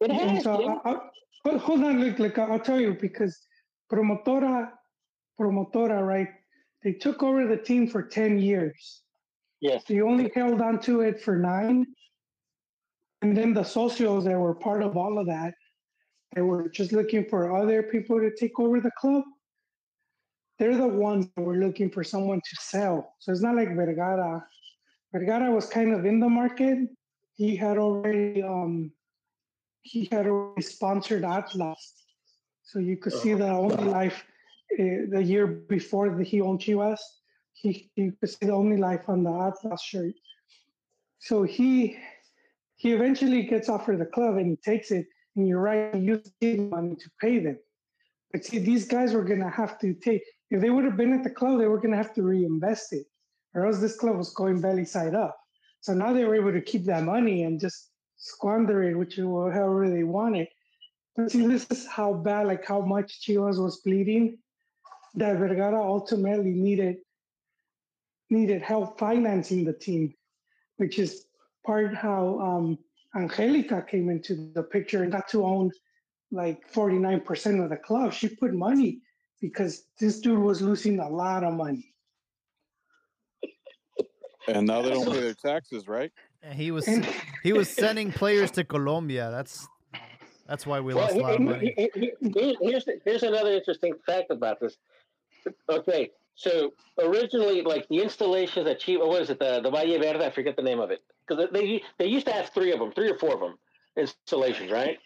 It 0.00 0.10
has. 0.10 0.44
so 0.44 0.60
yeah. 0.60 0.76
I, 0.84 0.90
I, 0.90 0.96
but 1.44 1.58
hold 1.58 1.82
on, 1.84 2.00
look, 2.04 2.18
look, 2.18 2.38
I'll 2.38 2.58
tell 2.58 2.80
you 2.80 2.96
because 3.00 3.38
Promotora, 3.90 4.70
Promotora, 5.40 6.06
right? 6.06 6.28
They 6.84 6.92
took 6.92 7.22
over 7.22 7.46
the 7.46 7.56
team 7.56 7.88
for 7.88 8.02
ten 8.02 8.38
years. 8.38 9.02
Yes. 9.60 9.84
They 9.88 10.00
only 10.00 10.30
held 10.34 10.60
on 10.60 10.80
to 10.80 11.00
it 11.00 11.22
for 11.22 11.36
nine. 11.36 11.86
And 13.22 13.36
then 13.36 13.54
the 13.54 13.62
socios 13.62 14.24
that 14.24 14.36
were 14.36 14.54
part 14.54 14.82
of 14.82 14.96
all 14.96 15.18
of 15.18 15.26
that, 15.28 15.54
they 16.34 16.42
were 16.42 16.68
just 16.68 16.90
looking 16.90 17.24
for 17.30 17.56
other 17.56 17.84
people 17.84 18.18
to 18.18 18.30
take 18.34 18.58
over 18.58 18.80
the 18.80 18.90
club. 18.98 19.22
They're 20.58 20.76
the 20.76 20.86
ones 20.86 21.28
that 21.34 21.42
were 21.42 21.56
looking 21.56 21.90
for 21.90 22.04
someone 22.04 22.40
to 22.40 22.56
sell. 22.60 23.14
So 23.18 23.32
it's 23.32 23.42
not 23.42 23.56
like 23.56 23.74
Vergara. 23.74 24.44
Vergara 25.12 25.50
was 25.50 25.66
kind 25.66 25.92
of 25.92 26.04
in 26.04 26.20
the 26.20 26.28
market. 26.28 26.78
He 27.34 27.56
had 27.56 27.78
already 27.78 28.42
um 28.42 28.92
he 29.82 30.08
had 30.12 30.26
already 30.26 30.62
sponsored 30.62 31.24
Atlas. 31.24 32.04
So 32.62 32.78
you 32.78 32.96
could 32.96 33.12
see 33.12 33.34
the 33.34 33.48
Omni 33.48 33.84
Life 33.84 34.24
uh, 34.78 35.10
the 35.10 35.22
year 35.22 35.46
before 35.46 36.10
that 36.10 36.26
he 36.26 36.40
owned 36.40 36.60
Chivas 36.60 37.00
he 37.62 37.90
you 37.96 38.12
could 38.18 38.28
see 38.28 38.46
the 38.46 38.52
Omni 38.52 38.76
Life 38.76 39.08
on 39.08 39.22
the 39.22 39.32
Atlas 39.32 39.82
shirt. 39.82 40.14
So 41.18 41.42
he 41.44 41.96
he 42.76 42.92
eventually 42.92 43.42
gets 43.42 43.68
offered 43.68 44.00
the 44.00 44.06
club 44.06 44.36
and 44.36 44.46
he 44.50 44.56
takes 44.56 44.90
it. 44.90 45.06
And 45.36 45.48
you're 45.48 45.60
right, 45.60 45.94
he 45.94 46.00
used 46.00 46.32
money 46.70 46.96
to 46.96 47.10
pay 47.20 47.38
them. 47.38 47.58
But 48.32 48.44
see, 48.44 48.58
these 48.58 48.86
guys 48.86 49.14
were 49.14 49.24
gonna 49.24 49.50
have 49.50 49.78
to 49.80 49.94
take 49.94 50.22
if 50.52 50.60
they 50.60 50.68
would 50.68 50.84
have 50.84 50.98
been 50.98 51.14
at 51.14 51.24
the 51.24 51.30
club, 51.30 51.58
they 51.58 51.66
were 51.66 51.80
gonna 51.80 51.96
have 51.96 52.12
to 52.12 52.22
reinvest 52.22 52.92
it, 52.92 53.06
or 53.54 53.66
else 53.66 53.78
this 53.78 53.96
club 53.96 54.18
was 54.18 54.34
going 54.34 54.60
belly 54.60 54.84
side 54.84 55.14
up. 55.14 55.34
So 55.80 55.94
now 55.94 56.12
they 56.12 56.26
were 56.26 56.34
able 56.34 56.52
to 56.52 56.60
keep 56.60 56.84
that 56.84 57.04
money 57.04 57.44
and 57.44 57.58
just 57.58 57.88
squander 58.18 58.82
it, 58.82 58.94
which 58.94 59.16
however 59.16 59.88
they 59.88 60.04
wanted. 60.04 60.48
But 61.16 61.32
see, 61.32 61.46
this 61.46 61.66
is 61.70 61.86
how 61.86 62.12
bad, 62.12 62.46
like 62.48 62.66
how 62.66 62.82
much 62.82 63.22
Chivas 63.22 63.62
was 63.62 63.80
bleeding, 63.80 64.38
that 65.14 65.38
Vergara 65.38 65.82
ultimately 65.82 66.52
needed 66.52 66.96
needed 68.28 68.60
help 68.60 68.98
financing 68.98 69.64
the 69.64 69.72
team, 69.72 70.14
which 70.76 70.98
is 70.98 71.24
part 71.64 71.94
how 71.94 72.38
um, 72.40 72.78
Angelica 73.16 73.84
came 73.88 74.10
into 74.10 74.52
the 74.54 74.62
picture 74.62 75.02
and 75.02 75.12
got 75.12 75.28
to 75.28 75.44
own 75.44 75.70
like 76.30 76.70
49% 76.72 77.62
of 77.62 77.70
the 77.70 77.76
club. 77.76 78.12
She 78.12 78.28
put 78.28 78.52
money 78.52 79.02
because 79.42 79.84
this 79.98 80.20
dude 80.20 80.38
was 80.38 80.62
losing 80.62 81.00
a 81.00 81.08
lot 81.08 81.44
of 81.44 81.52
money. 81.52 81.92
And 84.48 84.66
now 84.66 84.80
they 84.82 84.90
don't 84.90 85.04
pay 85.04 85.20
their 85.20 85.34
taxes, 85.34 85.86
right? 85.86 86.10
And 86.42 86.54
he 86.54 86.70
was 86.70 86.88
And 86.88 87.06
he 87.42 87.52
was 87.52 87.68
sending 87.84 88.10
players 88.10 88.50
to 88.52 88.64
Colombia. 88.64 89.30
That's 89.30 89.68
that's 90.46 90.66
why 90.66 90.80
we 90.80 90.94
Well, 90.94 91.04
lost 91.04 91.16
a 91.16 91.20
lot 91.20 91.34
of 91.34 91.40
money. 91.40 91.74
he- 91.76 91.90
he- 91.94 92.12
he- 92.32 92.56
here's, 92.60 92.86
here's 93.04 93.22
another 93.22 93.52
interesting 93.52 93.94
fact 94.06 94.30
about 94.30 94.60
this. 94.60 94.78
Okay, 95.68 96.10
so 96.34 96.72
originally, 97.00 97.62
like 97.62 97.86
the 97.88 98.00
installation 98.00 98.64
that 98.64 98.80
Chivas, 98.80 99.06
what 99.06 99.22
is 99.22 99.30
it, 99.30 99.38
the, 99.38 99.60
the 99.60 99.70
Valle 99.70 99.98
Verde? 99.98 100.24
I 100.24 100.30
forget 100.30 100.56
the 100.56 100.62
name 100.62 100.80
of 100.80 100.90
it. 100.90 101.02
Because 101.26 101.48
they, 101.52 101.82
they 101.98 102.06
used 102.06 102.26
to 102.26 102.32
have 102.32 102.50
three 102.50 102.72
of 102.72 102.78
them, 102.80 102.92
three 102.92 103.10
or 103.10 103.18
four 103.18 103.34
of 103.34 103.40
them 103.40 103.56
installations, 103.96 104.70
right? 104.70 104.98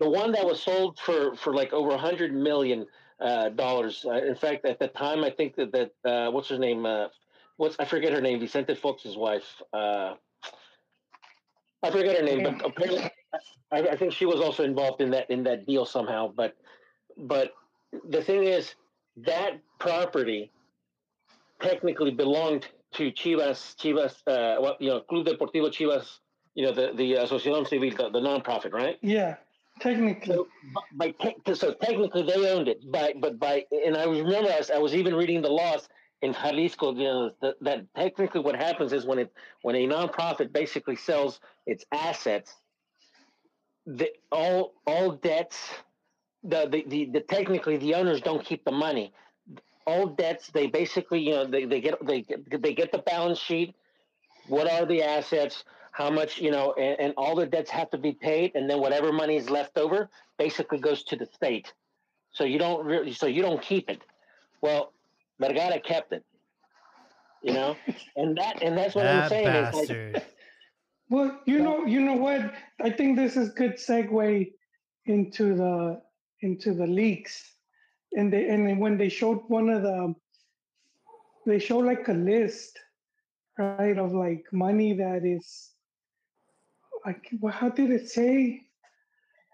The 0.00 0.08
one 0.08 0.32
that 0.32 0.44
was 0.44 0.62
sold 0.62 0.98
for, 0.98 1.34
for 1.36 1.54
like 1.54 1.72
over 1.72 1.90
a 1.92 1.98
hundred 1.98 2.34
million 2.34 2.86
uh, 3.22 3.48
dollars. 3.50 4.04
Uh, 4.06 4.12
in 4.12 4.34
fact, 4.34 4.64
at 4.64 4.78
the 4.78 4.88
time, 4.88 5.24
I 5.24 5.30
think 5.30 5.56
that, 5.56 5.72
that 5.72 6.10
uh, 6.10 6.30
what's 6.30 6.48
her 6.48 6.58
name? 6.58 6.84
Uh, 6.84 7.08
what's 7.56 7.76
I 7.78 7.84
forget 7.84 8.12
her 8.12 8.20
name. 8.20 8.40
Vicente 8.40 8.74
Fox's 8.74 9.16
wife. 9.16 9.62
Uh, 9.72 10.14
I 11.82 11.90
forget 11.90 12.16
her 12.16 12.24
name, 12.24 12.42
but 12.42 12.64
apparently, 12.64 13.10
I, 13.72 13.80
I 13.80 13.96
think 13.96 14.12
she 14.12 14.26
was 14.26 14.40
also 14.40 14.64
involved 14.64 15.00
in 15.00 15.10
that 15.10 15.30
in 15.30 15.44
that 15.44 15.66
deal 15.66 15.86
somehow. 15.86 16.32
But 16.34 16.56
but 17.16 17.52
the 18.08 18.22
thing 18.22 18.44
is, 18.44 18.74
that 19.18 19.60
property 19.78 20.50
technically 21.60 22.10
belonged 22.10 22.66
to 22.94 23.10
Chivas. 23.12 23.76
Chivas, 23.76 24.14
uh, 24.26 24.60
well, 24.60 24.76
you 24.80 24.90
know, 24.90 25.00
Club 25.00 25.26
Deportivo 25.26 25.70
Chivas. 25.70 26.18
You 26.54 26.66
know, 26.66 26.72
the 26.72 26.92
the 26.94 27.12
Asociación 27.14 27.66
Civil, 27.66 27.90
the, 27.90 28.10
the 28.10 28.20
nonprofit, 28.20 28.72
right? 28.72 28.98
yeah, 29.00 29.36
technically. 29.80 30.34
So, 30.34 30.48
by 30.94 31.10
te- 31.12 31.54
so 31.54 31.74
technically 31.74 32.22
they 32.22 32.50
owned 32.50 32.68
it, 32.68 32.90
by 32.90 33.14
but 33.18 33.38
by 33.38 33.64
and 33.70 33.96
I 33.96 34.04
remember 34.04 34.50
I 34.74 34.78
was, 34.78 34.94
even 34.94 35.14
reading 35.14 35.42
the 35.42 35.50
laws 35.50 35.88
in 36.22 36.32
Jalisco. 36.34 36.94
You 36.94 37.04
know 37.04 37.30
that, 37.42 37.54
that 37.62 37.94
technically 37.96 38.40
what 38.40 38.56
happens 38.56 38.92
is 38.92 39.04
when 39.06 39.18
it 39.18 39.32
when 39.62 39.76
a 39.76 39.86
nonprofit 39.86 40.52
basically 40.52 40.96
sells 40.96 41.40
its 41.66 41.84
assets, 41.92 42.54
the 43.86 44.10
all 44.30 44.74
all 44.86 45.12
debts, 45.12 45.58
the 46.44 46.68
the, 46.70 46.84
the, 46.88 47.04
the 47.12 47.20
technically 47.20 47.76
the 47.76 47.94
owners 47.94 48.20
don't 48.20 48.44
keep 48.44 48.64
the 48.64 48.72
money. 48.72 49.12
All 49.86 50.06
debts 50.06 50.48
they 50.52 50.68
basically 50.68 51.20
you 51.20 51.32
know 51.32 51.46
they, 51.46 51.64
they 51.64 51.80
get 51.80 52.04
they 52.06 52.24
they 52.50 52.74
get 52.74 52.92
the 52.92 52.98
balance 52.98 53.38
sheet. 53.38 53.74
What 54.48 54.70
are 54.70 54.86
the 54.86 55.02
assets? 55.02 55.64
How 55.92 56.10
much 56.10 56.40
you 56.40 56.50
know 56.50 56.72
and, 56.74 57.00
and 57.00 57.14
all 57.16 57.34
the 57.36 57.46
debts 57.46 57.70
have 57.70 57.90
to 57.90 57.98
be 57.98 58.12
paid 58.12 58.52
and 58.54 58.68
then 58.68 58.80
whatever 58.80 59.12
money 59.12 59.36
is 59.36 59.48
left 59.48 59.78
over 59.78 60.10
basically 60.38 60.78
goes 60.78 61.04
to 61.04 61.16
the 61.16 61.26
state 61.26 61.72
so 62.32 62.44
you 62.44 62.58
don't 62.58 62.84
really 62.84 63.12
so 63.12 63.26
you 63.26 63.42
don't 63.42 63.62
keep 63.62 63.88
it 63.88 64.02
well 64.60 64.92
vergara 65.40 65.78
kept 65.80 66.12
it 66.12 66.24
you 67.42 67.52
know 67.52 67.76
and 68.16 68.36
that 68.36 68.62
and 68.62 68.76
that's 68.76 68.94
what 68.94 69.06
i'm 69.06 69.28
That 69.28 69.28
saying 69.28 69.48
is 69.48 69.90
like. 69.90 70.26
Well, 71.12 71.40
you 71.44 71.58
know, 71.58 71.84
you 71.84 72.00
know 72.00 72.14
what? 72.14 72.54
I 72.80 72.88
think 72.88 73.18
this 73.18 73.36
is 73.36 73.50
good 73.50 73.74
segue 73.74 74.50
into 75.04 75.54
the 75.54 76.00
into 76.40 76.72
the 76.72 76.86
leaks, 76.86 77.54
and 78.16 78.32
they 78.32 78.48
and 78.48 78.80
when 78.80 78.96
they 78.96 79.10
showed 79.10 79.42
one 79.48 79.68
of 79.68 79.82
the, 79.82 80.14
they 81.44 81.58
show 81.58 81.76
like 81.80 82.08
a 82.08 82.14
list, 82.14 82.78
right, 83.58 83.98
of 83.98 84.14
like 84.14 84.46
money 84.52 84.94
that 84.94 85.26
is, 85.26 85.71
like, 87.06 87.28
well, 87.40 87.52
how 87.52 87.68
did 87.68 87.90
it 87.90 88.08
say? 88.08 88.62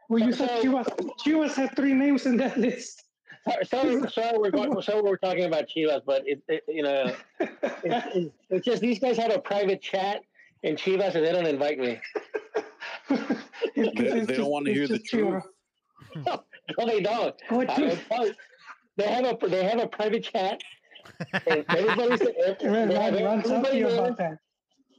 Well, 0.08 0.20
you 0.22 0.32
said 0.32 0.48
Chivas. 0.62 0.86
Chivas 1.24 1.54
had 1.54 1.74
three 1.76 1.92
names 1.92 2.26
in 2.26 2.36
that 2.38 2.56
list. 2.58 3.04
sorry, 3.44 3.64
sorry, 3.66 4.10
sorry, 4.10 4.38
we're 4.38 4.50
going, 4.50 4.80
sorry 4.82 5.00
we're 5.02 5.16
talking 5.16 5.44
about 5.44 5.68
chivas 5.68 6.02
but 6.04 6.22
it, 6.26 6.42
it 6.48 6.64
you 6.68 6.82
know 6.82 7.14
it's, 7.40 7.52
it's, 7.84 8.34
it's 8.50 8.64
just 8.66 8.82
these 8.82 8.98
guys 8.98 9.16
have 9.16 9.30
a 9.32 9.38
private 9.38 9.80
chat 9.80 10.20
in 10.64 10.74
chivas 10.76 11.14
and 11.14 11.24
they 11.24 11.32
don't 11.32 11.46
invite 11.46 11.78
me 11.78 11.98
It's- 13.10 13.46
They- 13.76 13.84
it's 13.86 14.26
they 14.26 14.36
don't 14.36 14.50
wanna 14.50 14.72
hear 14.72 14.88
the 14.88 14.98
truth. 14.98 15.44
Chivas. 16.16 16.40
no 16.78 16.86
they 16.86 17.00
don't 17.00 17.34
Oh, 17.50 17.60
I 17.60 17.62
it's 17.64 17.78
will 17.78 17.88
just- 17.90 18.08
tell 18.08 18.26
you, 18.26 18.34
they 18.96 19.06
have 19.08 19.24
a 19.24 19.46
they 19.48 19.64
have 19.64 19.78
a 19.78 19.86
private 19.86 20.24
chat 20.24 20.60
and 21.46 21.64
everybody's 21.68 22.20
Ron, 22.64 22.88
they 22.88 22.94
have 22.94 23.14
Ron, 23.14 23.22
Ron, 23.24 23.38
everybody 23.40 23.78
you 23.78 23.88
there. 23.88 23.98
about 24.04 24.16
that. 24.18 24.38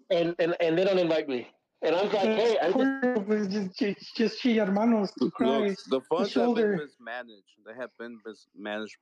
and, 0.09 0.33
and 0.39 0.55
and 0.59 0.77
they 0.77 0.85
don't 0.85 0.97
invite 0.99 1.27
me. 1.27 1.47
And 1.81 1.95
I'm 1.95 2.07
like, 2.09 2.17
hey, 2.17 2.57
I'm 2.61 2.73
just, 2.73 3.25
Poor- 3.27 3.45
just, 3.47 3.79
just, 3.79 4.15
just 4.17 4.43
chi 4.43 4.53
hermanos 4.53 5.11
to 5.19 5.31
cry. 5.31 5.47
Look, 5.69 5.77
the 5.89 6.01
funds 6.01 6.33
have 6.33 6.43
shoulder. 6.43 6.71
been 6.77 6.85
mismanaged. 6.87 7.53
They 7.65 7.73
have 7.73 7.91
been 7.97 8.19
mismanaged 8.25 8.97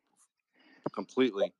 completely. 0.93 1.53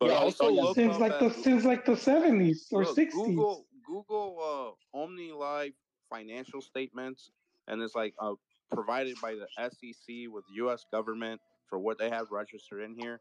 But 0.00 0.10
Yeah, 0.10 0.16
also 0.16 0.48
yeah. 0.48 0.72
since 0.74 0.98
like 0.98 1.18
the 1.20 1.26
at- 1.26 1.36
since 1.36 1.64
like 1.64 1.84
the 1.84 1.96
seventies 1.96 2.66
or 2.72 2.84
look, 2.84 2.94
sixties. 2.96 3.24
Google 3.24 3.66
Google 3.86 4.76
uh, 4.94 4.98
Omni 4.98 5.30
Life 5.32 5.74
financial 6.10 6.60
statements, 6.60 7.30
and 7.68 7.80
it's 7.80 7.94
like 7.94 8.14
uh, 8.18 8.34
provided 8.72 9.14
by 9.22 9.34
the 9.36 9.46
SEC 9.70 10.14
with 10.32 10.44
U.S. 10.56 10.84
government 10.90 11.40
for 11.68 11.78
what 11.78 11.98
they 11.98 12.10
have 12.10 12.26
registered 12.32 12.82
in 12.82 12.96
here. 12.98 13.20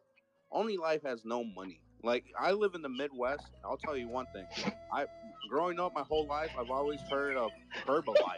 Omni 0.52 0.78
Life 0.78 1.04
has 1.04 1.24
no 1.24 1.44
money. 1.44 1.80
Like 2.04 2.26
I 2.38 2.52
live 2.52 2.76
in 2.76 2.82
the 2.82 2.90
Midwest. 2.90 3.46
I'll 3.64 3.78
tell 3.78 3.98
you 3.98 4.10
one 4.10 4.26
thing. 4.34 4.46
I 4.92 5.06
growing 5.50 5.80
up 5.80 5.94
my 5.94 6.02
whole 6.02 6.28
life, 6.28 6.50
I've 6.60 6.70
always 6.70 7.00
heard 7.10 7.38
of 7.38 7.52
Herbalife. 7.88 8.38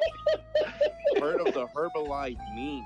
heard 1.19 1.39
of 1.39 1.51
the 1.53 1.67
Herbalife 1.67 2.37
memes. 2.55 2.85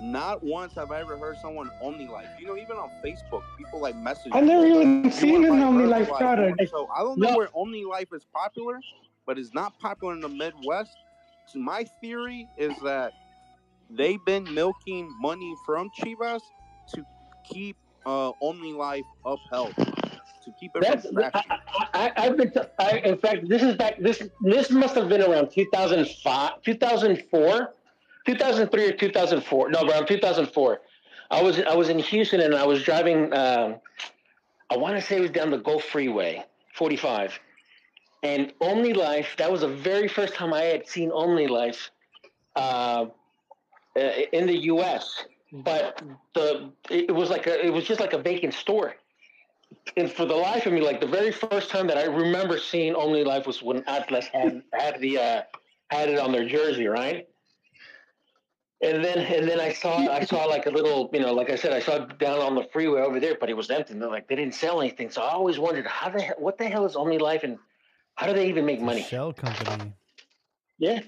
Not 0.00 0.42
once 0.42 0.74
have 0.74 0.90
I 0.90 1.00
ever 1.00 1.16
heard 1.16 1.38
someone 1.38 1.70
Omni 1.82 2.08
Life. 2.08 2.28
You 2.38 2.48
know, 2.48 2.56
even 2.56 2.76
on 2.76 2.90
Facebook, 3.04 3.42
people 3.56 3.80
like 3.80 3.96
message. 3.96 4.32
I 4.34 4.40
never 4.40 4.66
even 4.66 5.10
seen 5.10 5.44
an 5.44 5.58
buy 5.58 5.64
Omni 5.64 5.86
Life 5.86 6.08
product. 6.08 6.68
So 6.68 6.88
I 6.94 7.00
don't 7.02 7.18
know 7.18 7.30
No. 7.30 7.36
where 7.36 7.48
Life 7.88 8.12
is 8.12 8.24
popular, 8.24 8.80
but 9.26 9.38
it's 9.38 9.54
not 9.54 9.78
popular 9.78 10.12
in 10.12 10.20
the 10.20 10.28
Midwest. 10.28 10.96
So 11.46 11.60
my 11.60 11.84
theory 12.00 12.48
is 12.58 12.76
that 12.82 13.12
they've 13.90 14.24
been 14.26 14.52
milking 14.52 15.08
money 15.20 15.54
from 15.64 15.90
Chivas 16.00 16.40
to 16.94 17.04
keep 17.44 17.76
uh, 18.06 18.32
Omni 18.40 18.72
Life 18.72 19.04
upheld, 19.24 19.74
to 19.76 20.52
keep 20.58 20.72
it 20.74 20.82
that's. 20.82 21.06
I, 21.34 21.42
I, 21.94 22.12
I've 22.16 22.36
been. 22.36 22.50
To, 22.52 22.70
I, 22.78 22.98
in 22.98 23.16
fact, 23.18 23.48
this 23.48 23.62
is 23.62 23.76
back. 23.76 23.98
This 23.98 24.22
this 24.40 24.70
must 24.70 24.94
have 24.94 25.08
been 25.08 25.22
around 25.22 25.50
2005, 25.50 26.62
2004, 26.62 27.74
2003 28.26 28.86
or 28.86 28.92
2004. 28.92 29.70
No, 29.70 29.88
around 29.88 30.06
2004. 30.06 30.80
I 31.30 31.42
was 31.42 31.60
I 31.60 31.74
was 31.74 31.88
in 31.88 31.98
Houston 31.98 32.40
and 32.40 32.54
I 32.54 32.66
was 32.66 32.82
driving. 32.82 33.32
Um, 33.32 33.76
I 34.70 34.76
want 34.76 34.96
to 34.96 35.02
say 35.02 35.16
it 35.16 35.20
was 35.20 35.30
down 35.30 35.50
the 35.50 35.58
Gulf 35.58 35.84
Freeway, 35.84 36.44
45, 36.74 37.38
and 38.22 38.52
Omni 38.60 38.94
Life. 38.94 39.34
That 39.38 39.50
was 39.50 39.62
the 39.62 39.68
very 39.68 40.08
first 40.08 40.34
time 40.34 40.52
I 40.52 40.62
had 40.62 40.86
seen 40.86 41.10
Omni 41.10 41.46
Life 41.46 41.90
uh, 42.56 43.06
uh, 43.96 44.00
in 44.32 44.46
the 44.46 44.56
U.S. 44.64 45.24
But 45.52 46.02
the 46.34 46.72
it 46.90 47.14
was 47.14 47.28
like 47.28 47.46
a 47.46 47.64
it 47.64 47.70
was 47.70 47.84
just 47.84 48.00
like 48.00 48.14
a 48.14 48.18
vacant 48.18 48.54
store. 48.54 48.94
And 49.96 50.10
for 50.10 50.24
the 50.24 50.34
life 50.34 50.66
of 50.66 50.72
me, 50.72 50.80
like 50.80 51.00
the 51.00 51.06
very 51.06 51.30
first 51.30 51.70
time 51.70 51.86
that 51.88 51.98
I 51.98 52.04
remember 52.04 52.58
seeing 52.58 52.94
Omni 52.94 53.24
Life 53.24 53.46
was 53.46 53.62
when 53.62 53.84
Atlas 53.86 54.26
had 54.26 54.62
had 54.72 55.00
the 55.00 55.18
uh, 55.18 55.42
had 55.90 56.08
it 56.08 56.18
on 56.18 56.32
their 56.32 56.48
jersey, 56.48 56.86
right? 56.86 57.28
And 58.80 59.04
then 59.04 59.18
and 59.18 59.46
then 59.46 59.60
I 59.60 59.72
saw 59.72 59.98
I 59.98 60.24
saw 60.24 60.44
like 60.46 60.66
a 60.66 60.70
little, 60.70 61.10
you 61.12 61.20
know, 61.20 61.34
like 61.34 61.50
I 61.50 61.56
said, 61.56 61.72
I 61.72 61.80
saw 61.80 62.02
it 62.02 62.18
down 62.18 62.38
on 62.38 62.54
the 62.54 62.64
freeway 62.72 63.02
over 63.02 63.20
there, 63.20 63.36
but 63.38 63.50
it 63.50 63.56
was 63.56 63.70
empty. 63.70 63.92
And 63.92 64.02
they're 64.02 64.10
like 64.10 64.28
they 64.28 64.36
didn't 64.36 64.54
sell 64.54 64.80
anything. 64.80 65.10
So 65.10 65.22
I 65.22 65.32
always 65.32 65.58
wondered 65.58 65.86
how 65.86 66.08
the 66.08 66.22
hell, 66.22 66.36
what 66.38 66.56
the 66.56 66.68
hell 66.68 66.86
is 66.86 66.96
Omni 66.96 67.18
Life 67.18 67.44
and 67.44 67.58
how 68.14 68.26
do 68.26 68.32
they 68.32 68.48
even 68.48 68.64
make 68.64 68.80
money? 68.80 69.02
shell 69.02 69.32
company. 69.32 69.92
Yeah. 70.78 71.00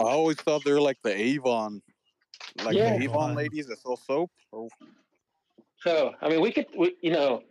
I 0.00 0.04
always 0.04 0.36
thought 0.36 0.64
they 0.64 0.72
were 0.72 0.80
like 0.80 0.98
the 1.02 1.14
Avon, 1.14 1.82
like 2.64 2.74
Yeah. 2.76 2.96
the 2.98 3.04
Avon 3.04 3.30
Avon. 3.30 3.34
ladies 3.36 3.66
that 3.66 3.78
sell 3.78 3.96
soap. 3.96 4.30
Or 4.52 4.68
So 5.82 6.14
I 6.20 6.28
mean, 6.28 6.40
we 6.40 6.50
could, 6.52 6.66
we, 6.76 6.96
you 7.02 7.12
know, 7.12 7.42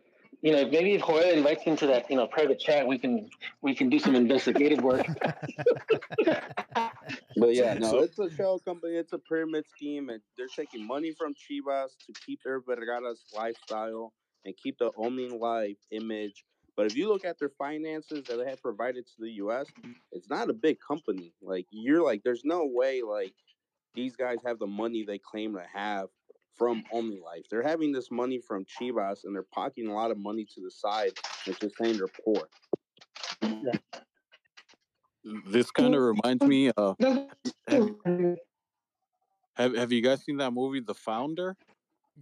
you 0.41 0.51
know, 0.51 0.65
maybe 0.69 0.93
if 0.93 1.01
Hoya 1.01 1.33
invites 1.33 1.65
me 1.65 1.71
into 1.71 1.87
that, 1.87 2.09
you 2.11 2.15
know, 2.17 2.27
private 2.27 2.59
chat, 2.59 2.85
we 2.87 2.97
can 2.99 3.29
we 3.61 3.73
can 3.73 3.89
do 3.89 3.99
some 3.99 4.15
investigative 4.15 4.83
work. 4.83 5.05
But 7.37 7.53
yeah, 7.55 7.75
no, 7.75 7.91
So- 7.91 7.99
it's 7.99 8.19
a 8.19 8.29
shell 8.29 8.59
company. 8.59 8.95
It's 8.95 9.13
a 9.13 9.19
pyramid 9.19 9.65
scheme, 9.67 10.09
and 10.09 10.21
they're 10.37 10.47
taking 10.55 10.85
money 10.85 11.11
from 11.13 11.33
Chivas 11.33 11.89
to 12.05 12.13
keep 12.25 12.41
their 12.43 12.59
Vergara's 12.61 13.23
lifestyle 13.35 14.13
and 14.45 14.55
keep 14.57 14.77
the 14.79 14.91
Omni 14.97 15.29
Life 15.29 15.77
image. 15.91 16.43
But 16.75 16.85
if 16.87 16.95
you 16.95 17.07
look 17.09 17.25
at 17.25 17.39
their 17.39 17.49
finances 17.57 18.23
that 18.25 18.37
they 18.37 18.49
have 18.49 18.61
provided 18.61 19.05
to 19.07 19.13
the 19.19 19.31
U.S., 19.43 19.67
it's 20.11 20.29
not 20.29 20.49
a 20.49 20.53
big 20.53 20.77
company. 20.85 21.33
Like 21.41 21.65
you're 21.71 22.03
like, 22.03 22.21
there's 22.23 22.43
no 22.43 22.65
way 22.65 23.01
like 23.01 23.33
these 23.97 24.15
guys 24.15 24.37
have 24.45 24.59
the 24.59 24.67
money 24.67 25.03
they 25.03 25.17
claim 25.17 25.53
to 25.55 25.63
have 25.73 26.07
from 26.55 26.83
Omni 26.93 27.19
Life. 27.19 27.45
They're 27.51 27.63
having 27.63 27.91
this 27.91 28.09
money 28.11 28.39
from 28.39 28.63
Chivas, 28.65 29.25
and 29.25 29.35
they're 29.35 29.43
pocketing 29.51 29.89
a 29.89 29.93
lot 29.93 30.11
of 30.11 30.17
money 30.17 30.45
to 30.55 30.61
the 30.61 30.71
side. 30.71 31.11
It's 31.45 31.59
just 31.59 31.75
saying 31.77 31.97
they're 31.97 32.07
poor. 32.23 32.47
this 35.47 35.71
kind 35.71 35.95
of 35.95 36.01
reminds 36.01 36.43
me. 36.43 36.71
Uh, 36.77 36.93
That's- 37.67 38.37
have 39.55 39.75
Have 39.75 39.91
you 39.91 40.01
guys 40.01 40.23
seen 40.23 40.37
that 40.37 40.51
movie, 40.51 40.79
The 40.79 40.93
Founder? 40.93 41.55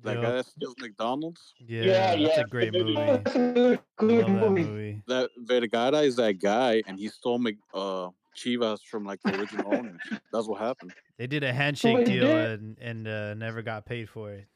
That 0.03 0.15
guy 0.15 0.21
Yup. 0.23 0.33
that 0.33 0.45
steals 0.45 0.75
McDonald's. 0.79 1.53
Yeah, 1.59 1.83
Yeah, 1.83 2.15
that's 2.15 2.19
yeah, 2.37 2.41
a 2.41 2.47
great 2.47 2.73
movie. 2.73 2.93
movie. 2.95 3.05
That's 3.23 3.35
a 3.35 3.39
good, 3.53 3.79
good 3.97 4.27
Love 4.27 4.41
that 4.41 4.49
movie. 4.49 4.63
movie. 4.63 5.03
That 5.07 5.29
Vergara 5.37 5.99
is 5.99 6.15
that 6.17 6.39
guy, 6.41 6.83
and 6.87 6.99
he 6.99 7.07
stole 7.09 7.39
Mc, 7.39 7.57
uh, 7.73 8.09
Chivas 8.35 8.81
from 8.81 9.05
like 9.05 9.21
the 9.23 9.35
original 9.35 9.73
owners. 9.75 10.01
That's 10.31 10.47
what 10.47 10.61
happened. 10.61 10.93
They 11.17 11.27
did 11.27 11.43
a 11.43 11.53
handshake 11.53 11.95
wait, 11.95 12.05
deal 12.05 12.27
did- 12.27 12.59
and 12.59 12.77
and 12.79 13.07
uh, 13.07 13.33
never 13.35 13.61
got 13.61 13.85
paid 13.85 14.09
for 14.09 14.31
it. 14.31 14.47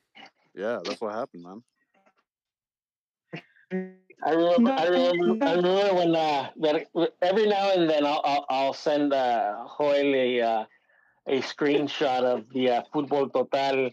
Yeah, 0.56 0.80
that's 0.84 1.00
what 1.00 1.14
happened, 1.14 1.44
man. 1.44 1.64
I 4.26 4.32
remember. 4.32 4.72
I 4.72 4.88
remember. 4.88 5.46
I 5.46 5.54
remember 5.54 5.96
when 5.96 6.16
uh, 6.16 6.50
that 6.62 6.88
every 7.22 7.48
now 7.48 7.72
and 7.72 7.90
then 7.90 8.06
I'll 8.06 8.22
I'll, 8.26 8.46
I'll 8.50 8.74
send 8.74 9.14
uh, 9.14 9.66
Joel 9.78 10.16
a 10.16 10.42
uh, 10.42 10.66
a 11.28 11.42
screenshot 11.42 12.24
of 12.24 12.46
the 12.54 12.70
uh, 12.70 12.82
Football 12.92 13.30
Total 13.30 13.92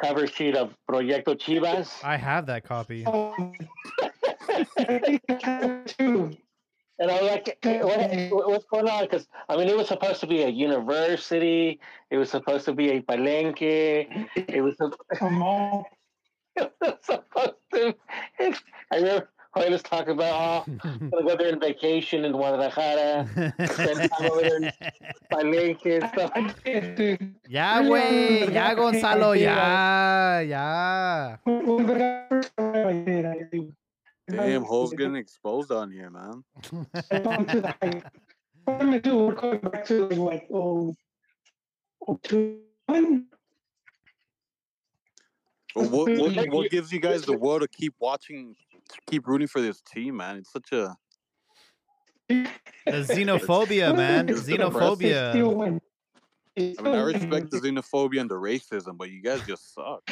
cover 0.00 0.26
sheet 0.26 0.56
of 0.56 0.76
Proyecto 0.88 1.34
Chivas. 1.34 2.04
I 2.04 2.16
have 2.16 2.46
that 2.46 2.64
copy. 2.64 3.04
And 7.00 7.10
I 7.10 7.20
was 7.20 7.30
like, 7.32 7.58
what, 8.32 8.48
what's 8.48 8.64
going 8.66 8.88
on? 8.88 9.02
Because, 9.04 9.26
I 9.48 9.56
mean, 9.56 9.68
it 9.68 9.76
was 9.76 9.88
supposed 9.88 10.20
to 10.20 10.26
be 10.28 10.42
a 10.42 10.48
university. 10.48 11.80
It 12.10 12.18
was 12.18 12.30
supposed 12.30 12.64
to 12.66 12.72
be 12.72 12.90
a 12.90 13.00
palenque. 13.02 14.06
It 14.36 14.62
was, 14.62 14.76
sup- 14.78 14.94
Come 15.14 15.42
on. 15.42 15.84
it 16.56 16.72
was 16.80 16.94
supposed 17.02 17.54
to. 17.74 17.94
I 18.92 18.96
remember 18.96 19.28
Joel 19.56 19.70
was 19.70 19.82
talking 19.82 20.14
about, 20.14 20.66
oh, 20.66 20.72
I'm 20.84 21.10
going 21.10 21.22
to 21.26 21.28
go 21.30 21.36
there 21.36 21.52
on 21.52 21.60
vacation 21.60 22.24
in 22.24 22.32
Guadalajara, 22.32 23.26
spend 23.72 24.10
time 24.10 24.30
over 24.30 24.40
there 24.42 24.56
in 24.56 24.72
palenque 25.32 25.86
and 26.00 26.08
stuff. 26.10 26.30
I 26.34 26.52
did, 26.64 26.94
dude. 26.96 27.34
ya, 27.48 27.78
Really, 27.78 27.90
güey. 27.90 28.40
really, 28.40 28.54
Ya, 28.54 28.74
Gonzalo. 28.74 29.34
did, 29.34 29.42
Ya, 29.42 30.38
ya. 30.46 31.36
When- 34.24 34.24
when 34.24 34.24
the 34.24 34.24
first 34.24 34.24
time 34.24 34.24
I 34.24 34.26
did, 34.26 34.26
I 34.26 34.26
did. 34.28 34.28
Damn, 34.28 34.62
Hole's 34.64 34.92
getting 34.94 35.16
exposed 35.16 35.70
on 35.72 35.90
here, 35.90 36.10
man. 36.10 36.44
I 37.10 37.18
gone 37.20 37.46
to. 37.46 37.74
What 38.64 39.02
do? 39.02 39.18
We're 39.18 39.34
going 39.34 39.58
back 39.58 39.84
to 39.86 40.06
like, 40.08 40.18
like 40.18 40.48
oh, 40.52 40.94
oh, 42.08 42.18
two. 42.22 42.60
Well, 42.88 43.22
what 45.88 46.18
what, 46.18 46.34
what 46.50 46.70
gives 46.70 46.92
you 46.92 47.00
guys 47.00 47.22
the 47.22 47.36
will 47.36 47.60
to 47.60 47.68
keep 47.68 47.94
watching, 47.98 48.54
to 48.88 48.96
keep 49.10 49.26
rooting 49.26 49.48
for 49.48 49.60
this 49.60 49.82
team, 49.82 50.16
man? 50.16 50.36
It's 50.36 50.52
such 50.52 50.72
a 50.72 50.96
The 52.28 52.48
xenophobia, 52.86 53.94
man. 53.94 54.28
Xenophobia. 54.28 55.80
I 56.56 56.82
mean, 56.82 56.94
I 56.94 57.02
respect 57.02 57.50
the 57.50 57.58
xenophobia 57.58 58.20
and 58.20 58.30
the 58.30 58.36
racism, 58.36 58.96
but 58.96 59.10
you 59.10 59.20
guys 59.20 59.44
just 59.46 59.74
suck. 59.74 60.08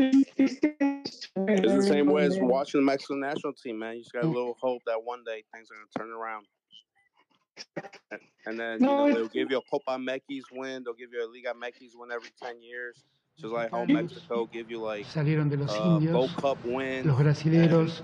It's 0.00 1.30
the 1.36 1.82
same 1.86 2.06
way 2.06 2.24
as 2.24 2.38
watching 2.40 2.80
the 2.80 2.84
Mexican 2.86 3.20
national 3.20 3.52
team, 3.52 3.78
man. 3.78 3.96
You 3.96 4.00
just 4.02 4.12
got 4.12 4.24
a 4.24 4.28
little 4.28 4.56
hope 4.60 4.82
that 4.86 5.02
one 5.04 5.22
day 5.24 5.44
things 5.52 5.68
are 5.70 5.74
gonna 5.76 5.88
turn 5.98 6.10
around. 6.16 6.46
And- 8.10 8.20
And 8.46 8.58
then 8.58 8.80
you 8.80 8.86
know 8.86 9.12
they'll 9.12 9.28
give 9.28 9.50
you 9.50 9.58
a 9.58 9.62
Copa 9.70 9.98
MX 9.98 10.44
win. 10.52 10.82
They'll 10.82 10.94
give 10.94 11.10
you 11.12 11.22
a 11.22 11.28
Liga 11.30 11.52
MX 11.52 11.94
win 11.94 12.10
every 12.10 12.30
ten 12.42 12.62
years. 12.62 13.04
Just 13.38 13.52
like 13.52 13.70
how 13.70 13.84
Mexico 13.84 14.46
give 14.50 14.70
you 14.70 14.80
like 14.80 15.06
Salieron 15.06 15.50
de 15.50 15.58
los 15.58 15.70
uh, 15.70 15.78
Gold 15.78 16.02
indios, 16.02 16.34
Cup 16.36 16.58
win. 16.64 17.06
los 17.06 17.18
brasileros, 17.18 18.02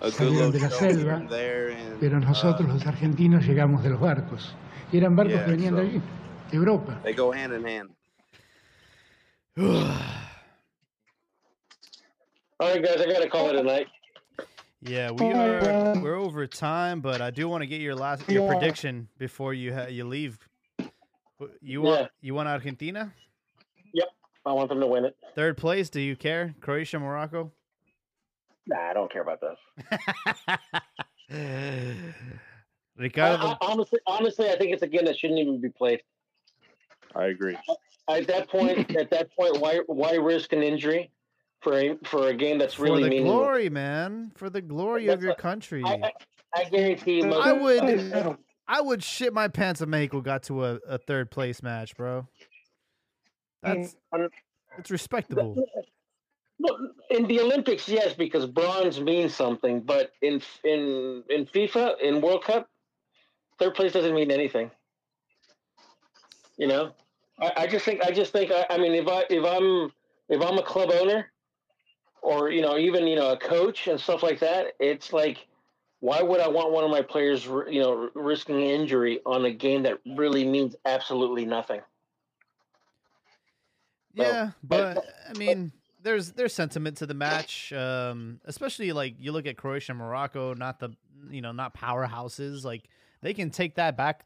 a 0.00 0.04
good 0.06 0.12
salieron 0.14 0.32
little 0.32 0.52
de 0.52 0.58
la 0.60 0.68
show 0.70 0.78
here 0.78 0.92
selva, 0.94 1.14
and 1.16 1.28
there, 1.28 1.70
and 1.72 2.00
pero 2.00 2.18
nosotros 2.18 2.68
uh, 2.68 2.72
los 2.72 2.86
argentinos 2.86 3.44
llegamos 3.46 3.82
de 3.82 3.90
los 3.90 4.00
barcos. 4.00 4.54
Y 4.90 4.96
eran 4.96 5.14
barcos 5.16 5.34
Yeah, 5.34 5.44
que 5.44 5.50
venían 5.50 5.74
de 5.76 5.82
allí, 5.82 6.00
de 6.50 6.56
Europa. 6.56 6.98
they 7.04 7.12
go 7.14 7.30
hand 7.30 7.52
in 7.52 7.64
hand. 7.66 7.90
All 12.60 12.68
right, 12.72 12.82
guys, 12.82 13.00
I 13.00 13.06
got 13.06 13.22
to 13.22 13.28
call 13.28 13.48
it 13.50 13.56
a 13.56 13.62
night. 13.62 13.86
Yeah, 14.80 15.10
we 15.10 15.32
are 15.32 15.92
um, 15.92 16.02
we're 16.02 16.14
over 16.16 16.46
time, 16.46 17.00
but 17.00 17.20
I 17.20 17.30
do 17.30 17.48
want 17.48 17.62
to 17.62 17.66
get 17.66 17.80
your 17.80 17.94
last 17.96 18.28
your 18.28 18.44
Yeah. 18.44 18.52
prediction 18.52 19.08
before 19.18 19.52
you 19.54 19.74
ha- 19.74 19.86
you 19.88 20.04
leave. 20.04 20.38
You 21.60 21.82
want 21.82 22.00
Yeah. 22.02 22.06
you 22.20 22.34
want 22.34 22.48
Argentina 22.48 23.12
Yep, 23.92 24.08
I 24.46 24.52
want 24.52 24.68
them 24.68 24.80
to 24.80 24.86
win 24.86 25.04
it. 25.04 25.16
third 25.34 25.56
place? 25.56 25.90
Do 25.90 26.00
you 26.00 26.14
care? 26.16 26.54
Croatia, 26.60 26.98
Morocco. 27.00 27.52
Nah, 28.66 28.90
I 28.90 28.92
don't 28.92 29.10
care 29.10 29.22
about 29.22 29.40
those. 29.40 29.56
I, 31.30 31.94
Ricardo, 32.96 33.46
I, 33.46 33.56
honestly, 33.62 33.98
honestly, 34.06 34.50
I 34.50 34.56
think 34.58 34.72
it's 34.72 34.82
a 34.82 34.86
game 34.88 35.04
that 35.06 35.16
shouldn't 35.18 35.38
even 35.40 35.60
be 35.60 35.70
played. 35.70 36.02
I 37.14 37.26
agree. 37.26 37.56
At 38.08 38.26
that 38.28 38.48
point, 38.48 38.94
at 38.96 39.10
that 39.10 39.34
point, 39.34 39.58
why 39.60 39.80
why 39.86 40.14
risk 40.14 40.52
an 40.52 40.62
injury 40.62 41.10
for 41.60 41.78
a 41.78 41.96
for 42.04 42.28
a 42.28 42.34
game 42.34 42.58
that's 42.58 42.78
really 42.78 43.02
meaningful 43.02 43.08
for 43.08 43.10
the 43.10 43.20
meaningless? 43.22 43.46
glory, 43.46 43.70
man, 43.70 44.32
for 44.36 44.50
the 44.50 44.60
glory 44.60 45.08
of 45.08 45.20
your 45.22 45.30
what- 45.32 45.38
country. 45.38 45.82
I, 45.84 45.94
I, 46.04 46.12
I 46.54 46.64
guarantee 46.64 47.18
you, 47.18 47.26
most, 47.26 47.46
I 47.46 47.52
would- 47.52 47.82
I 48.14 48.36
I 48.70 48.80
would 48.82 49.02
shit 49.02 49.32
my 49.32 49.48
pants 49.48 49.80
if 49.80 49.88
Mexico 49.88 50.20
got 50.20 50.42
to 50.44 50.64
a, 50.64 50.74
a 50.86 50.98
third 50.98 51.30
place 51.30 51.62
match, 51.62 51.96
bro. 51.96 52.26
That's 53.62 53.96
Mm, 54.14 54.28
it's 54.78 54.90
respectable. 54.90 55.56
Well, 56.60 56.76
in 57.10 57.26
the 57.26 57.40
Olympics, 57.40 57.88
yes, 57.88 58.14
because 58.14 58.46
bronze 58.46 59.00
means 59.00 59.34
something. 59.34 59.80
But 59.80 60.12
in 60.22 60.42
in 60.64 61.24
in 61.30 61.46
FIFA, 61.46 62.00
in 62.00 62.20
World 62.20 62.44
Cup, 62.44 62.68
third 63.58 63.74
place 63.74 63.92
doesn't 63.92 64.14
mean 64.14 64.30
anything. 64.30 64.70
You 66.56 66.66
know, 66.66 66.92
I, 67.40 67.52
I 67.56 67.66
just 67.66 67.84
think 67.84 68.02
I 68.04 68.10
just 68.10 68.32
think 68.32 68.50
I, 68.52 68.66
I 68.70 68.78
mean 68.78 68.92
if 68.92 69.08
I 69.08 69.24
if 69.30 69.44
I'm 69.44 69.90
if 70.28 70.42
I'm 70.42 70.58
a 70.58 70.62
club 70.62 70.90
owner, 70.92 71.30
or 72.22 72.50
you 72.50 72.62
know 72.62 72.76
even 72.78 73.06
you 73.06 73.16
know 73.16 73.32
a 73.32 73.36
coach 73.38 73.86
and 73.88 74.00
stuff 74.00 74.22
like 74.22 74.40
that, 74.40 74.74
it's 74.78 75.12
like, 75.12 75.46
why 76.00 76.22
would 76.22 76.40
I 76.40 76.48
want 76.48 76.72
one 76.72 76.84
of 76.84 76.90
my 76.90 77.02
players 77.02 77.44
you 77.44 77.80
know 77.80 78.10
risking 78.14 78.60
injury 78.60 79.20
on 79.26 79.44
a 79.44 79.50
game 79.52 79.82
that 79.84 79.98
really 80.16 80.44
means 80.44 80.76
absolutely 80.84 81.44
nothing? 81.44 81.80
So, 84.16 84.22
Yeah, 84.22 84.50
but- 84.62 84.94
but 84.94 85.04
I 85.28 85.38
mean, 85.38 85.72
there's 86.02 86.32
there's 86.32 86.54
sentiment 86.54 86.96
to 86.98 87.06
the 87.06 87.14
match, 87.14 87.72
um, 87.72 88.40
especially 88.44 88.92
like 88.92 89.14
you 89.18 89.32
look 89.32 89.46
at 89.46 89.56
Croatia, 89.56 89.92
and 89.92 89.98
Morocco, 89.98 90.54
not 90.54 90.78
the 90.80 90.90
you 91.30 91.40
know 91.40 91.52
not 91.52 91.74
powerhouses. 91.74 92.64
Like 92.64 92.84
they 93.20 93.34
can 93.34 93.50
take 93.50 93.74
that 93.76 93.96
back 93.96 94.24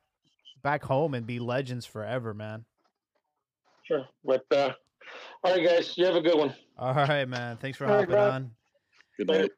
back 0.63 0.85
home 0.85 1.15
and 1.15 1.27
be 1.27 1.39
legends 1.39 1.87
forever, 1.87 2.35
man. 2.35 2.65
Sure, 3.85 4.07
but 4.25 4.45
uh, 4.53 4.73
all 5.45 5.55
right, 5.55 5.65
guys, 5.65 5.97
you 5.97 6.05
have 6.05 6.17
a 6.17 6.21
good 6.21 6.39
one. 6.39 6.55
All 6.79 6.95
right, 6.95 7.29
man. 7.29 7.57
Thanks 7.57 7.79
for 7.79 7.87
All 7.87 7.91
right, 7.91 8.01
hopping 8.01 8.15
bro. 8.15 8.31
on, 8.31 8.51
Good 9.19 9.29
night. 9.29 9.51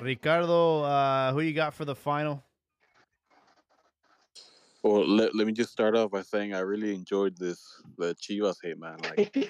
Ricardo. 0.00 0.82
Uh, 0.82 1.32
who 1.32 1.40
you 1.40 1.52
got 1.52 1.74
for 1.74 1.84
the 1.84 1.94
final? 1.94 2.42
Well, 4.82 5.06
let, 5.06 5.34
let 5.34 5.46
me 5.46 5.52
just 5.52 5.72
start 5.72 5.94
off 5.94 6.10
by 6.10 6.22
saying 6.22 6.54
I 6.54 6.60
really 6.60 6.94
enjoyed 6.94 7.36
this 7.36 7.82
the 7.98 8.14
Chivas 8.14 8.56
hate 8.62 8.78
man. 8.78 8.98
Like 9.02 9.30
if, 9.36 9.46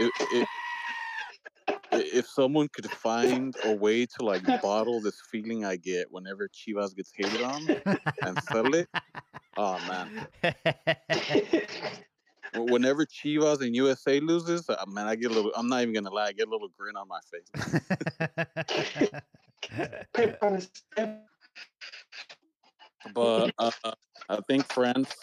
if, 0.00 0.48
if 2.02 2.26
someone 2.26 2.68
could 2.68 2.90
find 2.90 3.54
a 3.64 3.72
way 3.74 4.06
to 4.06 4.24
like 4.24 4.44
bottle 4.62 5.00
this 5.00 5.20
feeling 5.30 5.64
I 5.64 5.76
get 5.76 6.10
whenever 6.10 6.48
Chivas 6.48 6.94
gets 6.94 7.12
hated 7.14 7.42
on 7.42 7.66
and 8.22 8.42
sell 8.44 8.74
it, 8.74 8.88
oh 9.56 9.78
man. 9.88 10.26
Whenever 12.56 13.04
Chivas 13.04 13.62
and 13.62 13.74
USA 13.74 14.20
loses, 14.20 14.70
uh, 14.70 14.76
man, 14.86 15.08
I 15.08 15.16
get 15.16 15.32
a 15.32 15.34
little. 15.34 15.50
I'm 15.56 15.68
not 15.68 15.82
even 15.82 15.92
gonna 15.92 16.10
lie, 16.10 16.26
I 16.26 16.32
get 16.32 16.46
a 16.46 16.50
little 16.50 16.68
grin 16.78 16.94
on 16.96 17.08
my 17.08 17.18
face. 17.28 17.50
But 23.12 23.52
uh, 23.58 23.70
I 24.28 24.38
think 24.46 24.64
France, 24.72 25.14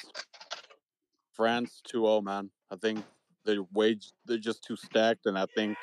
France 1.34 1.82
2-0, 1.92 2.24
man. 2.24 2.50
I 2.70 2.76
think 2.76 3.04
they're 3.46 3.64
wage 3.74 4.12
they're 4.26 4.38
just 4.38 4.64
too 4.64 4.76
stacked, 4.76 5.26
and 5.26 5.38
I 5.38 5.46
think, 5.56 5.78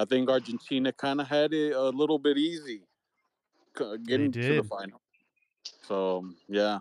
I 0.00 0.06
think 0.06 0.30
Argentina 0.30 0.92
kind 0.92 1.20
of 1.20 1.28
had 1.28 1.52
it 1.52 1.74
a 1.74 1.90
little 1.90 2.18
bit 2.18 2.38
easy, 2.38 2.80
getting 4.06 4.32
to 4.32 4.56
the 4.56 4.62
final. 4.62 5.02
So 5.86 6.24
yeah, 6.48 6.78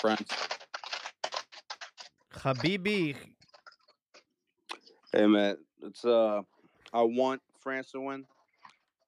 France. 0.00 0.28
Habibi, 2.34 3.14
Hey 5.12 5.28
man, 5.28 5.58
it's 5.80 6.04
uh, 6.04 6.42
I 6.92 7.02
want 7.02 7.40
France 7.60 7.92
to 7.92 8.00
win. 8.00 8.24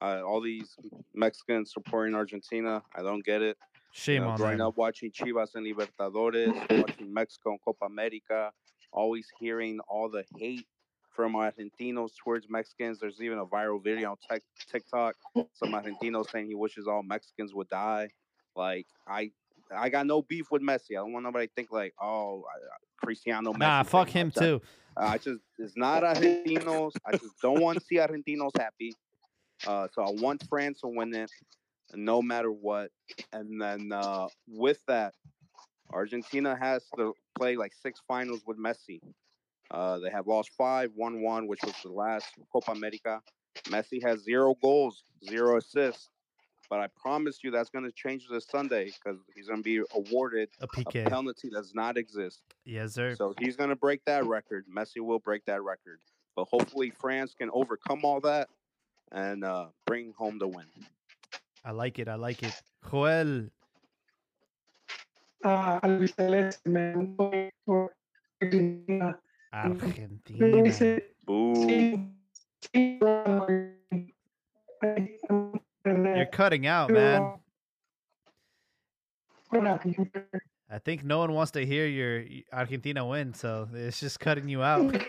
Uh, 0.01 0.23
all 0.23 0.41
these 0.41 0.77
Mexicans 1.13 1.73
supporting 1.73 2.15
Argentina, 2.15 2.81
I 2.95 3.03
don't 3.03 3.25
get 3.25 3.43
it. 3.43 3.57
shame 3.93 4.15
you 4.15 4.21
know, 4.21 4.29
on 4.29 4.37
growing 4.37 4.59
them. 4.59 4.69
up 4.69 4.77
watching 4.77 5.11
Chivas 5.11 5.57
and 5.57 5.67
Libertadores, 5.67 6.81
watching 6.81 7.13
Mexico 7.13 7.51
and 7.51 7.61
Copa 7.65 7.87
America, 7.87 8.53
always 8.93 9.27
hearing 9.41 9.81
all 9.89 10.09
the 10.09 10.23
hate 10.39 10.69
from 11.17 11.33
Argentinos 11.33 12.11
towards 12.23 12.49
Mexicans. 12.49 13.01
There's 13.01 13.21
even 13.23 13.39
a 13.39 13.47
viral 13.47 13.83
video 13.83 14.11
on 14.11 14.17
Tik 14.31 14.43
TikTok. 14.71 15.17
Some 15.55 15.73
Argentinos 15.73 16.31
saying 16.31 16.47
he 16.47 16.55
wishes 16.55 16.87
all 16.87 17.03
Mexicans 17.03 17.55
would 17.55 17.71
die. 17.71 18.11
Like 18.55 18.87
I, 19.09 19.31
I 19.75 19.89
got 19.89 20.07
no 20.07 20.23
beef 20.23 20.51
with 20.51 20.63
Messi. 20.63 20.91
I 20.93 20.95
don't 20.97 21.13
want 21.13 21.25
nobody 21.25 21.47
to 21.47 21.53
think 21.55 21.73
like, 21.73 21.95
oh, 22.01 22.45
Cristiano. 23.03 23.53
Nah, 23.53 23.83
fuck 23.83 24.11
him 24.11 24.31
like 24.37 24.45
too. 24.45 24.63
Uh, 24.97 25.05
I 25.05 25.19
just 25.19 25.41
it's 25.59 25.77
not 25.77 26.03
Argentinos. 26.03 26.93
I 27.05 27.13
just 27.13 27.41
don't 27.43 27.61
want 27.61 27.79
to 27.79 27.85
see 27.85 27.97
Argentinos 27.97 28.57
happy. 28.57 28.95
Uh, 29.67 29.89
so 29.93 30.03
I 30.03 30.11
want 30.11 30.45
France 30.49 30.81
to 30.83 30.89
win 30.89 31.15
it, 31.15 31.31
no 31.95 32.21
matter 32.21 32.53
what. 32.53 32.91
And 33.33 33.61
then 33.61 33.91
uh, 33.91 34.29
with 34.47 34.81
that, 34.87 35.15
Argentina 35.93 36.55
has 36.55 36.85
to 36.97 37.15
play 37.37 37.57
like 37.57 37.73
six 37.73 38.01
finals 38.07 38.43
with 38.47 38.59
Messi. 38.59 39.01
Uh, 39.71 39.99
they 39.99 40.11
have 40.11 40.27
lost 40.27 40.51
five, 40.57 40.91
won 40.95 41.23
one, 41.23 41.47
which 41.47 41.61
was 41.65 41.75
the 41.83 41.91
last 41.91 42.27
Copa 42.53 42.73
America. 42.73 43.21
Messi 43.65 44.03
has 44.03 44.23
zero 44.23 44.55
goals, 44.63 45.05
zero 45.29 45.57
assists. 45.59 46.11
But 46.69 46.81
I 46.81 46.89
promise 47.01 47.45
you 47.45 47.51
that's 47.53 47.71
going 47.71 47.85
to 47.85 47.93
change 47.93 48.27
this 48.29 48.47
Sunday 48.49 48.87
because 48.87 49.21
he's 49.35 49.47
going 49.47 49.63
to 49.63 49.63
be 49.63 49.83
awarded 49.95 50.49
A 50.61 50.67
a 50.81 51.09
penalty 51.09 51.49
that 51.51 51.59
does 51.59 51.75
not 51.75 51.97
exist. 51.97 52.43
Yes, 52.65 52.95
sir. 52.95 53.15
So 53.15 53.35
he's 53.39 53.57
going 53.57 53.71
to 53.71 53.77
break 53.77 54.05
that 54.07 54.25
record. 54.27 54.65
Messi 54.69 55.01
will 55.01 55.21
break 55.21 55.45
that 55.47 55.63
record. 55.63 56.01
But 56.35 56.49
hopefully 56.51 56.91
France 56.91 57.35
can 57.39 57.51
overcome 57.53 58.05
all 58.05 58.21
that 58.21 58.49
and 59.13 59.45
uh, 59.45 59.67
bring 59.87 60.13
home 60.19 60.39
the 60.39 60.49
win. 60.49 60.67
I 61.65 61.71
like 61.71 61.99
it. 61.99 62.09
I 62.09 62.17
like 62.17 62.43
it. 62.43 62.61
Joel, 62.91 63.49
uh, 65.45 65.81
albiceleste, 65.81 66.67
man. 66.67 67.15
Voy 67.17 67.51
por 67.65 67.95
Argentina. 68.43 69.19
Pero 69.51 69.75
Argentina. 69.75 70.63
dice, 70.63 71.15
Boo. 71.25 71.55
sí, 71.55 72.13
sí, 72.61 72.99
Ronald, 73.01 73.75
I- 74.83 75.19
I'm 75.31 75.61
gonna- 75.85 76.17
You're 76.17 76.27
cutting 76.31 76.67
out, 76.67 76.91
man. 76.91 77.39
I 80.69 80.79
think 80.85 81.05
no 81.05 81.19
one 81.19 81.33
wants 81.33 81.53
to 81.53 81.65
hear 81.65 81.87
your 81.87 82.25
Argentina 82.53 83.07
win, 83.07 83.33
so 83.35 83.69
it's 83.73 84.01
just 84.01 84.19
cutting 84.21 84.49
you 84.49 84.63
out. 84.63 84.95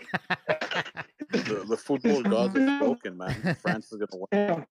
The, 1.30 1.62
the 1.68 1.76
football 1.76 2.22
gods 2.22 2.56
are 2.56 2.78
broken, 2.78 3.18
man. 3.18 3.54
France 3.60 3.92
is 3.92 3.98
gonna 3.98 4.24
win. 4.32 4.66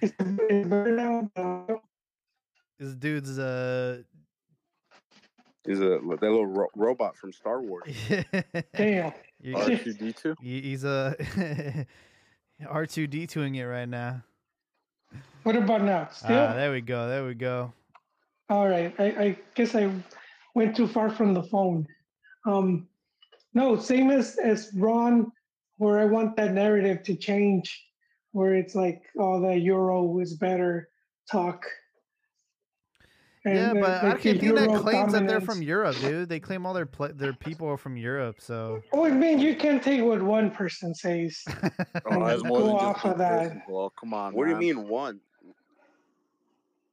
It's, 0.00 0.12
it's 0.18 0.68
better 0.68 0.96
now, 0.96 1.30
but 1.36 1.80
this 2.80 2.94
dude's 2.96 3.38
uh 3.38 4.02
He's 5.68 5.80
a 5.80 6.00
that 6.00 6.22
little 6.22 6.46
ro- 6.46 6.70
robot 6.74 7.14
from 7.14 7.30
Star 7.30 7.60
Wars. 7.60 7.94
damn. 8.74 9.12
R2D2. 9.44 10.36
he's 10.40 10.84
a 10.84 11.86
R 12.66 12.86
two 12.86 13.06
D 13.06 13.26
twoing 13.26 13.56
it 13.56 13.66
right 13.66 13.88
now. 13.88 14.22
What 15.42 15.56
about 15.56 15.82
now? 15.82 16.08
Still? 16.10 16.38
Ah, 16.38 16.54
there 16.54 16.72
we 16.72 16.80
go. 16.80 17.06
There 17.06 17.26
we 17.26 17.34
go. 17.34 17.72
All 18.48 18.66
right. 18.66 18.94
I, 18.98 19.04
I 19.04 19.38
guess 19.54 19.74
I 19.74 19.90
went 20.54 20.74
too 20.74 20.88
far 20.88 21.10
from 21.10 21.34
the 21.34 21.42
phone. 21.42 21.86
Um, 22.46 22.88
no, 23.52 23.76
same 23.76 24.10
as 24.10 24.38
as 24.38 24.70
Ron, 24.74 25.30
where 25.76 25.98
I 25.98 26.06
want 26.06 26.34
that 26.36 26.54
narrative 26.54 27.02
to 27.04 27.14
change, 27.14 27.84
where 28.32 28.54
it's 28.54 28.74
like, 28.74 29.02
oh, 29.18 29.38
the 29.40 29.54
euro 29.54 30.18
is 30.18 30.34
better 30.34 30.88
talk. 31.30 31.62
Yeah, 33.44 33.70
And, 33.70 33.78
uh, 33.78 33.80
but 33.80 33.90
like 33.90 34.00
the 34.22 34.28
Argentina 34.30 34.60
Euro 34.66 34.80
claims 34.80 35.12
that 35.12 35.26
they're 35.26 35.40
from 35.40 35.62
Europe, 35.62 35.96
dude. 36.00 36.28
They 36.28 36.40
claim 36.40 36.66
all 36.66 36.74
their 36.74 36.86
pla 36.86 37.08
their 37.08 37.32
people 37.32 37.68
are 37.68 37.76
from 37.76 37.96
Europe. 37.96 38.40
So 38.40 38.82
Oh, 38.92 39.04
I 39.06 39.10
mean, 39.10 39.38
you 39.38 39.56
can't 39.56 39.82
take 39.82 40.02
what 40.02 40.22
one 40.22 40.50
person 40.50 40.94
says. 40.94 41.42
Oh, 42.10 42.24
that's 42.26 42.42
Go 42.42 42.48
more 42.48 42.62
than 42.62 42.70
off 42.76 42.96
just 42.96 43.06
of 43.06 43.18
that. 43.18 43.42
person. 43.44 43.62
Well, 43.68 43.90
come 43.98 44.14
on. 44.14 44.34
What 44.34 44.44
do 44.44 44.50
you 44.50 44.56
mean 44.56 44.88
one? 44.88 45.20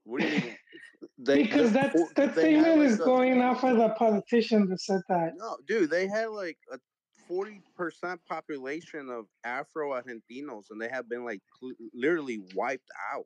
What 0.04 0.22
do 0.22 0.28
you 0.28 0.34
mean? 0.34 0.56
They, 1.18 1.44
because 1.44 1.72
they- 1.72 1.82
that's 1.82 2.14
that 2.14 2.36
they 2.36 2.54
had, 2.54 2.64
statement 2.64 2.78
like, 2.80 2.88
is 2.90 3.00
a- 3.00 3.04
going 3.04 3.42
off 3.42 3.64
of 3.64 3.78
the 3.78 3.90
politician 3.90 4.68
that 4.70 4.82
said 4.82 5.02
that. 5.10 5.34
No, 5.38 5.58
dude, 5.68 5.90
they 5.90 6.08
had 6.08 6.28
like 6.28 6.58
a 6.72 6.80
forty 7.28 7.62
percent 7.76 8.20
population 8.28 9.10
of 9.10 9.26
Afro 9.44 9.92
Argentinos, 9.94 10.66
and 10.72 10.80
they 10.82 10.90
have 10.90 11.08
been 11.10 11.24
like 11.24 11.42
cl- 11.60 11.74
literally 11.94 12.40
wiped 12.56 12.90
out. 13.14 13.26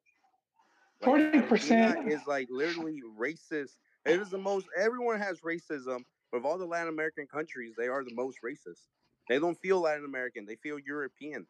Like, 1.01 1.21
40%? 1.49 2.11
Is 2.11 2.21
like 2.27 2.47
literally 2.51 3.01
racist. 3.17 3.77
It 4.05 4.19
is 4.19 4.29
the 4.29 4.37
most. 4.37 4.65
Everyone 4.77 5.19
has 5.19 5.39
racism, 5.41 5.99
but 6.31 6.37
of 6.39 6.45
all 6.45 6.57
the 6.57 6.65
Latin 6.65 6.89
American 6.89 7.27
countries, 7.27 7.73
they 7.77 7.87
are 7.87 8.03
the 8.03 8.13
most 8.13 8.37
racist. 8.45 8.87
They 9.29 9.39
don't 9.39 9.55
feel 9.61 9.79
Latin 9.81 10.05
American; 10.05 10.45
they 10.45 10.55
feel 10.55 10.79
European. 10.79 11.45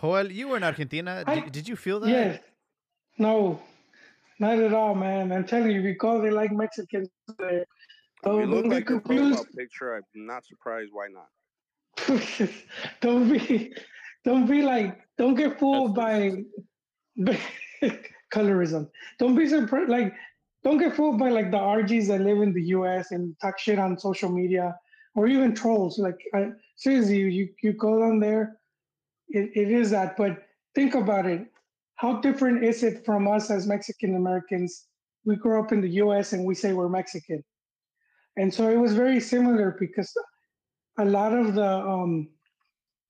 Joel, 0.00 0.30
you 0.32 0.48
were 0.48 0.56
in 0.56 0.64
Argentina. 0.64 1.22
I- 1.26 1.34
Did, 1.40 1.52
did 1.52 1.68
you 1.68 1.76
feel 1.76 2.00
that? 2.00 2.10
Yeah. 2.10 2.38
No, 3.18 3.60
not 4.38 4.58
at 4.58 4.72
all, 4.74 4.94
man. 4.94 5.32
I'm 5.32 5.46
telling 5.46 5.70
you, 5.70 5.82
because 5.82 6.22
they 6.22 6.30
like 6.30 6.52
Mexicans 6.52 7.08
eh, 7.30 7.32
there. 7.38 7.52
you 7.52 7.64
Don't, 8.22 8.50
look 8.50 8.62
don't 8.62 8.70
like 8.70 8.84
get 8.86 8.90
your 8.90 9.00
confused. 9.00 9.36
profile 9.36 9.46
picture. 9.56 9.96
I'm 9.96 10.26
not 10.26 10.44
surprised. 10.44 10.90
Why 10.92 11.08
not? 11.08 11.28
don't 13.00 13.32
be, 13.32 13.72
don't 14.24 14.46
be 14.46 14.62
like, 14.62 14.98
don't 15.16 15.34
get 15.34 15.58
fooled 15.58 15.94
by, 15.94 16.44
by 17.16 17.38
colorism. 18.36 18.88
Don't 19.18 19.34
be 19.34 19.48
surprised, 19.48 19.88
like, 19.88 20.12
don't 20.62 20.78
get 20.78 20.96
fooled 20.96 21.18
by 21.18 21.30
like 21.30 21.50
the 21.50 21.58
RGs 21.58 22.08
that 22.08 22.22
live 22.22 22.42
in 22.42 22.52
the 22.52 22.62
U.S. 22.76 23.12
and 23.12 23.36
talk 23.40 23.58
shit 23.58 23.78
on 23.78 23.98
social 23.98 24.28
media 24.28 24.76
or 25.14 25.28
even 25.28 25.54
trolls. 25.54 25.98
Like, 25.98 26.18
I, 26.34 26.50
seriously, 26.76 27.18
you 27.18 27.48
you 27.62 27.72
go 27.72 28.00
down 28.00 28.18
there, 28.20 28.58
it, 29.28 29.50
it 29.54 29.70
is 29.70 29.90
that. 29.90 30.16
But 30.16 30.42
think 30.74 30.94
about 30.94 31.26
it. 31.26 31.46
How 31.94 32.20
different 32.20 32.64
is 32.64 32.82
it 32.82 33.04
from 33.06 33.28
us 33.28 33.50
as 33.50 33.66
Mexican 33.66 34.16
Americans? 34.16 34.86
We 35.24 35.36
grew 35.36 35.62
up 35.62 35.72
in 35.72 35.80
the 35.80 35.94
U.S. 36.04 36.32
and 36.32 36.44
we 36.44 36.54
say 36.54 36.72
we're 36.72 36.88
Mexican, 36.88 37.44
and 38.36 38.52
so 38.52 38.68
it 38.68 38.76
was 38.76 38.92
very 38.92 39.20
similar 39.20 39.76
because 39.78 40.12
a 40.98 41.04
lot 41.04 41.32
of 41.32 41.54
the 41.54 41.72
um, 41.94 42.28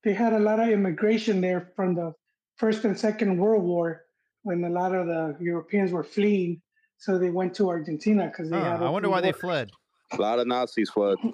they 0.04 0.12
had 0.12 0.34
a 0.34 0.38
lot 0.38 0.60
of 0.60 0.68
immigration 0.68 1.40
there 1.40 1.72
from 1.74 1.94
the 1.94 2.12
first 2.56 2.84
and 2.84 2.98
second 2.98 3.38
world 3.38 3.64
war 3.64 4.05
when 4.46 4.62
a 4.62 4.70
lot 4.70 4.94
of 4.94 5.08
the 5.08 5.36
Europeans 5.40 5.90
were 5.90 6.04
fleeing, 6.04 6.62
so 6.98 7.18
they 7.18 7.30
went 7.30 7.52
to 7.56 7.68
Argentina 7.68 8.28
because 8.28 8.48
they 8.48 8.56
Huh, 8.56 8.62
had. 8.62 8.80
I 8.80 8.88
wonder 8.90 9.08
open 9.08 9.10
why 9.10 9.20
they 9.20 9.32
fled. 9.32 9.72
A 10.12 10.20
lot 10.22 10.38
of 10.38 10.46
Nazis 10.46 10.88
fled. 10.88 11.18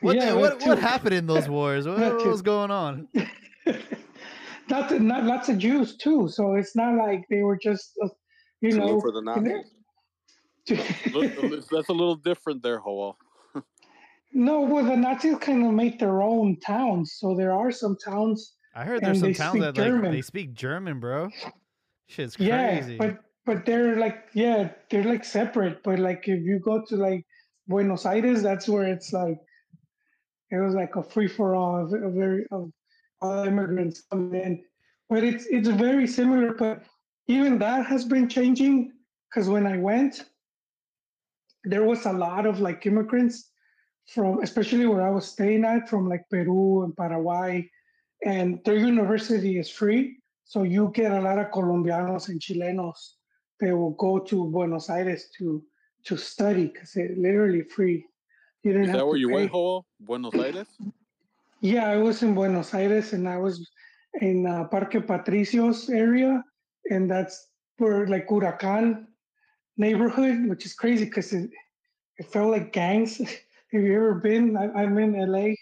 What, 0.00 0.14
Yeah, 0.14 0.32
what, 0.34 0.60
that 0.60 0.68
what 0.68 0.78
happened 0.78 1.14
in 1.14 1.26
those 1.26 1.48
wars? 1.48 1.86
What, 1.88 1.98
what 1.98 2.24
was 2.24 2.40
going 2.40 2.70
on? 2.70 3.08
Not, 4.70 5.00
not 5.00 5.24
lots 5.24 5.48
of 5.48 5.58
Jews 5.58 5.96
too, 5.96 6.28
so 6.28 6.54
it's 6.54 6.76
not 6.76 6.94
like 6.94 7.24
they 7.30 7.42
were 7.42 7.56
just, 7.56 7.94
uh, 8.04 8.08
you 8.60 8.72
Salute 8.72 8.86
know. 8.86 9.00
for 9.00 9.10
the 9.12 9.22
Nazis. 9.22 9.64
That's 11.72 11.88
a 11.88 11.92
little 11.92 12.14
different 12.14 12.62
there, 12.62 12.78
Joel. 12.78 13.16
no, 14.32 14.60
well, 14.60 14.84
the 14.84 14.94
Nazis 14.94 15.38
kind 15.38 15.66
of 15.66 15.72
made 15.72 15.98
their 15.98 16.22
own 16.22 16.60
towns, 16.60 17.14
so 17.18 17.34
there 17.34 17.52
are 17.54 17.72
some 17.72 17.96
towns. 18.04 18.56
I 18.74 18.84
heard 18.84 19.02
there's 19.02 19.20
some 19.20 19.30
they 19.30 19.34
towns 19.34 19.52
speak 19.52 19.62
that 19.62 19.76
like 19.78 19.86
German. 19.86 20.12
they 20.12 20.22
speak 20.22 20.52
German, 20.52 21.00
bro. 21.00 21.30
Shit's 22.08 22.38
Yeah, 22.38 22.96
but 22.96 23.18
but 23.44 23.64
they're 23.64 23.96
like 23.96 24.28
yeah, 24.34 24.70
they're 24.90 25.04
like 25.04 25.24
separate. 25.24 25.82
But 25.82 25.98
like 25.98 26.26
if 26.26 26.42
you 26.42 26.58
go 26.58 26.82
to 26.88 26.96
like 26.96 27.24
Buenos 27.68 28.06
Aires, 28.06 28.42
that's 28.42 28.68
where 28.68 28.84
it's 28.84 29.12
like 29.12 29.38
it 30.50 30.56
was 30.56 30.74
like 30.74 30.96
a 30.96 31.02
free 31.02 31.28
for 31.28 31.54
all 31.54 31.84
of, 31.84 31.92
of 31.92 32.14
very 32.14 32.46
of 32.50 32.72
all 33.20 33.44
immigrants 33.44 34.02
coming 34.10 34.40
in. 34.40 34.64
But 35.10 35.22
it's 35.22 35.46
it's 35.46 35.68
very 35.68 36.06
similar. 36.06 36.54
But 36.54 36.84
even 37.26 37.58
that 37.58 37.86
has 37.86 38.04
been 38.06 38.28
changing 38.28 38.92
because 39.28 39.48
when 39.48 39.66
I 39.66 39.76
went, 39.76 40.24
there 41.64 41.84
was 41.84 42.06
a 42.06 42.12
lot 42.12 42.46
of 42.46 42.60
like 42.60 42.86
immigrants 42.86 43.50
from 44.06 44.42
especially 44.42 44.86
where 44.86 45.06
I 45.06 45.10
was 45.10 45.26
staying 45.26 45.66
at 45.66 45.90
from 45.90 46.08
like 46.08 46.24
Peru 46.30 46.84
and 46.84 46.96
Paraguay, 46.96 47.70
and 48.24 48.60
their 48.64 48.76
university 48.76 49.58
is 49.58 49.68
free. 49.68 50.16
So 50.48 50.62
you 50.62 50.90
get 50.94 51.12
a 51.12 51.20
lot 51.20 51.38
of 51.38 51.50
Colombianos 51.50 52.30
and 52.30 52.40
Chilenos 52.40 53.16
that 53.60 53.76
will 53.76 53.90
go 53.90 54.18
to 54.18 54.46
Buenos 54.46 54.88
Aires 54.88 55.28
to 55.36 55.62
to 56.04 56.16
study 56.16 56.68
because 56.72 56.96
it's 56.96 57.18
literally 57.18 57.62
free. 57.62 58.06
You 58.64 58.72
didn't 58.72 58.88
Is 58.88 58.96
that 58.96 59.06
where 59.06 59.18
you 59.18 59.28
pay. 59.28 59.34
went, 59.34 59.50
Joel? 59.52 59.86
Buenos 60.00 60.34
Aires? 60.34 60.68
Yeah, 61.60 61.86
I 61.90 61.98
was 61.98 62.22
in 62.22 62.34
Buenos 62.34 62.72
Aires 62.72 63.12
and 63.12 63.28
I 63.28 63.36
was 63.36 63.68
in 64.22 64.46
uh, 64.46 64.64
Parque 64.68 65.04
Patricios 65.06 65.90
area, 65.90 66.42
and 66.90 67.10
that's 67.10 67.48
where 67.76 68.06
like 68.06 68.26
Huracan 68.26 69.04
neighborhood, 69.76 70.48
which 70.48 70.64
is 70.64 70.72
crazy 70.72 71.04
because 71.04 71.30
it, 71.34 71.50
it 72.16 72.26
felt 72.26 72.50
like 72.52 72.72
gangs. 72.72 73.18
Have 73.72 73.82
you 73.82 73.94
ever 73.96 74.14
been? 74.14 74.56
I, 74.56 74.72
I'm 74.72 74.96
in 74.96 75.12
LA, 75.12 75.52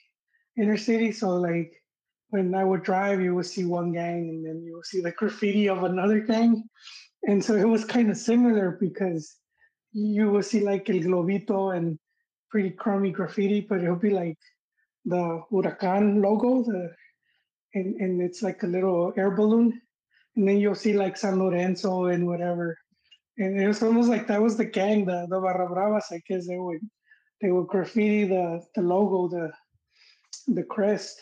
inner 0.57 0.77
city, 0.77 1.11
so 1.11 1.31
like 1.31 1.75
when 2.37 2.55
I 2.55 2.65
would 2.65 2.83
drive, 2.83 3.21
you 3.21 3.35
would 3.35 3.47
see 3.47 3.65
one 3.65 3.93
gang, 3.93 4.29
and 4.29 4.47
then 4.47 4.63
you 4.63 4.77
would 4.77 4.87
see 4.87 5.01
the 5.01 5.13
graffiti 5.13 5.69
of 5.69 5.85
another 5.85 6.21
gang, 6.21 6.65
and 7.25 7.43
so 7.43 7.55
it 7.55 7.69
was 7.69 7.85
kind 7.85 8.11
of 8.11 8.17
similar 8.17 8.77
because 8.81 9.35
you 9.93 10.31
would 10.31 10.45
see 10.45 10.61
like 10.61 10.91
El 10.91 10.97
Globito 10.97 11.75
and 11.77 11.99
pretty 12.51 12.71
crummy 12.71 13.11
graffiti, 13.11 13.61
but 13.61 13.83
it 13.83 13.91
would 13.91 14.01
be 14.01 14.11
like 14.11 14.39
the 15.05 15.43
Huracan 15.51 16.23
logo, 16.23 16.63
the 16.63 16.95
and, 17.75 17.95
and 18.01 18.23
it's 18.23 18.43
like 18.43 18.63
a 18.63 18.67
little 18.67 19.13
air 19.17 19.31
balloon. 19.31 19.81
And 20.35 20.49
then 20.49 20.59
you'll 20.59 20.75
see 20.75 20.95
like 20.95 21.17
San 21.17 21.39
Lorenzo 21.39 22.07
and 22.07 22.27
whatever. 22.27 22.77
And 23.39 23.61
it 23.61 23.67
was 23.67 23.83
almost 23.83 24.09
like 24.09 24.27
that 24.27 24.41
was 24.41 24.57
the 24.57 24.65
gang, 24.65 25.05
the, 25.05 25.27
the 25.29 25.41
Barra 25.41 25.69
Bravas, 25.69 26.11
I 26.11 26.21
guess 26.29 26.47
they 26.47 26.59
would 26.59 26.81
they 27.41 27.51
would 27.51 27.67
graffiti 27.67 28.25
the, 28.25 28.63
the 28.75 28.83
logo, 28.83 29.29
the 29.29 29.53
the 30.55 30.63
crest. 30.63 31.21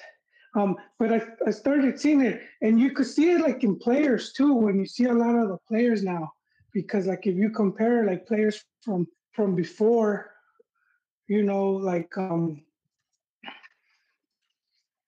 Um, 0.54 0.76
but 0.98 1.12
I, 1.12 1.22
I 1.46 1.50
started 1.50 1.98
seeing 1.98 2.20
it 2.20 2.40
and 2.62 2.80
you 2.80 2.92
could 2.92 3.06
see 3.06 3.32
it 3.32 3.40
like 3.40 3.64
in 3.64 3.76
players 3.76 4.32
too, 4.32 4.54
when 4.54 4.78
you 4.78 4.86
see 4.86 5.04
a 5.04 5.12
lot 5.12 5.34
of 5.34 5.48
the 5.48 5.58
players 5.68 6.02
now. 6.02 6.32
Because 6.72 7.06
like 7.06 7.26
if 7.26 7.36
you 7.36 7.50
compare 7.50 8.04
like 8.04 8.26
players 8.26 8.62
from 8.82 9.06
from 9.32 9.54
before, 9.54 10.30
you 11.28 11.42
know, 11.42 11.70
like 11.70 12.16
um 12.16 12.62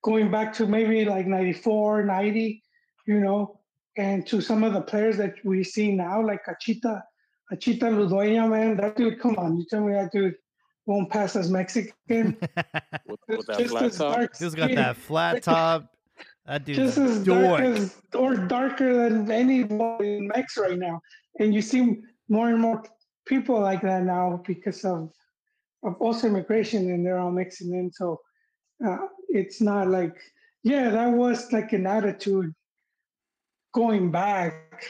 going 0.03 0.31
back 0.31 0.53
to 0.55 0.67
maybe 0.67 1.05
like 1.05 1.27
94, 1.27 2.05
90, 2.05 2.63
you 3.07 3.21
know, 3.21 3.61
and 3.97 4.27
to 4.27 4.41
some 4.41 4.63
of 4.63 4.73
the 4.73 4.81
players 4.81 5.17
that 5.17 5.35
we 5.45 5.65
see 5.65 5.93
now, 5.93 6.25
like 6.25 6.45
Hachita, 6.47 7.03
Hachita 7.53 7.91
Ludueña, 7.91 8.49
man, 8.49 8.77
that 8.77 8.97
dude, 8.97 9.19
come 9.19 9.37
on, 9.37 9.57
you 9.57 9.67
tell 9.69 9.81
me 9.81 9.93
that 9.95 10.13
dude 10.13 10.37
won't 10.87 11.11
pass 11.11 11.37
as 11.37 11.51
Mexican. 11.51 12.37
With, 13.07 13.21
with 13.29 13.47
that 13.47 13.59
Just 13.59 13.71
flat 13.71 13.83
as 13.85 13.99
top? 13.99 14.15
dark 14.17 14.37
He's 14.37 14.55
got 14.55 14.71
that 14.75 14.97
flat 14.97 15.43
top. 15.43 15.93
That 16.47 16.65
dude's 16.65 16.79
just 16.79 16.99
a 16.99 17.03
as 17.03 17.25
dark 17.25 17.61
as, 17.61 17.97
or 18.15 18.37
darker 18.37 19.09
than 19.09 19.31
anybody 19.31 20.17
in 20.17 20.29
Mex 20.29 20.57
right 20.57 20.79
now. 20.79 21.01
And 21.41 21.55
you 21.55 21.61
see 21.61 21.97
more 22.29 22.49
and 22.49 22.61
more 22.61 22.85
people 23.27 23.61
like 23.61 23.83
that 23.83 24.05
now 24.05 24.43
because 24.47 24.85
of, 24.85 25.11
of 25.85 25.97
also 26.01 26.29
immigration 26.29 26.91
and 26.91 27.05
they're 27.05 27.19
all 27.19 27.33
mixing 27.33 27.75
in. 27.75 27.91
So 27.93 28.21
uh, 28.87 28.99
it's 29.29 29.61
not 29.61 29.89
like, 29.89 30.17
yeah, 30.63 30.89
that 30.91 31.11
was 31.11 31.53
like 31.53 31.73
an 31.73 31.87
attitude 31.87 32.55
going 33.75 34.11
back. 34.13 34.85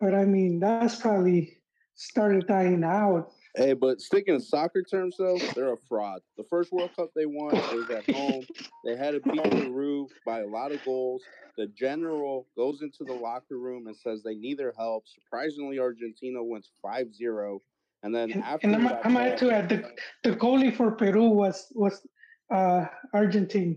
But 0.00 0.14
I 0.14 0.24
mean, 0.24 0.60
that's 0.60 0.96
probably 0.96 1.58
started 1.94 2.46
dying 2.46 2.84
out. 2.84 3.32
Hey, 3.56 3.72
but 3.72 4.00
sticking 4.00 4.38
to 4.38 4.44
soccer 4.44 4.82
terms 4.82 5.16
though, 5.18 5.38
they're 5.54 5.72
a 5.72 5.76
fraud. 5.88 6.20
The 6.36 6.44
first 6.44 6.72
World 6.72 6.90
Cup 6.94 7.10
they 7.16 7.26
won 7.26 7.52
was 7.52 7.90
at 7.90 8.08
home. 8.14 8.44
They 8.84 8.96
had 8.96 9.12
to 9.12 9.20
beat 9.20 9.42
Peru 9.42 10.08
by 10.24 10.40
a 10.40 10.46
lot 10.46 10.72
of 10.72 10.84
goals. 10.84 11.22
The 11.56 11.66
general 11.66 12.46
goes 12.56 12.82
into 12.82 13.04
the 13.04 13.12
locker 13.12 13.58
room 13.58 13.88
and 13.88 13.96
says 13.96 14.22
they 14.22 14.36
need 14.36 14.58
their 14.58 14.72
help. 14.76 15.04
Surprisingly, 15.08 15.78
Argentina 15.78 16.42
wins 16.42 16.70
5-0. 16.84 17.58
And 18.02 18.14
then 18.14 18.32
And, 18.32 18.44
after 18.44 18.66
and 18.66 18.76
I'm, 18.76 18.84
that 18.84 19.00
I'm 19.04 19.36
to 19.36 19.50
add 19.50 19.68
the, 19.68 19.84
the 20.22 20.36
goalie 20.36 20.74
for 20.74 20.92
Peru 20.92 21.28
was 21.28 21.66
was 21.74 22.06
uh, 22.50 22.86
Argentine. 23.12 23.76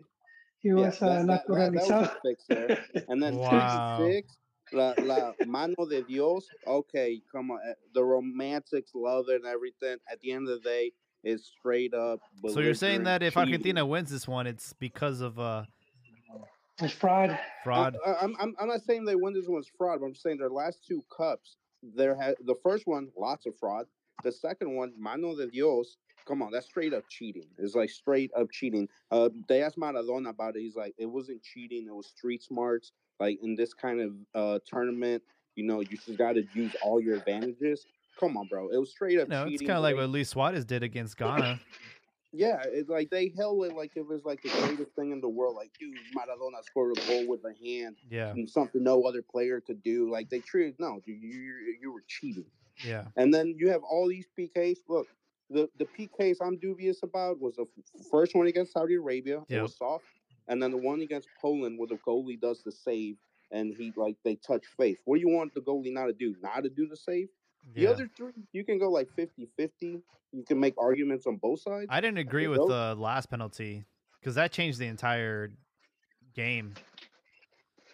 He 0.60 0.72
was 0.72 1.02
uh, 1.02 1.26
that, 1.26 1.28
that, 1.28 1.48
that, 1.48 1.74
was 1.74 1.90
naturalizado. 1.90 2.04
a 2.04 2.18
fix 2.22 2.46
there. 2.48 2.86
And 3.10 3.22
then 3.22 3.36
Wow. 3.44 3.98
56, 4.00 4.38
la, 4.74 4.94
la 5.04 5.34
mano 5.46 5.76
de 5.90 6.02
Dios. 6.04 6.50
Okay, 6.68 7.22
come 7.32 7.52
on. 7.52 7.60
eh, 7.68 7.74
The 7.94 8.04
romantics 8.04 8.92
love 8.94 9.26
it 9.30 9.36
and 9.36 9.46
everything. 9.46 9.98
At 10.12 10.20
the 10.22 10.32
end 10.32 10.50
of 10.50 10.62
the 10.62 10.70
day, 10.70 10.92
it's 11.24 11.46
straight 11.60 11.94
up. 11.94 12.20
So 12.50 12.60
you're 12.60 12.74
saying 12.74 13.04
that 13.04 13.24
if 13.24 13.34
cheating. 13.34 13.54
Argentina 13.54 13.86
wins 13.86 14.10
this 14.12 14.28
one, 14.28 14.48
it's 14.48 14.74
because 14.74 15.22
of 15.22 15.40
uh 15.40 15.64
It's 16.82 16.94
fraud. 16.94 17.38
fraud? 17.64 17.96
I, 18.06 18.16
I'm, 18.22 18.36
I'm, 18.40 18.56
I'm 18.60 18.68
not 18.68 18.82
saying 18.82 19.06
they 19.06 19.16
win 19.16 19.34
this 19.34 19.48
one's 19.48 19.70
fraud, 19.78 20.00
but 20.02 20.08
I'm 20.08 20.16
saying 20.16 20.38
their 20.38 20.50
last 20.50 20.80
two 20.88 21.04
cups, 21.16 21.56
there 21.82 22.16
had 22.16 22.36
the 22.46 22.56
first 22.64 22.88
one, 22.88 23.10
lots 23.18 23.46
of 23.46 23.58
fraud. 23.60 23.86
The 24.24 24.32
second 24.32 24.76
one, 24.76 24.94
Mano 24.98 25.36
de 25.36 25.48
Dios, 25.48 25.98
come 26.26 26.42
on, 26.42 26.52
that's 26.52 26.66
straight 26.68 26.94
up 26.94 27.04
cheating. 27.10 27.48
It's 27.58 27.76
like 27.76 27.90
straight 27.90 28.32
up 28.38 28.52
cheating. 28.52 28.88
Uh, 29.12 29.30
they 29.48 29.62
asked 29.64 29.78
Maradona 29.78 30.30
about 30.30 30.56
it. 30.56 30.62
He's 30.62 30.76
like, 30.76 30.94
it 30.98 31.06
wasn't 31.06 31.42
cheating. 31.44 31.88
It 31.88 31.96
was 31.96 32.08
street 32.08 32.42
smarts. 32.44 32.92
Like 33.20 33.40
in 33.44 33.56
this 33.56 33.74
kind 33.74 34.02
of 34.02 34.14
uh, 34.34 34.60
tournament, 34.66 35.24
you 35.56 35.64
know, 35.66 35.82
you 35.82 35.98
just 35.98 36.18
got 36.18 36.34
to 36.34 36.44
use 36.54 36.76
all 36.82 37.00
your 37.02 37.16
advantages. 37.18 37.86
Come 38.20 38.38
on, 38.38 38.48
bro. 38.48 38.70
It 38.70 38.78
was 38.78 38.92
straight 38.92 39.20
up 39.20 39.28
No, 39.28 39.44
cheating. 39.44 39.54
it's 39.54 39.62
kind 39.62 39.78
of 39.78 39.84
like 39.84 39.96
what 39.96 40.10
Luis 40.10 40.30
Suarez 40.30 40.66
did 40.66 40.84
against 40.84 41.18
Ghana. 41.18 41.60
yeah, 42.32 42.62
it's 42.66 42.90
like 42.90 43.10
they 43.12 43.32
held 43.38 43.64
it 43.66 43.76
like 43.76 43.92
it 43.96 44.08
was 44.08 44.24
like 44.26 44.42
the 44.42 44.50
greatest 44.50 44.94
thing 44.96 45.12
in 45.12 45.22
the 45.22 45.30
world. 45.30 45.56
Like, 45.56 45.72
dude, 45.80 45.96
Maradona 46.16 46.64
scored 46.64 46.98
a 46.98 47.08
goal 47.08 47.28
with 47.28 47.42
a 47.46 47.54
hand 47.64 47.98
Yeah, 48.10 48.30
and 48.32 48.50
something 48.50 48.84
no 48.84 49.04
other 49.04 49.22
player 49.22 49.62
could 49.62 49.84
do. 49.84 50.10
Like 50.12 50.30
they 50.30 50.40
treated 50.40 50.76
no, 50.80 51.00
you 51.06 51.14
you, 51.14 51.76
you 51.82 51.92
were 51.94 52.04
cheating. 52.08 52.46
yeah. 52.84 53.06
And 53.16 53.32
then 53.34 53.56
you 53.58 53.70
have 53.70 53.84
all 53.84 54.08
these 54.08 54.26
PKs. 54.38 54.78
Look, 54.90 55.08
the 55.54 55.70
the 55.78 55.86
PKs 55.98 56.38
I'm 56.42 56.58
dubious 56.58 57.04
about 57.04 57.40
was 57.40 57.56
the 57.56 57.66
first 58.12 58.36
one 58.36 58.48
against 58.48 58.74
Saudi 58.74 58.96
Arabia. 58.96 59.42
It 59.50 59.62
was 59.62 59.78
soft. 59.78 60.06
and 60.50 60.62
then 60.62 60.72
the 60.72 60.78
one 60.78 61.00
against 61.02 61.30
Poland 61.42 61.80
where 61.80 61.88
the 61.88 62.00
goalie 62.06 62.40
does 62.40 62.62
the 62.64 62.72
save 62.72 63.16
and 63.52 63.74
he 63.78 63.94
like 63.96 64.18
they 64.26 64.36
touch 64.36 64.66
faith. 64.78 64.98
What 65.06 65.16
do 65.18 65.22
you 65.22 65.30
want 65.30 65.54
the 65.54 65.62
goalie 65.62 65.94
not 65.94 66.08
to 66.08 66.14
do? 66.14 66.36
Not 66.42 66.64
to 66.64 66.70
do 66.70 66.88
the 66.88 66.98
save? 66.98 67.30
The 67.76 67.84
Yeah. 67.84 67.92
other 67.92 68.10
three, 68.18 68.34
you 68.52 68.66
can 68.66 68.78
go 68.78 68.90
like 68.92 69.08
50-50. 69.18 70.02
You 70.34 70.44
can 70.44 70.60
make 70.60 70.74
arguments 70.78 71.26
on 71.28 71.38
both 71.38 71.62
sides. 71.62 71.88
I 71.90 72.02
didn't 72.02 72.18
agree 72.18 72.48
with 72.48 72.68
the 72.68 72.96
last 72.98 73.30
penalty 73.30 73.86
because 74.20 74.36
that 74.36 74.52
changed 74.52 74.80
the 74.80 74.88
entire 74.88 75.52
game. 76.34 76.74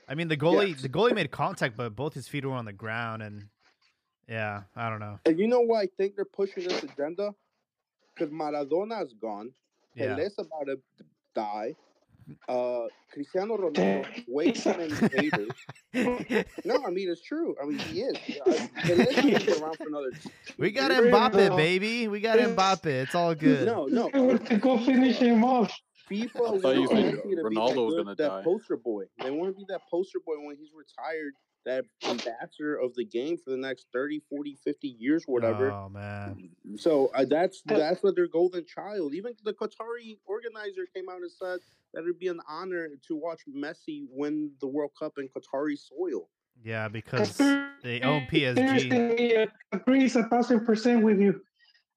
I 0.08 0.16
mean, 0.16 0.28
the 0.28 0.38
goalie 0.38 0.70
Yes. 0.70 0.82
the 0.82 0.90
goalie 0.90 1.14
made 1.14 1.30
contact, 1.30 1.78
but 1.78 1.96
both 1.96 2.14
his 2.16 2.28
feet 2.28 2.46
were 2.46 2.54
on 2.54 2.66
the 2.66 2.74
ground, 2.74 3.22
and 3.22 3.50
yeah, 4.28 4.64
I 4.76 4.90
don't 4.90 5.00
know. 5.00 5.20
And 5.26 5.38
you 5.38 5.48
know 5.48 5.60
why 5.62 5.82
I 5.82 5.88
think 5.98 6.16
they're 6.16 6.26
pushing 6.26 6.64
this 6.64 6.82
agenda? 6.84 7.36
Because 8.20 8.34
Maradona's 8.34 9.14
gone. 9.14 9.52
Yeah, 9.96 10.16
Pele's 10.16 10.36
about 10.38 10.66
to 10.68 10.78
die. 11.34 11.76
Uh, 12.48 12.82
Cristiano 13.12 13.58
Ronaldo 13.58 14.06
way 14.28 14.52
too 14.52 14.70
many 14.70 14.94
haters. 14.94 16.46
No, 16.64 16.84
I 16.86 16.92
mean 16.92 17.10
it's 17.10 17.22
true. 17.24 17.56
I 17.62 17.66
mean 17.66 17.80
he 17.80 18.02
is. 18.02 18.16
I- 18.46 18.70
Pele's 18.84 19.16
not 19.16 19.16
gonna 19.16 19.40
be 19.40 19.52
around 19.64 19.78
for 19.78 19.88
another. 19.88 20.12
we 20.60 20.70
got 20.72 20.92
Really, 20.92 21.10
Mbappe, 21.12 21.32
though. 21.50 21.56
baby. 21.58 22.08
We 22.08 22.20
got 22.20 22.38
It's- 22.38 22.56
Mbappe. 22.56 22.86
It's 22.86 23.16
all 23.16 23.34
good. 23.34 23.66
No, 23.66 23.86
no. 23.86 24.10
They 24.14 24.20
want 24.20 24.46
to 24.48 24.58
go 24.58 24.78
finish 24.78 25.18
him 25.18 25.44
off. 25.44 25.72
FIFA 26.12 26.62
thought 26.62 26.76
you 26.76 26.82
wants 26.82 26.92
said 26.94 27.24
be 27.24 27.36
Ronaldo 27.36 27.74
that, 27.76 27.82
was 27.82 27.94
good- 27.96 28.04
gonna 28.06 28.16
that 28.16 28.28
die. 28.30 28.44
poster 28.44 28.78
boy. 28.78 29.04
They 29.24 29.32
want 29.32 29.52
to 29.54 29.58
be 29.58 29.66
that 29.70 29.82
poster 29.90 30.20
boy 30.26 30.36
when 30.46 30.56
he's 30.58 30.70
retired, 30.76 31.34
that 31.66 31.86
ambassador 32.08 32.76
of 32.78 32.94
the 32.96 33.06
game 33.06 33.38
for 33.38 33.52
the 33.52 33.58
next 33.58 33.88
30, 33.94 34.22
40, 34.30 34.58
50 34.64 34.88
years, 34.88 35.24
whatever. 35.26 35.72
Oh 35.72 35.90
man. 35.90 36.50
So 36.78 37.12
uh, 37.16 37.26
that's 37.26 37.62
that's 37.66 38.04
what 38.04 38.16
their 38.16 38.28
golden 38.28 38.66
child. 38.66 39.14
Even 39.14 39.34
the 39.44 39.54
Qatari 39.54 40.18
organizer 40.26 40.86
came 40.94 41.10
out 41.10 41.22
and 41.22 41.32
said 41.32 41.60
that 41.94 42.02
it'd 42.02 42.20
be 42.20 42.28
an 42.28 42.42
honor 42.48 42.90
to 43.08 43.16
watch 43.16 43.42
Messi 43.48 44.06
win 44.10 44.52
the 44.62 44.68
World 44.68 44.92
Cup 44.98 45.14
in 45.18 45.28
Qatari 45.28 45.78
soil. 45.78 46.30
Yeah, 46.64 46.88
because 46.88 47.38
they 47.38 48.02
own 48.02 48.28
PSG. 48.32 48.56
Seriously, 48.56 49.48
agrees 49.72 50.16
a 50.16 50.24
thousand 50.24 50.66
percent 50.66 51.04
with 51.04 51.20
you. 51.20 51.42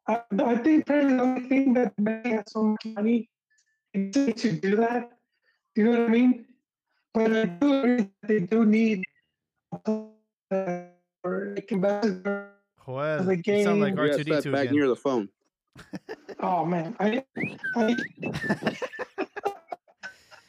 I, 0.08 0.22
I 0.44 0.56
think 0.56 0.86
probably 0.86 1.16
the 1.16 1.22
only 1.22 1.48
thing 1.48 1.74
that 1.74 1.96
Messi 1.96 2.32
has 2.32 2.44
so 2.48 2.62
much 2.64 2.84
money 2.86 3.28
to 3.94 4.52
do 4.52 4.76
that. 4.76 5.10
You 5.74 5.84
know 5.84 5.90
what 5.92 6.00
I 6.00 6.08
mean? 6.08 6.46
But 7.14 7.32
I 7.32 7.44
do 7.44 7.78
agree 7.78 7.96
that 7.96 8.28
they 8.28 8.40
do 8.40 8.64
need 8.64 9.04
Joel, 9.72 10.12
the 13.24 13.42
you 13.46 13.64
sound 13.64 13.80
like 13.80 13.94
R2D2 13.94 14.42
set 14.42 14.52
back 14.52 14.62
again. 14.64 14.74
near 14.74 14.88
the 14.88 14.96
phone. 14.96 15.28
Oh 16.40 16.64
man, 16.64 16.96
I, 17.00 17.22
I 17.76 17.96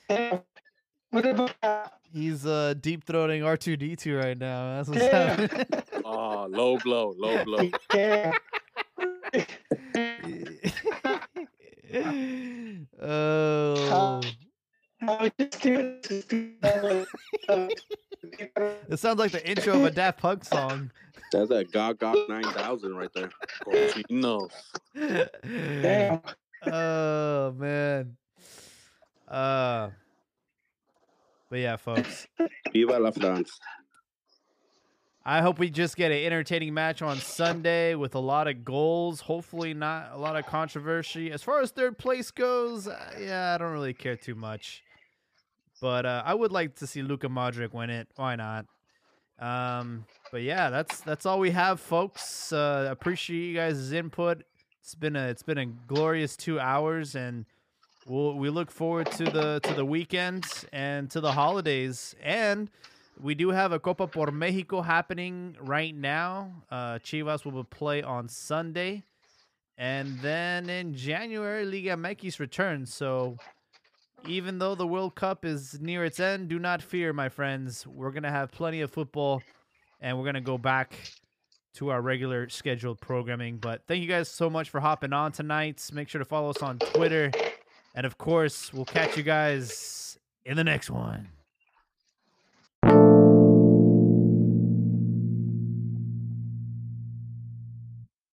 What 1.11 1.25
about 1.25 1.53
He's 2.11 2.45
uh 2.45 2.73
deep 2.79 3.05
throating 3.05 3.41
R2D2 3.43 4.21
right 4.21 4.37
now. 4.37 4.75
That's 4.77 4.89
what's 4.89 5.01
Yeah. 5.01 5.35
happening. 5.35 5.65
Oh, 6.05 6.47
low 6.49 6.77
blow, 6.79 7.13
low 7.17 7.45
blow. 7.45 7.69
yeah? 7.93 8.33
oh, 13.01 14.19
I 15.09 15.23
was 15.23 15.31
just 15.39 15.59
curious 15.59 16.07
to 16.07 16.21
see, 16.21 16.53
it 18.89 18.99
sounds 18.99 19.19
like 19.19 19.31
the 19.31 19.47
intro 19.49 19.75
of 19.75 19.85
a 19.85 19.91
Daft 19.91 20.19
Punk 20.19 20.45
song. 20.45 20.91
That's 21.31 21.49
that 21.49 21.71
God 21.71 21.99
God 21.99 22.17
9000 22.30 22.95
right 22.95 23.09
there. 23.13 23.30
Cochinos. 23.65 24.51
Damn. 24.95 26.21
oh 26.73 27.51
man. 27.57 28.15
Uh 29.27 29.89
but 31.49 31.59
yeah, 31.59 31.75
folks. 31.75 32.27
Viva 32.71 32.99
la 32.99 33.11
France. 33.11 33.59
I 35.25 35.41
hope 35.41 35.57
we 35.57 35.69
just 35.69 35.95
get 35.95 36.11
an 36.11 36.17
entertaining 36.17 36.73
match 36.73 37.01
on 37.01 37.17
Sunday 37.17 37.95
with 37.95 38.13
a 38.15 38.19
lot 38.19 38.47
of 38.47 38.65
goals. 38.65 39.21
Hopefully, 39.21 39.73
not 39.73 40.11
a 40.13 40.17
lot 40.17 40.35
of 40.35 40.45
controversy. 40.45 41.31
As 41.31 41.41
far 41.41 41.61
as 41.61 41.71
third 41.71 41.97
place 41.97 42.30
goes, 42.30 42.89
uh, 42.89 43.13
yeah, 43.19 43.53
I 43.53 43.57
don't 43.57 43.71
really 43.71 43.93
care 43.93 44.17
too 44.17 44.35
much. 44.35 44.84
But 45.84 46.05
uh, 46.05 46.23
I 46.26 46.34
would 46.34 46.53
like 46.53 46.76
to 46.76 46.88
see 46.88 47.01
Luka 47.01 47.27
Modric 47.27 47.73
win 47.73 47.89
it. 47.89 48.07
Why 48.15 48.38
not? 48.38 48.68
Um, 49.38 50.05
but 50.31 50.41
yeah, 50.41 50.69
that's 50.69 51.01
that's 51.01 51.26
all 51.26 51.41
we 51.41 51.51
have, 51.51 51.81
folks. 51.81 52.53
Uh, 52.53 52.88
appreciate 52.89 53.47
you 53.49 53.53
guys' 53.53 53.91
input. 53.91 54.45
It's 54.80 54.95
been 54.95 55.18
a 55.18 55.27
it's 55.27 55.43
been 55.43 55.57
a 55.57 55.65
glorious 55.65 56.38
two 56.38 56.57
hours, 56.57 57.15
and 57.15 57.43
we'll 58.07 58.35
we 58.35 58.49
look 58.49 58.72
forward 58.72 59.11
to 59.11 59.26
the 59.26 59.60
to 59.64 59.73
the 59.73 59.84
weekend 59.84 60.45
and 60.72 61.11
to 61.11 61.19
the 61.19 61.34
holidays 61.34 62.15
and. 62.23 62.72
We 63.22 63.35
do 63.35 63.49
have 63.49 63.72
a 63.72 63.77
Copa 63.77 64.07
por 64.07 64.31
Mexico 64.31 64.81
happening 64.81 65.55
right 65.61 65.95
now. 65.95 66.64
Uh, 66.72 66.97
Chivas 66.97 67.45
will 67.45 67.64
play 67.64 68.01
on 68.01 68.27
Sunday. 68.27 69.03
And 69.77 70.19
then 70.19 70.68
in 70.68 70.95
January, 70.95 71.64
Liga 71.64 71.91
MX 71.91 72.39
returns. 72.39 72.91
So 72.91 73.38
even 74.27 74.59
though 74.59 74.75
the 74.75 74.87
World 74.87 75.15
Cup 75.15 75.45
is 75.45 75.79
near 75.81 76.05
its 76.05 76.19
end, 76.19 76.49
do 76.49 76.59
not 76.59 76.81
fear, 76.81 77.13
my 77.13 77.29
friends. 77.29 77.85
We're 77.87 78.11
going 78.11 78.23
to 78.23 78.31
have 78.31 78.51
plenty 78.51 78.81
of 78.81 78.91
football 78.91 79.41
and 80.01 80.17
we're 80.17 80.23
going 80.23 80.35
to 80.35 80.41
go 80.41 80.57
back 80.57 80.93
to 81.75 81.89
our 81.89 82.01
regular 82.01 82.49
scheduled 82.49 82.99
programming. 83.01 83.57
But 83.57 83.81
thank 83.87 84.01
you 84.01 84.07
guys 84.07 84.29
so 84.29 84.49
much 84.49 84.69
for 84.69 84.79
hopping 84.79 85.13
on 85.13 85.31
tonight. 85.31 85.89
Make 85.93 86.09
sure 86.09 86.19
to 86.19 86.25
follow 86.25 86.49
us 86.49 86.61
on 86.61 86.79
Twitter. 86.79 87.31
And 87.95 88.05
of 88.05 88.17
course, 88.17 88.73
we'll 88.73 88.85
catch 88.85 89.17
you 89.17 89.23
guys 89.23 90.17
in 90.45 90.57
the 90.57 90.63
next 90.63 90.89
one. 90.89 91.29